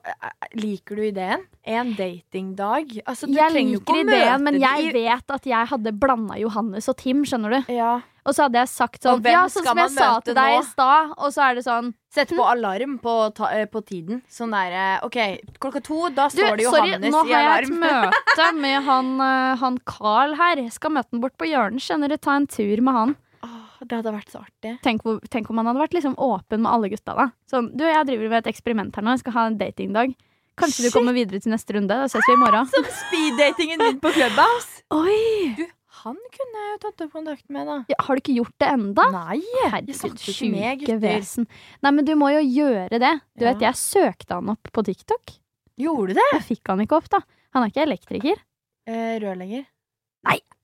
liker 0.59 0.99
du 0.99 1.07
ideen? 1.09 1.47
En 1.63 1.93
datingdag? 1.99 2.97
Altså, 3.07 3.29
du 3.31 3.37
Jeg 3.39 3.55
trenger 3.55 3.77
jo 3.77 3.83
ikke 3.83 3.99
liker 3.99 4.07
å 4.07 4.11
møte 4.11 4.23
ideen, 4.23 4.47
men 4.49 4.61
jeg 4.63 4.95
vet 4.97 5.37
at 5.37 5.47
jeg 5.47 5.71
hadde 5.73 5.93
blanda 5.95 6.39
Johannes 6.41 6.89
og 6.91 6.99
Tim, 6.99 7.23
skjønner 7.29 7.59
du. 7.59 7.73
Ja. 7.77 8.01
Og 8.23 8.37
så 8.37 8.45
hadde 8.47 8.61
jeg 8.61 8.71
sagt 8.71 9.03
sånn 9.03 9.25
Ja, 9.27 9.47
sånn 9.51 9.67
som 9.67 9.81
jeg 9.81 9.93
sa 9.97 10.09
til 10.23 10.37
deg 10.39 10.53
nå? 10.55 10.61
i 10.61 10.67
stad, 10.69 11.15
og 11.17 11.33
så 11.35 11.43
er 11.49 11.59
det 11.59 11.65
sånn 11.67 11.91
Sett 12.13 12.31
på 12.37 12.45
alarm 12.45 12.99
på, 13.01 13.13
ta, 13.35 13.49
eh, 13.57 13.65
på 13.73 13.81
tiden. 13.89 14.21
Sånn 14.31 14.53
derre 14.53 15.01
OK, 15.07 15.17
klokka 15.63 15.81
to, 15.83 16.11
da 16.13 16.27
står 16.31 16.61
det 16.61 16.67
sorry, 16.69 16.93
alarm 16.93 17.07
nå 17.09 17.23
har 17.31 17.47
jeg 17.47 17.65
et 17.65 17.77
møte 17.83 18.49
med 18.65 18.77
han, 18.85 19.13
eh, 19.25 19.55
han 19.63 19.79
Carl 19.89 20.37
her. 20.37 20.61
Jeg 20.61 20.75
skal 20.77 20.93
møte 20.93 21.09
han 21.17 21.23
bort 21.25 21.39
på 21.41 21.49
hjørnet. 21.49 21.81
Skjønner 21.83 22.13
du, 22.13 22.19
ta 22.21 22.37
en 22.37 22.47
tur 22.53 22.85
med 22.85 22.99
han. 22.99 23.15
Åh, 23.49 23.81
det 23.89 23.97
hadde 24.03 24.13
vært 24.13 24.35
så 24.35 24.43
artig. 24.45 24.75
Tenk, 24.85 25.07
hvor, 25.09 25.23
tenk 25.33 25.49
om 25.49 25.63
han 25.63 25.73
hadde 25.73 25.87
vært 25.87 25.97
liksom 25.97 26.19
åpen 26.21 26.63
med 26.67 26.71
alle 26.71 26.93
gutta, 26.93 27.17
da. 27.17 27.31
Sånn, 27.51 27.73
du, 27.73 27.87
jeg 27.89 28.07
driver 28.13 28.29
med 28.29 28.43
et 28.45 28.53
eksperiment 28.53 28.95
her 29.01 29.09
nå. 29.09 29.17
Jeg 29.17 29.25
skal 29.25 29.39
ha 29.39 29.47
en 29.49 29.59
datingdag. 29.65 30.13
Kanskje 30.61 30.83
Shit. 30.83 30.93
du 30.93 30.99
kommer 30.99 31.17
videre 31.17 31.41
til 31.41 31.57
neste 31.57 31.73
runde. 31.79 31.97
Da 31.97 32.11
ses 32.13 32.29
vi 32.29 32.37
i 32.37 32.41
morgen. 32.45 32.69
Som 32.77 32.85
speeddatingen 32.85 33.81
din 33.87 34.03
på 34.05 34.13
Clubhouse. 34.13 34.85
Oi! 34.93 35.55
Du, 35.57 35.65
han 36.03 36.17
kunne 36.35 36.63
jeg 36.65 36.73
jo 36.75 36.79
tatt 36.85 37.03
opp 37.07 37.13
kontakt 37.17 37.45
med, 37.55 37.67
da. 37.69 37.77
Ja, 37.93 37.97
har 38.07 38.17
du 38.19 38.21
ikke 38.23 38.37
gjort 38.37 38.55
det 38.63 38.69
enda? 38.73 39.05
Nei, 39.15 39.39
Herregud, 39.65 40.19
sjuke 40.23 40.97
vesen. 41.03 41.47
Nei, 41.83 41.91
men 41.95 42.05
du 42.09 42.15
må 42.19 42.31
jo 42.35 42.41
gjøre 42.43 42.99
det. 43.03 43.13
Du 43.39 43.45
Ja. 43.45 43.53
vet, 43.53 43.61
jeg 43.69 43.75
søkte 43.81 44.35
han 44.39 44.51
opp 44.55 44.73
på 44.73 44.85
TikTok. 44.85 45.37
Gjorde 45.79 46.09
du 46.15 46.15
det? 46.21 46.29
Jeg 46.35 46.43
fikk 46.51 46.69
han 46.73 46.81
ikke 46.85 46.97
opp, 46.99 47.09
da. 47.09 47.21
Han 47.55 47.65
er 47.65 47.71
ikke 47.73 47.87
elektriker. 47.87 48.43
Eh, 48.87 49.19
rørlegger. 49.23 49.67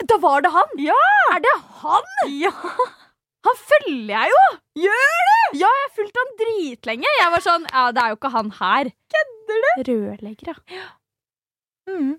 Da 0.09 0.15
var 0.23 0.41
det 0.41 0.53
han! 0.55 0.69
Ja! 0.79 0.95
Er 1.35 1.41
det 1.43 1.55
han? 1.83 2.05
Ja! 2.31 2.53
Han 3.49 3.57
følger 3.59 4.13
jeg 4.15 4.31
jo! 4.31 4.43
Gjør 4.85 5.17
du?! 5.29 5.59
Ja, 5.59 5.67
jeg 5.67 5.83
har 5.83 5.91
fulgt 5.97 6.21
han 6.21 6.31
dritlenge. 6.39 7.11
Jeg 7.19 7.33
var 7.35 7.43
sånn, 7.43 7.65
ja, 7.73 7.83
det 7.97 8.03
er 8.05 8.13
jo 8.13 8.19
ikke 8.21 8.31
han 8.31 8.51
her. 8.61 8.91
Kødder 9.15 9.59
du? 9.65 9.83
Rørlegger, 9.91 10.61
ja. 10.71 10.87
Mm. 11.91 12.13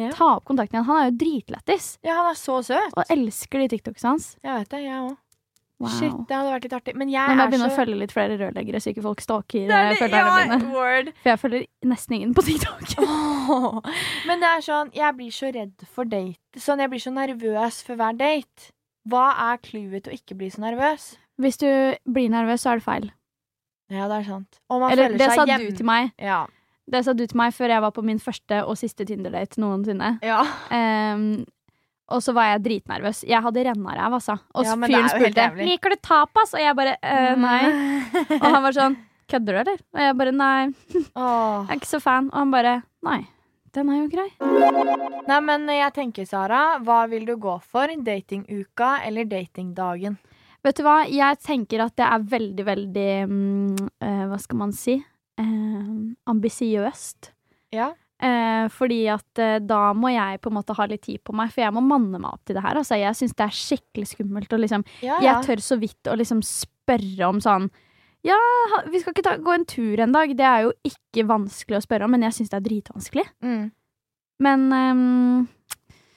Ja. 0.00 0.10
Ta 0.16 0.28
opp 0.38 0.44
kontakten 0.48 0.78
igjen. 0.78 0.86
Han 0.88 1.00
er 1.02 1.10
jo 1.10 1.16
dritlættis. 1.24 1.90
ja, 2.06 2.14
han 2.22 2.30
er 2.32 2.38
så 2.38 2.60
søt. 2.64 2.94
Og 2.96 3.04
elsker 3.16 3.60
de 3.64 3.68
TikToks 3.74 4.06
hans. 4.08 4.30
Jeg 4.42 4.62
vet 4.62 4.70
det, 4.72 4.84
jeg 4.86 5.02
òg. 5.08 5.16
Wow. 5.80 5.88
Shit, 5.96 6.16
det 6.28 6.36
hadde 6.36 6.50
vært 6.52 6.64
litt 6.66 6.74
artig. 6.76 6.92
Men 7.00 7.08
jeg 7.08 7.24
Nå 7.24 7.36
må 7.38 7.40
jeg 7.46 7.50
begynne 7.54 7.68
så 7.70 7.72
å 7.72 7.78
følge 7.78 7.98
litt 8.02 8.12
flere 8.12 8.34
rørleggere, 8.36 8.80
så 8.84 8.90
ikke 8.92 9.04
folk 9.06 9.22
stalker 9.24 9.70
følgerne 9.96 10.34
mine. 10.50 10.58
word. 10.74 11.06
For 11.22 11.30
jeg 11.30 11.40
følger 11.40 11.62
nesten 11.88 12.16
ingen 12.18 12.34
på 12.36 12.44
TikTok. 12.44 12.82
Men 14.28 14.42
det 14.44 14.50
er 14.50 14.66
sånn, 14.66 14.90
jeg 14.92 15.16
blir 15.16 15.32
så 15.32 15.48
redd 15.56 15.86
for 15.88 16.04
date. 16.04 16.60
Sånn, 16.60 16.82
jeg 16.84 16.92
blir 16.92 17.00
så 17.00 17.14
nervøs 17.16 17.80
for 17.86 17.96
hver 17.96 18.18
date. 18.20 18.68
Hva 19.08 19.30
er 19.48 19.62
clouet 19.64 20.04
til 20.04 20.12
å 20.12 20.18
ikke 20.20 20.36
bli 20.36 20.50
så 20.52 20.60
nervøs? 20.66 21.14
Hvis 21.40 21.56
du 21.62 21.68
blir 22.04 22.28
nervøs, 22.28 22.60
så 22.66 22.74
er 22.74 22.82
det 22.82 22.84
feil. 22.84 23.08
Ja, 23.90 24.04
det 24.06 24.20
er 24.20 24.28
sant. 24.28 24.60
Eller 24.68 25.16
det 25.16 25.30
sa 25.32 25.46
hjem. 25.48 25.64
du 25.64 25.80
til 25.80 25.88
meg. 25.88 26.12
Ja. 26.20 26.42
Det 26.90 27.04
sa 27.06 27.14
du 27.14 27.22
til 27.26 27.38
meg 27.38 27.54
før 27.54 27.70
jeg 27.76 27.84
var 27.84 27.94
på 27.94 28.02
min 28.04 28.18
første 28.22 28.64
og 28.66 28.78
siste 28.80 29.06
Tinder-date 29.06 29.60
noensinne. 29.62 30.16
ja. 30.26 30.42
Um, 30.74 31.46
og 32.10 32.18
så 32.24 32.32
var 32.34 32.48
jeg 32.48 32.62
dritnervøs. 32.64 33.20
Jeg 33.22 33.38
hadde 33.38 33.62
rennaræv, 33.68 34.16
altså. 34.16 34.34
Og 34.58 34.66
Ja, 34.66 34.74
fyren 34.74 35.08
spurte 35.12 35.44
liker 35.62 35.94
du 35.94 36.00
tapas, 36.02 36.54
og 36.58 36.58
jeg 36.58 36.74
bare 36.74 36.96
eh, 37.06 37.36
nei. 37.38 37.60
Og 38.40 38.46
han 38.48 38.64
var 38.64 38.74
sånn 38.74 38.96
kødder 39.30 39.54
du, 39.54 39.60
eller? 39.60 39.82
Og 39.94 40.00
jeg 40.02 40.16
bare 40.18 40.32
nei, 40.34 40.72
jeg 40.90 41.04
er 41.14 41.76
ikke 41.78 41.90
så 41.92 42.00
fan. 42.02 42.32
Og 42.32 42.40
han 42.40 42.50
bare 42.50 42.72
nei, 43.06 43.20
den 43.76 43.92
er 43.94 44.00
jo 44.00 44.08
grei. 44.10 44.26
Nei, 45.28 45.38
men 45.46 45.70
jeg 45.70 45.94
tenker, 45.94 46.26
Sara, 46.26 46.64
hva 46.82 47.04
vil 47.10 47.28
du 47.28 47.36
gå 47.38 47.54
for? 47.62 47.94
Datinguka 48.10 48.96
eller 49.06 49.30
datingdagen? 49.30 50.18
Vet 50.66 50.76
du 50.76 50.84
hva, 50.84 51.04
jeg 51.08 51.38
tenker 51.46 51.86
at 51.86 51.94
det 51.96 52.04
er 52.04 52.26
veldig, 52.34 52.64
veldig 52.66 53.10
mm, 53.30 53.86
eh, 54.04 54.24
Hva 54.28 54.38
skal 54.42 54.58
man 54.60 54.74
si? 54.76 54.98
Eh, 55.40 55.90
ambisiøst. 56.30 57.32
Ja. 57.74 57.92
Eh, 58.20 58.66
fordi 58.68 59.06
at 59.08 59.40
eh, 59.40 59.58
da 59.64 59.94
må 59.96 60.10
jeg 60.12 60.42
på 60.44 60.50
en 60.50 60.58
måte 60.58 60.74
ha 60.76 60.86
litt 60.90 61.06
tid 61.06 61.22
på 61.24 61.32
meg, 61.36 61.52
for 61.54 61.64
jeg 61.64 61.72
må 61.72 61.80
manne 61.84 62.18
meg 62.20 62.28
opp 62.34 62.42
til 62.44 62.58
det 62.58 62.64
her. 62.66 62.76
Altså, 62.76 62.98
jeg 63.00 63.16
syns 63.16 63.36
det 63.38 63.46
er 63.46 63.60
skikkelig 63.60 64.10
skummelt. 64.12 64.52
Og 64.52 64.60
liksom, 64.64 64.84
Ja, 65.00 65.16
ja. 65.24 65.38
Jeg 65.38 65.48
tør 65.48 65.64
så 65.64 65.78
vidt 65.80 66.10
å 66.10 66.18
liksom 66.20 66.42
spørre 66.44 67.30
om 67.30 67.40
sånn 67.40 67.70
Ja, 68.26 68.36
vi 68.92 69.00
skal 69.00 69.14
ikke 69.14 69.24
ta, 69.24 69.38
gå 69.40 69.54
en 69.54 69.64
tur 69.64 70.02
en 70.04 70.12
dag. 70.12 70.34
Det 70.36 70.44
er 70.44 70.66
jo 70.66 70.74
ikke 70.84 71.24
vanskelig 71.30 71.78
å 71.78 71.86
spørre 71.86 72.04
om, 72.04 72.12
men 72.12 72.26
jeg 72.26 72.36
syns 72.36 72.52
det 72.52 72.58
er 72.58 72.66
dritvanskelig. 72.66 73.24
Mm. 73.40 73.70
Men 74.44 74.66
ehm, 74.76 75.38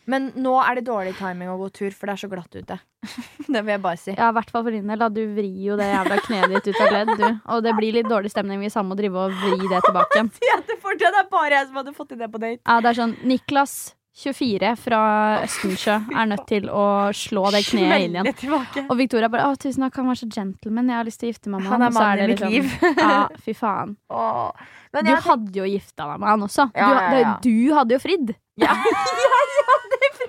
Men 0.10 0.32
nå 0.36 0.54
er 0.64 0.80
det 0.80 0.86
dårlig 0.89 1.14
timing 1.18 1.51
å 1.54 1.58
gå 1.62 1.70
tur, 1.78 1.95
for 1.95 2.10
det 2.10 2.18
er 2.18 2.22
så 2.26 2.30
glatt 2.32 2.56
ute. 2.56 2.80
det 3.54 3.62
vil 3.62 3.74
jeg 3.76 3.84
bare 3.84 3.99
si. 3.99 4.12
ja, 4.12 4.30
i 4.30 4.38
hvert 4.38 4.51
fall 4.51 4.66
for 4.68 4.76
din 4.76 4.91
del. 4.91 5.08
Du 5.16 5.24
vrir 5.38 5.64
jo 5.70 5.80
det 5.80 5.89
jævla 5.89 6.20
kneet 6.28 6.54
ditt 6.58 6.70
ut 6.72 6.84
av 6.84 6.93
ledd, 6.97 7.16
du. 7.20 7.26
Og 7.56 7.66
det 7.66 7.76
blir 7.80 7.97
litt 7.99 8.12
dårlig 8.12 8.34
stemning 8.34 8.64
hvis 8.64 8.78
han 8.80 8.88
må 8.89 8.99
drive 8.99 9.28
og 9.28 9.36
vri 9.43 9.60
det 9.64 9.84
tilbake. 9.88 10.28
Ja, 10.54 10.60
det, 10.68 10.78
er 11.10 11.28
bare 11.32 11.58
jeg 11.58 11.68
som 11.68 11.78
hadde 11.80 11.93
fått 11.95 12.14
til 12.14 12.20
det 12.22 12.30
på 12.32 12.39
date. 12.41 12.62
Ja, 12.68 12.80
det 12.84 12.91
er 12.91 12.97
sånn 12.99 13.16
Niklas 13.28 13.93
24 14.14 14.76
fra 14.78 14.99
Østensjø 15.41 15.95
er 16.14 16.28
nødt 16.30 16.43
til 16.49 16.68
å 16.70 16.86
slå 17.18 17.47
det 17.56 17.64
kneet 17.66 18.06
inn 18.06 18.20
igjen. 18.20 18.86
Og 18.86 18.95
Victoria 18.99 19.30
bare 19.34 19.47
'Å, 19.49 19.58
tusen 19.58 19.88
takk, 19.88 19.97
han 19.97 20.12
var 20.12 20.20
så 20.20 20.30
gentleman. 20.30 20.91
Jeg 20.91 20.99
har 20.99 21.08
lyst 21.08 21.20
til 21.20 21.30
å 21.30 21.34
gifte 21.34 21.49
meg 21.49 21.64
med 21.64 21.72
Han 21.72 21.82
han.' 21.82 21.89
er 21.89 21.97
mannen 21.97 22.24
i 22.24 22.28
mitt 22.28 22.39
liksom- 22.39 22.54
liv. 22.54 22.97
Ja, 22.99 23.28
fy 23.41 23.54
faen. 23.58 23.97
Åh. 24.14 24.51
Du 24.93 25.16
hadde 25.26 25.58
jo 25.58 25.66
gifta 25.66 26.06
deg 26.12 26.20
med 26.20 26.30
han 26.30 26.45
også. 26.45 26.70
Ja, 26.76 26.89
du, 26.89 26.93
ja, 26.93 27.20
ja. 27.20 27.38
du 27.41 27.74
hadde 27.74 27.97
jo 27.97 27.99
fridd. 27.99 28.36
Ja, 28.62 28.70
ja, 28.76 29.38
ja, 29.58 29.76
det 29.89 29.99
er. 30.10 30.28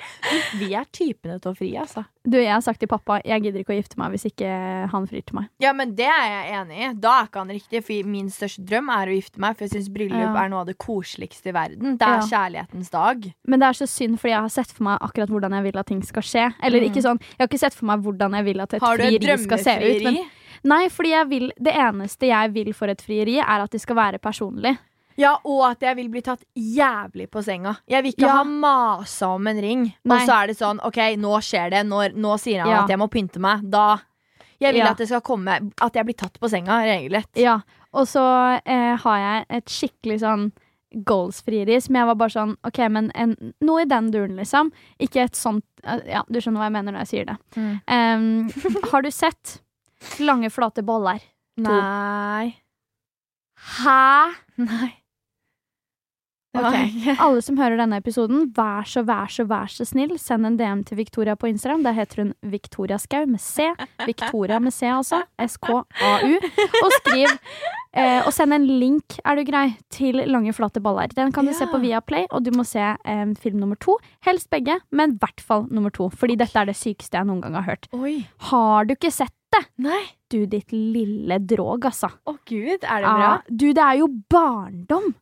Vi 0.57 0.68
er 0.75 0.87
typene 0.97 1.35
til 1.43 1.51
å 1.53 1.57
fri, 1.59 1.66
altså. 1.77 2.05
Du, 2.25 2.39
jeg 2.41 2.49
har 2.55 2.62
sagt 2.64 2.81
til 2.81 2.89
pappa 2.89 3.18
jeg 3.27 3.43
gidder 3.45 3.61
ikke 3.61 3.75
å 3.75 3.77
gifte 3.77 3.99
meg 4.01 4.14
hvis 4.14 4.25
ikke 4.31 4.49
han 4.91 5.05
frir 5.11 5.20
til 5.29 5.37
meg. 5.37 5.51
Ja, 5.61 5.75
men 5.77 5.93
det 5.99 6.07
er 6.09 6.25
jeg 6.31 6.55
enig 6.62 6.79
i. 6.79 6.89
Da 7.05 7.12
er 7.20 7.29
ikke 7.29 7.43
han 7.43 7.53
riktig. 7.53 7.83
For 7.85 8.09
min 8.09 8.31
største 8.33 8.64
drøm 8.64 8.89
er 8.95 9.12
å 9.12 9.16
gifte 9.18 9.43
meg, 9.45 9.59
for 9.59 9.66
jeg 9.66 9.75
syns 9.75 9.91
bryllup 9.93 10.22
Ja. 10.25 10.31
er 10.45 10.49
noe 10.55 10.62
av 10.64 10.70
det 10.70 10.77
koseligste 10.81 11.53
i 11.53 11.55
verden. 11.55 11.99
Det 12.01 12.09
er 12.09 12.16
Ja. 12.22 12.29
kjærlighetens 12.33 12.91
dag. 12.95 13.29
Men 13.47 13.61
det 13.61 13.68
er 13.68 13.79
så 13.85 13.87
synd, 13.93 14.16
fordi 14.18 14.33
jeg 14.33 14.41
har 14.47 14.55
sett 14.57 14.72
for 14.72 14.85
meg 14.89 14.99
akkurat 15.05 15.29
hvordan 15.29 15.53
jeg 15.59 15.62
vil 15.68 15.79
at 15.79 15.87
ting 15.93 16.03
skal 16.03 16.22
skje. 16.22 16.47
Eller 16.62 16.81
Mm. 16.81 16.89
ikke 16.91 17.03
sånn, 17.05 17.20
Jeg 17.20 17.39
har 17.45 17.49
ikke 17.49 17.59
sett 17.66 17.75
for 17.75 17.85
meg 17.87 18.01
hvordan 18.03 18.33
jeg 18.41 18.45
vil 18.45 18.61
at 18.61 18.75
et 18.75 18.81
frieri 18.83 19.39
skal 19.45 19.59
se 19.59 19.77
ut. 19.77 20.03
Men, 20.03 20.18
nei, 20.64 20.89
fordi 20.89 21.11
jeg 21.11 21.29
vil, 21.29 21.53
det 21.61 21.75
eneste 21.75 22.27
jeg 22.33 22.53
vil 22.55 22.72
for 22.72 22.89
et 22.89 23.03
frieri, 23.03 23.37
er 23.39 23.61
at 23.62 23.70
det 23.70 23.81
skal 23.83 23.97
være 23.97 24.18
personlig. 24.18 24.79
Ja, 25.17 25.37
og 25.45 25.61
at 25.71 25.81
jeg 25.87 25.97
vil 25.97 26.09
bli 26.11 26.21
tatt 26.27 26.43
jævlig 26.59 27.29
på 27.31 27.43
senga. 27.45 27.77
Jeg 27.89 28.03
vil 28.03 28.12
ikke 28.12 28.27
Ja. 28.27 28.37
ha 28.39 28.45
masa 28.45 29.29
om 29.35 29.47
en 29.47 29.61
ring. 29.62 29.85
Og 30.09 30.19
så 30.27 30.43
er 30.43 30.47
det 30.49 30.57
sånn, 30.59 30.81
OK, 30.85 30.97
nå 31.17 31.37
skjer 31.41 31.71
det. 31.71 31.85
Når, 31.87 32.15
nå 32.17 32.39
sier 32.41 32.62
han 32.65 32.71
Ja. 32.71 32.83
at 32.83 32.89
jeg 32.91 32.99
må 32.99 33.09
pynte 33.11 33.39
meg. 33.39 33.69
Da 33.71 34.01
Jeg 34.61 34.73
vil 34.75 34.81
Ja. 34.85 34.91
at 34.93 34.97
det 34.99 35.09
skal 35.09 35.21
komme 35.21 35.73
At 35.83 35.95
jeg 35.95 36.05
blir 36.07 36.15
tatt 36.17 36.39
på 36.41 36.49
senga, 36.49 36.81
regelrett. 36.87 37.29
Ja, 37.37 37.61
Og 37.93 38.07
så 38.07 38.61
eh, 38.67 38.97
har 38.97 39.19
jeg 39.19 39.47
et 39.51 39.67
skikkelig 39.67 40.21
sånn 40.21 40.53
goals-frieri 41.05 41.81
som 41.83 41.95
jeg 41.97 42.07
var 42.07 42.15
bare 42.15 42.31
sånn 42.31 42.57
OK, 42.65 42.79
men 42.89 43.11
en, 43.15 43.37
noe 43.61 43.83
i 43.83 43.85
den 43.85 44.11
duren, 44.12 44.37
liksom. 44.37 44.73
Ikke 45.01 45.25
et 45.25 45.35
sånt 45.35 45.65
eh, 45.85 46.01
Ja, 46.07 46.23
du 46.31 46.39
skjønner 46.41 46.59
hva 46.62 46.69
jeg 46.71 46.73
mener 46.73 46.93
når 46.93 46.99
jeg 47.07 47.09
sier 47.09 47.25
det. 47.27 47.37
Mm. 47.57 47.81
Um, 47.89 48.91
har 48.91 49.03
du 49.03 49.11
sett 49.11 49.61
lange, 50.21 50.51
flate 50.51 50.83
boller? 50.85 51.21
Nei. 51.57 52.57
Hæ? 53.79 54.35
Nei. 54.59 54.93
Det 56.55 56.63
Ok. 56.63 56.71
var 56.71 56.75
ikke- 56.87 57.17
Alle 57.25 57.43
som 57.43 57.57
hører 57.59 57.77
denne 57.81 57.97
episoden, 57.99 58.45
vær 58.55 58.87
så, 58.87 59.03
vær 59.05 59.27
så, 59.27 59.45
vær 59.51 59.67
så 59.67 59.85
snill, 59.87 60.13
send 60.23 60.47
en 60.47 60.57
DM 60.57 60.85
til 60.87 60.97
Victoria 61.01 61.35
på 61.35 61.49
Instagram. 61.51 61.83
Der 61.83 61.93
heter 61.97 62.23
hun 62.23 62.33
Victoria 62.47 62.97
Skau 63.03 63.27
med 63.27 63.41
C. 63.43 63.67
Victoria 64.07 64.61
med 64.63 64.73
C, 64.73 64.87
altså. 64.87 65.23
S-K-A-U. 65.43 66.35
Og 66.85 66.93
skriv 67.01 67.27
eh, 67.97 68.23
Og 68.27 68.33
send 68.33 68.55
en 68.55 68.67
link, 68.67 69.19
er 69.25 69.35
du 69.37 69.45
grei, 69.51 69.77
til 69.91 70.15
Lange 70.31 70.53
flate 70.55 70.81
baller. 70.83 71.11
Den 71.15 71.33
kan 71.35 71.45
du 71.45 71.51
Ja. 71.51 71.59
se 71.59 71.67
på 71.67 71.81
Viaplay, 71.83 72.27
og 72.31 72.45
du 72.45 72.51
må 72.55 72.65
se 72.65 72.79
eh, 73.05 73.25
film 73.35 73.59
nummer 73.59 73.77
to. 73.83 73.99
Helst 74.25 74.49
begge, 74.51 74.79
men 74.93 75.15
i 75.15 75.19
hvert 75.19 75.41
fall 75.43 75.67
nummer 75.71 75.91
to. 75.91 76.09
Fordi 76.11 76.37
dette 76.39 76.57
er 76.57 76.67
det 76.71 76.77
sykeste 76.79 77.19
jeg 77.19 77.27
noen 77.27 77.43
gang 77.43 77.55
har 77.59 77.67
hørt. 77.67 77.89
Oi. 77.93 78.27
Har 78.51 78.85
du 78.87 78.95
ikke 78.95 79.11
sett 79.13 79.35
det! 79.53 79.67
Nei. 79.79 80.01
Du, 80.31 80.41
ditt 80.51 80.71
lille 80.73 81.39
drog, 81.47 81.85
altså. 81.87 82.09
Å 82.27 82.37
gud, 82.47 82.83
er 82.83 83.03
det 83.05 83.11
bra? 83.11 83.19
Ja, 83.27 83.35
du, 83.51 83.67
det 83.73 83.83
er 83.85 83.99
jo 84.01 84.09
barndom! 84.31 85.15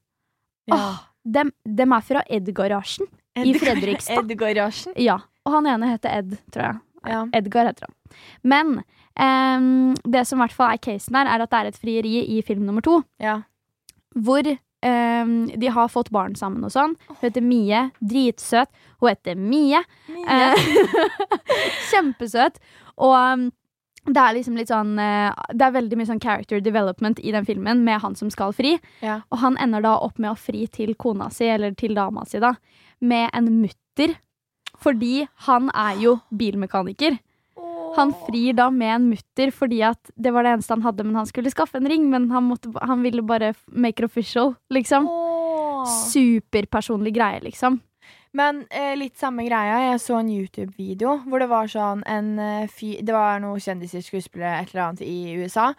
Ja. 0.71 0.77
Åh, 0.77 1.01
dem, 1.25 1.53
de 1.65 1.83
er 1.87 2.01
fra 2.07 2.23
Ed-garasjen. 2.29 3.07
i 3.39 3.55
Fredrikstad. 3.57 4.25
Edgarasjen. 4.31 4.93
Ja. 5.01 5.21
Og 5.47 5.53
han 5.57 5.67
ene 5.67 5.89
heter 5.95 6.19
Ed, 6.19 6.35
tror 6.53 6.67
jeg. 6.69 6.81
Ja. 7.09 7.23
Edgar 7.35 7.67
heter 7.71 7.89
han. 7.89 7.95
Men 8.47 8.75
um, 9.19 9.95
det 10.05 10.27
som 10.29 10.39
i 10.39 10.45
hvert 10.45 10.55
fall 10.55 10.75
er 10.75 10.83
casen 10.85 11.17
her, 11.19 11.27
er 11.27 11.43
at 11.43 11.51
det 11.51 11.59
er 11.63 11.71
et 11.73 11.81
frieri 11.81 12.13
i 12.37 12.43
film 12.47 12.67
nummer 12.69 12.85
to. 12.85 13.01
ja. 13.23 13.41
Hvor 14.13 14.45
um, 14.45 15.35
de 15.57 15.69
har 15.73 15.89
fått 15.89 16.11
barn 16.13 16.35
sammen 16.37 16.67
og 16.67 16.73
sånn. 16.75 16.93
Hun 17.09 17.17
heter 17.23 17.41
Mie. 17.41 17.79
Dritsøt. 18.05 18.69
Hun 19.01 19.09
heter 19.09 19.39
Mie. 19.41 19.81
Eh, 20.29 20.67
Kjempesøt. 21.91 22.59
Og 23.01 23.15
um, 23.17 23.47
det 24.11 24.19
er 24.19 24.35
liksom 24.35 24.57
litt 24.59 24.71
sånn 24.71 24.97
eh, 24.99 25.31
Det 25.55 25.63
er 25.63 25.75
veldig 25.77 25.99
mye 25.99 26.09
sånn 26.09 26.23
character 26.23 26.63
development 26.65 27.21
i 27.23 27.31
den 27.35 27.47
filmen 27.47 27.85
med 27.87 28.01
han 28.03 28.17
som 28.19 28.33
skal 28.35 28.55
fri. 28.57 28.75
Ja. 29.05 29.21
Og 29.31 29.39
han 29.45 29.59
ender 29.63 29.85
da 29.85 29.95
opp 30.03 30.19
med 30.19 30.33
å 30.33 30.39
fri 30.39 30.67
til 30.67 30.97
kona 30.99 31.31
si, 31.31 31.47
eller 31.47 31.77
til 31.79 31.95
dama 31.95 32.27
si, 32.27 32.41
da, 32.43 32.57
med 32.99 33.31
en 33.33 33.51
mutter. 33.61 34.17
Fordi 34.83 35.29
han 35.47 35.71
er 35.71 36.01
jo 36.03 36.17
bilmekaniker. 36.35 37.21
Han 37.95 38.15
frir 38.27 38.57
da 38.57 38.71
med 38.73 38.95
en 38.95 39.09
mutter 39.11 39.53
fordi 39.55 39.83
at 39.85 40.11
det 40.17 40.33
var 40.33 40.47
det 40.47 40.57
eneste 40.57 40.73
han 40.75 40.85
hadde, 40.87 41.05
men 41.05 41.19
han 41.21 41.29
skulle 41.29 41.53
skaffe 41.53 41.79
en 41.79 41.87
ring. 41.87 42.09
Men 42.11 42.31
han, 42.33 42.49
måtte, 42.49 42.73
han 42.81 43.05
ville 43.05 43.23
bare 43.23 43.53
make 43.69 44.03
it 44.03 44.09
official, 44.09 44.57
liksom. 44.73 45.07
Åh. 45.07 45.87
Superpersonlig 46.09 47.15
greie, 47.15 47.43
liksom. 47.45 47.79
Men 48.37 48.63
eh, 48.73 48.95
litt 48.97 49.19
samme 49.21 49.45
greia. 49.45 49.79
Jeg 49.91 50.01
så 50.01 50.19
en 50.21 50.31
YouTube-video 50.33 51.19
hvor 51.29 51.43
det 51.43 51.51
var 51.51 51.69
sånn 51.69 52.05
en 52.09 52.31
eh, 52.41 52.71
fy... 52.73 52.95
Det 53.05 53.13
var 53.13 53.43
noen 53.45 53.61
kjendiser, 53.61 54.05
skuespillere, 54.05 54.63
et 54.63 54.73
eller 54.73 54.87
annet 54.87 55.05
i 55.05 55.35
USA. 55.43 55.73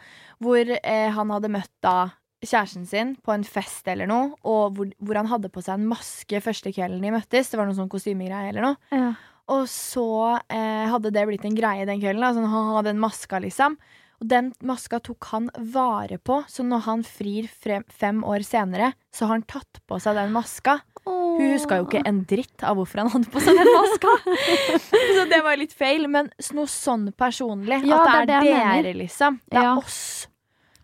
Hvor 0.43 0.75
eh, 0.77 1.09
han 1.15 1.33
hadde 1.33 1.51
møtt 1.53 1.73
da 1.85 1.97
kjæresten 2.43 2.85
sin 2.85 3.15
på 3.23 3.33
en 3.33 3.45
fest 3.47 3.87
eller 3.87 4.09
noe, 4.09 4.33
og 4.43 4.77
hvor, 4.77 4.89
hvor 4.99 5.19
han 5.21 5.29
hadde 5.31 5.51
på 5.53 5.63
seg 5.63 5.79
en 5.79 5.87
maske 5.89 6.41
første 6.43 6.73
kvelden 6.75 7.03
de 7.03 7.13
møttes. 7.15 7.49
Det 7.49 7.59
var 7.59 7.69
noe 7.69 7.77
sånn 7.77 7.91
kostymegreie 7.91 8.51
eller 8.51 8.67
noe. 8.67 8.79
Ja. 8.93 9.13
Og 9.53 9.65
så 9.71 10.07
eh, 10.51 10.85
hadde 10.91 11.11
det 11.15 11.25
blitt 11.27 11.45
en 11.47 11.57
greie 11.57 11.87
den 11.89 12.01
kvelden. 12.03 12.23
Altså, 12.23 12.45
han 12.47 12.73
hadde 12.77 12.93
en 12.93 13.01
maska, 13.01 13.41
liksom. 13.43 13.79
Og 14.23 14.29
den 14.31 14.53
maska 14.63 15.01
tok 15.03 15.25
han 15.33 15.49
vare 15.73 16.15
på, 16.23 16.37
så 16.47 16.63
når 16.63 16.85
han 16.85 17.01
frir 17.03 17.49
frem, 17.51 17.83
fem 17.91 18.21
år 18.23 18.45
senere, 18.47 18.93
så 19.11 19.27
har 19.27 19.35
han 19.35 19.43
tatt 19.51 19.81
på 19.83 19.97
seg 19.99 20.15
den 20.15 20.31
maska. 20.31 20.77
Hun 21.03 21.41
huska 21.51 21.81
jo 21.81 21.87
ikke 21.89 22.05
en 22.07 22.21
dritt 22.29 22.63
av 22.63 22.77
hvorfor 22.79 23.01
han 23.03 23.09
hadde 23.11 23.31
på 23.33 23.41
seg 23.43 23.57
den 23.59 23.71
maska. 23.75 24.13
så 25.17 25.25
det 25.27 25.41
var 25.43 25.59
litt 25.59 25.75
feil. 25.75 26.07
Men 26.07 26.29
noe 26.55 26.71
sånn 26.71 27.09
personlig. 27.19 27.81
Ja, 27.89 27.99
at 27.99 28.29
det 28.29 28.29
det 28.31 28.37
er, 28.37 28.39
er 28.39 28.45
det 28.45 28.53
jeg 28.53 28.85
dere, 28.85 28.93
liksom. 29.01 29.41
Det 29.51 29.59
er 29.59 29.67
Ja. 29.67 29.73
oss. 29.81 29.99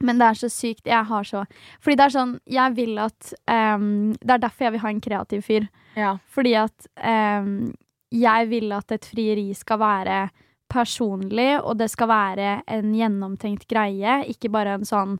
Men 0.04 0.20
det 0.20 0.28
er 0.28 0.40
så 0.42 0.50
sykt. 0.52 0.86
Jeg 0.88 1.08
har 1.08 1.24
så 1.28 1.46
Fordi 1.84 1.96
det 2.00 2.04
er 2.06 2.14
sånn 2.14 2.30
Jeg 2.48 2.72
vil 2.78 2.94
at 3.04 3.34
um, 3.52 4.14
Det 4.16 4.32
er 4.32 4.40
derfor 4.46 4.64
jeg 4.64 4.72
vil 4.72 4.84
ha 4.86 4.92
en 4.94 5.02
kreativ 5.04 5.42
fyr. 5.44 5.66
Ja. 6.00 6.14
Fordi 6.32 6.54
at 6.56 6.88
um, 7.04 7.74
jeg 8.12 8.48
vil 8.52 8.72
at 8.78 8.92
et 8.96 9.06
frieri 9.06 9.50
skal 9.60 9.82
være 9.82 10.22
personlig, 10.70 11.52
og 11.64 11.80
det 11.80 11.90
skal 11.92 12.12
være 12.12 12.54
en 12.70 12.94
gjennomtenkt 12.96 13.68
greie. 13.70 14.22
Ikke 14.32 14.52
bare 14.54 14.80
en 14.80 14.88
sånn 14.88 15.20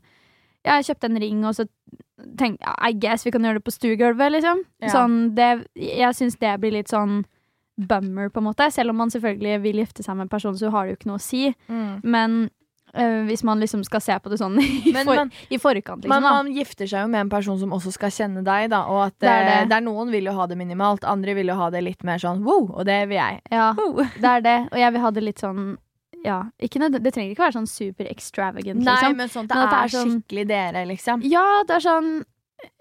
Ja, 0.60 0.74
jeg 0.76 0.90
kjøpte 0.90 1.08
en 1.08 1.20
ring, 1.22 1.44
og 1.48 1.54
så 1.56 1.64
tenkte 2.36 2.66
jeg 2.68 2.92
I 2.92 2.98
guess 3.00 3.24
vi 3.24 3.32
kan 3.32 3.46
gjøre 3.46 3.60
det 3.60 3.64
på 3.64 3.72
stuegulvet, 3.72 4.34
liksom. 4.34 4.64
Ja. 4.84 4.90
Sånn, 4.92 5.14
det, 5.36 5.50
jeg 5.80 6.16
syns 6.18 6.36
det 6.40 6.52
blir 6.60 6.74
litt 6.76 6.92
sånn 6.92 7.22
bummer, 7.80 8.28
på 8.28 8.42
en 8.42 8.48
måte. 8.50 8.66
Selv 8.74 8.92
om 8.92 9.00
man 9.00 9.12
selvfølgelig 9.12 9.62
vil 9.64 9.80
gifte 9.80 10.04
seg 10.04 10.18
med 10.18 10.26
en 10.26 10.32
person, 10.32 10.56
så 10.58 10.68
har 10.74 10.84
det 10.84 10.92
jo 10.92 10.98
ikke 10.98 11.10
noe 11.10 11.20
å 11.20 11.24
si. 11.24 11.46
Mm. 11.70 11.94
Men 12.04 12.40
øh, 12.94 13.24
hvis 13.26 13.42
man 13.44 13.60
liksom 13.60 13.84
skal 13.84 14.00
se 14.00 14.16
på 14.18 14.30
det 14.30 14.38
sånn 14.40 14.58
i, 14.62 14.92
Men 14.92 15.04
for, 15.06 15.14
man, 15.14 15.30
i 15.50 15.58
forkant, 15.58 16.02
liksom. 16.04 16.08
man, 16.08 16.22
da. 16.22 16.30
man 16.42 16.52
gifter 16.54 16.86
seg 16.90 17.02
jo 17.04 17.08
med 17.12 17.20
en 17.26 17.30
person 17.30 17.58
som 17.58 17.70
også 17.76 17.92
skal 17.92 18.10
kjenne 18.10 18.42
deg, 18.44 18.70
da. 18.70 18.84
Og 18.90 19.04
at 19.06 19.18
Det 19.20 19.28
er 19.28 19.42
eh, 19.42 19.60
det. 19.60 19.68
det 19.70 19.76
er 19.78 19.86
noen 19.86 20.10
vil 20.10 20.24
jo 20.30 20.32
ha 20.38 20.46
det 20.46 20.58
minimalt, 20.58 21.04
andre 21.04 21.34
vil 21.34 21.48
jo 21.52 21.54
ha 21.60 21.70
det 21.70 21.82
litt 21.84 22.02
mer 22.04 22.18
sånn 22.18 22.42
wow, 22.44 22.70
og 22.80 22.84
det 22.86 23.08
vil 23.08 23.16
jeg. 23.20 23.40
Ja, 23.50 23.72
Wow. 23.78 24.02
det 24.16 24.24
er 24.36 24.40
det. 24.40 24.58
Og 24.72 24.78
jeg 24.78 24.92
vil 24.92 25.00
ha 25.00 25.10
det 25.10 25.22
litt 25.24 25.38
sånn 25.40 25.76
Ja, 26.24 26.42
ikke 26.60 26.80
nød 26.82 26.98
det 27.00 27.14
trenger 27.14 27.30
ikke 27.32 27.46
være 27.46 27.56
sånn 27.56 27.66
super 27.70 28.04
extravagant, 28.10 28.82
Nei, 28.84 28.92
liksom. 28.92 29.16
men 29.16 29.28
sånn 29.32 29.46
at 29.46 29.48
det, 29.48 29.56
Men 29.56 29.64
at 29.64 29.70
det 29.70 29.78
er, 29.80 29.94
sånn- 29.94 30.10
skikkelig 30.20 30.46
dere, 30.50 30.82
liksom. 30.90 31.22
Ja, 31.24 31.46
det 31.64 31.78
er 31.78 31.80
sånn 31.86 32.10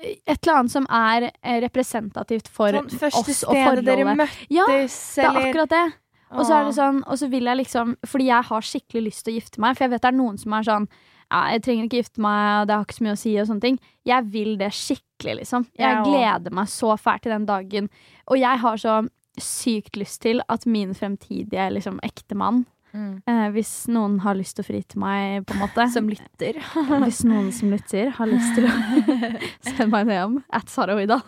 et 0.03 0.41
eller 0.43 0.57
annet 0.59 0.71
som 0.73 0.85
er 0.91 1.29
representativt 1.63 2.49
for 2.51 2.75
Sånn 2.75 2.89
oss 2.91 3.23
og 3.23 3.29
stedet 3.55 3.85
dere 3.85 4.03
forholdet. 4.03 4.17
møttes, 4.19 4.47
Ja, 4.51 4.65
det 4.67 5.23
er 5.23 5.39
akkurat 5.45 5.69
det. 5.71 5.85
Og 6.29 6.45
så 6.45 6.59
er 6.59 6.67
det 6.67 6.75
sånn, 6.77 6.99
og 7.09 7.17
så 7.17 7.29
vil 7.31 7.47
jeg 7.49 7.57
liksom 7.57 7.95
Fordi 8.05 8.27
jeg 8.29 8.45
har 8.49 8.65
skikkelig 8.65 9.01
lyst 9.07 9.23
til 9.25 9.33
å 9.33 9.39
gifte 9.39 9.61
meg, 9.63 9.77
for 9.77 9.85
jeg 9.85 9.93
vet 9.95 10.03
det 10.03 10.11
er 10.11 10.19
noen 10.19 10.37
som 10.37 10.53
er 10.53 10.67
sånn 10.67 10.89
ja, 11.29 11.43
jeg 11.53 11.61
trenger 11.61 11.85
ikke 11.85 11.99
gifte 12.01 12.21
meg, 12.25 12.67
det 12.67 12.73
har 12.73 12.85
ikke 12.87 12.95
så 12.97 13.03
mye 13.05 13.13
å 13.13 13.19
si, 13.21 13.31
og 13.37 13.45
sånne 13.45 13.61
ting. 13.61 13.75
Jeg 14.09 14.25
vil 14.33 14.55
det 14.57 14.71
skikkelig, 14.73 15.35
liksom. 15.43 15.67
Jeg 15.77 15.85
Jeg 15.93 16.07
gleder 16.07 16.55
meg 16.57 16.71
så 16.73 16.95
fælt 16.97 17.21
til 17.21 17.35
den 17.35 17.45
dagen. 17.45 17.89
Og 18.25 18.39
jeg 18.41 18.61
har 18.63 18.81
så 18.81 18.95
sykt 19.37 19.99
lyst 20.01 20.23
til 20.25 20.41
at 20.49 20.65
min 20.65 20.95
fremtidige 20.97 21.69
liksom, 21.75 21.99
ektemann 22.01 22.65
Mm. 22.93 23.21
eh, 23.29 23.47
Hvis 23.53 23.71
noen 23.91 24.15
har 24.23 24.37
lyst 24.39 24.55
til 24.57 24.63
å 24.65 24.67
fri 24.69 24.79
til 24.89 24.99
meg, 25.03 25.43
på 25.45 25.53
en 25.55 25.61
måte 25.61 25.85
Som 25.95 26.09
lytter. 26.09 26.57
Hvis 27.05 27.21
noen 27.27 27.51
som 27.55 27.69
lytter, 27.73 28.09
har 28.17 28.29
lyst 28.31 28.55
til 28.57 28.65
å 28.65 28.73
sende 29.67 29.89
meg 29.93 30.01
en 30.07 30.09
DM 30.13 30.37
at 30.59 30.69
Sara 30.73 30.95
Hoidal. 30.97 31.21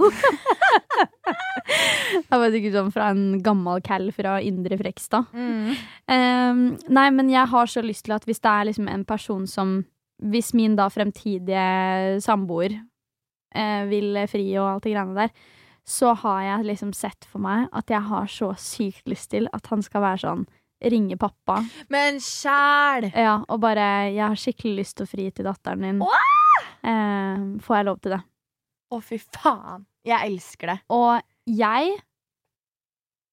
Jeg 2.11 2.39
var 2.41 2.51
sikkert 2.53 2.75
sånn 2.75 2.91
fra 2.93 3.09
en 3.13 3.23
gammel 3.43 3.81
cal 3.85 4.09
fra 4.15 4.35
Indre 4.43 4.77
Frekstad. 4.79 5.29
Mm. 5.35 5.71
Ehm, 6.11 6.61
nei, 6.91 7.07
men 7.15 7.29
jeg 7.31 7.47
har 7.51 7.69
så 7.69 7.83
lyst 7.85 8.05
til 8.07 8.15
at 8.15 8.25
hvis 8.27 8.41
det 8.43 8.51
er 8.51 8.67
liksom 8.71 8.89
en 8.91 9.05
person 9.07 9.47
som 9.47 9.81
Hvis 10.21 10.51
min 10.53 10.75
da 10.77 10.85
fremtidige 10.93 12.19
samboer 12.21 12.75
eh, 13.55 13.85
vil 13.89 14.19
fri 14.29 14.43
og 14.61 14.67
alt 14.75 14.83
det 14.85 14.91
greiene 14.93 15.15
der, 15.17 15.31
så 15.81 16.11
har 16.13 16.43
jeg 16.45 16.67
liksom 16.67 16.91
sett 16.93 17.25
for 17.25 17.41
meg 17.41 17.65
at 17.73 17.89
jeg 17.89 18.05
har 18.05 18.27
så 18.29 18.51
sykt 18.61 19.09
lyst 19.09 19.31
til 19.33 19.47
at 19.49 19.65
han 19.71 19.81
skal 19.81 20.03
være 20.05 20.21
sånn 20.21 20.43
Ringe 20.81 21.17
pappa. 21.21 21.59
Men 21.93 22.17
sjæl! 22.23 23.11
Ja, 23.13 23.39
og 23.47 23.59
bare 23.61 24.09
Jeg 24.09 24.23
har 24.25 24.39
skikkelig 24.39 24.79
lyst 24.81 24.97
til 24.97 25.05
å 25.05 25.11
fri 25.11 25.27
til 25.31 25.45
datteren 25.45 25.83
din. 25.85 25.99
Eh, 26.81 27.43
får 27.61 27.77
jeg 27.77 27.87
lov 27.91 27.99
til 28.01 28.15
det? 28.15 28.21
Å, 28.91 29.01
fy 29.05 29.19
faen. 29.21 29.85
Jeg 30.07 30.31
elsker 30.31 30.73
det. 30.73 30.77
Og 30.91 31.21
jeg 31.45 31.93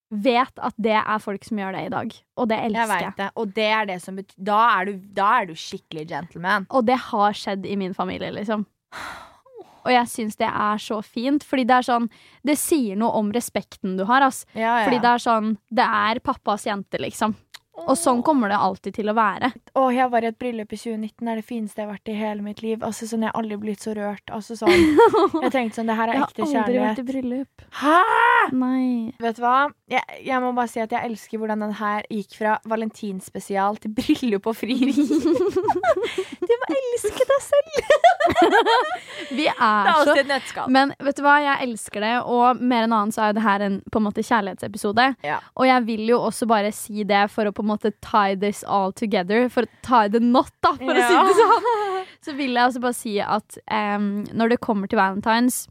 vet 0.09 0.61
at 0.65 0.77
det 0.81 0.97
er 0.99 1.21
folk 1.21 1.45
som 1.45 1.59
gjør 1.61 1.77
det 1.77 1.85
i 1.87 1.93
dag. 1.93 2.15
Og 2.41 2.49
det 2.49 2.59
elsker 2.69 2.93
jeg. 2.95 3.07
vet 3.09 3.21
det. 3.21 3.29
Og 3.41 3.55
det 3.57 3.69
er 3.79 3.89
det 3.91 3.99
som 4.05 4.17
betyr 4.17 4.45
da, 4.51 4.61
du, 4.89 4.93
da 5.17 5.31
er 5.41 5.49
du 5.51 5.55
skikkelig 5.59 6.07
gentleman. 6.13 6.69
Og 6.73 6.87
det 6.89 6.97
har 7.09 7.37
skjedd 7.37 7.67
i 7.69 7.77
min 7.81 7.97
familie, 7.97 8.31
liksom. 8.37 8.65
Og 9.89 9.95
jeg 9.95 10.11
syns 10.12 10.36
det 10.36 10.49
er 10.49 10.80
så 10.84 11.01
fint, 11.05 11.45
fordi 11.47 11.64
det 11.68 11.78
er 11.78 11.86
sånn 11.89 12.09
Det 12.45 12.59
sier 12.61 12.99
noe 13.01 13.16
om 13.18 13.32
respekten 13.34 13.97
du 13.99 14.05
har, 14.09 14.22
ass. 14.26 14.45
Ja, 14.53 14.84
Fordi 14.84 15.01
det 15.03 15.12
er 15.14 15.24
sånn 15.24 15.55
Det 15.72 15.86
er 15.89 16.20
pappas 16.24 16.68
jente, 16.68 17.01
liksom. 17.01 17.34
Og 17.87 17.97
sånn 17.99 18.22
kommer 18.26 18.51
det 18.51 18.59
alltid 18.59 18.97
til 18.99 19.11
å 19.12 19.14
være. 19.16 19.53
Å, 19.79 19.85
jeg 19.95 20.11
var 20.12 20.24
i 20.24 20.31
et 20.33 20.39
bryllup 20.41 20.72
i 20.74 20.79
2019. 20.81 21.22
Det 21.22 21.33
er 21.33 21.41
det 21.41 21.47
fineste 21.47 21.81
jeg 21.83 21.87
har 21.87 21.95
vært 21.95 22.11
i 22.11 22.16
hele 22.18 22.45
mitt 22.45 22.62
liv. 22.64 22.83
Altså, 22.85 23.07
sånn, 23.11 23.26
Jeg 23.26 23.33
har 23.33 23.41
aldri 23.41 23.59
blitt 23.62 23.85
så 23.85 23.95
rørt. 23.97 24.33
Altså, 24.35 24.57
sånn, 24.59 24.72
jeg 25.45 25.53
tenkte 25.55 25.81
sånn, 25.81 25.91
det 25.91 25.99
her 25.99 26.12
er 26.12 26.18
Jeg 26.18 26.26
har 26.26 26.59
aldri 26.64 26.83
vært 26.83 27.03
i 27.03 27.07
bryllup. 27.12 27.66
Hæ?! 27.83 27.99
Nei. 28.59 29.12
Vet 29.20 29.37
du 29.37 29.43
hva? 29.45 29.68
Jeg, 29.93 30.20
jeg 30.24 30.41
må 30.41 30.55
bare 30.57 30.70
si 30.72 30.81
at 30.81 30.93
jeg 30.95 31.11
elsker 31.11 31.41
hvordan 31.41 31.66
den 31.66 31.74
her 31.79 32.07
gikk 32.12 32.37
fra 32.39 32.57
valentinspesial 32.68 33.79
til 33.83 33.93
bryllup 33.97 34.49
og 34.49 34.57
frieri. 34.57 34.95
du 36.49 36.55
må 36.62 36.70
elske 36.79 37.29
deg 37.29 37.45
selv! 37.45 37.79
Vi 39.29 39.45
er, 39.45 39.55
Det 39.55 39.91
er 39.91 39.93
alltid 39.93 40.22
et 40.22 40.31
nøttskall. 40.31 40.70
Men 40.72 40.93
vet 41.05 41.18
du 41.18 41.22
hva, 41.24 41.37
jeg 41.45 41.68
elsker 41.68 42.05
det, 42.05 42.14
og 42.24 42.61
mer 42.61 42.87
enn 42.87 42.95
annet 42.97 43.16
så 43.16 43.26
er 43.29 43.37
det 43.37 43.45
her 43.45 43.64
en 43.66 43.79
på 43.89 44.01
en 44.01 44.07
måte 44.07 44.24
kjærlighetsepisode. 44.24 45.09
Ja. 45.26 45.39
Og 45.59 45.68
jeg 45.68 45.85
vil 45.89 46.05
jo 46.12 46.20
også 46.29 46.49
bare 46.49 46.72
si 46.74 47.05
det 47.09 47.26
for 47.33 47.49
å 47.49 47.55
på 47.55 47.64
en 47.64 47.68
måte 47.69 47.93
tie 48.05 48.37
this 48.41 48.64
all 48.64 48.93
together, 48.97 49.47
for 49.53 49.69
å 49.69 49.73
tie 49.87 50.11
the 50.12 50.21
knot, 50.25 50.53
da, 50.64 50.75
for 50.81 50.93
å 50.99 51.09
si 51.09 51.19
det 51.29 51.39
sånn. 51.39 51.66
Så 52.29 52.35
vil 52.39 52.57
jeg 52.57 52.64
også 52.73 52.81
bare 52.83 52.97
si 52.99 53.16
at 53.23 53.59
um, 53.71 54.09
når 54.35 54.55
det 54.57 54.62
kommer 54.64 54.91
til 54.91 54.99
valentines, 54.99 55.66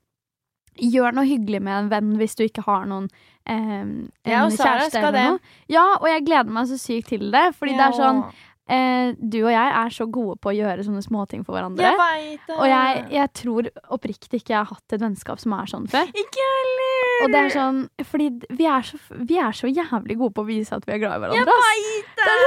gjør 0.77 1.15
noe 1.17 1.25
hyggelig 1.25 1.59
med 1.65 1.73
en 1.73 1.87
venn 1.89 2.11
hvis 2.19 2.37
du 2.37 2.43
ikke 2.45 2.63
har 2.67 2.83
noen 2.85 3.07
um, 3.49 3.93
Ja, 4.27 4.43
og 4.45 4.53
kjæreste 4.53 4.91
skal 4.93 5.07
eller 5.09 5.17
det. 5.17 5.23
noe. 5.33 5.55
Ja, 5.73 5.87
og 5.97 6.05
jeg 6.11 6.25
gleder 6.27 6.53
meg 6.53 6.69
så 6.69 6.77
sykt 6.77 7.09
til 7.09 7.31
det, 7.33 7.47
fordi 7.57 7.73
det 7.79 7.87
er 7.87 7.95
sånn 7.97 8.21
eh, 8.69 9.15
Du 9.17 9.39
og 9.41 9.49
jeg 9.55 9.73
er 9.81 9.95
så 9.95 10.05
gode 10.05 10.37
på 10.43 10.51
å 10.51 10.55
gjøre 10.55 10.85
sånne 10.85 11.01
småting 11.01 11.41
for 11.47 11.57
hverandre. 11.57 11.89
Jeg. 11.97 12.37
Og 12.59 12.65
jeg, 12.69 13.03
jeg 13.17 13.33
tror 13.41 13.71
oppriktig 13.97 14.43
ikke 14.43 14.53
jeg 14.53 14.59
har 14.61 14.69
hatt 14.75 14.97
et 14.97 15.01
vennskap 15.01 15.41
som 15.41 15.57
er 15.57 15.73
sånn 15.73 15.89
før. 15.91 16.13
Ikke 16.13 16.49
heller! 16.53 16.96
Og 17.23 17.31
det 17.33 17.39
er 17.39 17.49
sånn, 17.53 17.79
fordi 18.05 18.27
vi 18.59 18.67
er 18.69 18.85
så, 18.85 18.99
vi 19.29 19.37
er 19.41 19.55
så 19.57 19.69
jævlig 19.71 20.17
gode 20.19 20.35
på 20.37 20.43
å 20.43 20.47
vise 20.47 20.75
at 20.77 20.85
vi 20.87 20.93
er 20.95 21.01
glad 21.01 21.17
i 21.17 21.23
hverandre. 21.23 21.39
Jeg 21.39 21.49
veit 21.49 22.21
det! 22.21 22.37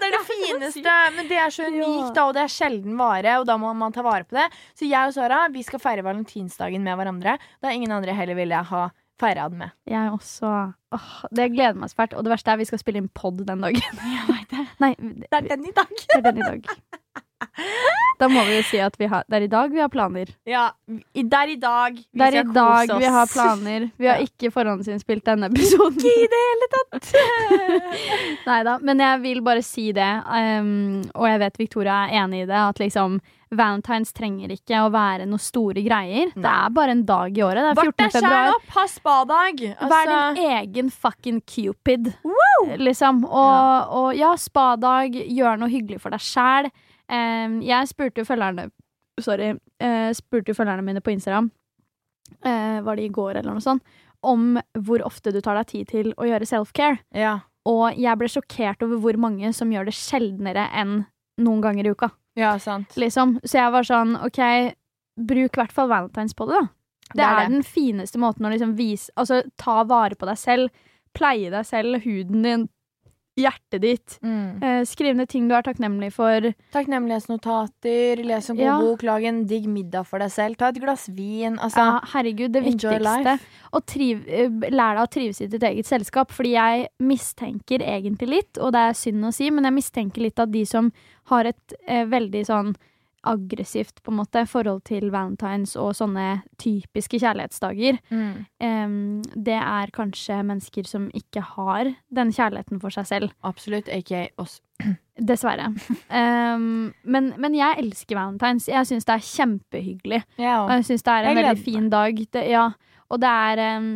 Det 0.00 0.08
er 0.08 0.16
det 0.16 0.22
fineste. 0.32 0.96
Men 1.18 1.28
det 1.30 1.38
er 1.44 1.54
så 1.54 1.68
unikt, 1.68 2.10
da, 2.16 2.26
og 2.28 2.34
det 2.38 2.42
er 2.46 2.52
sjelden 2.56 2.96
vare, 3.00 3.38
og 3.42 3.46
da 3.50 3.58
må 3.60 3.72
man 3.76 3.92
ta 3.94 4.04
vare 4.06 4.24
på 4.28 4.38
det. 4.38 4.48
Så 4.78 4.88
jeg 4.88 5.10
og 5.12 5.16
Sara 5.16 5.44
vi 5.52 5.62
skal 5.66 5.82
feire 5.82 6.04
valentinsdagen 6.06 6.84
med 6.86 6.96
hverandre. 7.00 7.36
Da 7.62 7.72
ingen 7.74 7.92
andre 7.92 8.16
heller 8.16 8.38
ville 8.38 8.56
jeg 8.56 8.70
ha 8.72 8.86
feira 9.20 9.44
den 9.52 9.60
med. 9.62 9.70
Jeg 9.86 10.10
også. 10.10 10.50
Åh, 10.96 11.10
det 11.30 11.52
gleder 11.54 11.78
meg 11.78 11.92
svært. 11.92 12.16
Og 12.18 12.24
det 12.26 12.32
verste 12.34 12.50
er 12.50 12.58
vi 12.58 12.66
skal 12.66 12.80
spille 12.82 12.98
inn 13.04 13.12
pod 13.14 13.44
den 13.46 13.62
dagen. 13.62 14.02
Jeg 14.10 14.26
vet 14.30 14.50
det. 14.56 14.66
Nei, 14.82 14.92
Det 14.98 15.38
er 15.38 15.48
den 15.52 15.68
i 15.70 15.74
dag. 15.76 15.92
det 16.00 16.18
er 16.18 16.28
den 16.32 16.42
i 16.42 16.48
dag. 16.48 16.68
Da 18.20 18.28
må 18.30 18.44
vi 18.46 18.54
jo 18.54 18.62
si 18.68 18.78
at 18.78 18.94
vi 18.96 19.08
har, 19.10 19.24
det 19.26 19.34
er 19.40 19.44
i 19.48 19.50
dag 19.50 19.72
vi 19.74 19.80
har 19.82 19.88
planer. 19.90 20.28
Ja, 20.46 20.68
det 20.86 21.34
er 21.34 21.50
i 21.50 21.56
dag 21.58 21.96
vi 21.98 22.18
Det 22.20 22.26
er 22.28 22.36
i 22.38 22.42
dag 22.54 22.92
vi 23.00 23.08
har 23.10 23.26
planer. 23.26 23.88
Vi 23.98 24.06
har 24.06 24.20
Ja. 24.22 24.26
ikke 24.28 24.52
forhåndsinnspilt 24.54 25.24
denne 25.26 25.48
episoden. 25.50 25.98
Ikke 25.98 26.22
i 26.22 26.28
det 26.30 26.42
hele 26.44 26.68
tatt. 26.76 27.08
Nei 28.48 28.60
da, 28.70 28.76
men 28.86 29.02
jeg 29.02 29.20
vil 29.24 29.40
bare 29.42 29.64
si 29.66 29.88
det, 29.96 30.10
um, 30.30 31.02
og 31.14 31.26
jeg 31.26 31.40
vet 31.42 31.58
Victoria 31.58 32.04
er 32.06 32.20
enig 32.22 32.44
i 32.44 32.46
det, 32.52 32.60
at 32.70 32.78
liksom 32.84 33.18
Valentines 33.54 34.10
trenger 34.14 34.50
ikke 34.50 34.80
å 34.82 34.88
være 34.94 35.26
noe 35.30 35.38
store 35.42 35.82
greier. 35.84 36.30
Det 36.34 36.50
er 36.54 36.72
bare 36.74 36.94
en 36.96 37.04
dag 37.06 37.36
i 37.38 37.42
året. 37.44 37.62
Det 37.62 37.74
er 37.84 37.90
14. 37.90 38.10
februar. 38.16 38.54
opp, 38.56 38.72
ha 38.78 38.86
spadag. 38.90 39.60
Vær 39.92 40.08
din 40.08 40.16
Altså, 40.16 40.48
egen 40.62 40.90
fucking 40.90 41.42
cupid, 41.46 42.12
liksom. 42.80 43.22
Og, 43.26 43.94
og 44.00 44.08
ja, 44.18 44.32
spadag, 44.40 45.14
gjør 45.14 45.60
noe 45.60 45.70
hyggelig 45.70 46.00
for 46.02 46.14
deg 46.14 46.24
sjæl. 46.24 46.70
Jeg 47.08 47.88
spurte 47.90 48.22
jo 48.22 48.24
følgerne 48.24 48.70
Sorry. 49.20 49.52
eh, 49.80 50.10
spurte 50.12 50.50
jo 50.50 50.54
følgerne 50.58 50.82
mine 50.82 51.00
på 51.00 51.12
Instagram, 51.12 51.50
eh, 52.44 52.80
var 52.82 52.96
det 52.96 53.04
i 53.04 53.12
går 53.14 53.36
eller 53.36 53.52
noe 53.54 53.62
sånt, 53.62 53.82
om 54.24 54.58
hvor 54.74 55.04
ofte 55.04 55.32
du 55.32 55.40
tar 55.40 55.54
deg 55.60 55.66
tid 55.66 55.88
til 55.88 56.14
å 56.16 56.24
gjøre 56.28 56.48
self-care. 56.48 56.98
ja. 57.14 57.40
Og 57.66 57.96
jeg 57.96 58.18
ble 58.20 58.28
sjokkert 58.28 58.82
over 58.84 58.98
hvor 59.00 59.16
mange 59.16 59.48
som 59.56 59.70
gjør 59.72 59.86
det 59.86 59.94
sjeldnere 59.96 60.66
enn 60.76 61.06
noen 61.40 61.62
ganger 61.64 61.86
i 61.86 61.92
uka. 61.94 62.10
ja, 62.36 62.58
sant. 62.58 62.92
Liksom. 63.00 63.38
Så 63.40 63.56
jeg 63.56 63.72
var 63.72 63.82
sånn, 63.88 64.18
OK, 64.20 64.74
bruk 65.16 65.56
i 65.56 65.60
hvert 65.62 65.72
fall 65.72 65.88
valentines 65.88 66.34
på 66.36 66.44
det, 66.50 66.58
da. 66.60 66.66
Det, 67.14 67.16
Det 67.16 67.24
er 67.24 67.40
er, 67.40 67.48
den 67.48 67.62
fineste 67.62 68.18
måten 68.20 68.44
å 68.44 68.50
liksom 68.52 68.74
vise 68.76 69.10
Altså, 69.16 69.42
ta 69.56 69.82
vare 69.84 70.14
på 70.14 70.26
deg 70.28 70.36
selv. 70.36 70.70
Pleie 71.14 71.48
deg 71.50 71.64
selv, 71.64 72.02
huden 72.04 72.42
din, 72.44 72.68
hjertet 73.36 73.80
ditt. 73.82 74.18
Mm. 74.22 74.62
Eh, 74.62 74.82
skriv 74.86 75.16
ned 75.18 75.28
ting 75.28 75.48
du 75.48 75.54
er 75.56 75.62
takknemlig 75.66 76.12
for. 76.14 76.52
Takknemlighetsnotater, 76.74 78.22
les 78.24 78.50
en 78.50 78.56
god 78.56 78.64
Ja. 78.64 78.78
bok, 78.80 79.02
lag 79.02 79.24
en 79.24 79.44
digg 79.46 79.66
middag 79.66 80.06
for 80.06 80.18
deg 80.18 80.30
selv, 80.30 80.56
ta 80.56 80.68
et 80.68 80.80
glass 80.80 81.08
vin. 81.08 81.58
Altså, 81.58 81.76
Ja, 81.78 82.00
herregud, 82.14 82.52
det 82.52 82.62
viktigste. 82.64 83.38
Og 83.72 83.86
triv, 83.86 84.24
eh, 84.28 84.48
lær 84.70 84.94
deg 84.94 85.02
å 85.04 85.10
trives 85.10 85.40
i 85.40 85.46
ditt 85.46 85.62
eget 85.62 85.86
selskap. 85.86 86.30
Fordi 86.30 86.52
jeg 86.52 86.88
mistenker 87.00 87.80
egentlig 87.80 88.28
litt, 88.28 88.58
og 88.58 88.72
det 88.72 88.80
er 88.80 88.92
synd 88.92 89.24
å 89.24 89.32
si, 89.34 89.50
men 89.50 89.64
jeg 89.64 89.72
mistenker 89.74 90.22
litt 90.22 90.38
at 90.38 90.50
de 90.50 90.64
som 90.64 90.92
har 91.26 91.44
et 91.46 91.72
eh, 91.88 92.04
veldig 92.04 92.46
sånn 92.46 92.76
aggressivt 93.26 94.02
på 94.04 94.12
en 94.12 94.18
måte 94.20 94.44
forhold 94.48 94.82
til 94.88 95.10
valentines 95.12 95.74
og 95.80 95.94
sånne 95.98 96.42
typiske 96.60 97.18
kjærlighetsdager, 97.22 97.98
Mm. 98.10 98.44
Um, 98.60 99.22
det 99.36 99.56
er 99.56 99.90
kanskje 99.92 100.42
mennesker 100.44 100.86
som 100.86 101.08
ikke 101.14 101.42
har 101.54 101.94
den 102.14 102.30
kjærligheten 102.32 102.80
for 102.80 102.90
seg 102.94 103.06
selv. 103.06 103.32
Absolutt, 103.42 103.88
aka 103.88 104.26
oss. 104.38 104.60
Dessverre. 105.20 105.68
Um, 106.10 106.92
men, 107.04 107.32
men 107.38 107.54
jeg 107.54 107.78
elsker 107.78 108.16
valentines. 108.18 108.68
Jeg 108.68 108.86
syns 108.88 109.06
det 109.06 109.14
er 109.14 109.28
kjempehyggelig. 109.28 110.22
Ja, 110.38 110.64
Og 110.64 110.72
jeg 110.78 110.88
syns 110.90 111.06
det 111.06 111.12
er 111.14 111.28
en 111.30 111.38
veldig 111.38 111.62
fin 111.64 111.90
dag. 111.92 112.24
Det, 112.32 112.42
ja. 112.50 112.68
Og 113.10 113.20
det 113.22 113.30
er 113.30 113.62
em, 113.76 113.88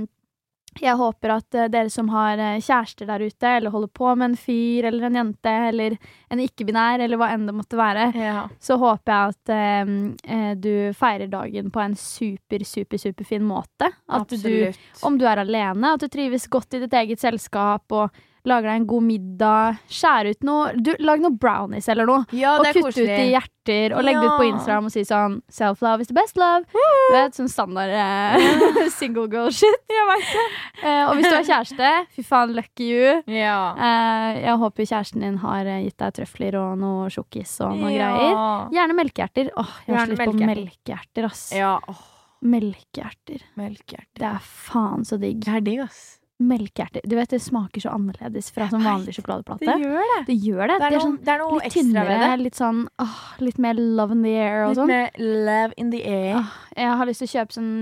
Jeg 0.82 0.96
håper 0.98 1.32
at 1.34 1.56
eh, 1.58 1.68
dere 1.72 1.90
som 1.92 2.10
har 2.12 2.40
eh, 2.42 2.60
kjærester 2.62 3.08
der 3.08 3.24
ute, 3.26 3.50
eller 3.58 3.74
holder 3.74 3.90
på 4.00 4.12
med 4.14 4.30
en 4.30 4.38
fyr 4.38 4.88
eller 4.90 5.08
en 5.08 5.18
jente, 5.20 5.54
eller 5.70 5.96
en 6.30 6.42
ikke-binær, 6.44 7.02
eller 7.04 7.20
hva 7.20 7.30
enn 7.34 7.48
det 7.48 7.56
måtte 7.56 7.78
være, 7.80 8.08
ja. 8.18 8.46
så 8.62 8.78
håper 8.80 9.14
jeg 9.14 9.34
at 9.34 9.54
eh, 9.56 10.52
du 10.58 10.72
feirer 10.98 11.30
dagen 11.32 11.72
på 11.74 11.82
en 11.82 11.98
super, 11.98 12.64
super, 12.68 13.00
superfin 13.00 13.46
måte. 13.46 13.90
At 14.06 14.30
du 14.30 14.38
Absolutt. 14.38 15.04
om 15.08 15.18
du 15.18 15.26
er 15.28 15.42
alene, 15.42 15.94
at 15.94 16.04
du 16.04 16.10
trives 16.12 16.48
godt 16.50 16.78
i 16.78 16.82
ditt 16.84 16.98
eget 16.98 17.22
selskap 17.22 17.98
og 17.98 18.24
lager 18.46 18.68
deg 18.70 18.76
en 18.80 18.86
god 18.86 19.02
middag. 19.02 19.78
Skjær 19.90 20.28
ut 20.30 20.44
noe 20.46 20.72
du, 20.76 20.92
Lag 21.00 21.20
noe 21.20 21.30
brownies 21.34 21.88
eller 21.88 22.06
noe. 22.06 22.24
ja, 22.32 22.56
og 22.58 22.66
kutt 22.74 22.96
ut 22.98 22.98
i 23.08 23.30
hjerter 23.32 23.94
og 23.96 24.04
legg 24.06 24.16
det 24.16 24.24
ut 24.28 24.38
på 24.40 24.46
Instagram 24.48 24.86
og 24.88 24.92
si 24.94 25.02
sånn 25.04 25.40
Self-love 25.52 26.00
is 26.00 26.08
the 26.08 26.14
best 26.16 26.36
love. 26.40 26.64
Du 26.72 27.14
vet, 27.16 27.34
sånn 27.36 27.48
standard 27.52 27.90
eh, 27.92 28.88
single 28.98 29.26
girl 29.32 29.50
shit. 29.52 29.80
Eh, 29.88 31.02
og 31.08 31.16
hvis 31.18 31.26
du 31.28 31.34
har 31.36 31.44
kjæreste, 31.48 31.90
fy 32.14 32.22
faen, 32.26 32.54
lucky 32.56 32.86
you. 32.92 33.16
Ja. 33.32 33.58
Eh, 33.76 34.38
jeg 34.46 34.56
håper 34.62 34.88
kjæresten 34.88 35.24
din 35.24 35.38
har 35.42 35.66
eh, 35.68 35.82
gitt 35.88 35.98
deg 36.00 36.14
trøfler 36.20 36.56
og 36.60 36.76
noe 36.80 37.08
sjokkis 37.12 37.56
og 37.66 37.74
noe 37.80 37.90
greier. 37.92 38.38
Gjerne 38.76 38.96
melkehjerter. 38.98 39.50
Åh, 39.58 39.74
jeg 39.88 39.96
har 39.98 40.06
så 40.06 40.14
lyst 40.14 40.22
på 40.22 40.36
melkehjerter. 40.36 40.62
melkehjerter, 40.64 41.28
ass. 41.32 41.42
Ja, 41.56 41.74
åh, 41.88 42.06
Melkehjerter. 42.48 43.42
melkehjerte. 43.58 44.14
Det 44.22 44.28
er 44.28 44.44
faen 44.46 45.02
så 45.08 45.16
digg. 45.18 45.40
Det 45.44 45.56
er 45.58 45.64
digg, 45.66 45.80
ass. 45.88 46.02
Melkehjerter. 46.38 47.00
Du 47.04 47.16
vet, 47.18 47.30
det 47.34 47.40
smaker 47.42 47.82
så 47.82 47.90
annerledes 47.96 48.50
fra 48.54 48.68
sånn 48.70 48.84
vanlig 48.86 49.16
sjokoladeplate. 49.16 49.64
gjør 49.82 50.04
det. 50.12 50.18
Det 50.28 50.36
gjør 50.38 50.68
det. 50.70 50.76
Det 50.78 50.78
er 50.78 50.78
det 50.78 50.86
er 50.86 50.92
noe, 50.94 51.06
sånn 51.06 51.16
det 51.24 51.32
er 51.32 51.38
noe 51.42 51.58
litt 51.62 51.72
tynnere, 51.74 52.18
det. 52.22 52.28
litt 52.44 52.54
sånn 52.60 52.82
åh, 53.02 53.16
litt 53.42 53.58
mer 53.58 53.74
love 53.74 54.14
in 54.14 54.22
the 54.22 54.34
air 54.38 54.62
og 54.64 54.68
Litt 54.70 54.78
sånn. 54.78 54.92
mer 54.92 55.10
love 55.18 55.74
in 55.76 55.90
the 55.90 56.02
air. 56.06 56.36
Åh, 56.38 56.52
jeg 56.76 56.92
har 57.00 57.06
lyst 57.10 57.24
til 57.24 57.28
å 57.28 57.32
kjøpe 57.32 57.56
sånn 57.58 57.72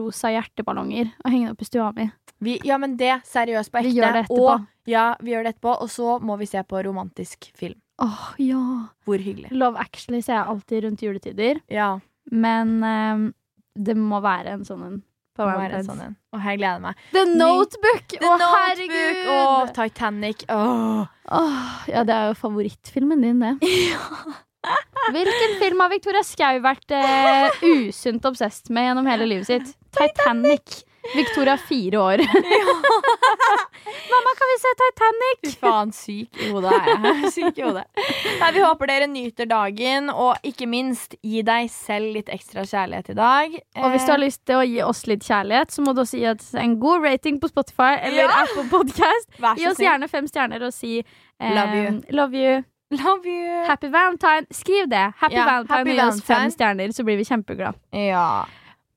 rosa 0.00 0.32
hjerteballonger 0.32 1.12
og 1.24 1.30
henge 1.30 1.46
det 1.50 1.52
opp 1.52 1.62
i 1.62 1.68
stua 1.68 1.90
mi. 1.96 2.08
Vi, 2.40 2.58
ja, 2.64 2.78
men 2.80 2.96
det, 2.96 3.18
seriøst 3.28 3.70
på 3.70 3.82
ekte. 3.82 3.90
Vi 3.90 3.98
gjør 4.00 4.12
det 4.16 4.24
etterpå. 4.24 4.48
Og, 4.48 4.64
ja, 4.88 5.04
vi 5.20 5.34
gjør 5.34 5.44
det 5.44 5.52
etterpå. 5.54 5.74
Og 5.84 5.90
så 5.92 6.14
må 6.24 6.38
vi 6.40 6.46
se 6.48 6.62
på 6.64 6.80
romantisk 6.86 7.50
film. 7.54 7.76
Åh, 8.00 8.30
ja. 8.40 8.62
Hvor 9.04 9.20
hyggelig. 9.20 9.50
Love 9.52 9.76
Actually 9.76 10.22
ser 10.24 10.38
jeg 10.38 10.46
alltid 10.48 10.84
rundt 10.86 11.02
juletider, 11.04 11.60
Ja, 11.68 11.98
men 12.32 12.78
ehm, 12.82 13.26
det 13.76 13.92
må 13.96 14.22
være 14.24 14.54
en 14.56 14.64
sånn 14.64 14.82
en 14.86 15.02
på 15.36 15.46
være 15.46 15.80
sånn. 15.86 16.16
Og 16.34 16.44
jeg 16.44 16.60
gleder 16.60 16.82
meg. 16.82 17.00
The 17.14 17.24
Notebook! 17.30 18.16
Å, 18.20 18.30
oh, 18.34 18.44
herregud! 18.56 19.20
og 19.34 19.72
Titanic. 19.76 20.44
Oh. 20.52 21.08
Oh, 21.30 21.64
ja, 21.90 22.04
det 22.06 22.16
er 22.16 22.30
jo 22.32 22.38
favorittfilmen 22.40 23.24
din, 23.24 23.42
det. 23.44 23.54
Hvilken 25.14 25.56
film 25.62 25.80
har 25.80 25.90
Victoria 25.92 26.20
Skau 26.26 26.60
vært 26.62 26.92
eh, 26.92 27.62
usunt 27.64 28.26
obsesst 28.28 28.68
med 28.74 28.90
gjennom 28.90 29.08
hele 29.08 29.28
livet 29.30 29.48
sitt? 29.48 29.72
Titanic. 29.96 30.82
Victoria 31.14 31.54
er 31.56 31.62
fire 31.68 31.98
år. 32.00 32.20
Mamma, 34.10 34.32
kan 34.38 34.48
vi 34.50 34.56
se 34.62 34.70
Titanic? 34.80 35.38
Fy 35.44 35.52
faen, 35.60 35.92
syk 35.94 36.40
i 36.44 36.50
hodet 36.52 36.72
er 36.76 36.88
jeg. 36.90 37.30
Syk 37.36 37.58
i 37.60 37.64
hodet. 37.64 37.84
Nei, 38.40 38.50
vi 38.56 38.62
håper 38.64 38.90
dere 38.90 39.08
nyter 39.10 39.48
dagen, 39.50 40.10
og 40.12 40.36
ikke 40.46 40.68
minst, 40.70 41.16
gi 41.26 41.42
deg 41.46 41.70
selv 41.72 42.12
litt 42.16 42.30
ekstra 42.32 42.64
kjærlighet 42.68 43.12
i 43.14 43.18
dag. 43.18 43.56
Og 43.80 43.88
hvis 43.94 44.06
du 44.06 44.12
har 44.14 44.22
lyst 44.22 44.42
til 44.48 44.60
å 44.60 44.64
gi 44.66 44.80
oss 44.86 45.04
litt 45.10 45.24
kjærlighet, 45.26 45.72
så 45.74 45.84
må 45.86 45.94
du 45.96 46.02
også 46.04 46.20
gi 46.20 46.28
oss 46.32 46.52
en 46.60 46.76
god 46.82 47.06
rating 47.06 47.40
på 47.42 47.50
Spotify 47.52 47.94
eller 48.00 48.26
Ja. 48.26 48.42
Apple 48.44 48.66
Podcast. 48.72 49.30
Vær 49.40 49.56
Gi 49.60 49.66
oss 49.70 49.80
gjerne 49.80 50.08
fem 50.10 50.28
stjerner 50.30 50.66
og 50.68 50.74
si 50.76 50.98
eh, 51.00 51.54
Love 51.56 51.80
you. 51.80 51.96
love 52.10 52.36
you. 52.44 52.60
Love 52.90 53.22
you. 53.30 53.60
Happy 53.68 53.86
Valentine. 53.88 54.46
Skriv 54.50 54.88
det. 54.90 55.12
Happy 55.20 55.36
Ja, 55.38 55.44
Valentine 55.46 55.78
happy 55.78 55.94
gi 55.94 56.02
oss 56.08 56.22
fem 56.26 56.50
stjerner, 56.50 56.90
så 56.92 57.04
blir 57.06 57.20
vi 57.20 57.24
kjempeglade. 57.28 57.78
Ja. 57.94 58.44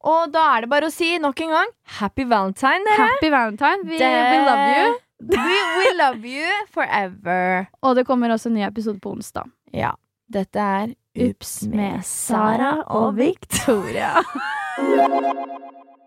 Og 0.04 0.32
da 0.34 0.44
er 0.58 0.66
det 0.66 0.70
bare 0.74 0.90
å 0.90 0.94
si 0.94 1.14
nok 1.22 1.40
en 1.46 1.54
gang 1.56 1.70
Happy 2.00 2.26
Valentine, 2.28 2.84
dere. 2.88 3.08
Happy 3.08 3.30
Valentine. 3.32 3.88
We, 3.88 4.00
we 4.00 4.40
love 4.44 4.66
you. 4.76 5.00
We, 5.24 5.38
we 5.80 5.86
love 5.96 6.26
you 6.28 6.50
forever. 6.76 7.70
Og 7.80 7.96
det 7.96 8.04
kommer 8.10 8.34
også 8.34 8.50
en 8.52 8.58
ny 8.58 8.66
episode 8.68 9.00
på 9.00 9.14
onsdag. 9.16 9.48
Ja. 9.72 9.94
Dette 10.28 10.60
er 10.60 10.92
Ups 11.30 11.62
med 11.72 12.04
Sara 12.04 12.82
og 12.92 13.16
Victoria. 13.22 14.18